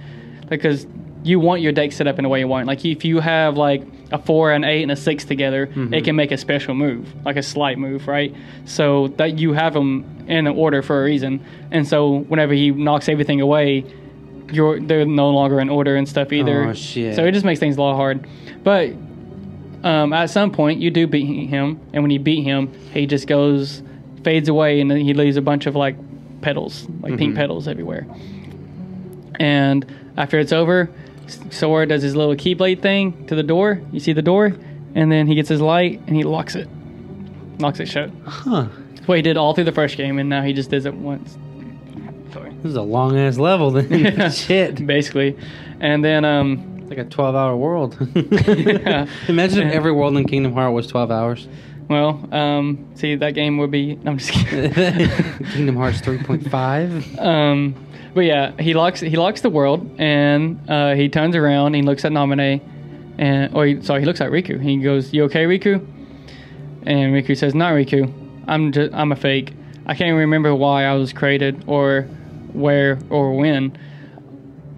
because 0.51 0.87
you 1.25 1.41
want 1.41 1.61
your 1.63 1.73
deck 1.73 1.93
set 1.93 2.07
up 2.07 2.19
in 2.19 2.25
a 2.25 2.29
way 2.29 2.41
you 2.41 2.49
want. 2.49 2.67
Like 2.67 2.85
if 2.85 3.05
you 3.05 3.21
have 3.21 3.57
like 3.57 3.83
a 4.13 4.19
four, 4.19 4.53
an 4.53 4.65
eight, 4.65 4.83
and 4.83 4.91
a 4.93 4.97
six 4.97 5.25
together, 5.25 5.69
it 5.93 6.05
can 6.05 6.17
make 6.17 6.31
a 6.33 6.37
special 6.39 6.75
move, 6.75 7.09
like 7.25 7.37
a 7.37 7.43
sleight 7.43 7.79
move, 7.79 8.07
right? 8.09 8.35
So 8.65 9.09
that 9.19 9.39
you 9.39 9.53
have 9.53 9.75
them 9.75 10.05
in 10.29 10.47
an 10.47 10.55
order 10.57 10.81
for 10.83 11.01
a 11.01 11.05
reason. 11.05 11.45
And 11.71 11.87
so 11.87 12.21
whenever 12.21 12.53
he 12.55 12.71
knocks 12.71 13.09
everything 13.09 13.41
away, 13.41 13.85
you're 14.51 14.81
they're 14.81 15.05
no 15.05 15.31
longer 15.31 15.61
in 15.61 15.69
order 15.69 15.97
and 15.97 16.09
stuff 16.09 16.33
either. 16.33 16.65
Oh, 16.65 16.73
shit. 16.73 17.17
So 17.17 17.25
it 17.25 17.33
just 17.33 17.45
makes 17.45 17.61
things 17.61 17.77
a 17.77 17.83
lot 17.83 17.97
hard. 17.97 18.27
But 18.65 18.93
um, 19.85 20.13
at 20.13 20.31
some 20.31 20.51
point, 20.51 20.81
you 20.81 20.91
do 20.91 21.07
beat 21.07 21.49
him, 21.49 21.81
and 21.93 22.03
when 22.03 22.11
you 22.11 22.19
beat 22.19 22.43
him, 22.45 22.73
he 22.93 23.07
just 23.07 23.27
goes 23.27 23.83
fades 24.25 24.49
away, 24.49 24.81
and 24.81 24.91
then 24.91 24.99
he 24.99 25.15
leaves 25.15 25.37
a 25.37 25.43
bunch 25.43 25.67
of 25.67 25.77
like 25.77 25.97
petals, 26.41 26.87
like 27.01 27.17
pink 27.19 27.35
petals 27.37 27.69
everywhere. 27.69 28.07
And 29.39 29.87
after 30.17 30.39
it's 30.39 30.53
over, 30.53 30.91
Sora 31.51 31.87
does 31.87 32.03
his 32.03 32.17
little 32.17 32.35
keyblade 32.35 32.81
thing 32.83 33.27
to 33.27 33.35
the 33.35 33.43
door. 33.43 33.81
You 33.93 34.01
see 34.01 34.13
the 34.13 34.23
door, 34.23 34.55
and 34.95 35.13
then 35.13 35.27
he 35.27 35.35
gets 35.35 35.49
his 35.49 35.61
light 35.61 36.01
and 36.07 36.17
he 36.17 36.23
locks 36.25 36.55
it, 36.55 36.69
locks 37.59 37.81
it 37.81 37.87
shut. 37.87 38.11
Huh. 38.27 38.69
That's 38.95 39.07
what 39.07 39.17
he 39.17 39.23
did 39.23 39.37
all 39.37 39.55
through 39.55 39.65
the 39.65 39.73
first 39.73 39.97
game, 39.97 40.19
and 40.19 40.29
now 40.29 40.43
he 40.43 40.53
just 40.53 40.71
does 40.71 40.87
it 40.87 40.95
once. 40.95 41.37
Sorry. 42.33 42.51
This 42.63 42.71
is 42.71 42.77
a 42.77 42.83
long 42.83 43.17
ass 43.19 43.39
level 43.39 43.71
then. 43.71 44.31
Shit. 44.33 44.87
Basically, 44.87 45.37
and 45.81 46.05
then 46.05 46.25
um, 46.25 46.79
It's 46.81 46.91
like 46.91 46.99
a 46.99 47.05
12 47.05 47.35
hour 47.35 47.57
world. 47.57 47.97
Yeah. 48.15 49.07
Imagine 49.29 49.69
if 49.69 49.75
every 49.75 49.93
world 49.93 50.17
in 50.17 50.27
Kingdom 50.27 50.53
Hearts 50.53 50.75
was 50.75 50.87
12 50.89 51.11
hours. 51.11 51.49
well, 51.89 52.27
um, 52.33 52.87
see 52.95 53.15
that 53.17 53.35
game 53.35 53.59
would 53.59 53.71
be. 53.71 53.99
I'm 54.05 54.19
just 54.19 54.31
kidding. 54.33 54.73
Kingdom 55.53 55.77
Hearts 55.77 56.01
3.5. 56.01 57.19
Um, 57.19 57.75
but 58.15 58.21
yeah, 58.21 58.53
he 58.61 58.75
locks 58.75 59.01
he 59.01 59.17
locks 59.17 59.41
the 59.41 59.51
world, 59.51 59.89
and 59.99 60.59
uh, 60.69 60.95
he 60.95 61.09
turns 61.09 61.37
around. 61.37 61.67
And 61.67 61.77
he 61.77 61.83
looks 61.83 62.05
at 62.05 62.13
Naminé, 62.13 62.61
and 63.19 63.55
or 63.55 63.67
he, 63.67 63.83
sorry, 63.83 64.01
he 64.01 64.07
looks 64.07 64.21
at 64.21 64.31
Riku. 64.31 64.61
He 64.61 64.79
goes, 64.79 65.13
"You 65.13 65.25
okay, 65.25 65.45
Riku?" 65.45 65.85
And 66.85 67.13
Riku 67.13 67.37
says, 67.37 67.55
"Not 67.55 67.73
Riku. 67.73 68.13
I'm 68.47 68.73
just 68.73 68.93
I'm 68.95 69.13
a 69.13 69.17
fake. 69.17 69.53
I 69.87 69.95
can't 69.95 70.09
even 70.09 70.19
remember 70.19 70.55
why 70.55 70.85
I 70.85 70.95
was 70.95 71.13
created 71.13 71.65
or 71.67 72.03
where 72.53 72.99
or 73.11 73.35
when. 73.35 73.77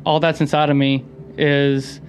All 0.05 0.21
that's 0.21 0.41
inside 0.41 0.71
of 0.71 0.77
me 0.77 1.05
is 1.37 2.01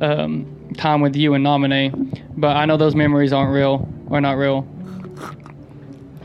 um, 0.00 0.74
time 0.76 1.00
with 1.00 1.16
you 1.16 1.34
and 1.34 1.44
Naminé, 1.44 2.20
but 2.36 2.56
I 2.56 2.66
know 2.66 2.76
those 2.76 2.94
memories 2.94 3.32
aren't 3.32 3.52
real 3.52 3.88
or 4.08 4.20
not 4.20 4.36
real." 4.36 4.66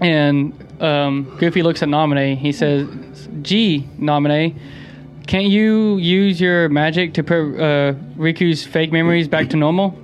And 0.01 0.53
um, 0.81 1.35
Goofy 1.37 1.63
looks 1.63 1.83
at 1.83 1.89
Naminé. 1.89 2.37
He 2.37 2.51
says, 2.51 2.87
"Gee, 3.41 3.87
Naminé, 3.99 4.57
can't 5.27 5.47
you 5.47 5.97
use 5.97 6.41
your 6.41 6.69
magic 6.69 7.13
to 7.15 7.23
put 7.23 7.35
uh, 7.35 7.93
Riku's 8.17 8.65
fake 8.65 8.91
memories 8.91 9.27
back 9.27 9.49
to 9.49 9.57
normal?" 9.57 9.97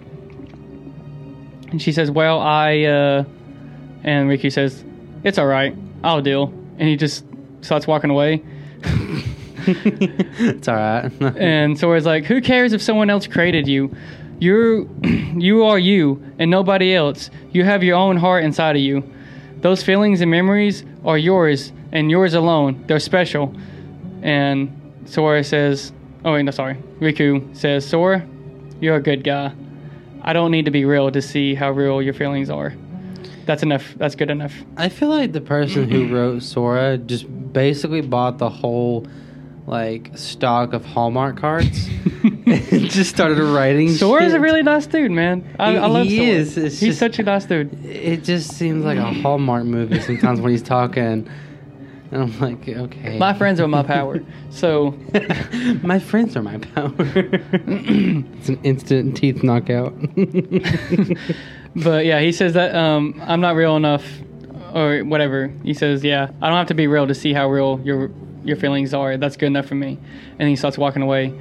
And 1.69 1.81
she 1.81 1.91
says, 1.91 2.11
"Well, 2.11 2.39
I." 2.39 2.83
Uh, 2.83 3.23
and 4.03 4.29
Riku 4.29 4.51
says, 4.51 4.85
"It's 5.23 5.37
all 5.37 5.47
right. 5.47 5.75
I'll 6.03 6.21
deal." 6.21 6.53
And 6.77 6.87
he 6.87 6.95
just 6.95 7.25
starts 7.61 7.87
walking 7.87 8.09
away. 8.09 8.43
it's 9.67 10.67
alright. 10.67 11.11
And 11.37 11.77
Sora's 11.77 12.05
like, 12.05 12.25
"Who 12.25 12.39
cares 12.41 12.73
if 12.73 12.81
someone 12.81 13.09
else 13.09 13.27
created 13.27 13.67
you? 13.67 13.93
You're, 14.39 14.87
you 15.03 15.65
are 15.65 15.79
you, 15.79 16.23
and 16.39 16.51
nobody 16.51 16.95
else. 16.95 17.29
You 17.51 17.63
have 17.63 17.83
your 17.83 17.97
own 17.97 18.17
heart 18.17 18.43
inside 18.43 18.75
of 18.75 18.81
you. 18.81 19.03
Those 19.61 19.83
feelings 19.83 20.21
and 20.21 20.29
memories 20.29 20.83
are 21.05 21.17
yours, 21.17 21.71
and 21.91 22.11
yours 22.11 22.33
alone. 22.33 22.83
They're 22.87 22.99
special." 22.99 23.53
And 24.21 24.69
Sora 25.05 25.43
says, 25.43 25.91
"Oh 26.25 26.33
wait, 26.33 26.43
no, 26.43 26.51
sorry." 26.51 26.77
Riku 26.99 27.55
says, 27.55 27.85
"Sora, 27.85 28.25
you're 28.79 28.95
a 28.95 29.01
good 29.01 29.23
guy. 29.23 29.51
I 30.21 30.33
don't 30.33 30.51
need 30.51 30.65
to 30.65 30.71
be 30.71 30.85
real 30.85 31.11
to 31.11 31.21
see 31.21 31.55
how 31.55 31.71
real 31.71 32.01
your 32.01 32.13
feelings 32.13 32.49
are. 32.49 32.73
That's 33.45 33.63
enough. 33.63 33.95
That's 33.97 34.15
good 34.15 34.29
enough." 34.29 34.53
I 34.75 34.89
feel 34.89 35.09
like 35.09 35.31
the 35.31 35.41
person 35.41 35.89
who 35.89 36.07
wrote 36.13 36.43
Sora 36.43 36.97
just 36.97 37.25
basically 37.53 38.01
bought 38.01 38.37
the 38.37 38.49
whole 38.49 39.07
like 39.65 40.11
stock 40.15 40.73
of 40.73 40.85
Hallmark 40.85 41.37
cards 41.37 41.89
just 42.89 43.09
started 43.09 43.41
writing. 43.43 43.89
Thor 43.93 44.21
is 44.21 44.31
a 44.33 44.35
shit. 44.35 44.41
really 44.41 44.63
nice 44.63 44.87
dude, 44.87 45.11
man. 45.11 45.55
I, 45.59 45.71
He- 45.71 45.77
I 45.77 45.85
love 45.87 46.05
he 46.05 46.17
Sora. 46.17 46.29
is. 46.29 46.57
It's 46.57 46.79
He's 46.79 46.89
just- 46.89 46.99
such 46.99 47.19
a 47.19 47.23
nice 47.23 47.45
dude. 47.45 47.85
It 47.85 48.23
just 48.23 48.51
seems 48.53 48.85
like 48.85 48.97
a 48.97 49.11
Hallmark 49.13 49.65
movie 49.65 49.99
sometimes 49.99 50.39
when 50.41 50.51
he's 50.51 50.61
talking. 50.63 51.29
And 52.09 52.21
I'm 52.23 52.39
like, 52.39 52.67
okay. 52.69 53.17
My 53.17 53.33
friends 53.33 53.59
are 53.59 53.67
my 53.67 53.83
power. 53.83 54.21
So 54.49 54.97
my 55.83 55.99
friends 55.99 56.35
are 56.37 56.41
my 56.41 56.57
power. 56.57 56.93
it's 56.97 58.49
an 58.49 58.59
instant 58.63 59.17
teeth 59.17 59.43
knockout. 59.43 59.93
But 61.75 62.05
yeah, 62.05 62.19
he 62.21 62.31
says 62.31 62.53
that 62.53 62.73
um, 62.73 63.21
I'm 63.23 63.39
not 63.41 63.55
real 63.55 63.75
enough, 63.75 64.03
or 64.73 65.01
whatever. 65.01 65.53
He 65.63 65.75
says, 65.75 66.03
yeah, 66.03 66.31
I 66.41 66.47
don't 66.47 66.57
have 66.57 66.67
to 66.67 66.73
be 66.73 66.87
real 66.87 67.05
to 67.07 67.13
see 67.13 67.33
how 67.33 67.49
real 67.49 67.79
your 67.83 68.09
your 68.43 68.55
feelings 68.57 68.93
are. 68.95 69.15
That's 69.17 69.37
good 69.37 69.47
enough 69.47 69.67
for 69.67 69.75
me. 69.75 69.99
And 70.39 70.49
he 70.49 70.55
starts 70.55 70.77
walking 70.77 71.03
away, 71.03 71.37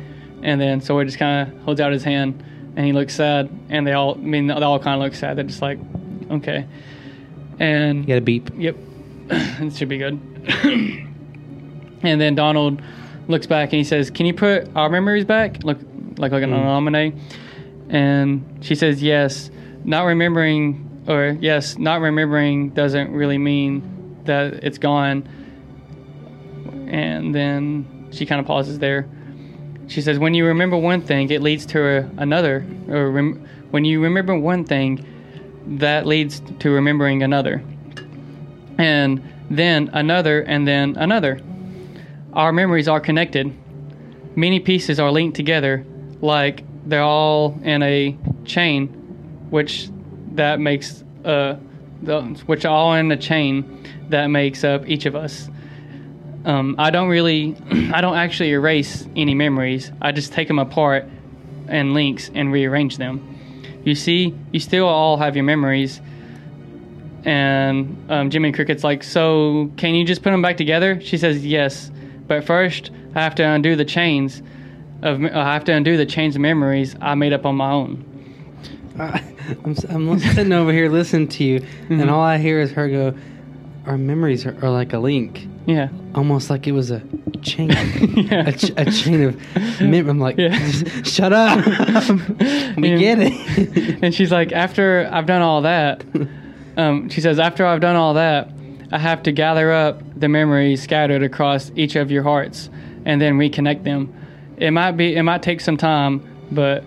and 0.46 0.60
then 0.60 0.80
so 0.80 0.98
he 0.98 1.04
just 1.04 1.18
kind 1.18 1.48
of 1.48 1.62
holds 1.64 1.80
out 1.80 1.92
his 1.92 2.04
hand, 2.04 2.42
and 2.76 2.86
he 2.86 2.92
looks 2.92 3.14
sad, 3.14 3.50
and 3.68 3.86
they 3.86 3.92
all, 3.92 4.14
I 4.14 4.18
mean, 4.18 4.46
they 4.46 4.54
all 4.54 4.78
kind 4.78 4.94
of 5.00 5.04
look 5.04 5.14
sad. 5.14 5.36
They're 5.36 5.44
just 5.44 5.60
like, 5.60 5.78
okay, 6.30 6.66
and 7.58 8.00
you 8.00 8.06
got 8.06 8.18
a 8.18 8.20
beep. 8.20 8.50
Yep. 8.56 8.76
it 9.30 9.74
should 9.74 9.88
be 9.88 9.98
good. 9.98 10.20
and 12.02 12.20
then 12.20 12.36
Donald 12.36 12.80
looks 13.28 13.46
back 13.46 13.72
and 13.72 13.78
he 13.78 13.84
says, 13.84 14.10
Can 14.10 14.26
you 14.26 14.34
put 14.34 14.74
our 14.76 14.88
memories 14.88 15.24
back? 15.24 15.64
Look 15.64 15.78
like 16.16 16.32
like 16.32 16.42
an 16.42 16.50
mm. 16.50 16.60
anomaly. 16.60 17.14
And 17.88 18.58
she 18.64 18.74
says, 18.74 19.02
Yes. 19.02 19.50
Not 19.84 20.02
remembering 20.02 21.04
or 21.08 21.36
yes, 21.40 21.78
not 21.78 22.00
remembering 22.00 22.70
doesn't 22.70 23.12
really 23.12 23.38
mean 23.38 24.20
that 24.24 24.64
it's 24.64 24.78
gone. 24.78 25.28
And 26.88 27.34
then 27.34 28.08
she 28.12 28.26
kind 28.26 28.40
of 28.40 28.46
pauses 28.46 28.78
there. 28.78 29.08
She 29.88 30.00
says, 30.00 30.18
"When 30.18 30.34
you 30.34 30.46
remember 30.46 30.76
one 30.76 31.00
thing, 31.00 31.30
it 31.30 31.42
leads 31.42 31.64
to 31.66 32.10
another. 32.16 32.66
Or 32.88 33.10
rem- 33.10 33.46
when 33.70 33.84
you 33.84 34.02
remember 34.02 34.36
one 34.36 34.64
thing, 34.64 35.04
that 35.66 36.06
leads 36.06 36.40
to 36.60 36.70
remembering 36.70 37.22
another, 37.22 37.62
and 38.78 39.22
then 39.50 39.90
another, 39.92 40.40
and 40.40 40.66
then 40.66 40.96
another. 40.96 41.40
Our 42.32 42.52
memories 42.52 42.88
are 42.88 43.00
connected. 43.00 43.52
Many 44.34 44.60
pieces 44.60 45.00
are 45.00 45.10
linked 45.10 45.36
together, 45.36 45.84
like 46.20 46.64
they're 46.84 47.02
all 47.02 47.58
in 47.62 47.82
a 47.82 48.16
chain, 48.44 48.88
which 49.50 49.88
that 50.34 50.60
makes 50.60 51.02
uh, 51.24 51.56
the, 52.02 52.22
which 52.46 52.64
all 52.64 52.94
in 52.94 53.10
a 53.10 53.16
chain 53.16 53.82
that 54.10 54.26
makes 54.26 54.64
up 54.64 54.88
each 54.88 55.06
of 55.06 55.16
us." 55.16 55.48
Um, 56.46 56.76
I 56.78 56.90
don't 56.90 57.08
really, 57.08 57.54
I 57.92 58.00
don't 58.00 58.16
actually 58.16 58.52
erase 58.52 59.06
any 59.16 59.34
memories. 59.34 59.92
I 60.00 60.12
just 60.12 60.32
take 60.32 60.48
them 60.48 60.58
apart 60.58 61.04
and 61.68 61.92
links 61.92 62.30
and 62.34 62.52
rearrange 62.52 62.96
them. 62.96 63.34
You 63.84 63.94
see, 63.94 64.34
you 64.52 64.60
still 64.60 64.86
all 64.86 65.16
have 65.18 65.34
your 65.36 65.44
memories. 65.44 66.00
And 67.24 68.10
um, 68.10 68.30
Jiminy 68.30 68.52
Cricket's 68.52 68.84
like, 68.84 69.02
so 69.02 69.70
can 69.76 69.94
you 69.94 70.04
just 70.04 70.22
put 70.22 70.30
them 70.30 70.42
back 70.42 70.56
together? 70.56 71.00
She 71.00 71.18
says 71.18 71.44
yes, 71.44 71.90
but 72.28 72.44
first 72.44 72.90
I 73.14 73.22
have 73.22 73.34
to 73.36 73.42
undo 73.42 73.74
the 73.74 73.84
chains 73.84 74.42
of, 75.02 75.22
I 75.24 75.52
have 75.52 75.64
to 75.64 75.72
undo 75.72 75.96
the 75.96 76.06
chains 76.06 76.36
of 76.36 76.40
memories 76.42 76.94
I 77.00 77.14
made 77.16 77.32
up 77.32 77.44
on 77.44 77.56
my 77.56 77.70
own. 77.72 78.04
I, 78.98 79.22
I'm, 79.64 79.72
s- 79.72 79.84
I'm 79.84 80.18
sitting 80.20 80.52
over 80.52 80.72
here 80.72 80.88
listening 80.88 81.28
to 81.28 81.44
you, 81.44 81.60
Mm-hmm. 81.60 82.00
and 82.00 82.10
all 82.10 82.22
I 82.22 82.38
hear 82.38 82.60
is 82.60 82.70
her 82.72 82.88
go, 82.88 83.14
Our 83.86 83.98
memories 83.98 84.46
are, 84.46 84.56
are 84.64 84.70
like 84.70 84.92
a 84.92 84.98
link. 84.98 85.48
Yeah. 85.66 85.88
almost 86.14 86.48
like 86.48 86.66
it 86.66 86.72
was 86.72 86.90
a 86.90 87.02
chain, 87.42 87.70
Yeah. 87.70 88.48
a, 88.48 88.52
ch- 88.52 88.72
a 88.76 88.84
chain 88.90 89.22
of. 89.22 89.80
mem- 89.80 90.08
I'm 90.08 90.20
like, 90.20 90.36
Yeah. 90.38 90.56
shut 91.02 91.32
up. 91.32 91.64
we 92.76 92.90
Yeah. 92.90 92.96
get 92.96 93.18
it. 93.20 93.98
and 94.02 94.14
she's 94.14 94.30
like, 94.32 94.52
after 94.52 95.08
I've 95.12 95.26
done 95.26 95.42
all 95.42 95.62
that, 95.62 96.04
um, 96.76 97.08
she 97.08 97.20
says, 97.20 97.38
after 97.38 97.66
I've 97.66 97.80
done 97.80 97.96
all 97.96 98.14
that, 98.14 98.50
I 98.92 98.98
have 98.98 99.22
to 99.24 99.32
gather 99.32 99.72
up 99.72 100.00
the 100.18 100.28
memories 100.28 100.82
scattered 100.82 101.22
across 101.24 101.72
each 101.74 101.96
of 101.96 102.10
your 102.10 102.22
hearts 102.22 102.70
and 103.04 103.20
then 103.20 103.34
reconnect 103.34 103.82
them. 103.82 104.12
It 104.58 104.70
might 104.70 104.92
be, 104.92 105.16
it 105.16 105.22
might 105.22 105.42
take 105.42 105.60
some 105.60 105.76
time, 105.76 106.22
but 106.52 106.84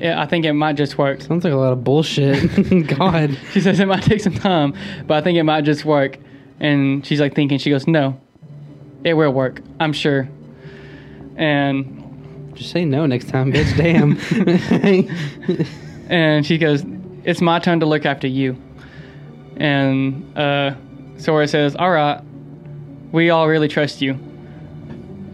it, 0.00 0.14
I 0.16 0.26
think 0.26 0.44
it 0.44 0.52
might 0.52 0.74
just 0.76 0.96
work. 0.98 1.20
Sounds 1.20 1.42
like 1.44 1.52
a 1.52 1.56
lot 1.56 1.72
of 1.72 1.82
bullshit. 1.82 2.86
God. 2.96 3.36
She 3.52 3.60
says 3.60 3.80
it 3.80 3.86
might 3.88 4.04
take 4.04 4.20
some 4.20 4.34
time, 4.34 4.74
but 5.06 5.16
I 5.16 5.20
think 5.20 5.36
it 5.36 5.42
might 5.42 5.62
just 5.64 5.84
work. 5.84 6.18
And 6.60 7.04
she's 7.06 7.20
like 7.20 7.34
thinking, 7.34 7.58
she 7.58 7.70
goes, 7.70 7.86
no, 7.86 8.20
it 9.02 9.14
will 9.14 9.32
work. 9.32 9.62
I'm 9.80 9.92
sure. 9.92 10.28
And 11.36 12.52
Just 12.54 12.70
say 12.72 12.84
no 12.84 13.06
next 13.06 13.28
time, 13.30 13.50
bitch. 13.52 13.74
Damn. 13.76 14.18
and 16.10 16.44
she 16.44 16.58
goes, 16.58 16.84
"It's 17.24 17.40
my 17.40 17.58
turn 17.60 17.80
to 17.80 17.86
look 17.86 18.04
after 18.04 18.26
you." 18.26 18.60
And 19.56 20.36
uh, 20.36 20.74
Sora 21.16 21.48
says, 21.48 21.74
"All 21.76 21.90
right, 21.90 22.20
we 23.12 23.30
all 23.30 23.48
really 23.48 23.68
trust 23.68 24.02
you." 24.02 24.18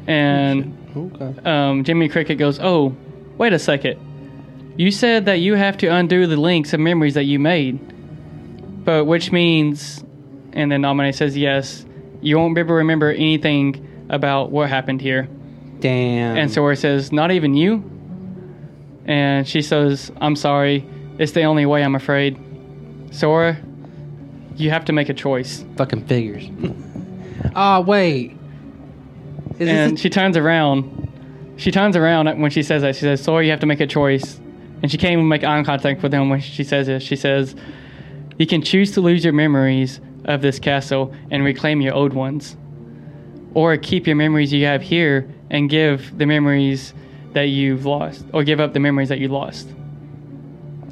And 0.06 0.76
okay. 0.96 1.40
um, 1.44 1.84
Jiminy 1.84 2.08
Cricket 2.08 2.38
goes, 2.38 2.60
"Oh, 2.60 2.94
wait 3.38 3.52
a 3.52 3.58
second. 3.58 3.98
You 4.76 4.92
said 4.92 5.24
that 5.24 5.40
you 5.40 5.54
have 5.54 5.76
to 5.78 5.88
undo 5.88 6.28
the 6.28 6.36
links 6.36 6.72
of 6.72 6.78
memories 6.78 7.14
that 7.14 7.24
you 7.24 7.40
made, 7.40 8.84
but 8.84 9.06
which 9.06 9.32
means?" 9.32 10.04
And 10.56 10.72
then 10.72 10.82
Namine 10.82 11.14
says, 11.14 11.36
"Yes, 11.36 11.86
you 12.20 12.36
won't 12.36 12.56
be 12.56 12.60
able 12.62 12.70
to 12.70 12.74
remember 12.74 13.12
anything 13.12 13.86
about 14.08 14.50
what 14.50 14.68
happened 14.68 15.00
here." 15.00 15.28
Damn. 15.80 16.36
And 16.36 16.50
Sora 16.50 16.76
says, 16.76 17.12
Not 17.12 17.30
even 17.30 17.54
you? 17.54 17.84
And 19.04 19.46
she 19.46 19.62
says, 19.62 20.10
I'm 20.20 20.36
sorry. 20.36 20.84
It's 21.18 21.32
the 21.32 21.44
only 21.44 21.66
way, 21.66 21.84
I'm 21.84 21.94
afraid. 21.94 22.38
Sora, 23.10 23.56
you 24.56 24.70
have 24.70 24.84
to 24.86 24.92
make 24.92 25.08
a 25.08 25.14
choice. 25.14 25.64
fucking 25.76 26.06
figures. 26.06 26.48
Oh 27.54 27.80
wait. 27.82 28.36
Is 29.58 29.68
and 29.68 29.92
this 29.92 30.00
she 30.00 30.10
turns 30.10 30.36
around. 30.36 31.54
She 31.56 31.70
turns 31.70 31.96
around 31.96 32.40
when 32.40 32.50
she 32.50 32.62
says 32.62 32.82
that. 32.82 32.96
She 32.96 33.02
says, 33.02 33.22
Sora, 33.22 33.44
you 33.44 33.50
have 33.50 33.60
to 33.60 33.66
make 33.66 33.80
a 33.80 33.86
choice. 33.86 34.40
And 34.82 34.90
she 34.90 34.98
can't 34.98 35.12
even 35.12 35.28
make 35.28 35.42
eye 35.42 35.62
contact 35.62 36.02
with 36.02 36.12
him 36.12 36.28
when 36.28 36.40
she 36.40 36.64
says 36.64 36.88
it. 36.88 37.00
She 37.00 37.16
says, 37.16 37.54
You 38.38 38.46
can 38.46 38.60
choose 38.60 38.92
to 38.92 39.00
lose 39.00 39.24
your 39.24 39.32
memories 39.32 40.00
of 40.26 40.42
this 40.42 40.58
castle 40.58 41.12
and 41.30 41.42
reclaim 41.44 41.80
your 41.80 41.94
old 41.94 42.12
ones. 42.12 42.56
Or 43.54 43.76
keep 43.78 44.06
your 44.06 44.16
memories 44.16 44.52
you 44.52 44.66
have 44.66 44.82
here 44.82 45.26
and 45.50 45.70
give 45.70 46.18
the 46.18 46.26
memories 46.26 46.92
that 47.32 47.44
you've 47.44 47.86
lost. 47.86 48.24
Or 48.34 48.44
give 48.44 48.60
up 48.60 48.74
the 48.74 48.80
memories 48.80 49.08
that 49.08 49.18
you 49.18 49.28
lost. 49.28 49.68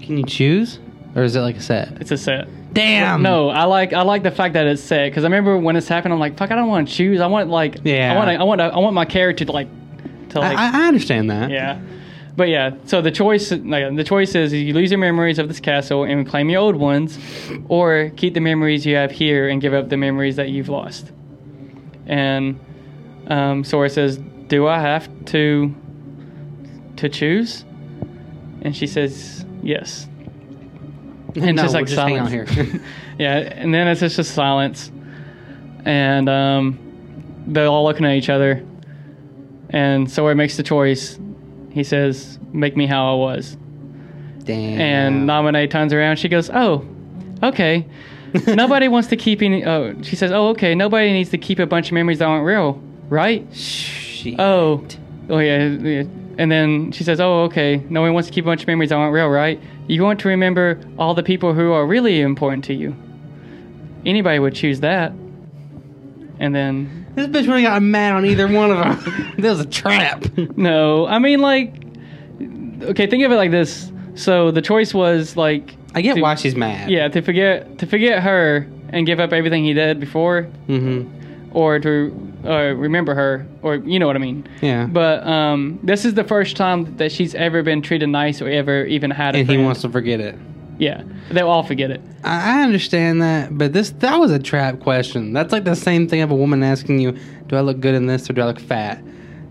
can 0.01 0.16
you 0.18 0.24
choose, 0.24 0.78
or 1.14 1.22
is 1.22 1.37
it 1.37 1.41
like 1.41 1.57
a 1.57 1.61
set? 1.62 1.89
It's 2.01 2.11
a 2.11 2.16
set. 2.16 2.49
Damn. 2.74 3.22
No, 3.22 3.51
I 3.51 3.64
like 3.64 3.93
I 3.93 4.03
like 4.03 4.22
the 4.22 4.30
fact 4.30 4.55
that 4.55 4.66
it's 4.66 4.82
set 4.82 5.11
because 5.11 5.24
I 5.24 5.26
remember 5.28 5.57
when 5.59 5.74
this 5.76 5.87
happened. 5.89 6.12
I'm 6.12 6.18
like, 6.20 6.37
fuck, 6.37 6.51
I 6.51 6.57
don't 6.57 6.68
want 6.68 6.89
to 6.89 6.95
choose. 6.95 7.20
I 7.20 7.26
want 7.26 7.49
like, 7.51 7.76
Yeah. 7.85 8.12
I 8.12 8.16
want 8.16 8.30
I 8.30 8.43
want 8.43 8.61
I 8.61 8.78
want 8.78 8.95
my 8.95 9.05
character 9.05 9.45
to 9.45 9.53
like, 9.53 9.68
to 10.30 10.41
like, 10.41 10.57
I 10.59 10.85
I 10.85 10.89
understand 10.89 11.30
that. 11.30 11.51
yeah. 11.51 11.78
But 12.37 12.49
yeah, 12.49 12.74
so 12.87 13.01
the 13.01 13.12
choice 13.12 13.53
like, 13.53 13.95
the 13.95 14.05
choice 14.05 14.35
is 14.35 14.53
you 14.53 14.74
lose 14.74 14.91
your 14.91 14.99
memories 14.99 15.39
of 15.39 15.47
this 15.47 15.61
castle 15.61 16.03
and 16.03 16.24
reclaim 16.24 16.51
your 16.51 16.62
old 16.62 16.76
ones, 16.76 17.18
or 17.68 18.11
keep 18.16 18.35
the 18.35 18.41
memories 18.41 18.85
you 18.85 18.97
have 18.97 19.12
here 19.12 19.49
and 19.49 19.61
give 19.61 19.72
up 19.72 19.89
the 19.89 19.97
memories 19.97 20.37
that 20.37 20.49
you've 20.49 20.68
lost. 20.68 21.12
And 22.07 22.59
um, 23.28 23.62
Sora 23.62 23.89
says, 23.89 24.18
"Do 24.49 24.66
I 24.66 24.80
have 24.80 25.09
to 25.26 25.74
to 26.97 27.09
choose?" 27.09 27.64
And 28.62 28.76
she 28.76 28.89
says, 28.89 29.45
"Yes." 29.62 30.09
And 31.37 31.57
no, 31.57 31.62
just 31.62 31.64
we'll 31.66 31.72
like 31.72 31.87
just 31.87 31.97
silence. 31.97 32.30
here. 32.30 32.47
yeah, 33.18 33.37
and 33.37 33.72
then 33.74 33.89
it's 33.89 34.01
just, 34.01 34.16
just 34.16 34.35
silence, 34.35 34.91
and 35.85 36.28
um, 36.28 37.45
they're 37.47 37.66
all 37.66 37.85
looking 37.85 38.07
at 38.07 38.14
each 38.14 38.28
other. 38.28 38.64
And 39.70 40.11
Sora 40.11 40.35
makes 40.35 40.57
the 40.57 40.62
choice. 40.62 41.18
He 41.75 41.83
says, 41.83 42.39
"Make 42.53 42.77
me 42.77 42.87
how 42.87 43.12
I 43.12 43.16
was." 43.16 43.57
Damn. 44.45 44.81
And 44.81 45.29
Namine 45.29 45.68
turns 45.68 45.93
around. 45.93 46.20
She 46.20 46.29
goes, 46.29 46.49
"Oh, 46.49 46.87
okay. 47.43 47.85
Nobody 48.47 48.87
wants 48.87 49.09
to 49.09 49.16
keep 49.16 49.43
any." 49.43 49.64
Oh, 49.64 49.93
she 50.03 50.14
says, 50.14 50.31
"Oh, 50.31 50.51
okay. 50.51 50.77
Nobody 50.77 51.12
needs 51.12 51.31
to 51.31 51.39
keep 51.39 51.59
a 51.59 51.66
bunch 51.66 51.89
of 51.89 51.95
memories 51.95 52.20
that 52.20 52.27
aren't 52.27 52.47
real, 52.47 52.81
right?" 53.09 53.45
Shit. 53.53 54.39
Oh, 54.39 54.87
oh 55.29 55.39
yeah, 55.39 55.66
yeah. 55.66 56.05
And 56.39 56.51
then 56.53 56.93
she 56.93 57.03
says, 57.03 57.20
"Oh, 57.20 57.43
okay. 57.47 57.83
No 57.91 58.03
one 58.03 58.14
wants 58.14 58.29
to 58.29 58.33
keep 58.33 58.45
a 58.45 58.47
bunch 58.47 58.62
of 58.62 58.68
memories 58.68 58.91
that 58.91 58.95
aren't 58.97 59.12
real, 59.12 59.29
right? 59.29 59.61
You 59.89 60.05
want 60.05 60.20
to 60.20 60.29
remember 60.29 60.79
all 60.97 61.12
the 61.14 61.25
people 61.25 61.55
who 61.55 61.72
are 61.72 61.85
really 61.85 62.20
important 62.20 62.62
to 62.66 62.75
you. 62.75 62.95
Anybody 64.07 64.39
would 64.39 64.55
choose 64.55 64.79
that." 64.79 65.11
And 66.39 66.55
then, 66.55 67.04
This 67.15 67.27
bitch 67.29 67.47
really 67.49 67.62
got 67.62 67.81
mad 67.83 68.12
on 68.12 68.25
either 68.27 68.49
one 68.49 68.71
of 68.71 68.79
them. 69.05 69.33
this 69.39 69.51
was 69.57 69.61
a 69.61 69.69
trap. 69.69 70.25
no, 70.57 71.07
I 71.07 71.19
mean, 71.19 71.41
like, 71.41 71.75
okay, 72.83 73.07
think 73.07 73.25
of 73.25 73.33
it 73.33 73.37
like 73.37 73.51
this. 73.51 73.91
So 74.15 74.51
the 74.51 74.62
choice 74.62 74.93
was 74.95 75.37
like, 75.37 75.77
I 75.95 76.01
get 76.03 76.15
to- 76.17 76.23
why 76.23 76.35
she's 76.35 76.57
mad. 76.57 76.91
yeah, 76.91 77.09
to 77.09 77.23
forget 77.23 77.79
to 77.79 77.87
forget 77.87 78.23
her 78.23 78.67
and 78.91 79.07
give 79.07 79.21
up 79.21 79.33
everything 79.33 79.65
he 79.65 79.73
did 79.75 79.99
before, 80.01 80.49
Mm-hmm. 80.69 81.57
or 81.57 81.79
to 81.81 82.33
uh, 82.45 82.75
remember 82.75 83.15
her, 83.15 83.47
or 83.62 83.77
you 83.77 83.99
know 83.99 84.07
what 84.07 84.17
I 84.17 84.21
mean. 84.21 84.47
Yeah. 84.61 84.87
But 84.87 85.27
um, 85.27 85.79
this 85.83 86.05
is 86.05 86.15
the 86.15 86.25
first 86.25 86.57
time 86.57 86.97
that 86.99 87.11
she's 87.12 87.35
ever 87.35 87.62
been 87.62 87.81
treated 87.83 88.09
nice 88.09 88.41
or 88.43 88.49
ever 88.49 88.85
even 88.85 89.11
had 89.11 89.35
a 89.35 89.39
and 89.39 89.49
he 89.51 89.57
wants 89.57 89.81
to 89.83 89.89
forget 89.89 90.21
it. 90.21 90.37
Yeah, 90.79 91.03
they'll 91.31 91.49
all 91.49 91.62
forget 91.62 91.91
it. 91.91 92.01
I 92.25 92.61
I 92.61 92.62
understand 92.62 93.22
that, 93.22 93.57
but 93.57 93.72
this 93.72 93.91
that 93.91 94.18
was 94.18 94.31
a 94.31 94.39
trap 94.39 94.81
question. 94.81 95.33
That's 95.33 95.53
like 95.53 95.64
the 95.64 95.77
same 95.77 96.09
thing 96.09 96.20
of 96.20 96.31
a 96.31 96.35
woman 96.35 96.62
asking 96.62 97.01
you, 97.01 97.12
"Do 97.47 97.57
I 97.57 97.61
look 97.61 97.81
good 97.81 97.95
in 97.95 98.07
this 98.07 98.29
or 98.29 98.33
do 98.33 98.43
I 98.43 98.47
look 98.47 98.61
fat?" 98.61 99.03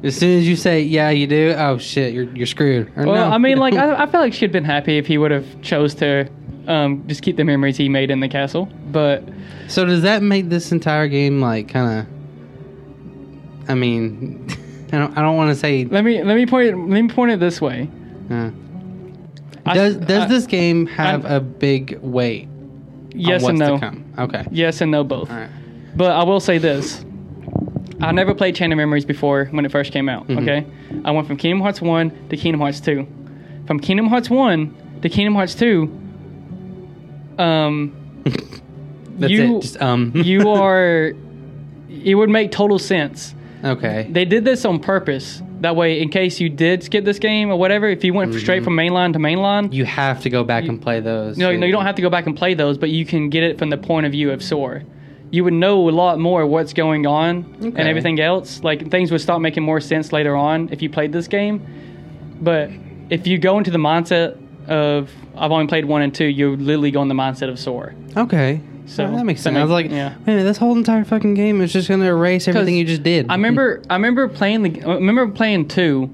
As 0.03 0.17
soon 0.17 0.37
as 0.37 0.47
you 0.47 0.57
say, 0.57 0.81
"Yeah, 0.81 1.09
you 1.11 1.27
do," 1.27 1.55
oh 1.57 1.77
shit, 1.77 2.13
you're 2.13 2.25
you're 2.35 2.45
screwed. 2.45 2.91
Or, 2.97 3.05
Well, 3.05 3.15
no. 3.15 3.33
I 3.33 3.37
mean, 3.37 3.57
like 3.65 3.73
I, 3.75 4.03
I 4.03 4.05
feel 4.05 4.19
like 4.19 4.33
she'd 4.33 4.51
been 4.51 4.65
happy 4.65 4.97
if 4.97 5.07
he 5.07 5.17
would 5.17 5.31
have 5.31 5.61
chose 5.61 5.95
to 5.95 6.29
um, 6.67 7.03
just 7.07 7.21
keep 7.21 7.37
the 7.37 7.43
memories 7.45 7.77
he 7.77 7.87
made 7.89 8.11
in 8.11 8.19
the 8.19 8.27
castle. 8.27 8.65
But 8.91 9.23
so 9.67 9.85
does 9.85 10.01
that 10.01 10.21
make 10.23 10.49
this 10.49 10.71
entire 10.71 11.07
game 11.07 11.39
like 11.41 11.69
kind 11.69 11.99
of? 11.99 13.69
I 13.69 13.75
mean, 13.75 14.45
I 14.91 14.97
don't 14.97 15.17
I 15.17 15.21
don't 15.21 15.37
want 15.37 15.51
to 15.51 15.55
say. 15.55 15.85
let 15.85 16.03
me 16.03 16.21
let 16.21 16.35
me 16.35 16.45
point 16.45 16.67
it, 16.69 16.75
let 16.75 17.01
me 17.01 17.07
point 17.07 17.31
it 17.31 17.39
this 17.39 17.61
way. 17.61 17.89
Uh, 18.29 18.49
does 19.65 19.95
does 19.97 20.23
I- 20.23 20.27
this 20.27 20.45
game 20.47 20.85
have 20.87 21.25
I- 21.25 21.35
a 21.35 21.39
big 21.39 21.99
weight? 22.01 22.47
Yes 23.15 23.43
and 23.43 23.59
no. 23.59 23.75
To 23.75 23.79
come? 23.79 24.05
Okay. 24.17 24.45
Yes 24.51 24.81
and 24.81 24.91
no 24.91 25.03
both. 25.03 25.29
All 25.31 25.37
right. 25.37 25.49
But 25.95 26.11
I 26.11 26.23
will 26.23 26.39
say 26.39 26.57
this. 26.57 27.05
I 28.01 28.11
never 28.11 28.33
played 28.33 28.55
Chain 28.55 28.71
of 28.71 28.77
Memories 28.77 29.05
before 29.05 29.45
when 29.51 29.63
it 29.65 29.71
first 29.71 29.93
came 29.93 30.09
out, 30.09 30.27
Mhm. 30.27 30.41
okay? 30.41 30.65
I 31.05 31.11
went 31.11 31.27
from 31.27 31.37
Kingdom 31.37 31.61
Hearts 31.61 31.81
1 31.81 32.11
to 32.29 32.35
Kingdom 32.35 32.59
Hearts 32.59 32.81
2. 32.81 33.05
From 33.67 33.79
Kingdom 33.79 34.07
Hearts 34.07 34.29
1 34.29 34.73
to 35.03 35.09
Kingdom 35.09 35.35
Hearts 35.35 35.53
2, 35.55 35.89
um, 37.37 37.93
That's 39.19 39.31
You- 39.31 39.57
it. 39.57 39.61
Just 39.61 39.81
um. 39.81 40.11
you 40.15 40.49
are. 40.49 41.13
It 42.03 42.15
would 42.15 42.29
make 42.29 42.51
total 42.51 42.79
sense. 42.79 43.35
okay. 43.63 44.07
They 44.09 44.25
did 44.25 44.43
this 44.43 44.65
on 44.65 44.79
purpose. 44.79 45.41
That 45.63 45.77
way, 45.77 46.01
in 46.01 46.09
case 46.09 46.41
you 46.41 46.49
did 46.49 46.83
skip 46.83 47.05
this 47.05 47.19
game 47.19 47.49
or 47.49 47.55
whatever, 47.55 47.87
if 47.87 48.03
you 48.03 48.13
went 48.13 48.31
mm-hmm. 48.31 48.39
straight 48.41 48.65
from 48.65 48.75
mainline 48.75 49.13
to 49.13 49.19
mainline, 49.19 49.71
you 49.71 49.85
have 49.85 50.21
to 50.23 50.29
go 50.29 50.43
back 50.43 50.65
and 50.65 50.81
play 50.81 50.99
those. 50.99 51.37
no, 51.37 51.55
no, 51.55 51.65
you 51.65 51.71
don't 51.71 51.85
have 51.85 51.95
to 51.95 52.01
go 52.01 52.09
back 52.09 52.27
and 52.27 52.35
play 52.35 52.53
those, 52.53 52.77
but 52.77 52.89
you 52.89 53.05
can 53.05 53.29
get 53.29 53.43
it 53.43 53.57
from 53.57 53.69
the 53.69 53.77
point 53.77 54.05
of 54.05 54.11
view 54.11 54.31
of 54.31 54.43
Sora. 54.43 54.83
You 55.31 55.45
would 55.45 55.53
know 55.53 55.87
a 55.87 55.91
lot 55.91 56.19
more 56.19 56.45
what's 56.45 56.73
going 56.73 57.07
on 57.07 57.55
and 57.61 57.79
everything 57.79 58.19
else. 58.19 58.61
Like 58.61 58.91
things 58.91 59.09
would 59.09 59.21
start 59.21 59.41
making 59.41 59.63
more 59.63 59.79
sense 59.79 60.11
later 60.11 60.35
on 60.35 60.67
if 60.73 60.81
you 60.81 60.89
played 60.89 61.13
this 61.13 61.29
game. 61.29 61.65
But 62.41 62.69
if 63.09 63.25
you 63.25 63.37
go 63.37 63.57
into 63.57 63.71
the 63.71 63.77
mindset 63.77 64.37
of 64.67 65.09
I've 65.33 65.53
only 65.53 65.67
played 65.67 65.85
one 65.85 66.01
and 66.01 66.13
two, 66.13 66.25
you 66.25 66.57
literally 66.57 66.91
go 66.91 67.01
in 67.01 67.07
the 67.07 67.15
mindset 67.15 67.49
of 67.49 67.57
Sora. 67.57 67.95
Okay. 68.17 68.59
So, 68.85 69.09
that 69.09 69.25
makes 69.25 69.41
sense. 69.41 69.57
I 69.57 69.61
was 69.61 69.71
like, 69.71 69.89
yeah. 69.89 70.15
man, 70.25 70.45
this 70.45 70.57
whole 70.57 70.75
entire 70.75 71.03
fucking 71.03 71.33
game 71.33 71.61
is 71.61 71.71
just 71.71 71.87
gonna 71.87 72.05
erase 72.05 72.47
everything 72.47 72.75
you 72.75 72.85
just 72.85 73.03
did. 73.03 73.27
I 73.29 73.35
remember 73.35 73.81
I 73.89 73.95
remember 73.95 74.27
playing 74.27 74.63
the 74.63 74.83
I 74.83 74.95
remember 74.95 75.27
playing 75.29 75.67
two, 75.69 76.13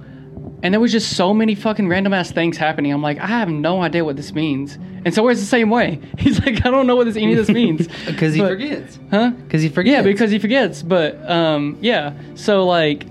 and 0.61 0.73
there 0.73 0.79
was 0.79 0.91
just 0.91 1.15
so 1.15 1.33
many 1.33 1.55
fucking 1.55 1.87
random 1.87 2.13
ass 2.13 2.31
things 2.31 2.57
happening. 2.57 2.91
I'm 2.91 3.01
like, 3.01 3.19
I 3.19 3.27
have 3.27 3.49
no 3.49 3.81
idea 3.81 4.05
what 4.05 4.15
this 4.15 4.33
means. 4.33 4.77
And 5.05 5.13
so 5.13 5.27
it's 5.29 5.39
the 5.39 5.45
same 5.45 5.69
way. 5.69 5.99
He's 6.17 6.39
like, 6.45 6.65
I 6.65 6.69
don't 6.69 6.85
know 6.85 6.95
what 6.95 7.05
this 7.05 7.15
any 7.15 7.31
of 7.31 7.37
this 7.37 7.49
means. 7.49 7.87
because 8.05 8.33
he 8.33 8.41
But- 8.41 8.49
forgets. 8.49 8.99
Huh? 9.09 9.31
Because 9.31 9.61
he 9.61 9.69
forgets. 9.69 9.93
Yeah, 9.93 10.01
because 10.01 10.29
he 10.31 10.39
forgets. 10.39 10.83
But 10.83 11.29
um, 11.29 11.77
yeah. 11.81 12.13
So 12.35 12.65
like 12.65 13.05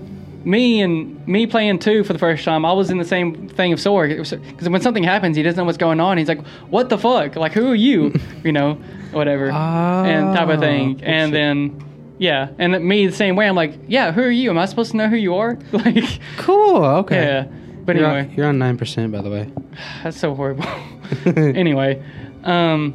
me 0.45 0.81
and 0.81 1.27
me 1.27 1.45
playing 1.47 1.79
two 1.79 2.03
for 2.03 2.13
the 2.13 2.19
first 2.19 2.43
time, 2.45 2.65
I 2.65 2.73
was 2.73 2.89
in 2.89 2.97
the 2.97 3.05
same 3.05 3.49
thing 3.49 3.73
of 3.73 3.79
Sora. 3.79 4.07
Because 4.07 4.69
when 4.69 4.81
something 4.81 5.03
happens, 5.03 5.35
he 5.37 5.43
doesn't 5.43 5.57
know 5.57 5.65
what's 5.65 5.77
going 5.77 5.99
on. 5.99 6.17
He's 6.17 6.27
like, 6.27 6.41
"What 6.69 6.89
the 6.89 6.97
fuck? 6.97 7.35
Like, 7.35 7.51
who 7.53 7.71
are 7.71 7.75
you? 7.75 8.13
you 8.43 8.51
know, 8.51 8.73
whatever, 9.11 9.49
and 9.51 10.35
type 10.35 10.49
of 10.49 10.57
Oh, 10.57 10.61
thing." 10.61 11.01
And 11.03 11.29
shit. 11.29 11.33
then 11.33 11.83
Yeah, 12.17 12.49
and 12.57 12.83
me 12.83 13.07
the 13.07 13.15
same 13.15 13.35
way. 13.35 13.47
I'm 13.47 13.55
like, 13.55 13.73
yeah, 13.87 14.11
who 14.11 14.21
are 14.21 14.29
you? 14.31 14.49
Am 14.49 14.57
I 14.57 14.65
supposed 14.65 14.91
to 14.91 14.97
know 14.97 15.07
who 15.07 15.15
you 15.15 15.35
are? 15.35 15.57
like, 15.71 16.03
Cool. 16.37 16.83
Okay. 16.83 17.15
yeah. 17.23 17.47
But 17.85 17.95
you're 17.95 18.05
anyway, 18.05 18.29
on, 18.29 18.35
you're 18.35 18.47
on 18.47 18.59
nine 18.59 18.77
percent, 18.77 19.11
by 19.11 19.21
the 19.21 19.29
way. 19.29 19.51
that's 20.03 20.17
so 20.19 20.35
horrible. 20.35 20.65
anyway, 21.25 22.03
um, 22.43 22.93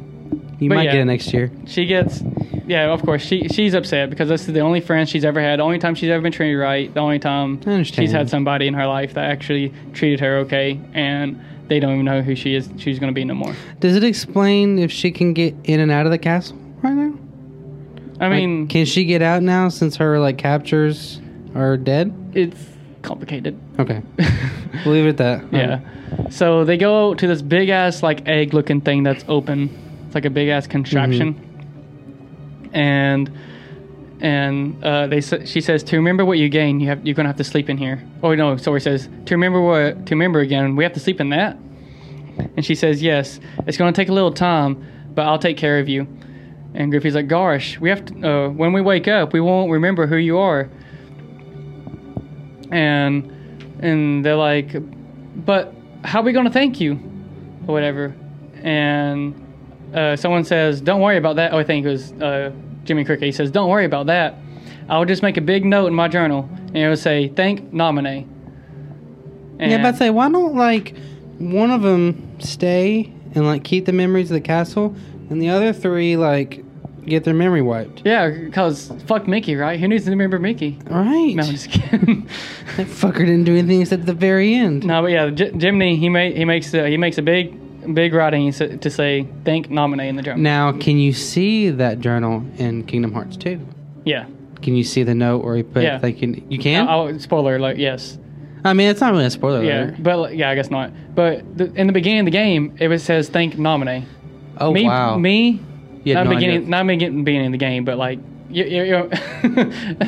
You 0.59 0.69
But 0.69 0.75
might 0.75 0.83
yeah. 0.85 0.91
get 0.93 1.01
it 1.01 1.05
next 1.05 1.33
year. 1.33 1.51
she 1.65 1.85
gets, 1.85 2.23
yeah, 2.65 2.91
of 2.93 3.01
course, 3.03 3.21
she 3.21 3.47
she's 3.49 3.73
upset 3.73 4.09
because 4.09 4.29
this 4.29 4.47
is 4.47 4.53
the 4.53 4.61
only 4.61 4.79
friend 4.81 5.07
she's 5.07 5.25
ever 5.25 5.41
had, 5.41 5.59
the 5.59 5.63
only 5.63 5.79
time 5.79 5.95
she's 5.95 6.09
ever 6.09 6.21
been 6.21 6.31
treated 6.31 6.57
right, 6.57 6.93
the 6.93 6.99
only 7.01 7.19
time 7.19 7.59
she's 7.83 8.11
had 8.11 8.29
somebody 8.29 8.67
in 8.67 8.73
her 8.73 8.87
life 8.87 9.13
that 9.15 9.25
actually 9.29 9.73
treated 9.93 10.19
her 10.21 10.37
okay, 10.39 10.79
and 10.93 11.39
they 11.67 11.79
don't 11.79 11.93
even 11.93 12.05
know 12.05 12.21
who 12.21 12.35
she 12.35 12.55
is. 12.55 12.69
She's 12.77 12.99
gonna 12.99 13.11
be 13.11 13.25
no 13.25 13.33
more. 13.33 13.53
Does 13.81 13.95
it 13.97 14.03
explain 14.05 14.79
if 14.79 14.91
she 14.91 15.11
can 15.11 15.33
get 15.33 15.53
in 15.65 15.79
and 15.81 15.91
out 15.91 16.05
of 16.05 16.11
the 16.11 16.17
castle 16.17 16.57
right 16.81 16.93
now? 16.93 17.13
I 18.21 18.27
Like, 18.29 18.37
mean, 18.37 18.67
can 18.67 18.85
she 18.85 19.03
get 19.03 19.21
out 19.21 19.43
now 19.43 19.67
since 19.67 19.97
her 19.97 20.19
like 20.19 20.37
captures 20.37 21.19
are 21.53 21.75
dead? 21.75 22.13
it's 22.33 22.57
complicated. 23.01 23.59
Okay, 23.77 24.01
we'll 24.85 24.93
leave 24.95 25.05
it 25.05 25.19
at 25.19 25.51
that. 25.51 25.53
Yeah. 25.53 26.29
So 26.29 26.63
they 26.63 26.77
go 26.77 27.13
to 27.13 27.27
this 27.27 27.41
big 27.41 27.67
ass 27.69 28.01
like 28.01 28.25
egg 28.27 28.53
looking 28.53 28.79
thing 28.79 29.03
that's 29.03 29.25
open. 29.27 29.81
It's 30.15 30.23
like 30.23 30.31
a 30.31 30.33
big 30.33 30.47
ass 30.47 30.65
contraption. 30.65 31.35
And 32.71 33.29
and 34.21 34.81
uh, 34.81 35.07
they 35.07 35.19
she 35.19 35.59
says 35.59 35.83
to 35.83 35.97
remember 35.97 36.23
what 36.23 36.37
you 36.37 36.47
gain, 36.47 36.79
you 36.79 36.87
have 36.87 37.05
you're 37.05 37.15
gonna 37.15 37.27
have 37.27 37.35
to 37.35 37.43
sleep 37.43 37.69
in 37.69 37.77
here. 37.77 38.01
Oh 38.23 38.33
no, 38.33 38.55
sorry, 38.55 38.79
says 38.79 39.09
to 39.25 39.33
remember 39.33 39.59
what 39.59 40.05
to 40.05 40.15
remember 40.15 40.39
again, 40.39 40.77
we 40.77 40.85
have 40.85 40.93
to 40.93 41.01
sleep 41.01 41.19
in 41.19 41.31
that. 41.31 41.57
And 42.55 42.63
she 42.65 42.75
says 42.75 43.03
yes, 43.03 43.41
it's 43.67 43.77
gonna 43.77 43.91
take 43.91 44.07
a 44.07 44.13
little 44.13 44.31
time, 44.31 44.85
but 45.13 45.25
I'll 45.25 45.37
take 45.37 45.57
care 45.57 45.79
of 45.79 45.89
you. 45.89 46.07
And 46.73 46.91
Griffey's 46.91 47.15
like, 47.15 47.27
gosh, 47.27 47.77
we 47.81 47.89
have 47.89 48.05
to. 48.05 48.29
Uh, 48.29 48.49
when 48.51 48.71
we 48.71 48.79
wake 48.79 49.09
up, 49.09 49.33
we 49.33 49.41
won't 49.41 49.69
remember 49.69 50.07
who 50.07 50.15
you 50.15 50.37
are. 50.37 50.69
And 52.71 53.29
and 53.81 54.23
they're 54.23 54.37
like, 54.37 54.77
but 55.45 55.73
how 56.05 56.21
are 56.21 56.23
we 56.23 56.31
going 56.31 56.45
to 56.45 56.53
thank 56.53 56.79
you 56.79 56.93
or 57.67 57.73
whatever 57.73 58.15
and 58.65 59.44
uh, 59.93 60.15
someone 60.15 60.43
says 60.43 60.81
don't 60.81 61.01
worry 61.01 61.17
about 61.17 61.35
that. 61.37 61.53
Oh 61.53 61.57
i 61.59 61.63
think 61.63 61.85
it 61.85 61.89
was 61.89 62.11
uh, 62.13 62.51
Jiminy 62.85 63.05
Cricket. 63.05 63.25
He 63.25 63.31
says 63.31 63.51
don't 63.51 63.69
worry 63.69 63.85
about 63.85 64.07
that. 64.07 64.35
I'll 64.89 65.05
just 65.05 65.23
make 65.23 65.37
a 65.37 65.41
big 65.41 65.65
note 65.65 65.87
in 65.87 65.93
my 65.95 66.07
journal 66.07 66.49
and 66.67 66.77
it 66.77 66.87
will 66.87 66.97
say 66.97 67.27
thank 67.29 67.71
Namine. 67.73 68.27
And 69.59 69.71
Yeah, 69.71 69.81
but 69.81 69.95
say 69.97 70.09
why 70.09 70.29
don't 70.29 70.55
like 70.55 70.95
one 71.37 71.71
of 71.71 71.81
them 71.81 72.39
stay 72.39 73.11
and 73.33 73.45
like 73.45 73.63
keep 73.63 73.85
the 73.85 73.93
memories 73.93 74.29
of 74.31 74.35
the 74.35 74.41
castle, 74.41 74.95
and 75.29 75.41
the 75.41 75.49
other 75.49 75.73
three 75.73 76.15
like 76.17 76.63
get 77.05 77.23
their 77.23 77.33
memory 77.35 77.61
wiped. 77.61 78.01
yeah 78.03 78.29
because 78.29 78.91
fuck 79.05 79.27
mickey 79.27 79.55
right? 79.55 79.79
Who 79.79 79.87
needs 79.87 80.05
to 80.05 80.09
remember 80.11 80.39
mickey? 80.39 80.79
Right. 80.89 81.35
no 81.35 81.43
i'm 81.43 81.51
just 81.51 81.69
kidding. 81.69 82.27
That 82.77 82.87
fucker 82.87 83.19
didn't 83.19 83.43
do 83.45 83.55
anything 83.55 83.81
except 83.81 84.01
at 84.01 84.05
the 84.07 84.13
very 84.13 84.53
end. 84.55 84.85
no 84.85 85.01
but 85.01 85.11
yeah 85.11 85.29
J- 85.29 85.51
jiminy 85.51 85.97
he, 85.97 86.09
ma- 86.09 86.19
he 86.31 86.45
makes 86.45 86.73
uh, 86.73 86.83
he 86.85 86.97
makes 86.97 87.17
a 87.17 87.21
big 87.21 87.53
big 87.93 88.13
writing 88.13 88.51
to 88.51 88.89
say 88.89 89.27
thank 89.43 89.67
Namine 89.69 90.07
in 90.07 90.15
the 90.15 90.21
journal 90.23 90.41
Now, 90.41 90.71
can 90.71 90.97
you 90.97 91.13
see 91.13 91.69
that 91.69 91.99
journal 91.99 92.43
in 92.57 92.83
Kingdom 92.85 93.13
Hearts 93.13 93.37
2? 93.37 93.59
yeah 94.05 94.25
Can 94.61 94.75
you 94.75 94.83
see 94.83 95.03
the 95.03 95.15
note 95.15 95.43
where 95.43 95.55
he 95.57 95.63
put 95.63 95.83
Yeah. 95.83 95.99
like 96.01 96.21
you 96.21 96.43
you 96.49 96.57
can? 96.59 96.87
oh, 96.89 97.17
spoiler 97.17 97.55
alert 97.57 97.77
yes 97.77 98.17
I 98.63 98.73
mean, 98.73 98.89
it's 98.89 98.99
not 98.99 99.11
really 99.11 99.25
a 99.25 99.29
spoiler 99.29 99.63
Yeah, 99.63 99.83
alert. 99.83 100.01
but 100.03 100.35
yeah, 100.35 100.49
I 100.49 100.55
guess 100.55 100.71
not. 100.71 100.89
But 101.13 101.55
the, 101.55 101.71
in 101.75 101.85
the 101.85 101.93
beginning 101.93 102.21
of 102.21 102.25
the 102.25 102.31
game, 102.31 102.75
it 102.79 102.87
was 102.87 103.03
says 103.03 103.29
thank 103.29 103.53
Namine. 103.57 104.05
Oh 104.59 104.71
me, 104.73 104.85
wow. 104.85 105.17
me, 105.19 105.59
not 106.03 106.23
no 106.23 106.29
beginning, 106.33 106.57
idea. 106.57 106.69
not 106.69 106.87
beginning, 106.87 107.23
beginning 107.23 107.45
of 107.47 107.51
the 107.51 107.59
game, 107.59 107.85
but 107.85 107.99
like, 107.99 108.17
you, 108.49 108.63
you, 108.65 108.83
you 108.83 109.09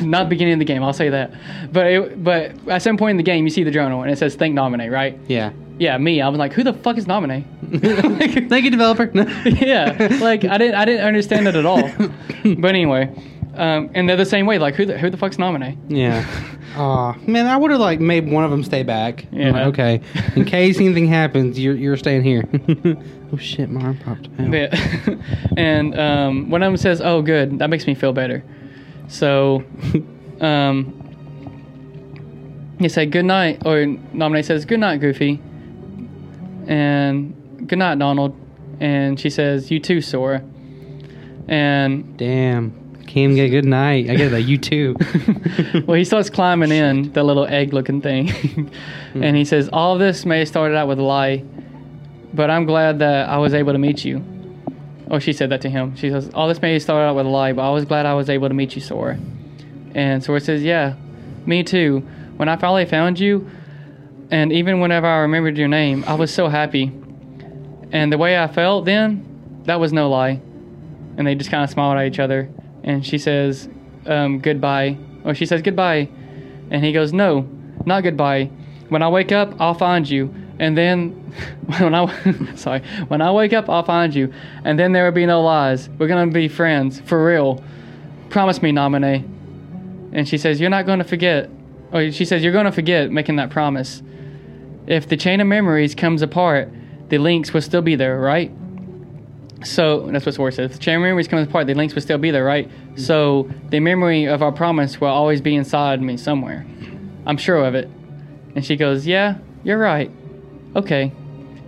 not 0.02 0.28
beginning 0.28 0.54
of 0.54 0.58
the 0.58 0.64
game. 0.64 0.82
I'll 0.82 0.92
say 0.92 1.08
that. 1.08 1.32
But 1.72 1.86
it, 1.86 2.24
but 2.24 2.50
at 2.68 2.82
some 2.82 2.96
point 2.96 3.12
in 3.12 3.16
the 3.16 3.22
game, 3.22 3.44
you 3.44 3.50
see 3.50 3.62
the 3.62 3.70
journal 3.70 4.02
and 4.02 4.10
it 4.10 4.18
says 4.18 4.34
thank 4.34 4.56
Namine, 4.56 4.90
right? 4.90 5.16
Yeah. 5.28 5.52
Yeah, 5.78 5.96
me. 5.98 6.20
I 6.20 6.28
was 6.28 6.38
like, 6.38 6.52
who 6.52 6.64
the 6.64 6.72
fuck 6.72 6.98
is 6.98 7.06
Namine? 7.06 7.44
Thank 8.48 8.64
you, 8.64 8.70
developer. 8.70 9.10
yeah, 9.44 10.18
like 10.20 10.44
I 10.44 10.58
didn't 10.58 10.74
I 10.74 10.84
didn't 10.84 11.04
understand 11.06 11.46
it 11.46 11.54
at 11.54 11.64
all. 11.66 11.82
but 12.58 12.68
anyway, 12.74 13.12
um, 13.54 13.90
and 13.94 14.08
they're 14.08 14.16
the 14.16 14.24
same 14.26 14.46
way. 14.46 14.58
Like 14.58 14.74
who 14.74 14.84
the 14.86 14.98
who 14.98 15.08
the 15.10 15.16
fuck's 15.16 15.36
Namine? 15.36 15.76
yeah. 15.88 16.26
Aw, 16.76 17.14
man, 17.26 17.46
I 17.46 17.56
would 17.56 17.70
have 17.70 17.80
like 17.80 17.98
made 17.98 18.30
one 18.30 18.44
of 18.44 18.50
them 18.50 18.62
stay 18.62 18.82
back. 18.82 19.24
I'm 19.32 19.38
Yeah. 19.38 19.50
like, 19.52 19.66
okay. 19.68 20.00
In 20.36 20.44
case 20.44 20.78
anything 20.80 21.06
happens, 21.06 21.58
you're 21.58 21.74
you're 21.74 21.96
staying 21.96 22.22
here. 22.24 22.44
oh 23.32 23.36
shit, 23.36 23.70
my 23.70 23.80
arm 23.82 23.98
popped. 23.98 24.28
Ow. 24.38 24.50
But, 24.50 25.18
and 25.56 25.98
um, 25.98 26.50
one 26.50 26.62
of 26.62 26.70
them 26.70 26.76
says, 26.76 27.00
"Oh, 27.00 27.22
good. 27.22 27.58
That 27.60 27.70
makes 27.70 27.86
me 27.86 27.94
feel 27.94 28.12
better." 28.12 28.44
So, 29.08 29.64
um, 30.40 30.94
he 32.78 32.88
said, 32.88 33.10
"Good 33.12 33.24
night," 33.24 33.62
or 33.64 33.76
Namine 34.14 34.44
says, 34.44 34.64
"Good 34.64 34.80
night, 34.80 35.00
Goofy," 35.00 35.40
and 36.68 37.66
"Good 37.66 37.78
night, 37.78 37.98
Donald," 37.98 38.36
and 38.78 39.18
she 39.18 39.30
says, 39.30 39.70
"You 39.70 39.80
too, 39.80 40.00
Sora." 40.00 40.42
And 41.48 42.16
Damn. 42.16 42.88
Can't 43.08 43.32
even 43.32 43.36
get 43.36 43.44
a 43.44 43.48
good 43.48 43.64
night. 43.64 44.10
I 44.10 44.16
get 44.16 44.28
that. 44.32 44.42
You 44.42 44.58
too. 44.58 44.94
well, 45.86 45.96
he 45.96 46.04
starts 46.04 46.28
climbing 46.28 46.70
in 46.70 47.10
the 47.14 47.22
little 47.24 47.46
egg-looking 47.46 48.02
thing, 48.02 48.28
and 49.14 49.34
he 49.34 49.46
says, 49.46 49.70
"All 49.72 49.96
this 49.96 50.26
may 50.26 50.40
have 50.40 50.48
started 50.48 50.76
out 50.76 50.88
with 50.88 50.98
a 50.98 51.02
lie, 51.02 51.42
but 52.34 52.50
I'm 52.50 52.66
glad 52.66 52.98
that 52.98 53.30
I 53.30 53.38
was 53.38 53.54
able 53.54 53.72
to 53.72 53.78
meet 53.78 54.04
you." 54.04 54.22
Oh, 55.10 55.18
she 55.18 55.32
said 55.32 55.48
that 55.48 55.62
to 55.62 55.70
him. 55.70 55.96
She 55.96 56.10
says, 56.10 56.30
"All 56.34 56.48
this 56.48 56.60
may 56.60 56.74
have 56.74 56.82
started 56.82 57.06
out 57.06 57.16
with 57.16 57.24
a 57.24 57.30
lie, 57.30 57.54
but 57.54 57.62
I 57.62 57.70
was 57.70 57.86
glad 57.86 58.04
I 58.04 58.12
was 58.12 58.28
able 58.28 58.48
to 58.48 58.54
meet 58.54 58.74
you, 58.74 58.82
Sora." 58.82 59.18
And 59.94 60.22
Sora 60.22 60.40
says, 60.40 60.62
"Yeah, 60.62 60.94
me 61.46 61.64
too. 61.64 62.06
When 62.36 62.50
I 62.50 62.56
finally 62.56 62.84
found 62.84 63.18
you, 63.18 63.50
and 64.30 64.52
even 64.52 64.80
whenever 64.80 65.06
I 65.06 65.18
remembered 65.18 65.56
your 65.56 65.68
name, 65.68 66.04
I 66.06 66.14
was 66.14 66.32
so 66.32 66.48
happy. 66.48 66.92
And 67.92 68.12
the 68.12 68.18
way 68.18 68.38
I 68.38 68.46
felt 68.46 68.84
then, 68.84 69.24
that 69.64 69.80
was 69.80 69.92
no 69.92 70.08
lie." 70.10 70.40
And 71.16 71.26
they 71.26 71.34
just 71.34 71.50
kind 71.50 71.64
of 71.64 71.70
smiled 71.70 71.98
at 71.98 72.06
each 72.06 72.18
other. 72.18 72.48
And 72.84 73.04
she 73.04 73.18
says, 73.18 73.68
um, 74.06 74.38
"Goodbye." 74.40 74.96
Or 75.24 75.34
she 75.34 75.46
says, 75.46 75.62
"Goodbye," 75.62 76.08
and 76.70 76.84
he 76.84 76.92
goes, 76.92 77.12
"No, 77.12 77.48
not 77.84 78.02
goodbye. 78.02 78.50
When 78.88 79.02
I 79.02 79.08
wake 79.08 79.32
up, 79.32 79.54
I'll 79.60 79.74
find 79.74 80.08
you." 80.08 80.34
And 80.58 80.76
then, 80.76 81.10
when 81.78 81.94
I 81.94 82.54
sorry, 82.54 82.82
when 83.08 83.22
I 83.22 83.30
wake 83.32 83.52
up, 83.52 83.68
I'll 83.68 83.84
find 83.84 84.14
you, 84.14 84.32
and 84.64 84.78
then 84.78 84.92
there 84.92 85.04
will 85.04 85.12
be 85.12 85.26
no 85.26 85.42
lies. 85.42 85.88
We're 85.98 86.08
gonna 86.08 86.30
be 86.30 86.48
friends 86.48 87.00
for 87.00 87.24
real. 87.24 87.62
Promise 88.30 88.60
me, 88.62 88.72
Namine. 88.72 89.24
And 90.12 90.28
she 90.28 90.38
says, 90.38 90.60
"You're 90.60 90.70
not 90.70 90.86
gonna 90.86 91.04
forget." 91.04 91.50
Or 91.92 92.10
she 92.10 92.24
says, 92.24 92.42
"You're 92.42 92.52
gonna 92.52 92.72
forget 92.72 93.10
making 93.10 93.36
that 93.36 93.50
promise. 93.50 94.02
If 94.88 95.08
the 95.08 95.16
chain 95.16 95.40
of 95.40 95.46
memories 95.46 95.94
comes 95.94 96.22
apart, 96.22 96.68
the 97.10 97.18
links 97.18 97.52
will 97.52 97.60
still 97.62 97.82
be 97.82 97.94
there, 97.94 98.18
right?" 98.18 98.50
So 99.64 100.08
that's 100.10 100.24
what 100.24 100.34
Sora 100.34 100.52
says. 100.52 100.70
If 100.70 100.72
the 100.78 100.82
chain 100.82 100.96
of 100.96 101.02
memories 101.02 101.26
comes 101.28 101.46
apart, 101.48 101.66
the 101.66 101.74
links 101.74 101.94
will 101.94 102.02
still 102.02 102.18
be 102.18 102.30
there, 102.30 102.44
right? 102.44 102.70
So 102.96 103.48
the 103.70 103.80
memory 103.80 104.24
of 104.24 104.40
our 104.42 104.52
promise 104.52 105.00
will 105.00 105.08
always 105.08 105.40
be 105.40 105.54
inside 105.54 106.00
me 106.00 106.16
somewhere. 106.16 106.64
I'm 107.26 107.36
sure 107.36 107.64
of 107.64 107.74
it. 107.74 107.88
And 108.54 108.64
she 108.64 108.76
goes, 108.76 109.06
Yeah, 109.06 109.38
you're 109.64 109.78
right. 109.78 110.10
Okay. 110.76 111.12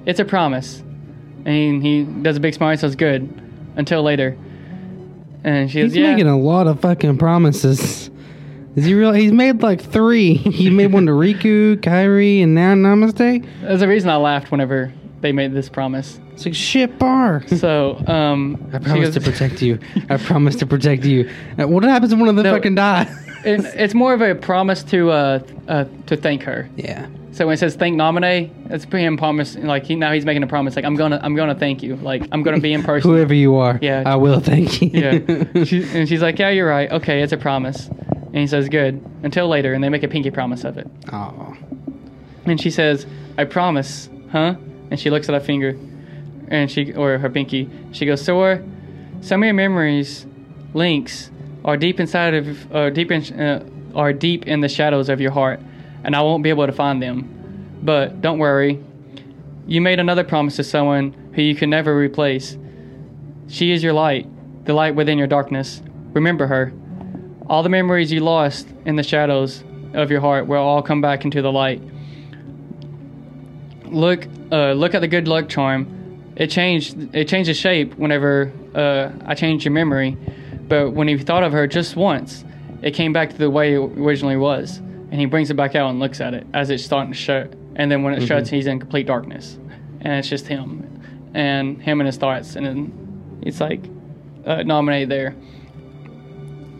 It's 0.06 0.20
a 0.20 0.24
promise. 0.24 0.80
And 1.44 1.82
he, 1.82 2.04
he 2.04 2.04
does 2.04 2.36
a 2.36 2.40
big 2.40 2.54
smile 2.54 2.70
and 2.70 2.80
says, 2.80 2.94
Good. 2.96 3.28
Until 3.76 4.02
later. 4.02 4.36
And 5.42 5.70
she 5.70 5.80
He's 5.80 5.90
goes, 5.92 5.96
Yeah. 5.96 6.12
making 6.12 6.28
a 6.28 6.38
lot 6.38 6.66
of 6.68 6.80
fucking 6.80 7.18
promises. 7.18 8.08
Is 8.76 8.84
he 8.84 8.94
real? 8.94 9.12
He's 9.12 9.32
made 9.32 9.62
like 9.62 9.80
three. 9.80 10.34
he 10.34 10.70
made 10.70 10.92
one 10.92 11.06
to 11.06 11.12
Riku, 11.12 11.76
Kairi, 11.78 12.42
and 12.42 12.54
now 12.54 12.74
Namine. 12.74 13.46
There's 13.62 13.82
a 13.82 13.88
reason 13.88 14.10
I 14.10 14.16
laughed 14.16 14.50
whenever 14.50 14.92
they 15.20 15.32
made 15.32 15.52
this 15.52 15.68
promise. 15.68 16.18
It's 16.32 16.46
like 16.46 16.54
shit 16.54 16.98
bar. 16.98 17.44
So, 17.48 18.02
um, 18.06 18.70
I 18.72 18.78
promise 18.78 19.10
goes- 19.10 19.14
to 19.14 19.20
protect 19.30 19.60
you. 19.60 19.78
I 20.08 20.16
promise 20.18 20.56
to 20.56 20.66
protect 20.66 21.04
you. 21.04 21.28
What 21.56 21.82
happens 21.84 22.12
when 22.12 22.20
one 22.20 22.28
of 22.30 22.36
them 22.36 22.44
No. 22.44 22.54
fucking 22.54 22.76
die? 22.76 23.02
it, 23.44 23.60
it's 23.74 23.92
more 23.94 24.14
of 24.14 24.22
a 24.22 24.34
promise 24.34 24.82
to 24.84 25.10
uh, 25.10 25.40
uh, 25.68 25.84
to 26.06 26.16
thank 26.16 26.42
her. 26.44 26.68
yeah. 26.76 27.06
So 27.32 27.46
when 27.46 27.54
it 27.54 27.58
says 27.58 27.76
thank 27.76 27.96
Namine, 27.96 28.50
it's 28.72 28.84
him 28.84 29.16
promise 29.16 29.54
like 29.56 29.84
he 29.84 29.94
now 29.94 30.12
he's 30.12 30.26
making 30.26 30.42
a 30.42 30.46
promise 30.48 30.74
like 30.76 30.84
I'm 30.84 30.96
gonna 30.96 31.20
I'm 31.22 31.34
gonna 31.36 31.54
thank 31.54 31.80
you 31.82 31.94
like 31.96 32.26
I'm 32.32 32.42
gonna 32.42 32.58
be 32.60 32.72
in 32.72 32.82
person. 32.82 33.08
Whoever 33.10 33.32
you 33.34 33.54
are, 33.56 33.78
Yeah. 33.80 34.02
I 34.04 34.16
will 34.16 34.40
thank 34.40 34.82
you. 34.82 34.90
yeah, 34.92 35.64
she, 35.64 35.84
and 35.94 36.08
she's 36.08 36.22
like, 36.22 36.38
yeah, 36.38 36.50
you're 36.50 36.68
right. 36.68 36.90
Okay, 36.90 37.22
it's 37.22 37.32
a 37.32 37.36
promise. 37.36 37.88
And 38.32 38.36
he 38.36 38.46
says, 38.46 38.68
good. 38.68 39.04
Until 39.22 39.48
later, 39.48 39.72
and 39.72 39.82
they 39.82 39.88
make 39.88 40.02
a 40.02 40.08
pinky 40.08 40.30
promise 40.30 40.64
of 40.64 40.78
it. 40.78 40.88
Oh. 41.12 41.56
And 42.44 42.60
she 42.60 42.70
says, 42.70 43.06
I 43.36 43.44
promise, 43.44 44.08
huh? 44.30 44.54
And 44.90 44.98
she 44.98 45.10
looks 45.10 45.28
at 45.28 45.34
her 45.34 45.40
finger, 45.40 45.78
and 46.48 46.70
she 46.70 46.92
or 46.92 47.18
her 47.18 47.30
pinky. 47.30 47.68
She 47.92 48.06
goes, 48.06 48.24
Sora, 48.24 48.62
some 49.20 49.42
of 49.42 49.46
your 49.46 49.54
memories, 49.54 50.26
links, 50.74 51.30
are 51.64 51.76
deep 51.76 52.00
inside 52.00 52.34
of 52.34 52.74
uh, 52.74 52.90
deep 52.90 53.10
in 53.10 53.22
uh, 53.40 53.64
are 53.94 54.12
deep 54.12 54.46
in 54.46 54.60
the 54.60 54.68
shadows 54.68 55.08
of 55.08 55.20
your 55.20 55.30
heart, 55.30 55.60
and 56.04 56.16
I 56.16 56.22
won't 56.22 56.42
be 56.42 56.48
able 56.48 56.66
to 56.66 56.72
find 56.72 57.02
them. 57.02 57.78
But 57.82 58.20
don't 58.20 58.38
worry, 58.38 58.82
you 59.66 59.80
made 59.80 60.00
another 60.00 60.24
promise 60.24 60.56
to 60.56 60.64
someone 60.64 61.12
who 61.34 61.42
you 61.42 61.54
can 61.54 61.70
never 61.70 61.96
replace. 61.96 62.56
She 63.48 63.72
is 63.72 63.82
your 63.82 63.92
light, 63.92 64.26
the 64.64 64.74
light 64.74 64.94
within 64.94 65.18
your 65.18 65.26
darkness. 65.26 65.82
Remember 66.12 66.46
her. 66.46 66.72
All 67.50 67.64
the 67.64 67.68
memories 67.68 68.12
you 68.12 68.20
lost 68.20 68.68
in 68.86 68.94
the 68.94 69.02
shadows 69.02 69.64
of 69.92 70.08
your 70.08 70.20
heart 70.20 70.46
will 70.46 70.62
all 70.62 70.80
come 70.80 71.00
back 71.00 71.24
into 71.24 71.42
the 71.42 71.50
light. 71.50 71.82
Look, 73.86 74.28
uh, 74.52 74.72
look 74.72 74.94
at 74.94 75.00
the 75.00 75.08
good 75.08 75.26
luck 75.26 75.48
charm. 75.48 76.32
It 76.36 76.46
changed. 76.46 77.12
It 77.12 77.26
changes 77.26 77.56
shape 77.56 77.96
whenever 77.96 78.52
uh, 78.72 79.10
I 79.26 79.34
changed 79.34 79.64
your 79.64 79.72
memory, 79.72 80.16
but 80.68 80.92
when 80.92 81.08
he 81.08 81.18
thought 81.18 81.42
of 81.42 81.50
her 81.50 81.66
just 81.66 81.96
once, 81.96 82.44
it 82.82 82.92
came 82.92 83.12
back 83.12 83.30
to 83.30 83.36
the 83.36 83.50
way 83.50 83.74
it 83.74 83.78
originally 83.78 84.36
was. 84.36 84.78
And 84.78 85.14
he 85.14 85.26
brings 85.26 85.50
it 85.50 85.54
back 85.54 85.74
out 85.74 85.90
and 85.90 85.98
looks 85.98 86.20
at 86.20 86.34
it 86.34 86.46
as 86.54 86.70
it's 86.70 86.84
starting 86.84 87.12
to 87.12 87.18
shut. 87.18 87.52
And 87.74 87.90
then 87.90 88.04
when 88.04 88.14
it 88.14 88.24
shuts, 88.24 88.48
he's 88.48 88.68
in 88.68 88.78
complete 88.78 89.08
darkness, 89.08 89.58
and 90.02 90.12
it's 90.12 90.28
just 90.28 90.46
him, 90.46 91.02
and 91.34 91.82
him 91.82 92.00
and 92.00 92.06
his 92.06 92.16
thoughts, 92.16 92.54
and 92.54 92.64
then 92.64 93.40
it's 93.42 93.60
like 93.60 93.80
uh, 94.46 94.62
nominated 94.62 95.08
there. 95.08 95.34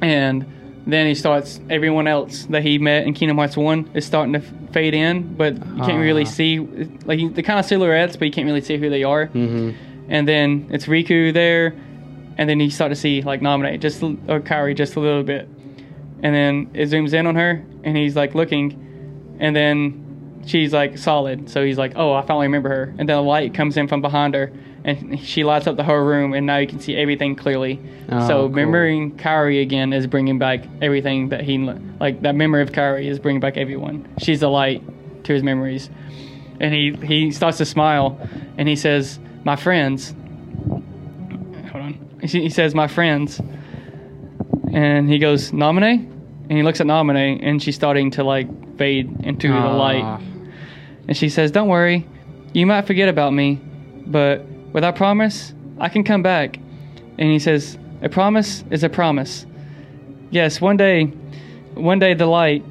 And 0.00 0.46
then 0.86 1.06
he 1.06 1.14
starts 1.14 1.60
everyone 1.68 2.06
else 2.08 2.44
that 2.46 2.62
he 2.62 2.78
met 2.78 3.06
in 3.06 3.14
Kingdom 3.14 3.36
Hearts 3.38 3.56
One 3.56 3.88
is 3.94 4.04
starting 4.06 4.32
to 4.32 4.38
f- 4.40 4.52
fade 4.72 4.94
in, 4.94 5.34
but 5.36 5.54
you 5.54 5.82
can't 5.84 6.00
really 6.00 6.22
Ah. 6.22 6.26
see 6.26 6.58
like 7.04 7.34
the 7.34 7.42
kind 7.42 7.58
of 7.58 7.64
silhouettes, 7.66 8.16
but 8.16 8.24
you 8.26 8.32
can't 8.32 8.46
really 8.46 8.60
see 8.62 8.76
who 8.78 8.88
they 8.90 9.04
are. 9.04 9.26
Mm-hmm. 9.26 9.70
And 10.08 10.26
then 10.26 10.66
it's 10.70 10.86
Riku 10.86 11.32
there, 11.32 11.74
and 12.38 12.48
then 12.48 12.58
you 12.60 12.70
start 12.70 12.90
to 12.90 12.96
see 12.96 13.22
like 13.22 13.40
Namine 13.40 13.78
just 13.80 14.02
a- 14.02 14.16
or 14.28 14.40
Kairi 14.40 14.74
just 14.76 14.96
a 14.96 15.00
little 15.00 15.22
bit, 15.22 15.48
and 16.22 16.34
then 16.34 16.70
it 16.74 16.88
zooms 16.88 17.12
in 17.12 17.26
on 17.26 17.36
her, 17.36 17.62
and 17.84 17.96
he's 17.96 18.16
like 18.16 18.34
looking, 18.34 19.36
and 19.38 19.54
then 19.54 20.42
she's 20.46 20.72
like 20.72 20.96
solid. 20.98 21.50
So 21.50 21.62
he's 21.64 21.78
like, 21.78 21.92
oh, 21.96 22.14
I 22.14 22.22
finally 22.22 22.46
remember 22.46 22.70
her. 22.70 22.94
And 22.98 23.08
then 23.08 23.16
a 23.18 23.22
light 23.22 23.52
comes 23.54 23.76
in 23.76 23.86
from 23.86 24.00
behind 24.00 24.34
her, 24.34 24.50
and 24.84 25.20
she 25.20 25.44
lights 25.44 25.66
up 25.66 25.76
the 25.76 25.84
whole 25.84 25.98
room, 25.98 26.32
and 26.32 26.46
now 26.46 26.58
you 26.58 26.66
can 26.66 26.80
see 26.80 26.96
everything 26.96 27.36
clearly. 27.36 27.80
Oh, 28.08 28.26
so 28.26 28.34
cool. 28.34 28.48
remembering 28.48 29.16
Kairi 29.16 29.62
again 29.62 29.92
is 29.92 30.06
bringing 30.06 30.38
back 30.38 30.64
everything 30.80 31.28
that 31.30 31.42
he 31.42 31.58
like. 31.58 32.22
That 32.22 32.34
memory 32.34 32.62
of 32.62 32.72
Kairi 32.72 33.06
is 33.06 33.18
bringing 33.18 33.40
back 33.40 33.56
everyone. 33.56 34.08
She's 34.18 34.40
the 34.40 34.48
light 34.48 34.82
to 35.24 35.32
his 35.32 35.42
memories, 35.42 35.90
and 36.60 36.72
he 36.72 36.92
he 37.04 37.30
starts 37.30 37.58
to 37.58 37.64
smile, 37.64 38.18
and 38.56 38.68
he 38.68 38.76
says, 38.76 39.18
"My 39.44 39.56
friends." 39.56 40.14
Hold 41.72 41.84
on. 41.84 42.10
He 42.22 42.26
he 42.26 42.50
says, 42.50 42.74
"My 42.74 42.88
friends," 42.88 43.40
and 44.72 45.08
he 45.08 45.18
goes, 45.18 45.50
"Namine," 45.52 46.10
and 46.48 46.52
he 46.52 46.62
looks 46.62 46.80
at 46.80 46.86
Namine, 46.86 47.40
and 47.42 47.62
she's 47.62 47.74
starting 47.76 48.10
to 48.12 48.24
like 48.24 48.48
fade 48.78 49.14
into 49.24 49.48
the 49.48 49.54
light. 49.54 50.02
Ah. 50.02 50.20
And 51.06 51.16
she 51.16 51.28
says, 51.28 51.50
Don't 51.50 51.68
worry, 51.68 52.06
you 52.52 52.66
might 52.66 52.86
forget 52.86 53.08
about 53.08 53.32
me, 53.32 53.60
but 54.06 54.46
with 54.72 54.84
our 54.84 54.92
promise, 54.92 55.54
I 55.78 55.88
can 55.88 56.04
come 56.04 56.22
back. 56.22 56.58
And 57.18 57.30
he 57.30 57.38
says, 57.38 57.78
A 58.02 58.08
promise 58.08 58.64
is 58.70 58.82
a 58.82 58.88
promise. 58.88 59.46
Yes, 60.30 60.60
one 60.60 60.76
day, 60.76 61.06
one 61.74 61.98
day 61.98 62.14
the 62.14 62.26
light. 62.26 62.64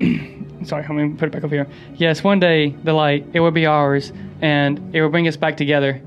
sorry, 0.64 0.82
let 0.82 0.90
me 0.90 1.14
put 1.16 1.28
it 1.28 1.32
back 1.32 1.44
over 1.44 1.54
here. 1.54 1.68
Yes, 1.94 2.24
one 2.24 2.40
day 2.40 2.70
the 2.70 2.92
light, 2.92 3.26
it 3.32 3.40
will 3.40 3.50
be 3.50 3.66
ours, 3.66 4.12
and 4.40 4.94
it 4.94 5.02
will 5.02 5.10
bring 5.10 5.28
us 5.28 5.36
back 5.36 5.56
together. 5.56 6.00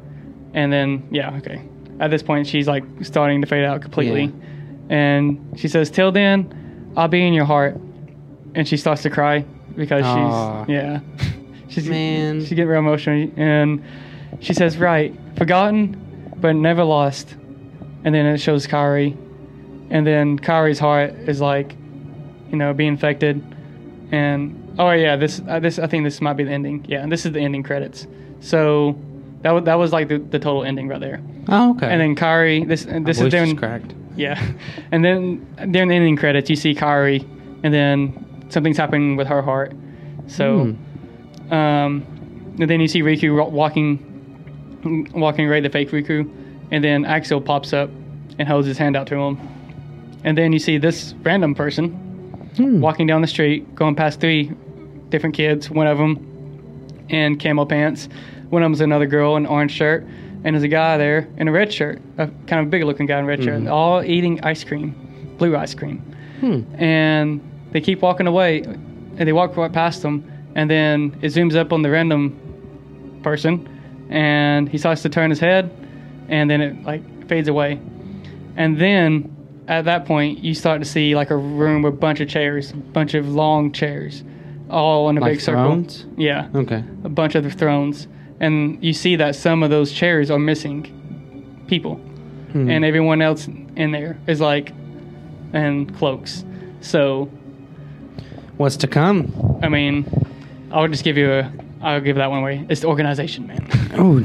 And 0.54 0.72
then, 0.72 1.08
yeah, 1.12 1.36
okay. 1.38 1.62
At 2.00 2.12
this 2.12 2.24
point, 2.24 2.48
she's 2.48 2.68
like 2.68 2.84
starting 3.02 3.42
to 3.42 3.48
fade 3.48 3.66
out 3.66 3.82
completely. 3.82 4.34
And 4.90 5.58
she 5.58 5.68
says, 5.68 5.90
Till 5.90 6.12
then, 6.12 6.94
I'll 6.98 7.08
be 7.08 7.26
in 7.26 7.34
your 7.34 7.46
heart. 7.46 7.76
And 8.56 8.68
she 8.68 8.78
starts 8.78 9.02
to 9.04 9.10
cry 9.10 9.46
because 9.76 10.04
Aw. 10.06 10.66
she's, 10.66 10.74
yeah. 10.74 11.00
she's, 11.68 11.90
Man. 11.90 12.46
She 12.46 12.56
get 12.56 12.64
real 12.64 12.80
emotional. 12.80 13.32
And 13.36 13.84
she 14.40 14.54
says, 14.54 14.78
Right, 14.78 15.14
forgotten, 15.38 16.34
but 16.38 16.56
never 16.56 16.84
lost. 16.84 17.36
And 18.04 18.14
then 18.14 18.26
it 18.26 18.38
shows 18.40 18.68
Kairi. 18.68 19.16
And 19.90 20.06
then 20.06 20.38
Kairi's 20.40 20.80
heart 20.80 21.12
is 21.12 21.42
like, 21.42 21.76
you 22.52 22.58
know, 22.58 22.74
being 22.74 22.90
infected. 22.94 23.42
And 24.12 24.76
oh 24.78 24.92
yeah, 24.92 25.16
this 25.16 25.42
uh, 25.48 25.60
this 25.60 25.80
I 25.80 25.88
think 25.88 26.04
this 26.04 26.22
might 26.22 26.34
be 26.34 26.44
the 26.44 26.52
ending. 26.52 26.86
Yeah, 26.88 27.02
and 27.02 27.12
this 27.12 27.26
is 27.26 27.32
the 27.32 27.40
ending 27.40 27.64
credits. 27.64 28.06
So 28.42 29.00
that 29.42 29.52
was 29.52 29.64
that 29.66 29.76
was 29.76 29.92
like 29.94 30.08
the, 30.08 30.18
the 30.20 30.38
total 30.40 30.64
ending 30.64 30.88
right 30.88 31.00
there. 31.00 31.22
Oh, 31.48 31.72
okay. 31.72 31.88
And 31.88 32.00
then 32.02 32.16
Kairi, 32.16 32.68
this 32.68 32.86
and 32.86 33.06
this 33.06 33.20
My 33.20 33.26
is 33.28 33.32
during 33.32 33.56
cracked. 33.56 33.94
yeah, 34.16 34.40
and 34.92 35.04
then 35.04 35.46
during 35.72 35.90
the 35.90 35.96
ending 35.96 36.18
credits, 36.18 36.50
you 36.50 36.56
see 36.56 36.74
Kairi, 36.76 37.22
and 37.64 37.74
then 37.74 38.46
something's 38.50 38.78
happening 38.78 39.16
with 39.16 39.28
her 39.28 39.42
heart. 39.42 39.74
So, 40.28 40.76
Hmm. 41.50 41.54
um, 41.54 42.56
and 42.60 42.70
then 42.70 42.80
you 42.80 42.88
see 42.88 43.02
Riku 43.02 43.50
walking, 43.52 44.05
walking 45.14 45.48
right 45.48 45.64
the 45.64 45.70
fake 45.70 45.90
Riku, 45.92 46.30
and 46.72 46.84
then 46.84 47.06
Axel 47.06 47.42
pops 47.42 47.74
up 47.74 47.90
and 48.40 48.48
holds 48.48 48.68
his 48.68 48.78
hand 48.78 48.96
out 48.96 49.08
to 49.08 49.16
him, 49.16 49.38
and 50.24 50.38
then 50.38 50.52
you 50.54 50.60
see 50.60 50.78
this 50.78 51.14
random 51.24 51.56
person 51.56 51.90
Hmm. 52.58 52.80
walking 52.80 53.06
down 53.06 53.22
the 53.22 53.28
street, 53.28 53.76
going 53.76 53.96
past 53.96 54.22
three 54.22 54.50
different 55.10 55.36
kids. 55.36 55.70
One 55.70 55.88
of 55.88 55.98
them 55.98 56.18
in 57.10 57.38
camo 57.38 57.66
pants. 57.66 58.08
One 58.50 58.62
of 58.64 58.68
them's 58.68 58.80
another 58.82 59.08
girl 59.08 59.36
in 59.36 59.46
orange 59.46 59.72
shirt, 59.72 60.06
and 60.44 60.56
there's 60.56 60.64
a 60.64 60.68
guy 60.70 60.98
there 60.98 61.28
in 61.38 61.48
a 61.50 61.52
red 61.52 61.74
shirt, 61.74 62.02
a 62.18 62.30
kind 62.48 62.62
of 62.62 62.70
big 62.70 62.84
looking 62.84 63.08
guy 63.08 63.20
in 63.20 63.26
a 63.26 63.28
red 63.28 63.44
shirt, 63.44 63.62
Mhm. 63.64 63.70
all 63.72 64.02
eating 64.04 64.40
ice 64.44 64.64
cream, 64.64 64.96
blue 65.38 65.56
ice 65.58 65.74
cream. 65.74 66.02
Hmm. 66.40 66.62
And 66.82 67.42
they 67.74 67.82
keep 67.82 68.02
walking 68.02 68.26
away, 68.28 68.62
and 69.18 69.28
they 69.28 69.34
walk 69.34 69.58
right 69.58 69.72
past 69.74 70.02
them, 70.02 70.24
and 70.56 70.70
then 70.70 71.14
it 71.22 71.28
zooms 71.34 71.56
up 71.56 71.74
on 71.74 71.82
the 71.82 71.90
random 71.90 72.36
person, 73.22 73.68
and 74.10 74.70
he 74.70 74.78
starts 74.78 75.02
to 75.04 75.10
turn 75.10 75.30
his 75.30 75.40
head, 75.40 75.70
and 76.30 76.50
then 76.50 76.62
it 76.62 76.84
like 76.84 77.28
fades 77.28 77.48
away. 77.48 77.80
And 78.58 78.80
then 78.80 79.36
at 79.68 79.86
that 79.86 80.06
point, 80.06 80.40
you 80.40 80.54
start 80.54 80.82
to 80.82 80.86
see 80.86 81.16
like 81.16 81.32
a 81.32 81.38
room 81.38 81.82
with 81.82 81.94
a 81.94 81.98
bunch 81.98 82.20
of 82.20 82.30
chairs, 82.30 82.72
a 82.72 82.76
bunch 82.78 83.14
of 83.16 83.28
long 83.28 83.72
chairs, 83.72 84.24
all 84.70 85.10
in 85.10 85.18
a 85.18 85.22
Like 85.22 85.34
big 85.34 85.42
circle. 85.42 85.64
thrones? 85.64 86.06
Yeah, 86.18 86.48
Okay. 86.54 86.84
a 87.04 87.10
bunch 87.10 87.36
of 87.36 87.44
the 87.44 87.50
thrones, 87.50 88.08
and 88.40 88.84
you 88.84 88.94
see 88.94 89.16
that 89.18 89.36
some 89.36 89.64
of 89.64 89.70
those 89.70 89.92
chairs 89.92 90.30
are 90.32 90.40
missing 90.40 91.64
people, 91.68 91.96
Hmm. 92.52 92.70
and 92.70 92.86
everyone 92.86 93.22
else 93.22 93.48
in 93.76 93.92
there 93.92 94.18
is 94.28 94.40
like 94.40 94.72
in 95.54 95.86
cloaks. 95.88 96.46
So 96.82 97.30
What's 98.58 98.78
to 98.78 98.88
come? 98.88 99.60
I 99.62 99.68
mean, 99.68 100.06
I'll 100.72 100.88
just 100.88 101.04
give 101.04 101.18
you 101.18 101.30
a. 101.30 101.52
I'll 101.82 102.02
give 102.02 102.16
that 102.16 102.30
one 102.30 102.40
away. 102.40 102.66
It's 102.70 102.82
the 102.82 102.88
organization, 102.88 103.48
man. 103.48 103.68
Oh, 103.98 104.22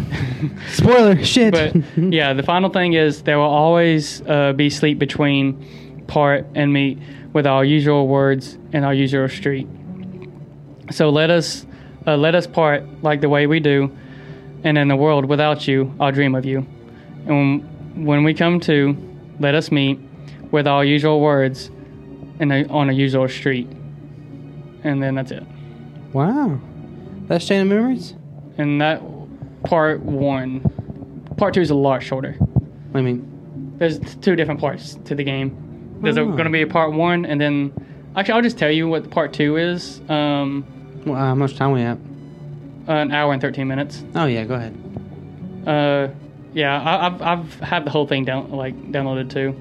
spoiler! 0.71 1.23
Shit. 1.25 1.53
but 1.53 1.77
yeah, 2.13 2.33
the 2.33 2.43
final 2.43 2.71
thing 2.71 2.95
is 2.95 3.23
there 3.23 3.39
will 3.39 3.45
always 3.45 4.21
uh, 4.23 4.53
be 4.53 4.69
sleep 4.69 4.99
between 4.99 6.05
part 6.09 6.45
and 6.57 6.73
meet 6.73 6.99
with 7.33 7.47
our 7.47 7.65
usual 7.65 8.09
words 8.09 8.59
and 8.73 8.85
our 8.85 8.93
usual 8.93 9.29
street. 9.29 9.69
So 10.91 11.11
let 11.11 11.31
us 11.31 11.67
uh, 12.05 12.17
let 12.17 12.35
us 12.35 12.49
part 12.49 12.83
like 13.05 13.21
the 13.21 13.29
way 13.29 13.47
we 13.47 13.61
do, 13.61 13.97
and 14.65 14.77
in 14.77 14.89
the 14.89 14.97
world 14.97 15.27
without 15.27 15.69
you, 15.69 15.95
I'll 16.01 16.11
dream 16.11 16.35
of 16.35 16.45
you. 16.45 16.67
And 17.27 18.05
when 18.07 18.25
we 18.25 18.35
come 18.35 18.59
to, 18.61 18.97
let 19.39 19.55
us 19.55 19.71
meet 19.71 20.01
with 20.51 20.67
our 20.67 20.85
usual 20.85 21.21
words 21.21 21.71
and 22.41 22.53
on 22.73 22.91
a 22.91 22.93
usual 22.93 23.29
street. 23.29 23.69
And 24.83 25.01
then 25.01 25.15
that's 25.15 25.31
it. 25.31 25.45
wow, 26.13 26.59
that's 27.31 27.47
Chain 27.47 27.63
of 27.63 27.69
Memories. 27.69 28.15
And 28.59 28.81
that 28.81 29.01
part 29.63 30.01
one, 30.03 30.61
part 31.37 31.55
two 31.55 31.61
is 31.61 31.71
a 31.71 31.75
lot 31.75 32.03
shorter. 32.03 32.37
I 32.95 33.01
mean, 33.01 33.27
There's 33.79 33.99
two 34.17 34.37
different 34.37 34.61
parts 34.61 34.97
to 35.07 35.15
the 35.15 35.25
game. 35.25 35.57
There's 36.03 36.19
Oh. 36.19 36.27
going 36.27 36.45
to 36.45 36.51
be 36.51 36.61
a 36.61 36.67
part 36.67 36.93
one, 36.93 37.25
and 37.25 37.41
then 37.41 37.73
actually 38.15 38.35
I'll 38.35 38.43
just 38.43 38.59
tell 38.59 38.71
you 38.71 38.87
what 38.89 39.09
part 39.11 39.33
two 39.33 39.57
is. 39.57 40.03
Um, 40.11 40.65
well, 41.07 41.15
uh, 41.17 41.19
how 41.29 41.35
much 41.35 41.57
time 41.57 41.73
we 41.73 41.81
have? 41.81 41.99
an 42.89 43.13
hour 43.13 43.33
and 43.33 43.41
thirteen 43.41 43.69
minutes. 43.69 44.03
Oh 44.17 44.27
yeah, 44.27 44.45
go 44.45 44.55
ahead. 44.55 44.75
Uh, 45.67 46.09
yeah, 46.53 46.79
I, 46.83 47.07
I've 47.07 47.23
I've 47.23 47.61
had 47.61 47.85
the 47.87 47.91
whole 47.91 48.07
thing 48.07 48.25
down 48.25 48.51
like 48.51 48.75
downloaded 48.93 49.31
too, 49.31 49.55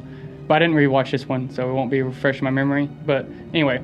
but 0.48 0.56
I 0.56 0.60
didn't 0.60 0.76
rewatch 0.76 1.12
this 1.12 1.28
one, 1.30 1.50
so 1.52 1.70
it 1.70 1.74
won't 1.74 1.92
be 1.92 2.02
refreshing 2.02 2.44
my 2.46 2.50
memory. 2.50 2.90
But 3.06 3.28
anyway, 3.54 3.82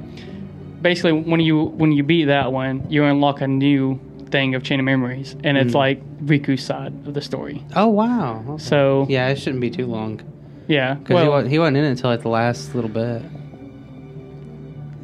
basically 0.81 1.13
when 1.13 1.39
you 1.39 1.63
when 1.63 1.91
you 1.91 2.03
beat 2.03 2.25
that 2.25 2.51
one, 2.51 2.85
you 2.89 3.03
unlock 3.03 3.41
a 3.41 3.47
new 3.47 3.99
thing 4.29 4.55
of 4.55 4.63
Chain 4.63 4.79
of 4.79 4.85
Memories, 4.85 5.35
and 5.43 5.57
it's 5.57 5.71
Mm. 5.73 5.75
like 5.75 6.25
Riku's 6.25 6.63
side 6.63 6.93
of 7.07 7.13
the 7.13 7.21
story. 7.21 7.63
Oh 7.75 7.87
wow. 7.87 8.43
Okay. 8.49 8.63
So 8.63 9.05
Yeah, 9.09 9.29
it 9.29 9.37
shouldn't 9.39 9.61
be 9.61 9.69
too 9.69 9.85
long 9.85 10.21
yeah, 10.67 10.95
because 10.95 11.21
he, 11.21 11.29
wasn't, 11.29 11.51
he 11.51 11.59
wasn't 11.59 11.77
in 11.77 11.83
it 11.85 11.89
until 11.89 12.09
like 12.09 12.21
the 12.23 12.29
last 12.29 12.73
little 12.73 12.89
bit. 12.89 13.21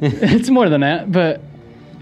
it's 0.00 0.50
more 0.50 0.68
than 0.68 0.80
that, 0.80 1.12
but 1.12 1.40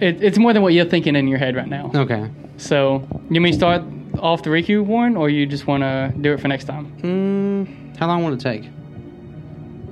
it, 0.00 0.22
it's 0.22 0.38
more 0.38 0.52
than 0.54 0.62
what 0.62 0.72
you're 0.72 0.86
thinking 0.86 1.14
in 1.14 1.28
your 1.28 1.38
head 1.38 1.54
right 1.56 1.68
now. 1.68 1.90
okay. 1.94 2.30
So 2.56 3.06
you 3.30 3.40
mean 3.40 3.52
start 3.52 3.82
off 4.18 4.42
the 4.42 4.50
Riku 4.50 4.82
one, 4.84 5.16
or 5.16 5.28
you 5.28 5.46
just 5.46 5.66
want 5.66 5.82
to 5.82 6.12
do 6.20 6.32
it 6.32 6.40
for 6.40 6.48
next 6.48 6.64
time? 6.64 6.90
Mm, 7.02 7.96
how 7.98 8.06
long 8.06 8.24
will 8.24 8.32
it 8.34 8.40
take? 8.40 8.68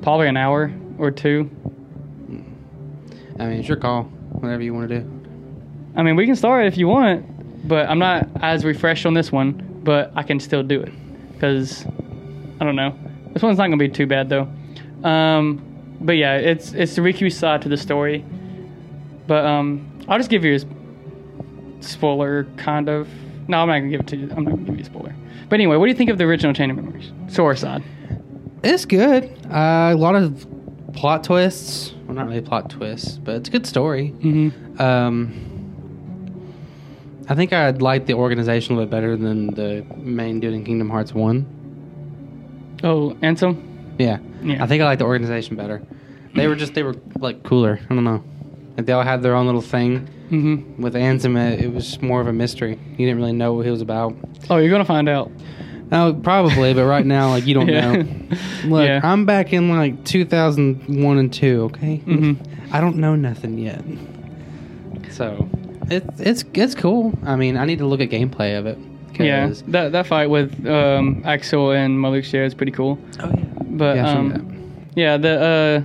Probably 0.02 0.28
an 0.28 0.36
hour 0.36 0.72
or 0.98 1.10
two. 1.10 1.50
I 3.38 3.46
mean, 3.46 3.60
it's 3.60 3.68
your 3.68 3.76
call. 3.76 4.04
Whatever 4.04 4.62
you 4.62 4.74
want 4.74 4.88
to 4.88 5.00
do. 5.00 5.18
I 5.96 6.02
mean, 6.02 6.16
we 6.16 6.26
can 6.26 6.36
start 6.36 6.66
if 6.66 6.76
you 6.76 6.86
want, 6.86 7.68
but 7.68 7.88
I'm 7.88 7.98
not 7.98 8.28
as 8.40 8.64
refreshed 8.64 9.06
on 9.06 9.14
this 9.14 9.32
one, 9.32 9.80
but 9.82 10.12
I 10.14 10.22
can 10.22 10.38
still 10.38 10.62
do 10.62 10.80
it 10.80 10.92
because 11.32 11.86
I 12.60 12.64
don't 12.64 12.76
know. 12.76 12.96
This 13.32 13.42
one's 13.42 13.58
not 13.58 13.64
gonna 13.64 13.76
be 13.76 13.88
too 13.88 14.06
bad 14.06 14.28
though. 14.28 14.48
Um, 15.08 15.96
but 16.00 16.12
yeah, 16.12 16.36
it's 16.36 16.72
it's 16.72 16.94
the 16.96 17.02
Riku 17.02 17.32
side 17.32 17.62
to 17.62 17.68
the 17.68 17.76
story. 17.76 18.24
But 19.26 19.44
um, 19.44 20.00
I'll 20.08 20.18
just 20.18 20.30
give 20.30 20.44
you 20.44 20.56
a 20.56 21.82
spoiler, 21.82 22.44
kind 22.56 22.88
of. 22.88 23.08
No, 23.48 23.58
I'm 23.58 23.68
not 23.68 23.78
gonna 23.78 23.90
give 23.90 24.00
it 24.00 24.06
to 24.08 24.16
you. 24.16 24.30
I'm 24.36 24.44
not 24.44 24.50
gonna 24.50 24.64
give 24.64 24.76
you 24.76 24.82
a 24.82 24.86
spoiler. 24.86 25.14
But 25.48 25.54
anyway, 25.56 25.76
what 25.76 25.86
do 25.86 25.90
you 25.90 25.96
think 25.96 26.10
of 26.10 26.18
the 26.18 26.24
original 26.24 26.52
Chain 26.52 26.70
of 26.70 26.76
Memories? 26.76 27.12
Sora 27.28 27.56
side. 27.56 27.82
It's 28.62 28.84
good. 28.84 29.24
Uh, 29.50 29.92
a 29.92 29.96
lot 29.96 30.14
of 30.14 30.46
plot 30.94 31.24
twists. 31.24 31.92
Well, 32.06 32.14
not 32.16 32.26
really 32.26 32.40
plot 32.40 32.70
twists, 32.70 33.18
but 33.18 33.36
it's 33.36 33.48
a 33.48 33.52
good 33.52 33.66
story. 33.66 34.14
Mm-hmm. 34.18 34.80
Um, 34.80 36.54
I 37.28 37.34
think 37.34 37.52
I'd 37.52 37.82
like 37.82 38.06
the 38.06 38.14
organization 38.14 38.74
a 38.74 38.78
little 38.78 38.90
bit 38.90 38.96
better 38.96 39.16
than 39.16 39.48
the 39.54 39.84
main 39.96 40.40
dude 40.40 40.54
in 40.54 40.64
Kingdom 40.64 40.88
Hearts 40.88 41.12
1. 41.12 42.80
Oh, 42.84 43.16
Ansem. 43.22 43.96
Yeah. 43.98 44.18
Yeah. 44.42 44.62
I 44.62 44.66
think 44.66 44.82
I 44.82 44.86
like 44.86 44.98
the 44.98 45.04
organization 45.04 45.56
better. 45.56 45.82
They 46.34 46.46
were 46.46 46.54
just, 46.54 46.74
they 46.74 46.82
were 46.82 46.94
like 47.18 47.42
cooler. 47.42 47.80
I 47.90 47.94
don't 47.94 48.04
know. 48.04 48.22
Like 48.76 48.86
they 48.86 48.92
all 48.92 49.02
had 49.02 49.22
their 49.22 49.34
own 49.34 49.46
little 49.46 49.60
thing. 49.60 50.08
Mm-hmm. 50.30 50.80
With 50.80 50.94
Ansem, 50.94 51.36
it, 51.36 51.64
it 51.64 51.72
was 51.72 52.00
more 52.00 52.20
of 52.20 52.28
a 52.28 52.32
mystery. 52.32 52.78
You 52.92 53.06
didn't 53.06 53.16
really 53.16 53.32
know 53.32 53.54
what 53.54 53.64
he 53.64 53.70
was 53.72 53.80
about. 53.80 54.14
Oh, 54.48 54.58
you're 54.58 54.70
gonna 54.70 54.84
find 54.84 55.08
out. 55.08 55.30
Oh, 55.90 56.12
probably, 56.22 56.74
but 56.74 56.84
right 56.86 57.06
now, 57.06 57.30
like 57.30 57.46
you 57.46 57.54
don't 57.54 57.68
Yeah. 57.68 57.92
know. 57.92 58.08
Look, 58.64 58.86
Yeah. 58.86 59.00
I'm 59.02 59.24
back 59.24 59.52
in 59.52 59.68
like 59.70 60.04
2001 60.04 61.18
and 61.18 61.32
two. 61.32 61.62
Okay, 61.64 62.02
Mhm. 62.06 62.36
I 62.72 62.80
don't 62.80 62.96
know 62.96 63.14
nothing 63.16 63.58
yet. 63.58 63.82
So 65.10 65.48
it's 65.90 66.20
it's 66.20 66.44
it's 66.54 66.74
cool. 66.74 67.18
I 67.24 67.36
mean, 67.36 67.56
I 67.56 67.64
need 67.64 67.78
to 67.78 67.86
look 67.86 68.00
at 68.00 68.10
gameplay 68.10 68.58
of 68.58 68.66
it. 68.66 68.78
Yeah, 69.18 69.52
that 69.68 69.92
that 69.92 70.06
fight 70.06 70.30
with 70.30 70.64
um, 70.66 71.22
Axel 71.24 71.72
and 71.72 71.98
Marluxia 71.98 72.44
is 72.46 72.54
pretty 72.54 72.70
cool. 72.72 72.98
Oh 73.20 73.28
yeah. 73.36 73.44
But 73.64 73.96
Yeah, 73.96 74.10
um, 74.10 74.84
yeah, 74.94 75.16
the 75.16 75.40
uh, 75.40 75.82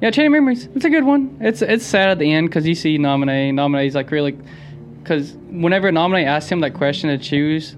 yeah, 0.00 0.10
Chain 0.10 0.26
of 0.26 0.32
Memories. 0.32 0.68
It's 0.74 0.84
a 0.84 0.90
good 0.90 1.04
one. 1.04 1.36
It's 1.40 1.62
it's 1.62 1.84
sad 1.84 2.08
at 2.08 2.18
the 2.18 2.32
end 2.32 2.48
because 2.48 2.66
you 2.66 2.74
see 2.74 2.98
Namine. 2.98 3.52
Namine's 3.52 3.94
like 3.94 4.10
really, 4.10 4.36
because 5.02 5.36
whenever 5.50 5.92
Namine 5.92 6.24
asks 6.24 6.50
him 6.50 6.60
that 6.60 6.74
question 6.74 7.10
to 7.10 7.18
choose, 7.18 7.76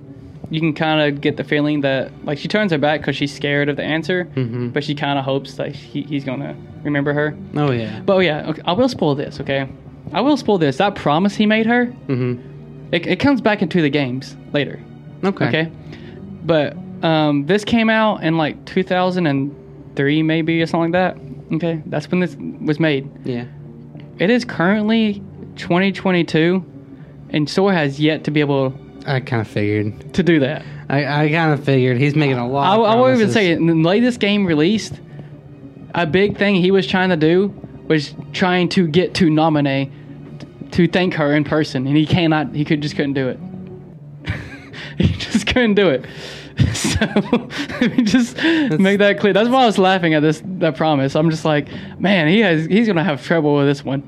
you 0.50 0.60
can 0.60 0.72
kind 0.74 1.00
of 1.14 1.20
get 1.20 1.36
the 1.36 1.44
feeling 1.44 1.80
that 1.80 2.10
like 2.24 2.38
she 2.38 2.46
turns 2.48 2.70
her 2.72 2.78
back 2.78 3.00
because 3.00 3.16
she's 3.16 3.34
scared 3.34 3.68
of 3.68 3.76
the 3.76 3.82
answer, 3.82 4.26
Mhm. 4.36 4.72
but 4.72 4.84
she 4.84 4.94
kind 4.94 5.18
of 5.18 5.24
hopes 5.24 5.54
that 5.54 5.74
he, 5.74 6.02
he's 6.02 6.24
gonna 6.24 6.54
remember 6.84 7.12
her. 7.12 7.36
Oh 7.56 7.70
yeah. 7.72 8.00
But 8.00 8.14
oh 8.14 8.18
yeah, 8.20 8.48
okay, 8.50 8.62
I 8.64 8.72
will 8.72 8.88
spoil 8.88 9.14
this. 9.14 9.40
Okay, 9.40 9.68
I 10.12 10.20
will 10.20 10.36
spoil 10.36 10.58
this. 10.58 10.76
That 10.76 10.94
promise 10.94 11.34
he 11.34 11.46
made 11.46 11.66
her, 11.66 11.86
Mm-hmm. 12.08 12.94
it, 12.94 13.06
it 13.06 13.16
comes 13.20 13.40
back 13.40 13.60
into 13.62 13.82
the 13.82 13.90
games 13.90 14.36
later. 14.52 14.80
Okay. 15.24 15.48
Okay. 15.48 15.72
But 16.44 16.76
um, 17.02 17.46
this 17.46 17.64
came 17.64 17.90
out 17.90 18.22
in 18.22 18.36
like 18.38 18.64
2003, 18.66 20.22
maybe, 20.22 20.62
or 20.62 20.66
something 20.66 20.92
like 20.92 21.16
that. 21.16 21.54
Okay. 21.56 21.82
That's 21.86 22.08
when 22.10 22.20
this 22.20 22.36
was 22.60 22.78
made. 22.80 23.10
Yeah. 23.24 23.44
It 24.18 24.30
is 24.30 24.44
currently 24.44 25.22
2022, 25.56 26.64
and 27.30 27.48
Sora 27.50 27.74
has 27.74 27.98
yet 28.00 28.24
to 28.24 28.30
be 28.30 28.40
able 28.40 28.70
I 29.06 29.20
kind 29.20 29.40
of 29.40 29.48
figured. 29.48 30.14
to 30.14 30.22
do 30.22 30.40
that. 30.40 30.64
I, 30.88 31.24
I 31.24 31.30
kind 31.30 31.52
of 31.52 31.64
figured 31.64 31.98
he's 31.98 32.14
making 32.14 32.38
a 32.38 32.48
lot. 32.48 32.78
I, 32.78 32.82
I 32.82 32.94
will 32.96 33.12
even 33.12 33.30
say, 33.30 33.52
in 33.52 33.66
the 33.66 33.74
latest 33.74 34.20
game 34.20 34.44
released, 34.46 34.94
a 35.94 36.06
big 36.06 36.36
thing 36.36 36.56
he 36.56 36.70
was 36.70 36.86
trying 36.86 37.10
to 37.10 37.16
do 37.16 37.54
was 37.86 38.14
trying 38.32 38.68
to 38.70 38.86
get 38.86 39.14
to 39.14 39.26
Namine 39.26 39.90
to 40.72 40.88
thank 40.88 41.14
her 41.14 41.34
in 41.34 41.44
person, 41.44 41.86
and 41.86 41.96
he 41.96 42.04
cannot. 42.06 42.54
He 42.54 42.64
could 42.64 42.82
just 42.82 42.96
couldn't 42.96 43.14
do 43.14 43.28
it. 43.28 43.38
he 44.98 45.08
just 45.08 45.46
couldn't 45.46 45.74
do 45.74 45.88
it. 45.88 46.04
So 46.72 47.04
let 47.80 47.96
me 47.98 48.02
just 48.02 48.36
make 48.42 48.98
that 49.00 49.18
clear. 49.20 49.34
That's 49.34 49.50
why 49.50 49.64
I 49.64 49.66
was 49.66 49.76
laughing 49.76 50.14
at 50.14 50.20
this 50.20 50.42
that 50.58 50.74
promise. 50.74 51.14
I'm 51.14 51.28
just 51.30 51.44
like, 51.44 51.68
man, 52.00 52.28
he 52.28 52.40
has 52.40 52.64
he's 52.64 52.86
gonna 52.86 53.04
have 53.04 53.22
trouble 53.22 53.56
with 53.56 53.66
this 53.66 53.84
one. 53.84 54.02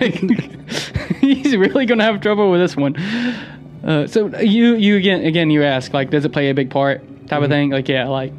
Like, 0.00 0.14
he's 1.16 1.54
really 1.54 1.84
gonna 1.84 2.04
have 2.04 2.22
trouble 2.22 2.50
with 2.50 2.60
this 2.60 2.74
one. 2.74 2.94
Uh, 3.86 4.06
so 4.06 4.26
you 4.40 4.74
you 4.74 4.96
again 4.96 5.24
again 5.24 5.48
you 5.50 5.62
ask 5.62 5.94
like, 5.94 6.10
does 6.10 6.24
it 6.24 6.32
play 6.32 6.50
a 6.50 6.54
big 6.54 6.70
part 6.70 7.00
type 7.28 7.40
of 7.42 7.48
thing? 7.48 7.70
Like 7.70 7.88
yeah, 7.88 8.08
like 8.08 8.32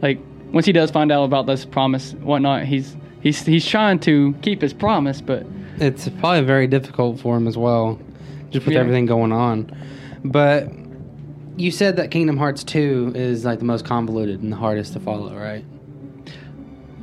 like 0.00 0.18
once 0.52 0.64
he 0.64 0.72
does 0.72 0.90
find 0.92 1.10
out 1.10 1.24
about 1.24 1.46
this 1.46 1.64
promise 1.64 2.12
whatnot, 2.14 2.64
he's 2.66 2.96
he's 3.20 3.44
he's 3.44 3.66
trying 3.66 3.98
to 4.00 4.32
keep 4.42 4.62
his 4.62 4.72
promise, 4.72 5.20
but 5.20 5.44
it's 5.78 6.08
probably 6.20 6.42
very 6.42 6.68
difficult 6.68 7.18
for 7.18 7.36
him 7.36 7.48
as 7.48 7.56
well, 7.58 7.98
just 8.50 8.64
with 8.64 8.74
Yeah. 8.74 8.80
everything 8.80 9.06
going 9.06 9.32
on. 9.32 9.70
But 10.24 10.68
you 11.56 11.72
said 11.72 11.96
that 11.96 12.10
Kingdom 12.12 12.36
Hearts 12.36 12.62
2 12.62 13.12
is 13.16 13.44
like 13.44 13.58
the 13.58 13.64
most 13.64 13.84
convoluted 13.84 14.40
and 14.40 14.52
the 14.52 14.56
hardest 14.56 14.92
to 14.92 15.00
follow, 15.00 15.36
right? 15.36 15.64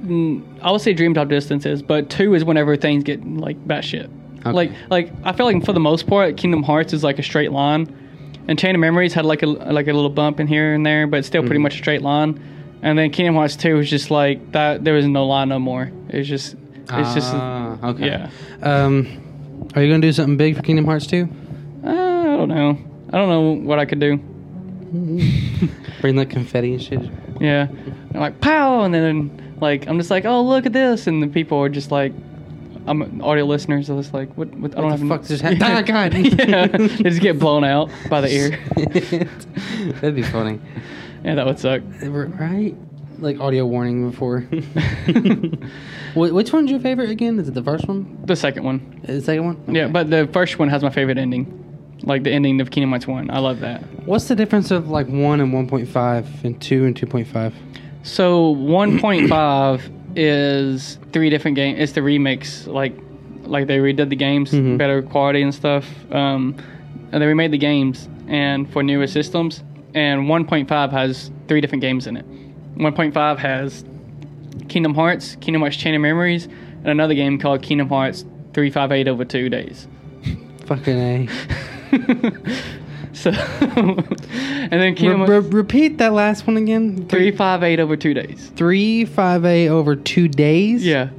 mm, 0.03 0.41
I 0.61 0.71
would 0.71 0.81
say 0.81 0.93
Dream 0.93 1.13
Drop 1.13 1.27
Distance 1.27 1.65
is, 1.65 1.81
but 1.81 2.09
two 2.09 2.33
is 2.33 2.45
whenever 2.45 2.75
things 2.77 3.03
get 3.03 3.25
like 3.25 3.57
batshit. 3.67 4.09
Okay. 4.39 4.51
Like 4.51 4.71
like 4.89 5.11
I 5.23 5.33
feel 5.33 5.45
like 5.45 5.65
for 5.65 5.73
the 5.73 5.79
most 5.79 6.07
part, 6.07 6.37
Kingdom 6.37 6.63
Hearts 6.63 6.93
is 6.93 7.03
like 7.03 7.19
a 7.19 7.23
straight 7.23 7.51
line, 7.51 7.93
and 8.47 8.57
Chain 8.57 8.73
of 8.75 8.81
Memories 8.81 9.13
had 9.13 9.25
like 9.25 9.43
a 9.43 9.47
like 9.47 9.87
a 9.87 9.93
little 9.93 10.09
bump 10.09 10.39
in 10.39 10.47
here 10.47 10.73
and 10.73 10.85
there, 10.85 11.07
but 11.07 11.17
it's 11.19 11.27
still 11.27 11.41
pretty 11.41 11.57
Mhm. 11.59 11.63
much 11.63 11.75
a 11.75 11.77
straight 11.79 12.01
line. 12.01 12.39
And 12.81 12.97
then 12.97 13.09
Kingdom 13.11 13.35
Hearts 13.35 13.55
two 13.57 13.75
was 13.75 13.89
just 13.89 14.09
like 14.11 14.53
that. 14.53 14.83
There 14.85 14.93
was 14.93 15.05
no 15.07 15.25
line 15.27 15.49
no 15.49 15.59
more. 15.59 15.91
It 16.09 16.17
was 16.19 16.27
just 16.29 16.55
it's 16.91 17.13
just 17.13 17.33
Ah, 17.33 17.77
okay. 17.89 18.05
yeah. 18.07 18.29
Um, 18.63 19.07
are 19.75 19.83
you 19.83 19.89
gonna 19.91 20.01
do 20.01 20.11
something 20.13 20.37
big 20.37 20.55
for 20.55 20.61
Kingdom 20.61 20.85
Hearts 20.85 21.05
2? 21.05 21.27
uh, 21.85 21.89
I 21.89 21.93
don't 22.37 22.47
know. 22.49 22.77
I 23.11 23.17
don't 23.17 23.29
know 23.29 23.51
what 23.67 23.77
I 23.79 23.85
could 23.85 23.99
do. 23.99 24.17
Bring 26.01 26.15
like 26.15 26.29
confetti 26.29 26.73
and 26.73 26.81
shit. 26.81 27.01
Yeah, 27.39 27.67
And 28.11 28.15
like 28.21 28.39
pow, 28.41 28.81
and 28.83 28.93
then 28.93 29.55
like 29.61 29.87
I'm 29.87 29.97
just 29.97 30.09
like, 30.09 30.25
oh 30.25 30.41
look 30.41 30.65
at 30.65 30.73
this, 30.73 31.07
and 31.07 31.21
the 31.21 31.27
people 31.27 31.57
are 31.59 31.69
just 31.69 31.91
like, 31.91 32.13
I'm 32.89 33.01
an 33.01 33.21
audio 33.21 33.45
listeners. 33.45 33.87
so 33.87 33.97
it's 33.99 34.13
like, 34.13 34.35
what? 34.37 34.49
what 34.55 34.71
I 34.77 34.81
don't 34.81 34.89
What 34.91 34.99
have 34.99 35.07
fuck 35.07 35.23
just 35.27 35.41
happened? 35.43 35.63
Ah, 35.63 35.81
God. 35.81 36.13
yeah, 36.49 36.67
they 36.67 36.87
just 37.03 37.21
get 37.21 37.37
blown 37.39 37.63
out 37.63 37.89
by 38.09 38.21
the 38.21 38.29
ear. 38.33 38.59
That'd 40.01 40.15
be 40.15 40.23
funny, 40.23 40.59
Yeah, 41.23 41.35
that 41.35 41.45
would 41.45 41.59
suck. 41.59 41.81
right? 42.03 42.75
Like 43.19 43.39
audio 43.39 43.65
warning 43.65 44.09
before. 44.09 44.41
Which 46.15 46.51
one's 46.53 46.71
your 46.71 46.79
favorite 46.79 47.09
again? 47.09 47.37
Is 47.39 47.47
it 47.49 47.53
the 47.53 47.63
first 47.63 47.87
one? 47.87 48.17
The 48.25 48.35
second 48.35 48.63
one. 48.63 49.01
The 49.03 49.21
second 49.21 49.45
one? 49.45 49.75
Yeah, 49.75 49.87
but 49.87 50.09
the 50.09 50.27
first 50.31 50.57
one 50.57 50.69
has 50.69 50.81
my 50.83 50.89
favorite 50.89 51.17
ending. 51.17 51.55
Like 52.03 52.23
the 52.23 52.31
ending 52.31 52.61
of 52.61 52.71
Kingdom 52.71 52.91
Hearts 52.91 53.07
1. 53.07 53.29
I 53.29 53.39
love 53.39 53.59
that. 53.59 53.81
what's 54.05 54.29
the 54.29 54.35
difference 54.35 54.71
of 54.71 54.89
like 54.89 55.07
one 55.07 55.41
and 55.41 55.51
one 55.53 55.67
point 55.67 55.87
five 55.89 56.27
and 56.45 56.59
two 56.61 56.85
and 56.85 56.95
two 56.95 57.05
point 57.05 57.27
five? 57.27 57.53
So 58.03 58.55
1.5 58.55 59.81
is 60.15 60.97
three 61.11 61.29
different 61.29 61.55
games. 61.55 61.79
It's 61.79 61.91
the 61.93 62.01
remix, 62.01 62.67
like 62.67 62.93
like 63.43 63.65
they 63.67 63.77
redid 63.79 64.09
the 64.09 64.15
games, 64.15 64.51
Mhm. 64.51 64.77
better 64.77 65.01
quality 65.01 65.41
and 65.41 65.53
stuff. 65.55 65.85
Um, 66.13 66.55
and 67.11 67.21
they 67.21 67.25
remade 67.25 67.51
the 67.51 67.57
games 67.57 68.07
and 68.27 68.69
for 68.69 68.83
newer 68.83 69.07
systems. 69.07 69.63
And 69.95 70.27
1.5 70.29 70.91
has 70.91 71.31
three 71.47 71.59
different 71.61 71.81
games 71.81 72.05
in 72.05 72.15
it. 72.17 72.25
1.5 72.77 73.39
has 73.39 73.83
Kingdom 74.67 74.93
Hearts, 74.93 75.35
Kingdom 75.41 75.61
Hearts 75.63 75.77
Chain 75.77 75.95
of 75.95 76.01
Memories, 76.01 76.45
and 76.83 76.87
another 76.87 77.15
game 77.15 77.39
called 77.39 77.63
Kingdom 77.63 77.89
Hearts 77.89 78.23
358 78.53 79.07
over 79.07 79.25
two 79.25 79.49
days. 79.49 79.87
Fucking 80.65 80.97
a. 80.99 81.27
so, 83.13 83.31
and 83.31 84.71
then 84.71 84.79
Re- 84.81 84.93
Kingdom 84.93 85.25
re- 85.25 85.39
repeat 85.39 85.97
that 85.97 86.13
last 86.13 86.45
one 86.47 86.57
again. 86.57 87.07
358 87.07 87.79
over 87.79 87.95
two 87.97 88.13
days. 88.13 88.51
Three 88.55 89.05
five 89.05 89.45
eight 89.45 89.69
over 89.69 89.95
two 89.95 90.27
days. 90.27 90.85
Yeah. 90.85 91.09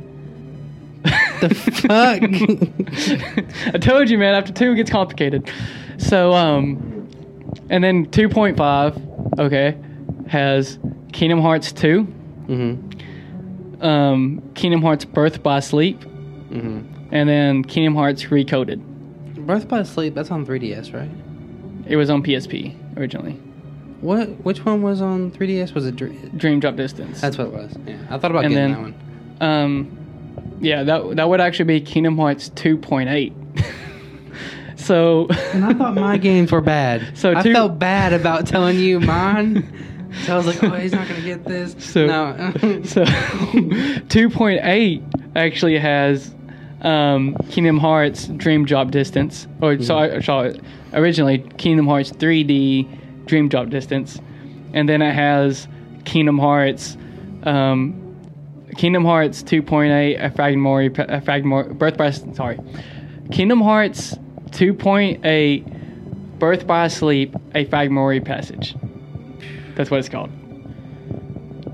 The 1.40 1.54
fuck? 1.54 2.22
I 3.74 3.78
told 3.78 4.10
you, 4.10 4.18
man. 4.18 4.34
After 4.34 4.52
two, 4.52 4.72
it 4.72 4.76
gets 4.76 4.90
complicated. 4.90 5.50
So, 5.96 6.32
um, 6.34 7.08
and 7.70 7.82
then 7.82 8.06
2.5, 8.06 9.38
okay, 9.38 9.76
has 10.28 10.78
Kingdom 11.12 11.40
Hearts 11.40 11.72
2, 11.72 12.06
mm-hmm. 12.48 13.82
um, 13.82 14.42
Kingdom 14.54 14.82
Hearts 14.82 15.04
Birth 15.04 15.42
by 15.42 15.60
Sleep, 15.60 16.00
Mm-hmm. 16.00 17.14
and 17.14 17.28
then 17.28 17.62
Kingdom 17.64 17.94
Hearts 17.94 18.24
Recoded. 18.24 18.82
Birth 19.46 19.68
by 19.68 19.82
Sleep. 19.84 20.14
That's 20.14 20.30
on 20.30 20.44
3DS, 20.44 20.92
right? 20.92 21.08
It 21.90 21.96
was 21.96 22.08
on 22.08 22.22
PSP 22.22 22.74
originally. 22.96 23.32
What? 24.00 24.28
Which 24.44 24.64
one 24.64 24.80
was 24.80 25.02
on 25.02 25.30
3DS? 25.32 25.74
Was 25.74 25.84
it? 25.86 25.96
Dr- 25.96 26.38
Dream 26.38 26.60
Drop 26.60 26.76
Distance. 26.76 27.20
That's 27.20 27.36
what 27.36 27.48
it 27.48 27.52
was. 27.52 27.76
Yeah, 27.86 27.98
I 28.08 28.16
thought 28.18 28.30
about 28.30 28.44
And 28.46 28.54
getting 28.54 28.72
then- 28.74 28.94
that 29.38 29.40
one. 29.40 29.42
Um, 29.42 30.56
yeah, 30.60 30.82
that 30.84 31.16
that 31.16 31.28
would 31.28 31.40
actually 31.40 31.64
be 31.66 31.80
Kingdom 31.80 32.16
Hearts 32.16 32.50
2.8. 32.50 33.32
so, 34.76 35.26
And 35.52 35.64
I 35.64 35.72
thought 35.74 35.94
my 35.94 36.16
games 36.18 36.52
were 36.52 36.60
bad. 36.60 37.16
So 37.18 37.34
I 37.36 37.42
two- 37.42 37.52
felt 37.52 37.78
bad 37.78 38.12
about 38.12 38.46
telling 38.46 38.78
you 38.78 39.00
mine. 39.14 39.64
So 40.24 40.34
I 40.34 40.36
was 40.36 40.46
like, 40.46 40.62
oh, 40.62 40.70
he's 40.70 40.92
not 40.92 41.08
gonna 41.08 41.20
get 41.22 41.44
this. 41.44 41.74
So, 41.78 42.06
no. 42.06 42.52
so 42.84 43.04
2.8 43.04 45.02
actually 45.36 45.78
has 45.78 46.34
um, 46.82 47.36
Kingdom 47.50 47.78
Hearts 47.78 48.26
Dream 48.28 48.64
Drop 48.64 48.90
Distance, 48.90 49.46
or 49.60 49.74
Mm-hmm. 49.74 49.82
sorry, 49.84 50.22
sorry, 50.22 50.60
originally 50.92 51.38
Kingdom 51.58 51.86
Hearts 51.86 52.10
3D 52.12 53.26
Dream 53.26 53.48
Drop 53.48 53.68
Distance, 53.70 54.18
and 54.72 54.88
then 54.88 55.02
it 55.02 55.12
has 55.14 55.68
Kingdom 56.04 56.38
Hearts, 56.38 56.96
um, 57.44 57.94
Kingdom 58.76 59.04
Hearts 59.04 59.42
2.8, 59.42 60.24
a 60.24 60.30
Fragmentary, 60.30 60.86
a 61.08 61.20
Fragmentary, 61.20 61.74
Birth 61.74 61.96
by, 61.96 62.10
sorry, 62.10 62.58
Kingdom 63.30 63.60
Hearts 63.60 64.16
2.8, 64.50 66.38
Birth 66.38 66.66
by 66.66 66.88
Sleep, 66.88 67.34
a 67.54 67.64
Fragmentary 67.66 68.20
passage. 68.20 68.74
That's 69.74 69.90
what 69.90 69.98
it's 70.00 70.08
called. 70.08 70.30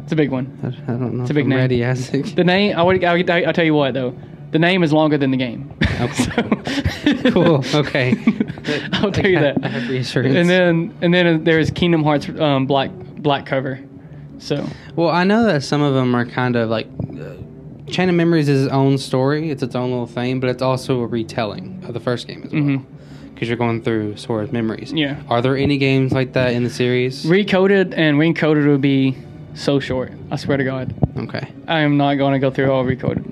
It's 0.03 0.13
a 0.13 0.17
big 0.17 0.31
one. 0.31 0.47
I, 0.63 0.91
don't 0.93 1.15
know. 1.15 1.23
It's 1.23 1.31
a 1.31 1.35
big 1.35 1.47
name. 1.49 1.59
ready, 1.59 1.85
Isaac. 1.85 2.27
The 2.37 2.45
name, 2.45 2.77
I 2.77 2.83
would, 2.83 3.03
I 3.03 3.15
would, 3.15 3.29
I'll 3.29 3.53
tell 3.53 3.65
you 3.65 3.75
what 3.75 3.95
though, 3.95 4.17
the 4.57 4.61
name 4.61 4.83
is 4.83 4.91
longer 4.91 5.19
than 5.19 5.31
the 5.33 5.37
game. 5.37 5.71
Okay. 6.01 7.31
cool. 7.31 7.63
Okay. 7.75 8.15
I'll 8.95 9.13
tell 9.13 9.27
you 9.31 9.39
that. 9.39 9.59
I 9.63 9.69
have 9.69 9.87
reassurance. 9.91 10.35
And 10.35 10.49
then, 10.49 10.97
and 11.03 11.13
then 11.13 11.45
there's 11.45 11.71
Kingdom 11.71 12.03
Hearts 12.03 12.27
um, 12.41 12.65
black 12.67 12.91
black 13.19 13.45
cover. 13.45 13.79
So 14.39 14.67
Well, 14.95 15.11
I 15.11 15.25
know 15.25 15.45
that 15.45 15.63
some 15.63 15.83
of 15.83 15.93
them 15.93 16.15
are 16.17 16.25
kind 16.25 16.57
of 16.57 16.71
like. 16.71 16.87
Uh, 17.11 17.35
Chain 17.89 18.09
of 18.09 18.15
Memories 18.15 18.49
is 18.49 18.65
its 18.65 18.73
own 18.73 18.97
story. 18.97 19.51
It's 19.51 19.63
its 19.63 19.75
own 19.77 19.91
little 19.91 20.07
thing, 20.07 20.41
but 20.41 20.49
it's 20.49 20.63
also 20.63 21.01
a 21.03 21.07
retelling 21.07 21.85
of 21.87 21.93
the 21.95 22.01
first 22.01 22.27
game 22.27 22.43
as 22.45 22.53
well. 22.53 22.63
Mhm. 22.63 22.85
Because 23.35 23.49
you're 23.49 23.59
going 23.59 23.83
through 23.83 24.17
Sora's 24.17 24.51
memories. 24.51 24.91
Yeah. 24.93 25.23
Are 25.29 25.41
there 25.43 25.57
any 25.57 25.77
games 25.79 26.13
like 26.13 26.33
that 26.33 26.53
in 26.55 26.65
the 26.65 26.71
series? 26.71 27.25
recoded 27.27 27.93
and 27.97 28.17
recoded 28.19 28.67
would 28.67 28.81
be 28.81 29.17
so 29.55 29.79
short. 29.79 30.13
I 30.33 30.37
swear 30.37 30.57
to 30.57 30.65
God. 30.65 30.95
okay. 31.19 31.47
I 31.69 31.81
am 31.81 31.97
not 31.99 32.15
going 32.15 32.33
to 32.33 32.39
go 32.39 32.51
through 32.51 32.73
all 32.73 32.85
recoded. 32.85 33.25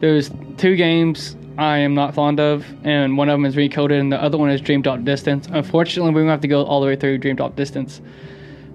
There's 0.00 0.30
two 0.56 0.76
games 0.76 1.36
I 1.58 1.78
am 1.78 1.94
not 1.94 2.14
fond 2.14 2.40
of, 2.40 2.64
and 2.84 3.18
one 3.18 3.28
of 3.28 3.34
them 3.34 3.44
is 3.44 3.54
recoded, 3.54 4.00
and 4.00 4.10
the 4.10 4.22
other 4.22 4.38
one 4.38 4.50
is 4.50 4.60
Dream 4.60 4.80
Drop 4.82 5.04
Distance. 5.04 5.46
Unfortunately, 5.52 6.10
we're 6.12 6.22
gonna 6.22 6.30
have 6.32 6.40
to 6.40 6.48
go 6.48 6.64
all 6.64 6.80
the 6.80 6.86
way 6.86 6.96
through 6.96 7.18
Dream 7.18 7.36
Drop 7.36 7.54
Distance. 7.56 8.00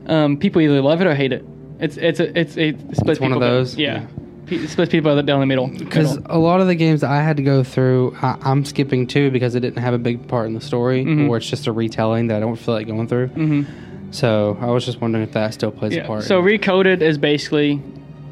Um, 0.07 0.37
people 0.37 0.61
either 0.61 0.81
love 0.81 1.01
it 1.01 1.07
or 1.07 1.15
hate 1.15 1.33
it. 1.33 1.43
It's 1.79 1.97
it's 1.97 2.19
a, 2.19 2.37
it's 2.39 2.57
it 2.57 2.79
splits 2.95 3.01
It's 3.17 3.19
one 3.19 3.31
of 3.31 3.37
people- 3.37 3.39
those? 3.49 3.75
Yeah, 3.75 4.01
Yeah. 4.01 4.05
Pe- 4.45 4.57
it 4.57 4.67
splits 4.69 4.91
people 4.91 5.19
down 5.23 5.39
the 5.39 5.45
middle. 5.47 5.67
Because 5.67 6.17
a 6.27 6.37
lot 6.37 6.61
of 6.61 6.67
the 6.67 6.75
games 6.75 7.01
that 7.01 7.09
I 7.09 7.23
had 7.23 7.35
to 7.37 7.43
go 7.43 7.63
through, 7.63 8.15
I, 8.21 8.37
I'm 8.43 8.63
skipping 8.63 9.07
too 9.07 9.31
because 9.31 9.55
it 9.55 9.61
didn't 9.61 9.79
have 9.81 9.95
a 9.95 9.97
big 9.97 10.27
part 10.27 10.45
in 10.45 10.53
the 10.53 10.61
story, 10.61 11.03
Mhm. 11.03 11.27
or 11.27 11.37
it's 11.37 11.49
just 11.49 11.65
a 11.65 11.71
retelling 11.71 12.27
that 12.27 12.37
I 12.37 12.39
don't 12.41 12.55
feel 12.55 12.75
like 12.75 12.85
going 12.85 13.07
through. 13.07 13.29
Mhm. 13.29 13.65
So 14.11 14.55
I 14.61 14.67
was 14.67 14.85
just 14.85 15.01
wondering 15.01 15.23
if 15.23 15.31
that 15.31 15.55
still 15.55 15.71
plays 15.71 15.97
a 15.97 16.01
part. 16.01 16.21
So 16.23 16.39
recoded 16.39 17.01
is 17.01 17.17
basically 17.17 17.81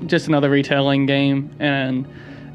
just 0.06 0.28
another 0.28 0.52
retelling 0.52 1.07
game, 1.07 1.49
and 1.60 2.06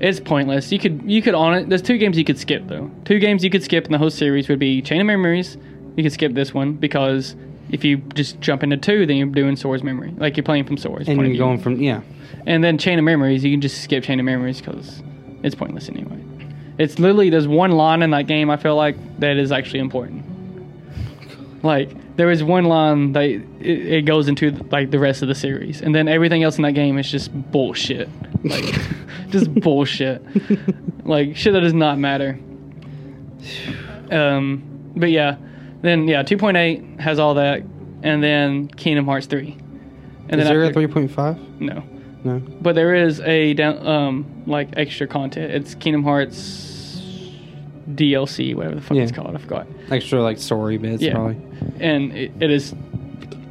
it's 0.00 0.20
pointless. 0.20 0.70
You 0.72 0.78
could 0.78 1.02
you 1.10 1.22
could 1.22 1.34
on 1.34 1.54
it. 1.54 1.68
There's 1.68 1.82
two 1.82 1.98
games 1.98 2.16
you 2.18 2.24
could 2.24 2.38
skip 2.38 2.66
though. 2.66 2.90
Two 3.04 3.18
games 3.18 3.42
you 3.42 3.50
could 3.50 3.62
skip 3.62 3.86
in 3.86 3.92
the 3.92 3.98
whole 3.98 4.10
series 4.10 4.48
would 4.48 4.58
be 4.58 4.80
Chain 4.82 5.00
of 5.00 5.06
Memories. 5.06 5.56
You 5.96 6.02
could 6.02 6.12
skip 6.12 6.34
this 6.34 6.54
one 6.54 6.74
because 6.74 7.34
if 7.70 7.84
you 7.84 7.98
just 8.14 8.40
jump 8.40 8.62
into 8.62 8.76
two, 8.76 9.06
then 9.06 9.16
you're 9.16 9.26
doing 9.26 9.56
Sora's 9.56 9.82
memory, 9.82 10.14
like 10.16 10.36
you're 10.36 10.44
playing 10.44 10.64
from 10.64 10.76
Sora's. 10.76 11.08
and 11.08 11.18
point 11.18 11.18
you're 11.18 11.26
of 11.26 11.32
view. 11.32 11.38
going 11.40 11.58
from 11.58 11.80
yeah. 11.80 12.00
And 12.46 12.62
then 12.64 12.78
Chain 12.78 12.98
of 12.98 13.04
Memories, 13.04 13.44
you 13.44 13.50
can 13.50 13.60
just 13.60 13.82
skip 13.82 14.04
Chain 14.04 14.18
of 14.20 14.24
Memories 14.24 14.60
because 14.60 15.02
it's 15.42 15.54
pointless 15.54 15.88
anyway. 15.88 16.18
It's 16.78 16.98
literally 16.98 17.28
there's 17.30 17.48
one 17.48 17.72
line 17.72 18.02
in 18.02 18.10
that 18.12 18.26
game 18.26 18.50
I 18.50 18.56
feel 18.56 18.76
like 18.76 18.96
that 19.18 19.36
is 19.36 19.50
actually 19.50 19.80
important. 19.80 20.24
Like 21.64 21.90
there 22.18 22.32
is 22.32 22.42
one 22.42 22.64
line 22.64 23.12
that 23.12 23.22
it, 23.24 23.42
it 23.60 24.04
goes 24.04 24.26
into 24.26 24.50
like 24.72 24.90
the 24.90 24.98
rest 24.98 25.22
of 25.22 25.28
the 25.28 25.36
series, 25.36 25.80
and 25.80 25.94
then 25.94 26.08
everything 26.08 26.42
else 26.42 26.56
in 26.58 26.62
that 26.64 26.72
game 26.72 26.98
is 26.98 27.08
just 27.08 27.30
bullshit. 27.52 28.08
Like 28.44 28.74
just 29.30 29.54
bullshit. 29.54 30.20
Like 31.04 31.36
shit 31.36 31.54
that 31.54 31.60
does 31.60 31.72
not 31.72 31.98
matter. 31.98 32.38
Um, 34.10 34.92
but 34.94 35.10
yeah, 35.10 35.36
then 35.80 36.06
yeah, 36.06 36.22
2.8 36.22 37.00
has 37.00 37.18
all 37.18 37.32
that, 37.34 37.62
and 38.02 38.22
then 38.22 38.68
Kingdom 38.68 39.06
Hearts 39.06 39.26
3. 39.26 39.56
And 40.28 40.38
Is 40.38 40.46
then 40.46 40.54
there 40.60 40.64
a 40.64 40.70
3.5? 40.70 41.60
no. 41.60 41.82
No. 42.24 42.40
But 42.60 42.74
there 42.74 42.94
is 42.94 43.20
a 43.20 43.54
down, 43.54 43.86
um 43.86 44.42
like 44.46 44.68
extra 44.76 45.06
content. 45.06 45.50
It's 45.52 45.74
Kingdom 45.76 46.02
Hearts 46.02 46.34
DLC, 47.94 48.54
whatever 48.54 48.74
the 48.76 48.80
fuck 48.80 48.96
it's 48.96 49.10
Yeah. 49.12 49.16
called. 49.22 49.34
I 49.34 49.38
forgot. 49.38 49.66
Extra 49.90 50.22
like 50.22 50.38
story 50.38 50.78
bits 50.78 51.02
Yeah. 51.02 51.14
probably. 51.14 51.36
And 51.80 52.12
it, 52.12 52.32
it 52.40 52.50
is 52.50 52.74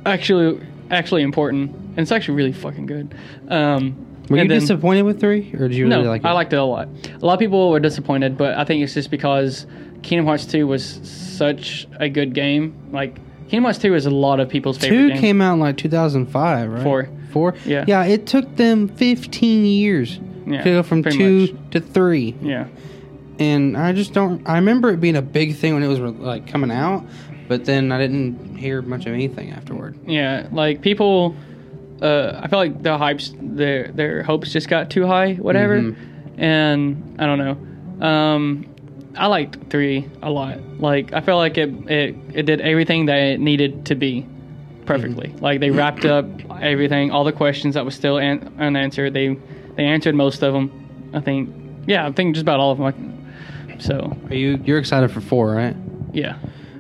actually 0.06 0.60
actually 0.90 1.22
important, 1.24 1.72
and 1.72 2.00
it's 2.00 2.12
actually 2.12 2.36
really 2.36 2.54
fucking 2.54 2.86
good. 2.86 3.14
Um, 3.50 3.96
Were 4.30 4.38
you 4.38 4.42
and 4.44 4.52
then- 4.52 4.60
disappointed 4.60 5.02
with 5.04 5.20
three, 5.20 5.52
or 5.54 5.68
did 5.68 5.76
you 5.76 5.88
no, 5.88 5.98
really 5.98 6.08
like 6.10 6.22
it? 6.24 6.28
I 6.28 6.32
liked 6.32 6.54
it 6.54 6.58
a 6.58 6.64
lot. 6.64 6.88
A 7.22 7.26
lot 7.26 7.34
of 7.34 7.40
people 7.40 7.70
were 7.70 7.80
disappointed, 7.80 8.38
but 8.38 8.58
I 8.58 8.64
think 8.64 8.84
it's 8.84 8.94
just 8.94 9.12
because 9.12 9.66
Kingdom 10.04 10.26
Hearts 10.26 10.46
2 10.46 10.66
was 10.68 10.84
such 11.04 11.88
a 12.00 12.08
good 12.08 12.34
game. 12.34 12.74
Like 12.92 13.16
Kingdom 13.50 13.64
Hearts 13.66 13.80
2 13.80 13.96
is 13.96 14.06
a 14.06 14.10
lot 14.12 14.40
of 14.40 14.48
people's 14.50 14.78
favorite 14.78 14.98
Two 14.98 15.10
game. 15.10 15.18
came 15.20 15.42
out 15.42 15.56
in 15.56 15.60
like 15.60 15.78
2005, 15.78 16.70
right? 16.72 16.84
Four. 16.84 17.10
Four? 17.32 17.56
Yeah. 17.66 17.84
Yeah, 17.88 18.06
it 18.06 18.26
took 18.28 18.56
them 18.56 18.88
15 18.88 19.66
years 19.66 20.20
Yeah, 20.46 20.64
to 20.64 20.70
go 20.72 20.84
from 20.84 21.04
pretty 21.04 21.18
two 21.18 21.60
to 21.72 21.82
three. 21.82 22.34
Yeah. 22.42 22.68
And 23.40 23.78
I 23.78 23.94
just 23.94 24.14
don't. 24.14 24.48
I 24.48 24.56
remember 24.56 24.90
it 24.90 25.00
being 25.00 25.16
a 25.16 25.22
big 25.22 25.56
thing 25.56 25.74
when 25.74 25.84
it 25.84 25.88
was 25.88 26.00
like 26.00 26.48
coming 26.48 26.72
out, 26.72 27.06
but 27.48 27.66
then 27.66 27.92
I 27.92 27.98
didn't 28.00 28.56
hear 28.56 28.82
much 28.82 29.06
of 29.06 29.14
anything 29.14 29.52
afterward. 29.52 29.96
Yeah, 30.08 30.48
like 30.52 30.82
people, 30.82 31.36
uh, 32.02 32.40
I 32.42 32.48
feel 32.48 32.58
like 32.60 32.82
the 32.82 32.98
hypes, 32.98 33.36
their 33.40 33.90
their 33.90 34.24
hopes 34.24 34.52
just 34.52 34.68
got 34.70 34.90
too 34.90 35.06
high, 35.06 35.34
whatever, 35.36 35.80
Mhm. 35.80 35.96
and 36.38 37.16
I 37.20 37.26
don't 37.28 37.38
know. 38.00 38.06
Um, 38.08 38.66
I 39.16 39.28
liked 39.28 39.70
three 39.70 40.08
a 40.24 40.32
lot. 40.32 40.58
Like 40.80 41.14
I 41.14 41.22
felt 41.22 41.38
like 41.38 41.58
it 41.60 41.70
it 41.92 42.16
it 42.34 42.46
did 42.48 42.60
everything 42.62 43.06
that 43.06 43.18
it 43.20 43.40
needed 43.40 43.86
to 43.86 43.96
be 43.96 44.26
perfectly. 44.88 45.32
Like 45.42 45.60
they 45.60 45.70
wrapped 45.70 46.06
up 46.06 46.26
everything, 46.62 47.12
all 47.12 47.24
the 47.24 47.32
questions 47.34 47.76
that 47.76 47.86
was 47.86 47.94
still 47.94 48.18
an- 48.18 48.52
unanswered. 48.60 49.14
They 49.14 49.38
they 49.76 49.84
answered 49.86 50.16
most 50.16 50.42
of 50.42 50.54
them. 50.54 50.72
I 51.14 51.20
think. 51.20 51.50
Yeah, 51.86 52.06
I 52.08 52.12
think 52.12 52.34
just 52.36 52.42
about 52.44 52.60
all 52.60 52.72
of 52.72 52.80
them. 52.80 52.86
Like, 52.86 52.96
so 53.80 54.16
Are 54.30 54.36
you? 54.36 54.60
You're 54.66 54.78
excited 54.80 55.12
for 55.12 55.22
four, 55.22 55.52
right? 55.54 55.76
yeah. 56.14 56.38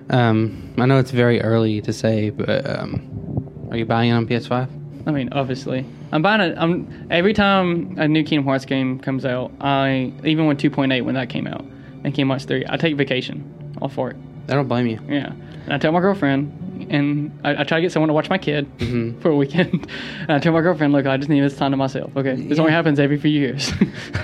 Um, 0.09 0.73
I 0.77 0.85
know 0.85 0.99
it's 0.99 1.11
very 1.11 1.41
early 1.41 1.81
to 1.81 1.91
say, 1.91 2.29
but 2.29 2.65
um, 2.79 3.67
are 3.71 3.77
you 3.77 3.85
buying 3.85 4.09
it 4.11 4.13
on 4.13 4.25
PS5? 4.25 4.69
I 5.05 5.11
mean, 5.11 5.29
obviously, 5.33 5.85
I'm 6.13 6.21
buying 6.21 6.39
it. 6.39 6.57
I'm 6.57 7.07
every 7.11 7.33
time 7.33 7.95
a 7.97 8.07
new 8.07 8.23
Kingdom 8.23 8.45
Hearts 8.45 8.63
game 8.65 8.99
comes 8.99 9.25
out. 9.25 9.51
I 9.59 10.13
even 10.23 10.45
when 10.45 10.55
2.8 10.57 11.03
when 11.03 11.15
that 11.15 11.29
came 11.29 11.45
out 11.47 11.61
and 11.61 12.13
Kingdom 12.13 12.29
Hearts 12.29 12.45
3, 12.45 12.65
I 12.69 12.77
take 12.77 12.95
vacation, 12.95 13.75
all 13.81 13.89
for 13.89 14.11
it. 14.11 14.17
I 14.47 14.53
don't 14.53 14.67
blame 14.69 14.87
you. 14.87 14.99
Yeah, 15.09 15.33
and 15.65 15.73
I 15.73 15.77
tell 15.77 15.91
my 15.91 15.99
girlfriend, 15.99 16.53
and 16.89 17.31
I, 17.43 17.61
I 17.61 17.63
try 17.63 17.77
to 17.77 17.81
get 17.81 17.91
someone 17.91 18.07
to 18.07 18.13
watch 18.13 18.29
my 18.29 18.37
kid 18.37 18.65
Mhm. 18.79 19.19
for 19.21 19.29
a 19.29 19.35
weekend. 19.35 19.87
And 20.21 20.31
I 20.31 20.39
tell 20.39 20.53
my 20.53 20.61
girlfriend, 20.61 20.93
look, 20.93 21.05
I 21.05 21.15
just 21.17 21.29
need 21.29 21.41
this 21.41 21.55
time 21.57 21.71
to 21.71 21.77
myself. 21.77 22.15
Okay, 22.17 22.35
this 22.35 22.59
only 22.59 22.71
happens 22.71 22.99
every 22.99 23.17
few 23.17 23.31
years, 23.31 23.71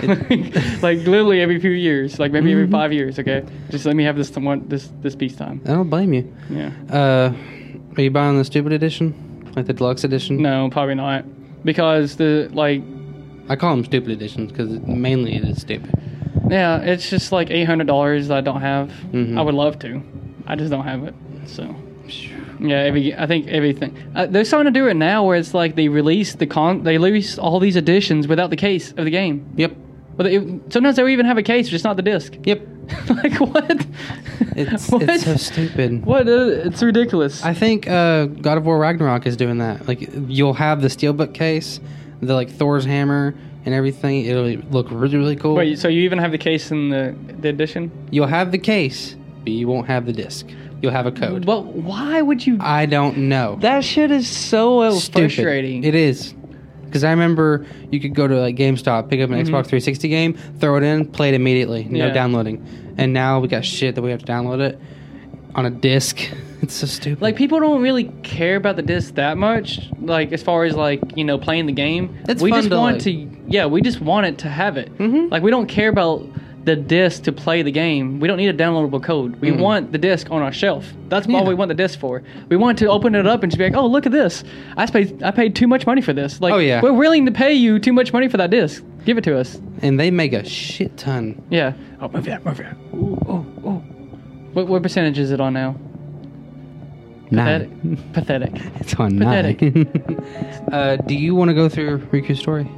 like, 0.02 0.30
like 0.84 0.98
literally 1.08 1.42
every 1.42 1.60
few 1.60 1.72
years, 1.72 2.20
like 2.20 2.32
maybe 2.32 2.52
every 2.52 2.68
Mhm. 2.68 2.72
five 2.72 2.92
years. 2.94 3.18
Okay, 3.20 3.44
just 3.70 3.86
let 3.86 3.96
me 3.96 4.04
have 4.04 4.16
this 4.18 4.30
one 4.36 4.68
this 4.68 4.90
this 5.02 5.16
peace 5.16 5.36
time. 5.36 5.62
I 5.66 5.70
don't 5.70 5.90
blame 5.90 6.14
you. 6.14 6.24
Yeah. 6.50 6.72
Uh, 6.92 7.34
are 7.98 8.02
you 8.02 8.12
buying 8.12 8.38
the 8.38 8.44
stupid 8.46 8.72
edition, 8.74 9.14
like 9.56 9.66
the 9.68 9.74
deluxe 9.74 10.04
edition? 10.04 10.38
No, 10.42 10.70
probably 10.72 10.96
not, 10.96 11.26
because 11.64 12.16
the 12.18 12.50
like 12.54 12.82
I 13.50 13.56
call 13.56 13.76
them 13.76 13.86
stupid 13.86 14.12
editions 14.12 14.52
because 14.52 14.70
mainly 14.88 15.36
it 15.36 15.44
is 15.44 15.62
stupid. 15.62 15.92
Yeah, 16.50 16.80
it's 16.82 17.10
just 17.10 17.32
like 17.32 17.50
eight 17.52 17.66
hundred 17.66 17.88
dollars 17.88 18.28
that 18.28 18.38
I 18.38 18.42
don't 18.42 18.62
have. 18.62 18.92
Mhm. 19.12 19.38
I 19.38 19.42
would 19.42 19.56
love 19.56 19.80
to, 19.80 20.02
I 20.48 20.56
just 20.56 20.72
don't 20.72 20.84
have 20.86 21.04
it. 21.04 21.14
So 21.46 21.64
yeah, 22.60 22.78
every 22.78 23.16
I 23.16 23.28
think 23.28 23.48
everything 23.48 23.98
uh, 24.16 24.26
they're 24.26 24.46
starting 24.46 24.74
to 24.74 24.80
do 24.80 24.88
it 24.88 24.96
now, 24.96 25.26
where 25.26 25.38
it's 25.38 25.54
like 25.54 25.76
they 25.76 25.88
release 25.88 26.36
the 26.36 26.48
con, 26.48 26.84
they 26.84 26.98
release 26.98 27.38
all 27.38 27.60
these 27.60 27.76
editions 27.76 28.28
without 28.28 28.50
the 28.50 28.56
case 28.56 28.92
of 28.92 29.06
the 29.06 29.12
game. 29.12 29.52
Yep. 29.56 29.76
But 30.16 30.24
they, 30.24 30.38
sometimes 30.70 30.96
they 30.96 31.12
even 31.12 31.26
have 31.26 31.38
a 31.38 31.44
case, 31.44 31.70
just 31.70 31.84
not 31.84 31.96
the 31.96 32.04
disc. 32.04 32.36
Yep. 32.44 32.62
like 33.10 33.40
what? 33.40 33.86
It's 34.56 34.90
what? 34.92 35.04
it's 35.04 35.24
so 35.24 35.36
stupid. 35.38 36.06
What? 36.06 36.28
Uh, 36.28 36.68
it's 36.68 36.84
ridiculous. 36.84 37.44
I 37.44 37.54
think 37.54 37.88
uh, 37.88 38.26
God 38.26 38.58
of 38.58 38.66
War 38.66 38.78
Ragnarok 38.78 39.26
is 39.26 39.38
doing 39.38 39.58
that. 39.60 39.88
Like 39.88 40.10
you'll 40.28 40.54
have 40.54 40.82
the 40.82 40.90
steelbook 40.90 41.34
case, 41.34 41.80
the 42.22 42.34
like 42.34 42.50
Thor's 42.50 42.86
hammer 42.86 43.36
and 43.66 43.74
everything. 43.74 44.26
It'll 44.26 44.46
look 44.70 44.88
really 44.92 45.18
really 45.18 45.36
cool. 45.36 45.56
Wait, 45.56 45.80
so 45.80 45.88
you 45.88 46.02
even 46.02 46.20
have 46.20 46.32
the 46.32 46.38
case 46.38 46.72
in 46.72 46.90
the 46.90 47.16
the 47.40 47.50
edition? 47.50 47.92
You'll 48.12 48.28
have 48.28 48.52
the 48.52 48.58
case, 48.58 49.16
but 49.44 49.54
you 49.54 49.68
won't 49.68 49.88
have 49.88 50.06
the 50.06 50.14
disc. 50.14 50.48
You'll 50.84 50.92
have 50.92 51.06
a 51.06 51.14
code. 51.14 51.46
But 51.46 51.64
why 51.68 52.22
would 52.22 52.46
you? 52.46 52.58
I 52.60 52.86
don't 52.86 53.18
know. 53.30 53.56
that 53.62 53.86
shit 53.86 54.12
is 54.12 54.28
so 54.28 54.80
uh, 54.82 54.92
Stupid. 54.92 55.32
frustrating. 55.34 55.86
It 55.86 55.96
is. 55.96 56.34
Because 56.84 57.06
I 57.06 57.10
remember 57.12 57.66
you 57.90 58.02
could 58.02 58.14
go 58.14 58.28
to 58.28 58.36
like 58.38 58.58
GameStop, 58.58 59.10
pick 59.10 59.22
up 59.22 59.30
an 59.30 59.38
Mhm. 59.38 59.44
Xbox 59.48 59.68
360 59.68 60.10
game, 60.10 60.34
throw 60.60 60.76
it 60.76 60.84
in, 60.84 61.06
play 61.08 61.30
it 61.30 61.36
immediately, 61.36 61.86
no 61.90 62.08
Yeah. 62.08 62.14
downloading. 62.14 62.64
And 62.98 63.14
now 63.14 63.40
we 63.40 63.48
got 63.48 63.64
shit 63.64 63.96
that 63.96 64.02
we 64.02 64.12
have 64.12 64.20
to 64.20 64.26
download 64.32 64.60
it 64.60 64.78
on 65.56 65.66
a 65.66 65.70
disc. 65.72 66.20
It's 66.64 66.76
so 66.76 66.88
stupid. 66.88 67.22
like 67.22 67.36
people 67.36 67.60
don't 67.60 67.82
really 67.82 68.06
care 68.24 68.56
about 68.56 68.78
the 68.78 68.82
disc 68.82 69.16
that 69.16 69.38
much 69.38 69.90
like 70.00 70.32
as 70.32 70.42
far 70.42 70.64
as 70.64 70.76
like 70.78 71.02
you 71.18 71.26
know 71.26 71.38
playing 71.38 71.66
the 71.66 71.74
game 71.74 72.16
It's 72.30 72.42
we 72.42 72.52
fun 72.52 72.60
just 72.60 72.70
to, 72.70 72.78
want 72.78 72.96
like- 72.96 73.04
to 73.04 73.28
yeah 73.50 73.66
we 73.66 73.82
just 73.82 74.00
want 74.00 74.28
it 74.28 74.38
to 74.40 74.48
have 74.48 74.78
it 74.78 74.98
Mhm. 74.98 75.30
like 75.30 75.44
we 75.44 75.52
don't 75.52 75.68
care 75.68 75.90
about 75.90 76.26
the 76.66 76.76
disc 76.76 77.24
to 77.24 77.32
play 77.32 77.62
the 77.62 77.72
game 77.72 78.20
we 78.20 78.28
don't 78.28 78.38
need 78.38 78.48
a 78.48 78.54
downloadable 78.54 79.02
code 79.04 79.36
we 79.42 79.52
Mhm. 79.52 79.60
want 79.60 79.92
the 79.92 79.98
disc 79.98 80.32
on 80.32 80.42
our 80.42 80.52
shelf 80.54 80.94
that's 81.10 81.28
Yeah. 81.28 81.38
all 81.40 81.46
we 81.46 81.54
want 81.54 81.70
the 81.70 81.76
disc 81.76 82.00
for 82.00 82.24
we 82.50 82.56
want 82.56 82.78
to 82.80 82.88
open 82.88 83.16
it 83.16 83.28
up 83.28 83.44
and 83.44 83.52
just 83.52 83.58
be 83.58 83.66
like 83.66 83.76
oh 83.76 83.86
look 83.86 84.06
at 84.06 84.12
this 84.12 84.44
i 84.78 84.86
paid 84.86 85.22
i 85.24 85.32
paid 85.32 85.56
too 85.56 85.68
much 85.68 85.86
money 85.86 86.02
for 86.02 86.14
this 86.14 86.40
like 86.40 86.54
Oh, 86.54 86.60
yeah. 86.60 86.82
we're 86.82 86.94
willing 86.94 87.26
to 87.26 87.32
pay 87.32 87.54
you 87.54 87.80
too 87.80 87.92
much 87.94 88.14
money 88.14 88.28
for 88.30 88.38
that 88.38 88.50
disc 88.50 88.84
give 89.06 89.18
it 89.18 89.24
to 89.26 89.38
us. 89.38 89.60
And 89.82 90.00
they 90.00 90.12
make 90.12 90.32
a 90.32 90.46
shit 90.46 90.96
ton. 90.96 91.42
Yeah. 91.50 91.74
Oh, 92.02 92.08
move 92.08 92.24
that, 92.24 92.46
move 92.46 92.56
that. 92.60 92.78
Ooh, 92.94 93.20
oh, 93.28 93.46
oh. 93.66 93.84
What, 94.54 94.68
what 94.68 94.82
percentage 94.82 95.20
is 95.20 95.32
it 95.32 95.42
on 95.42 95.52
now? 95.52 95.76
Nine. 97.30 97.98
Pathetic. 98.14 98.52
It's 98.80 98.94
on 98.96 99.18
Pathetic. 99.18 99.62
nine. 99.62 100.68
uh, 100.72 100.96
do 100.98 101.16
you 101.16 101.36
want 101.36 101.50
to 101.50 101.54
go 101.54 101.68
through 101.68 101.98
Riku's 102.14 102.40
story? 102.40 102.70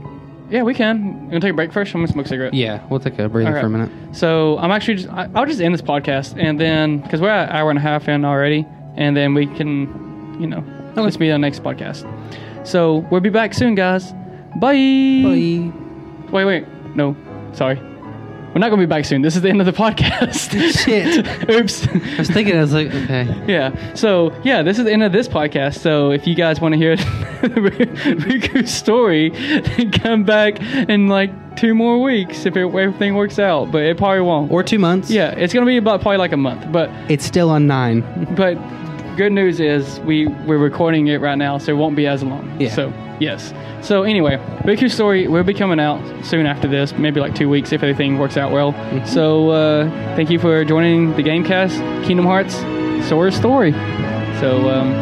Yeah, 0.50 0.62
we 0.64 0.74
can. 0.74 1.06
You 1.24 1.28
gonna 1.30 1.40
take 1.40 1.52
a 1.52 1.56
break 1.56 1.74
first? 1.74 1.94
I'm 1.96 2.02
gonna 2.02 2.12
smoke 2.14 2.26
a 2.28 2.30
cigarette. 2.30 2.54
Yeah, 2.54 2.86
we'll 2.90 3.00
take 3.00 3.18
a 3.20 3.28
breather 3.28 3.50
Okay. 3.52 3.62
for 3.62 3.66
a 3.68 3.70
minute. 3.70 3.90
So 4.16 4.58
I'm 4.60 4.72
actually 4.72 4.96
just 4.96 5.10
I, 5.10 5.28
I'll 5.34 5.46
just 5.46 5.60
end 5.62 5.74
this 5.74 5.82
podcast 5.82 6.40
and 6.42 6.60
then 6.60 7.00
because 7.00 7.20
we're 7.22 7.30
at 7.30 7.50
an 7.50 7.56
hour 7.56 7.70
and 7.72 7.80
a 7.80 7.82
half 7.82 8.08
in 8.08 8.24
already, 8.26 8.66
and 8.96 9.18
then 9.18 9.34
we 9.34 9.48
can, 9.48 10.38
you 10.40 10.48
know, 10.48 10.64
let's 10.96 11.18
be 11.18 11.32
on 11.32 11.42
the 11.42 11.48
next 11.48 11.64
podcast. 11.64 12.06
So 12.68 12.98
we'll 13.12 13.22
be 13.22 13.30
back 13.30 13.54
soon, 13.54 13.76
guys. 13.76 14.12
Bye. 14.62 15.22
Bye. 15.24 15.72
Wait, 16.32 16.46
wait, 16.46 16.68
no, 16.96 17.16
sorry. 17.54 17.80
We're 18.56 18.60
not 18.62 18.70
gonna 18.70 18.82
be 18.84 18.86
back 18.86 19.04
soon. 19.04 19.22
This 19.22 19.36
is 19.36 19.42
the 19.42 19.50
end 19.50 19.60
of 19.60 19.66
the 19.66 19.74
podcast. 19.74 20.52
Shit. 20.86 21.28
Oops. 21.50 21.88
I 21.90 22.18
was 22.20 22.30
thinking, 22.30 22.56
I 22.58 22.62
was 22.62 22.72
like, 22.74 22.88
okay. 22.88 23.28
Yeah. 23.46 23.94
So 23.96 24.34
yeah, 24.46 24.62
this 24.64 24.80
is 24.80 24.86
the 24.86 24.94
end 24.94 25.04
of 25.04 25.12
this 25.12 25.28
podcast. 25.28 25.80
So 25.80 26.12
if 26.12 26.26
you 26.26 26.36
guys 26.36 26.62
want 26.62 26.72
to 26.72 26.78
hear 26.78 26.96
Riku's 27.44 28.74
story, 28.74 29.32
then 29.32 29.92
come 29.92 30.24
back 30.24 30.62
in 30.62 31.10
like 31.10 31.58
two 31.58 31.76
more 31.76 32.02
weeks 32.02 32.46
if 32.46 32.56
it, 32.56 32.62
everything 32.66 33.16
works 33.16 33.40
out. 33.40 33.74
But 33.74 33.84
it 33.84 33.98
probably 33.98 34.22
won't. 34.22 34.50
Or 34.50 34.64
two 34.64 34.80
months. 34.80 35.12
yeah, 35.12 35.32
it's 35.32 35.54
gonna 35.54 35.66
be 35.66 35.76
about 35.76 36.00
probably 36.00 36.20
like 36.20 36.32
a 36.32 36.38
month. 36.38 36.72
But 36.72 36.90
It's 37.12 37.26
still 37.26 37.50
on 37.50 37.68
nine. 37.68 38.04
but 38.38 38.56
good 39.16 39.32
news 39.32 39.60
is 39.60 40.00
we 40.02 40.28
we're 40.28 40.58
recording 40.58 41.08
it 41.08 41.22
right 41.22 41.38
now, 41.38 41.58
so 41.58 41.72
it 41.72 41.76
won't 41.76 41.96
be 41.96 42.08
as 42.08 42.24
long. 42.24 42.60
Yeah. 42.60 42.74
So 42.74 42.94
yes. 43.20 43.54
So 43.86 44.04
anyway, 44.04 44.38
Riku's 44.64 44.94
story 44.94 45.28
will 45.28 45.44
be 45.44 45.54
coming 45.54 45.80
out 45.80 46.02
soon 46.26 46.46
after 46.46 46.68
this, 46.68 46.94
maybe 46.94 47.20
like 47.20 47.36
two 47.36 47.50
weeks 47.50 47.72
if 47.72 47.84
everything 47.84 48.18
works 48.18 48.38
out 48.38 48.52
well. 48.52 48.74
So 49.06 49.50
uh, 49.50 49.90
thank 50.16 50.30
you 50.30 50.40
for 50.40 50.64
joining 50.66 51.16
the 51.16 51.24
GameCast, 51.24 52.06
Kingdom 52.06 52.26
Hearts, 52.26 52.56
Sora's 53.08 53.36
story. 53.36 53.72
So 54.40 54.70
um, 54.70 54.94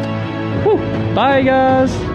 whew, 0.64 0.78
bye 1.14 1.42
guys. 1.42 2.13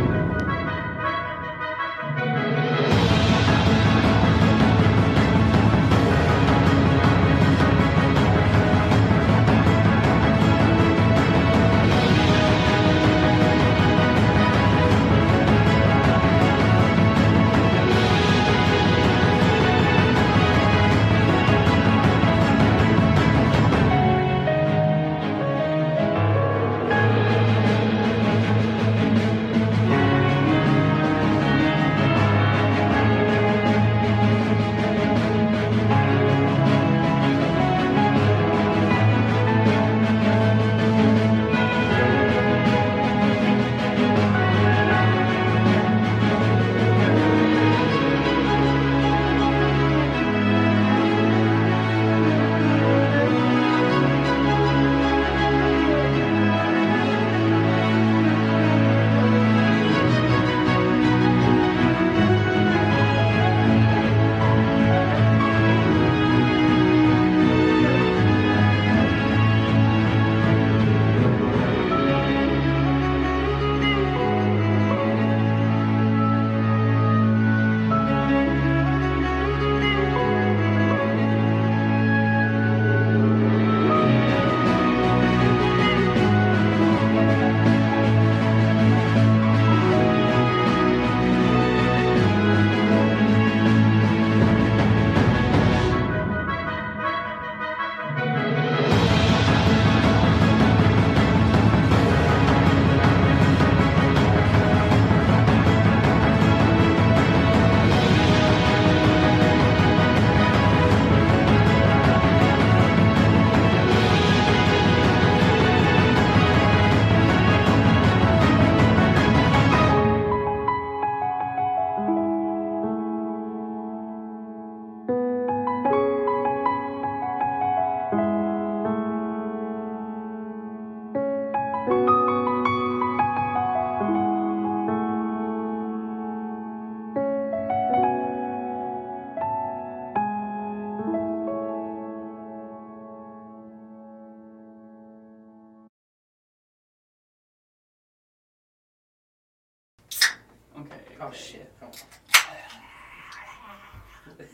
Oh 151.30 151.34
shit. 151.34 151.72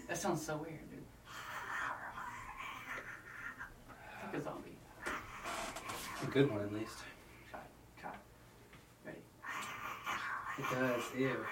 That 0.08 0.18
sounds 0.18 0.46
so 0.46 0.58
weird, 0.58 0.80
dude. 0.90 1.00
Like 4.24 4.34
a 4.34 4.44
zombie. 4.44 4.78
A 6.24 6.26
good 6.28 6.52
one 6.52 6.62
at 6.62 6.74
least. 6.74 6.98
Try. 7.52 7.60
Try. 8.00 8.12
Ready. 9.06 9.20
It 10.58 10.66
does. 10.72 11.04
Ew. 11.18 11.46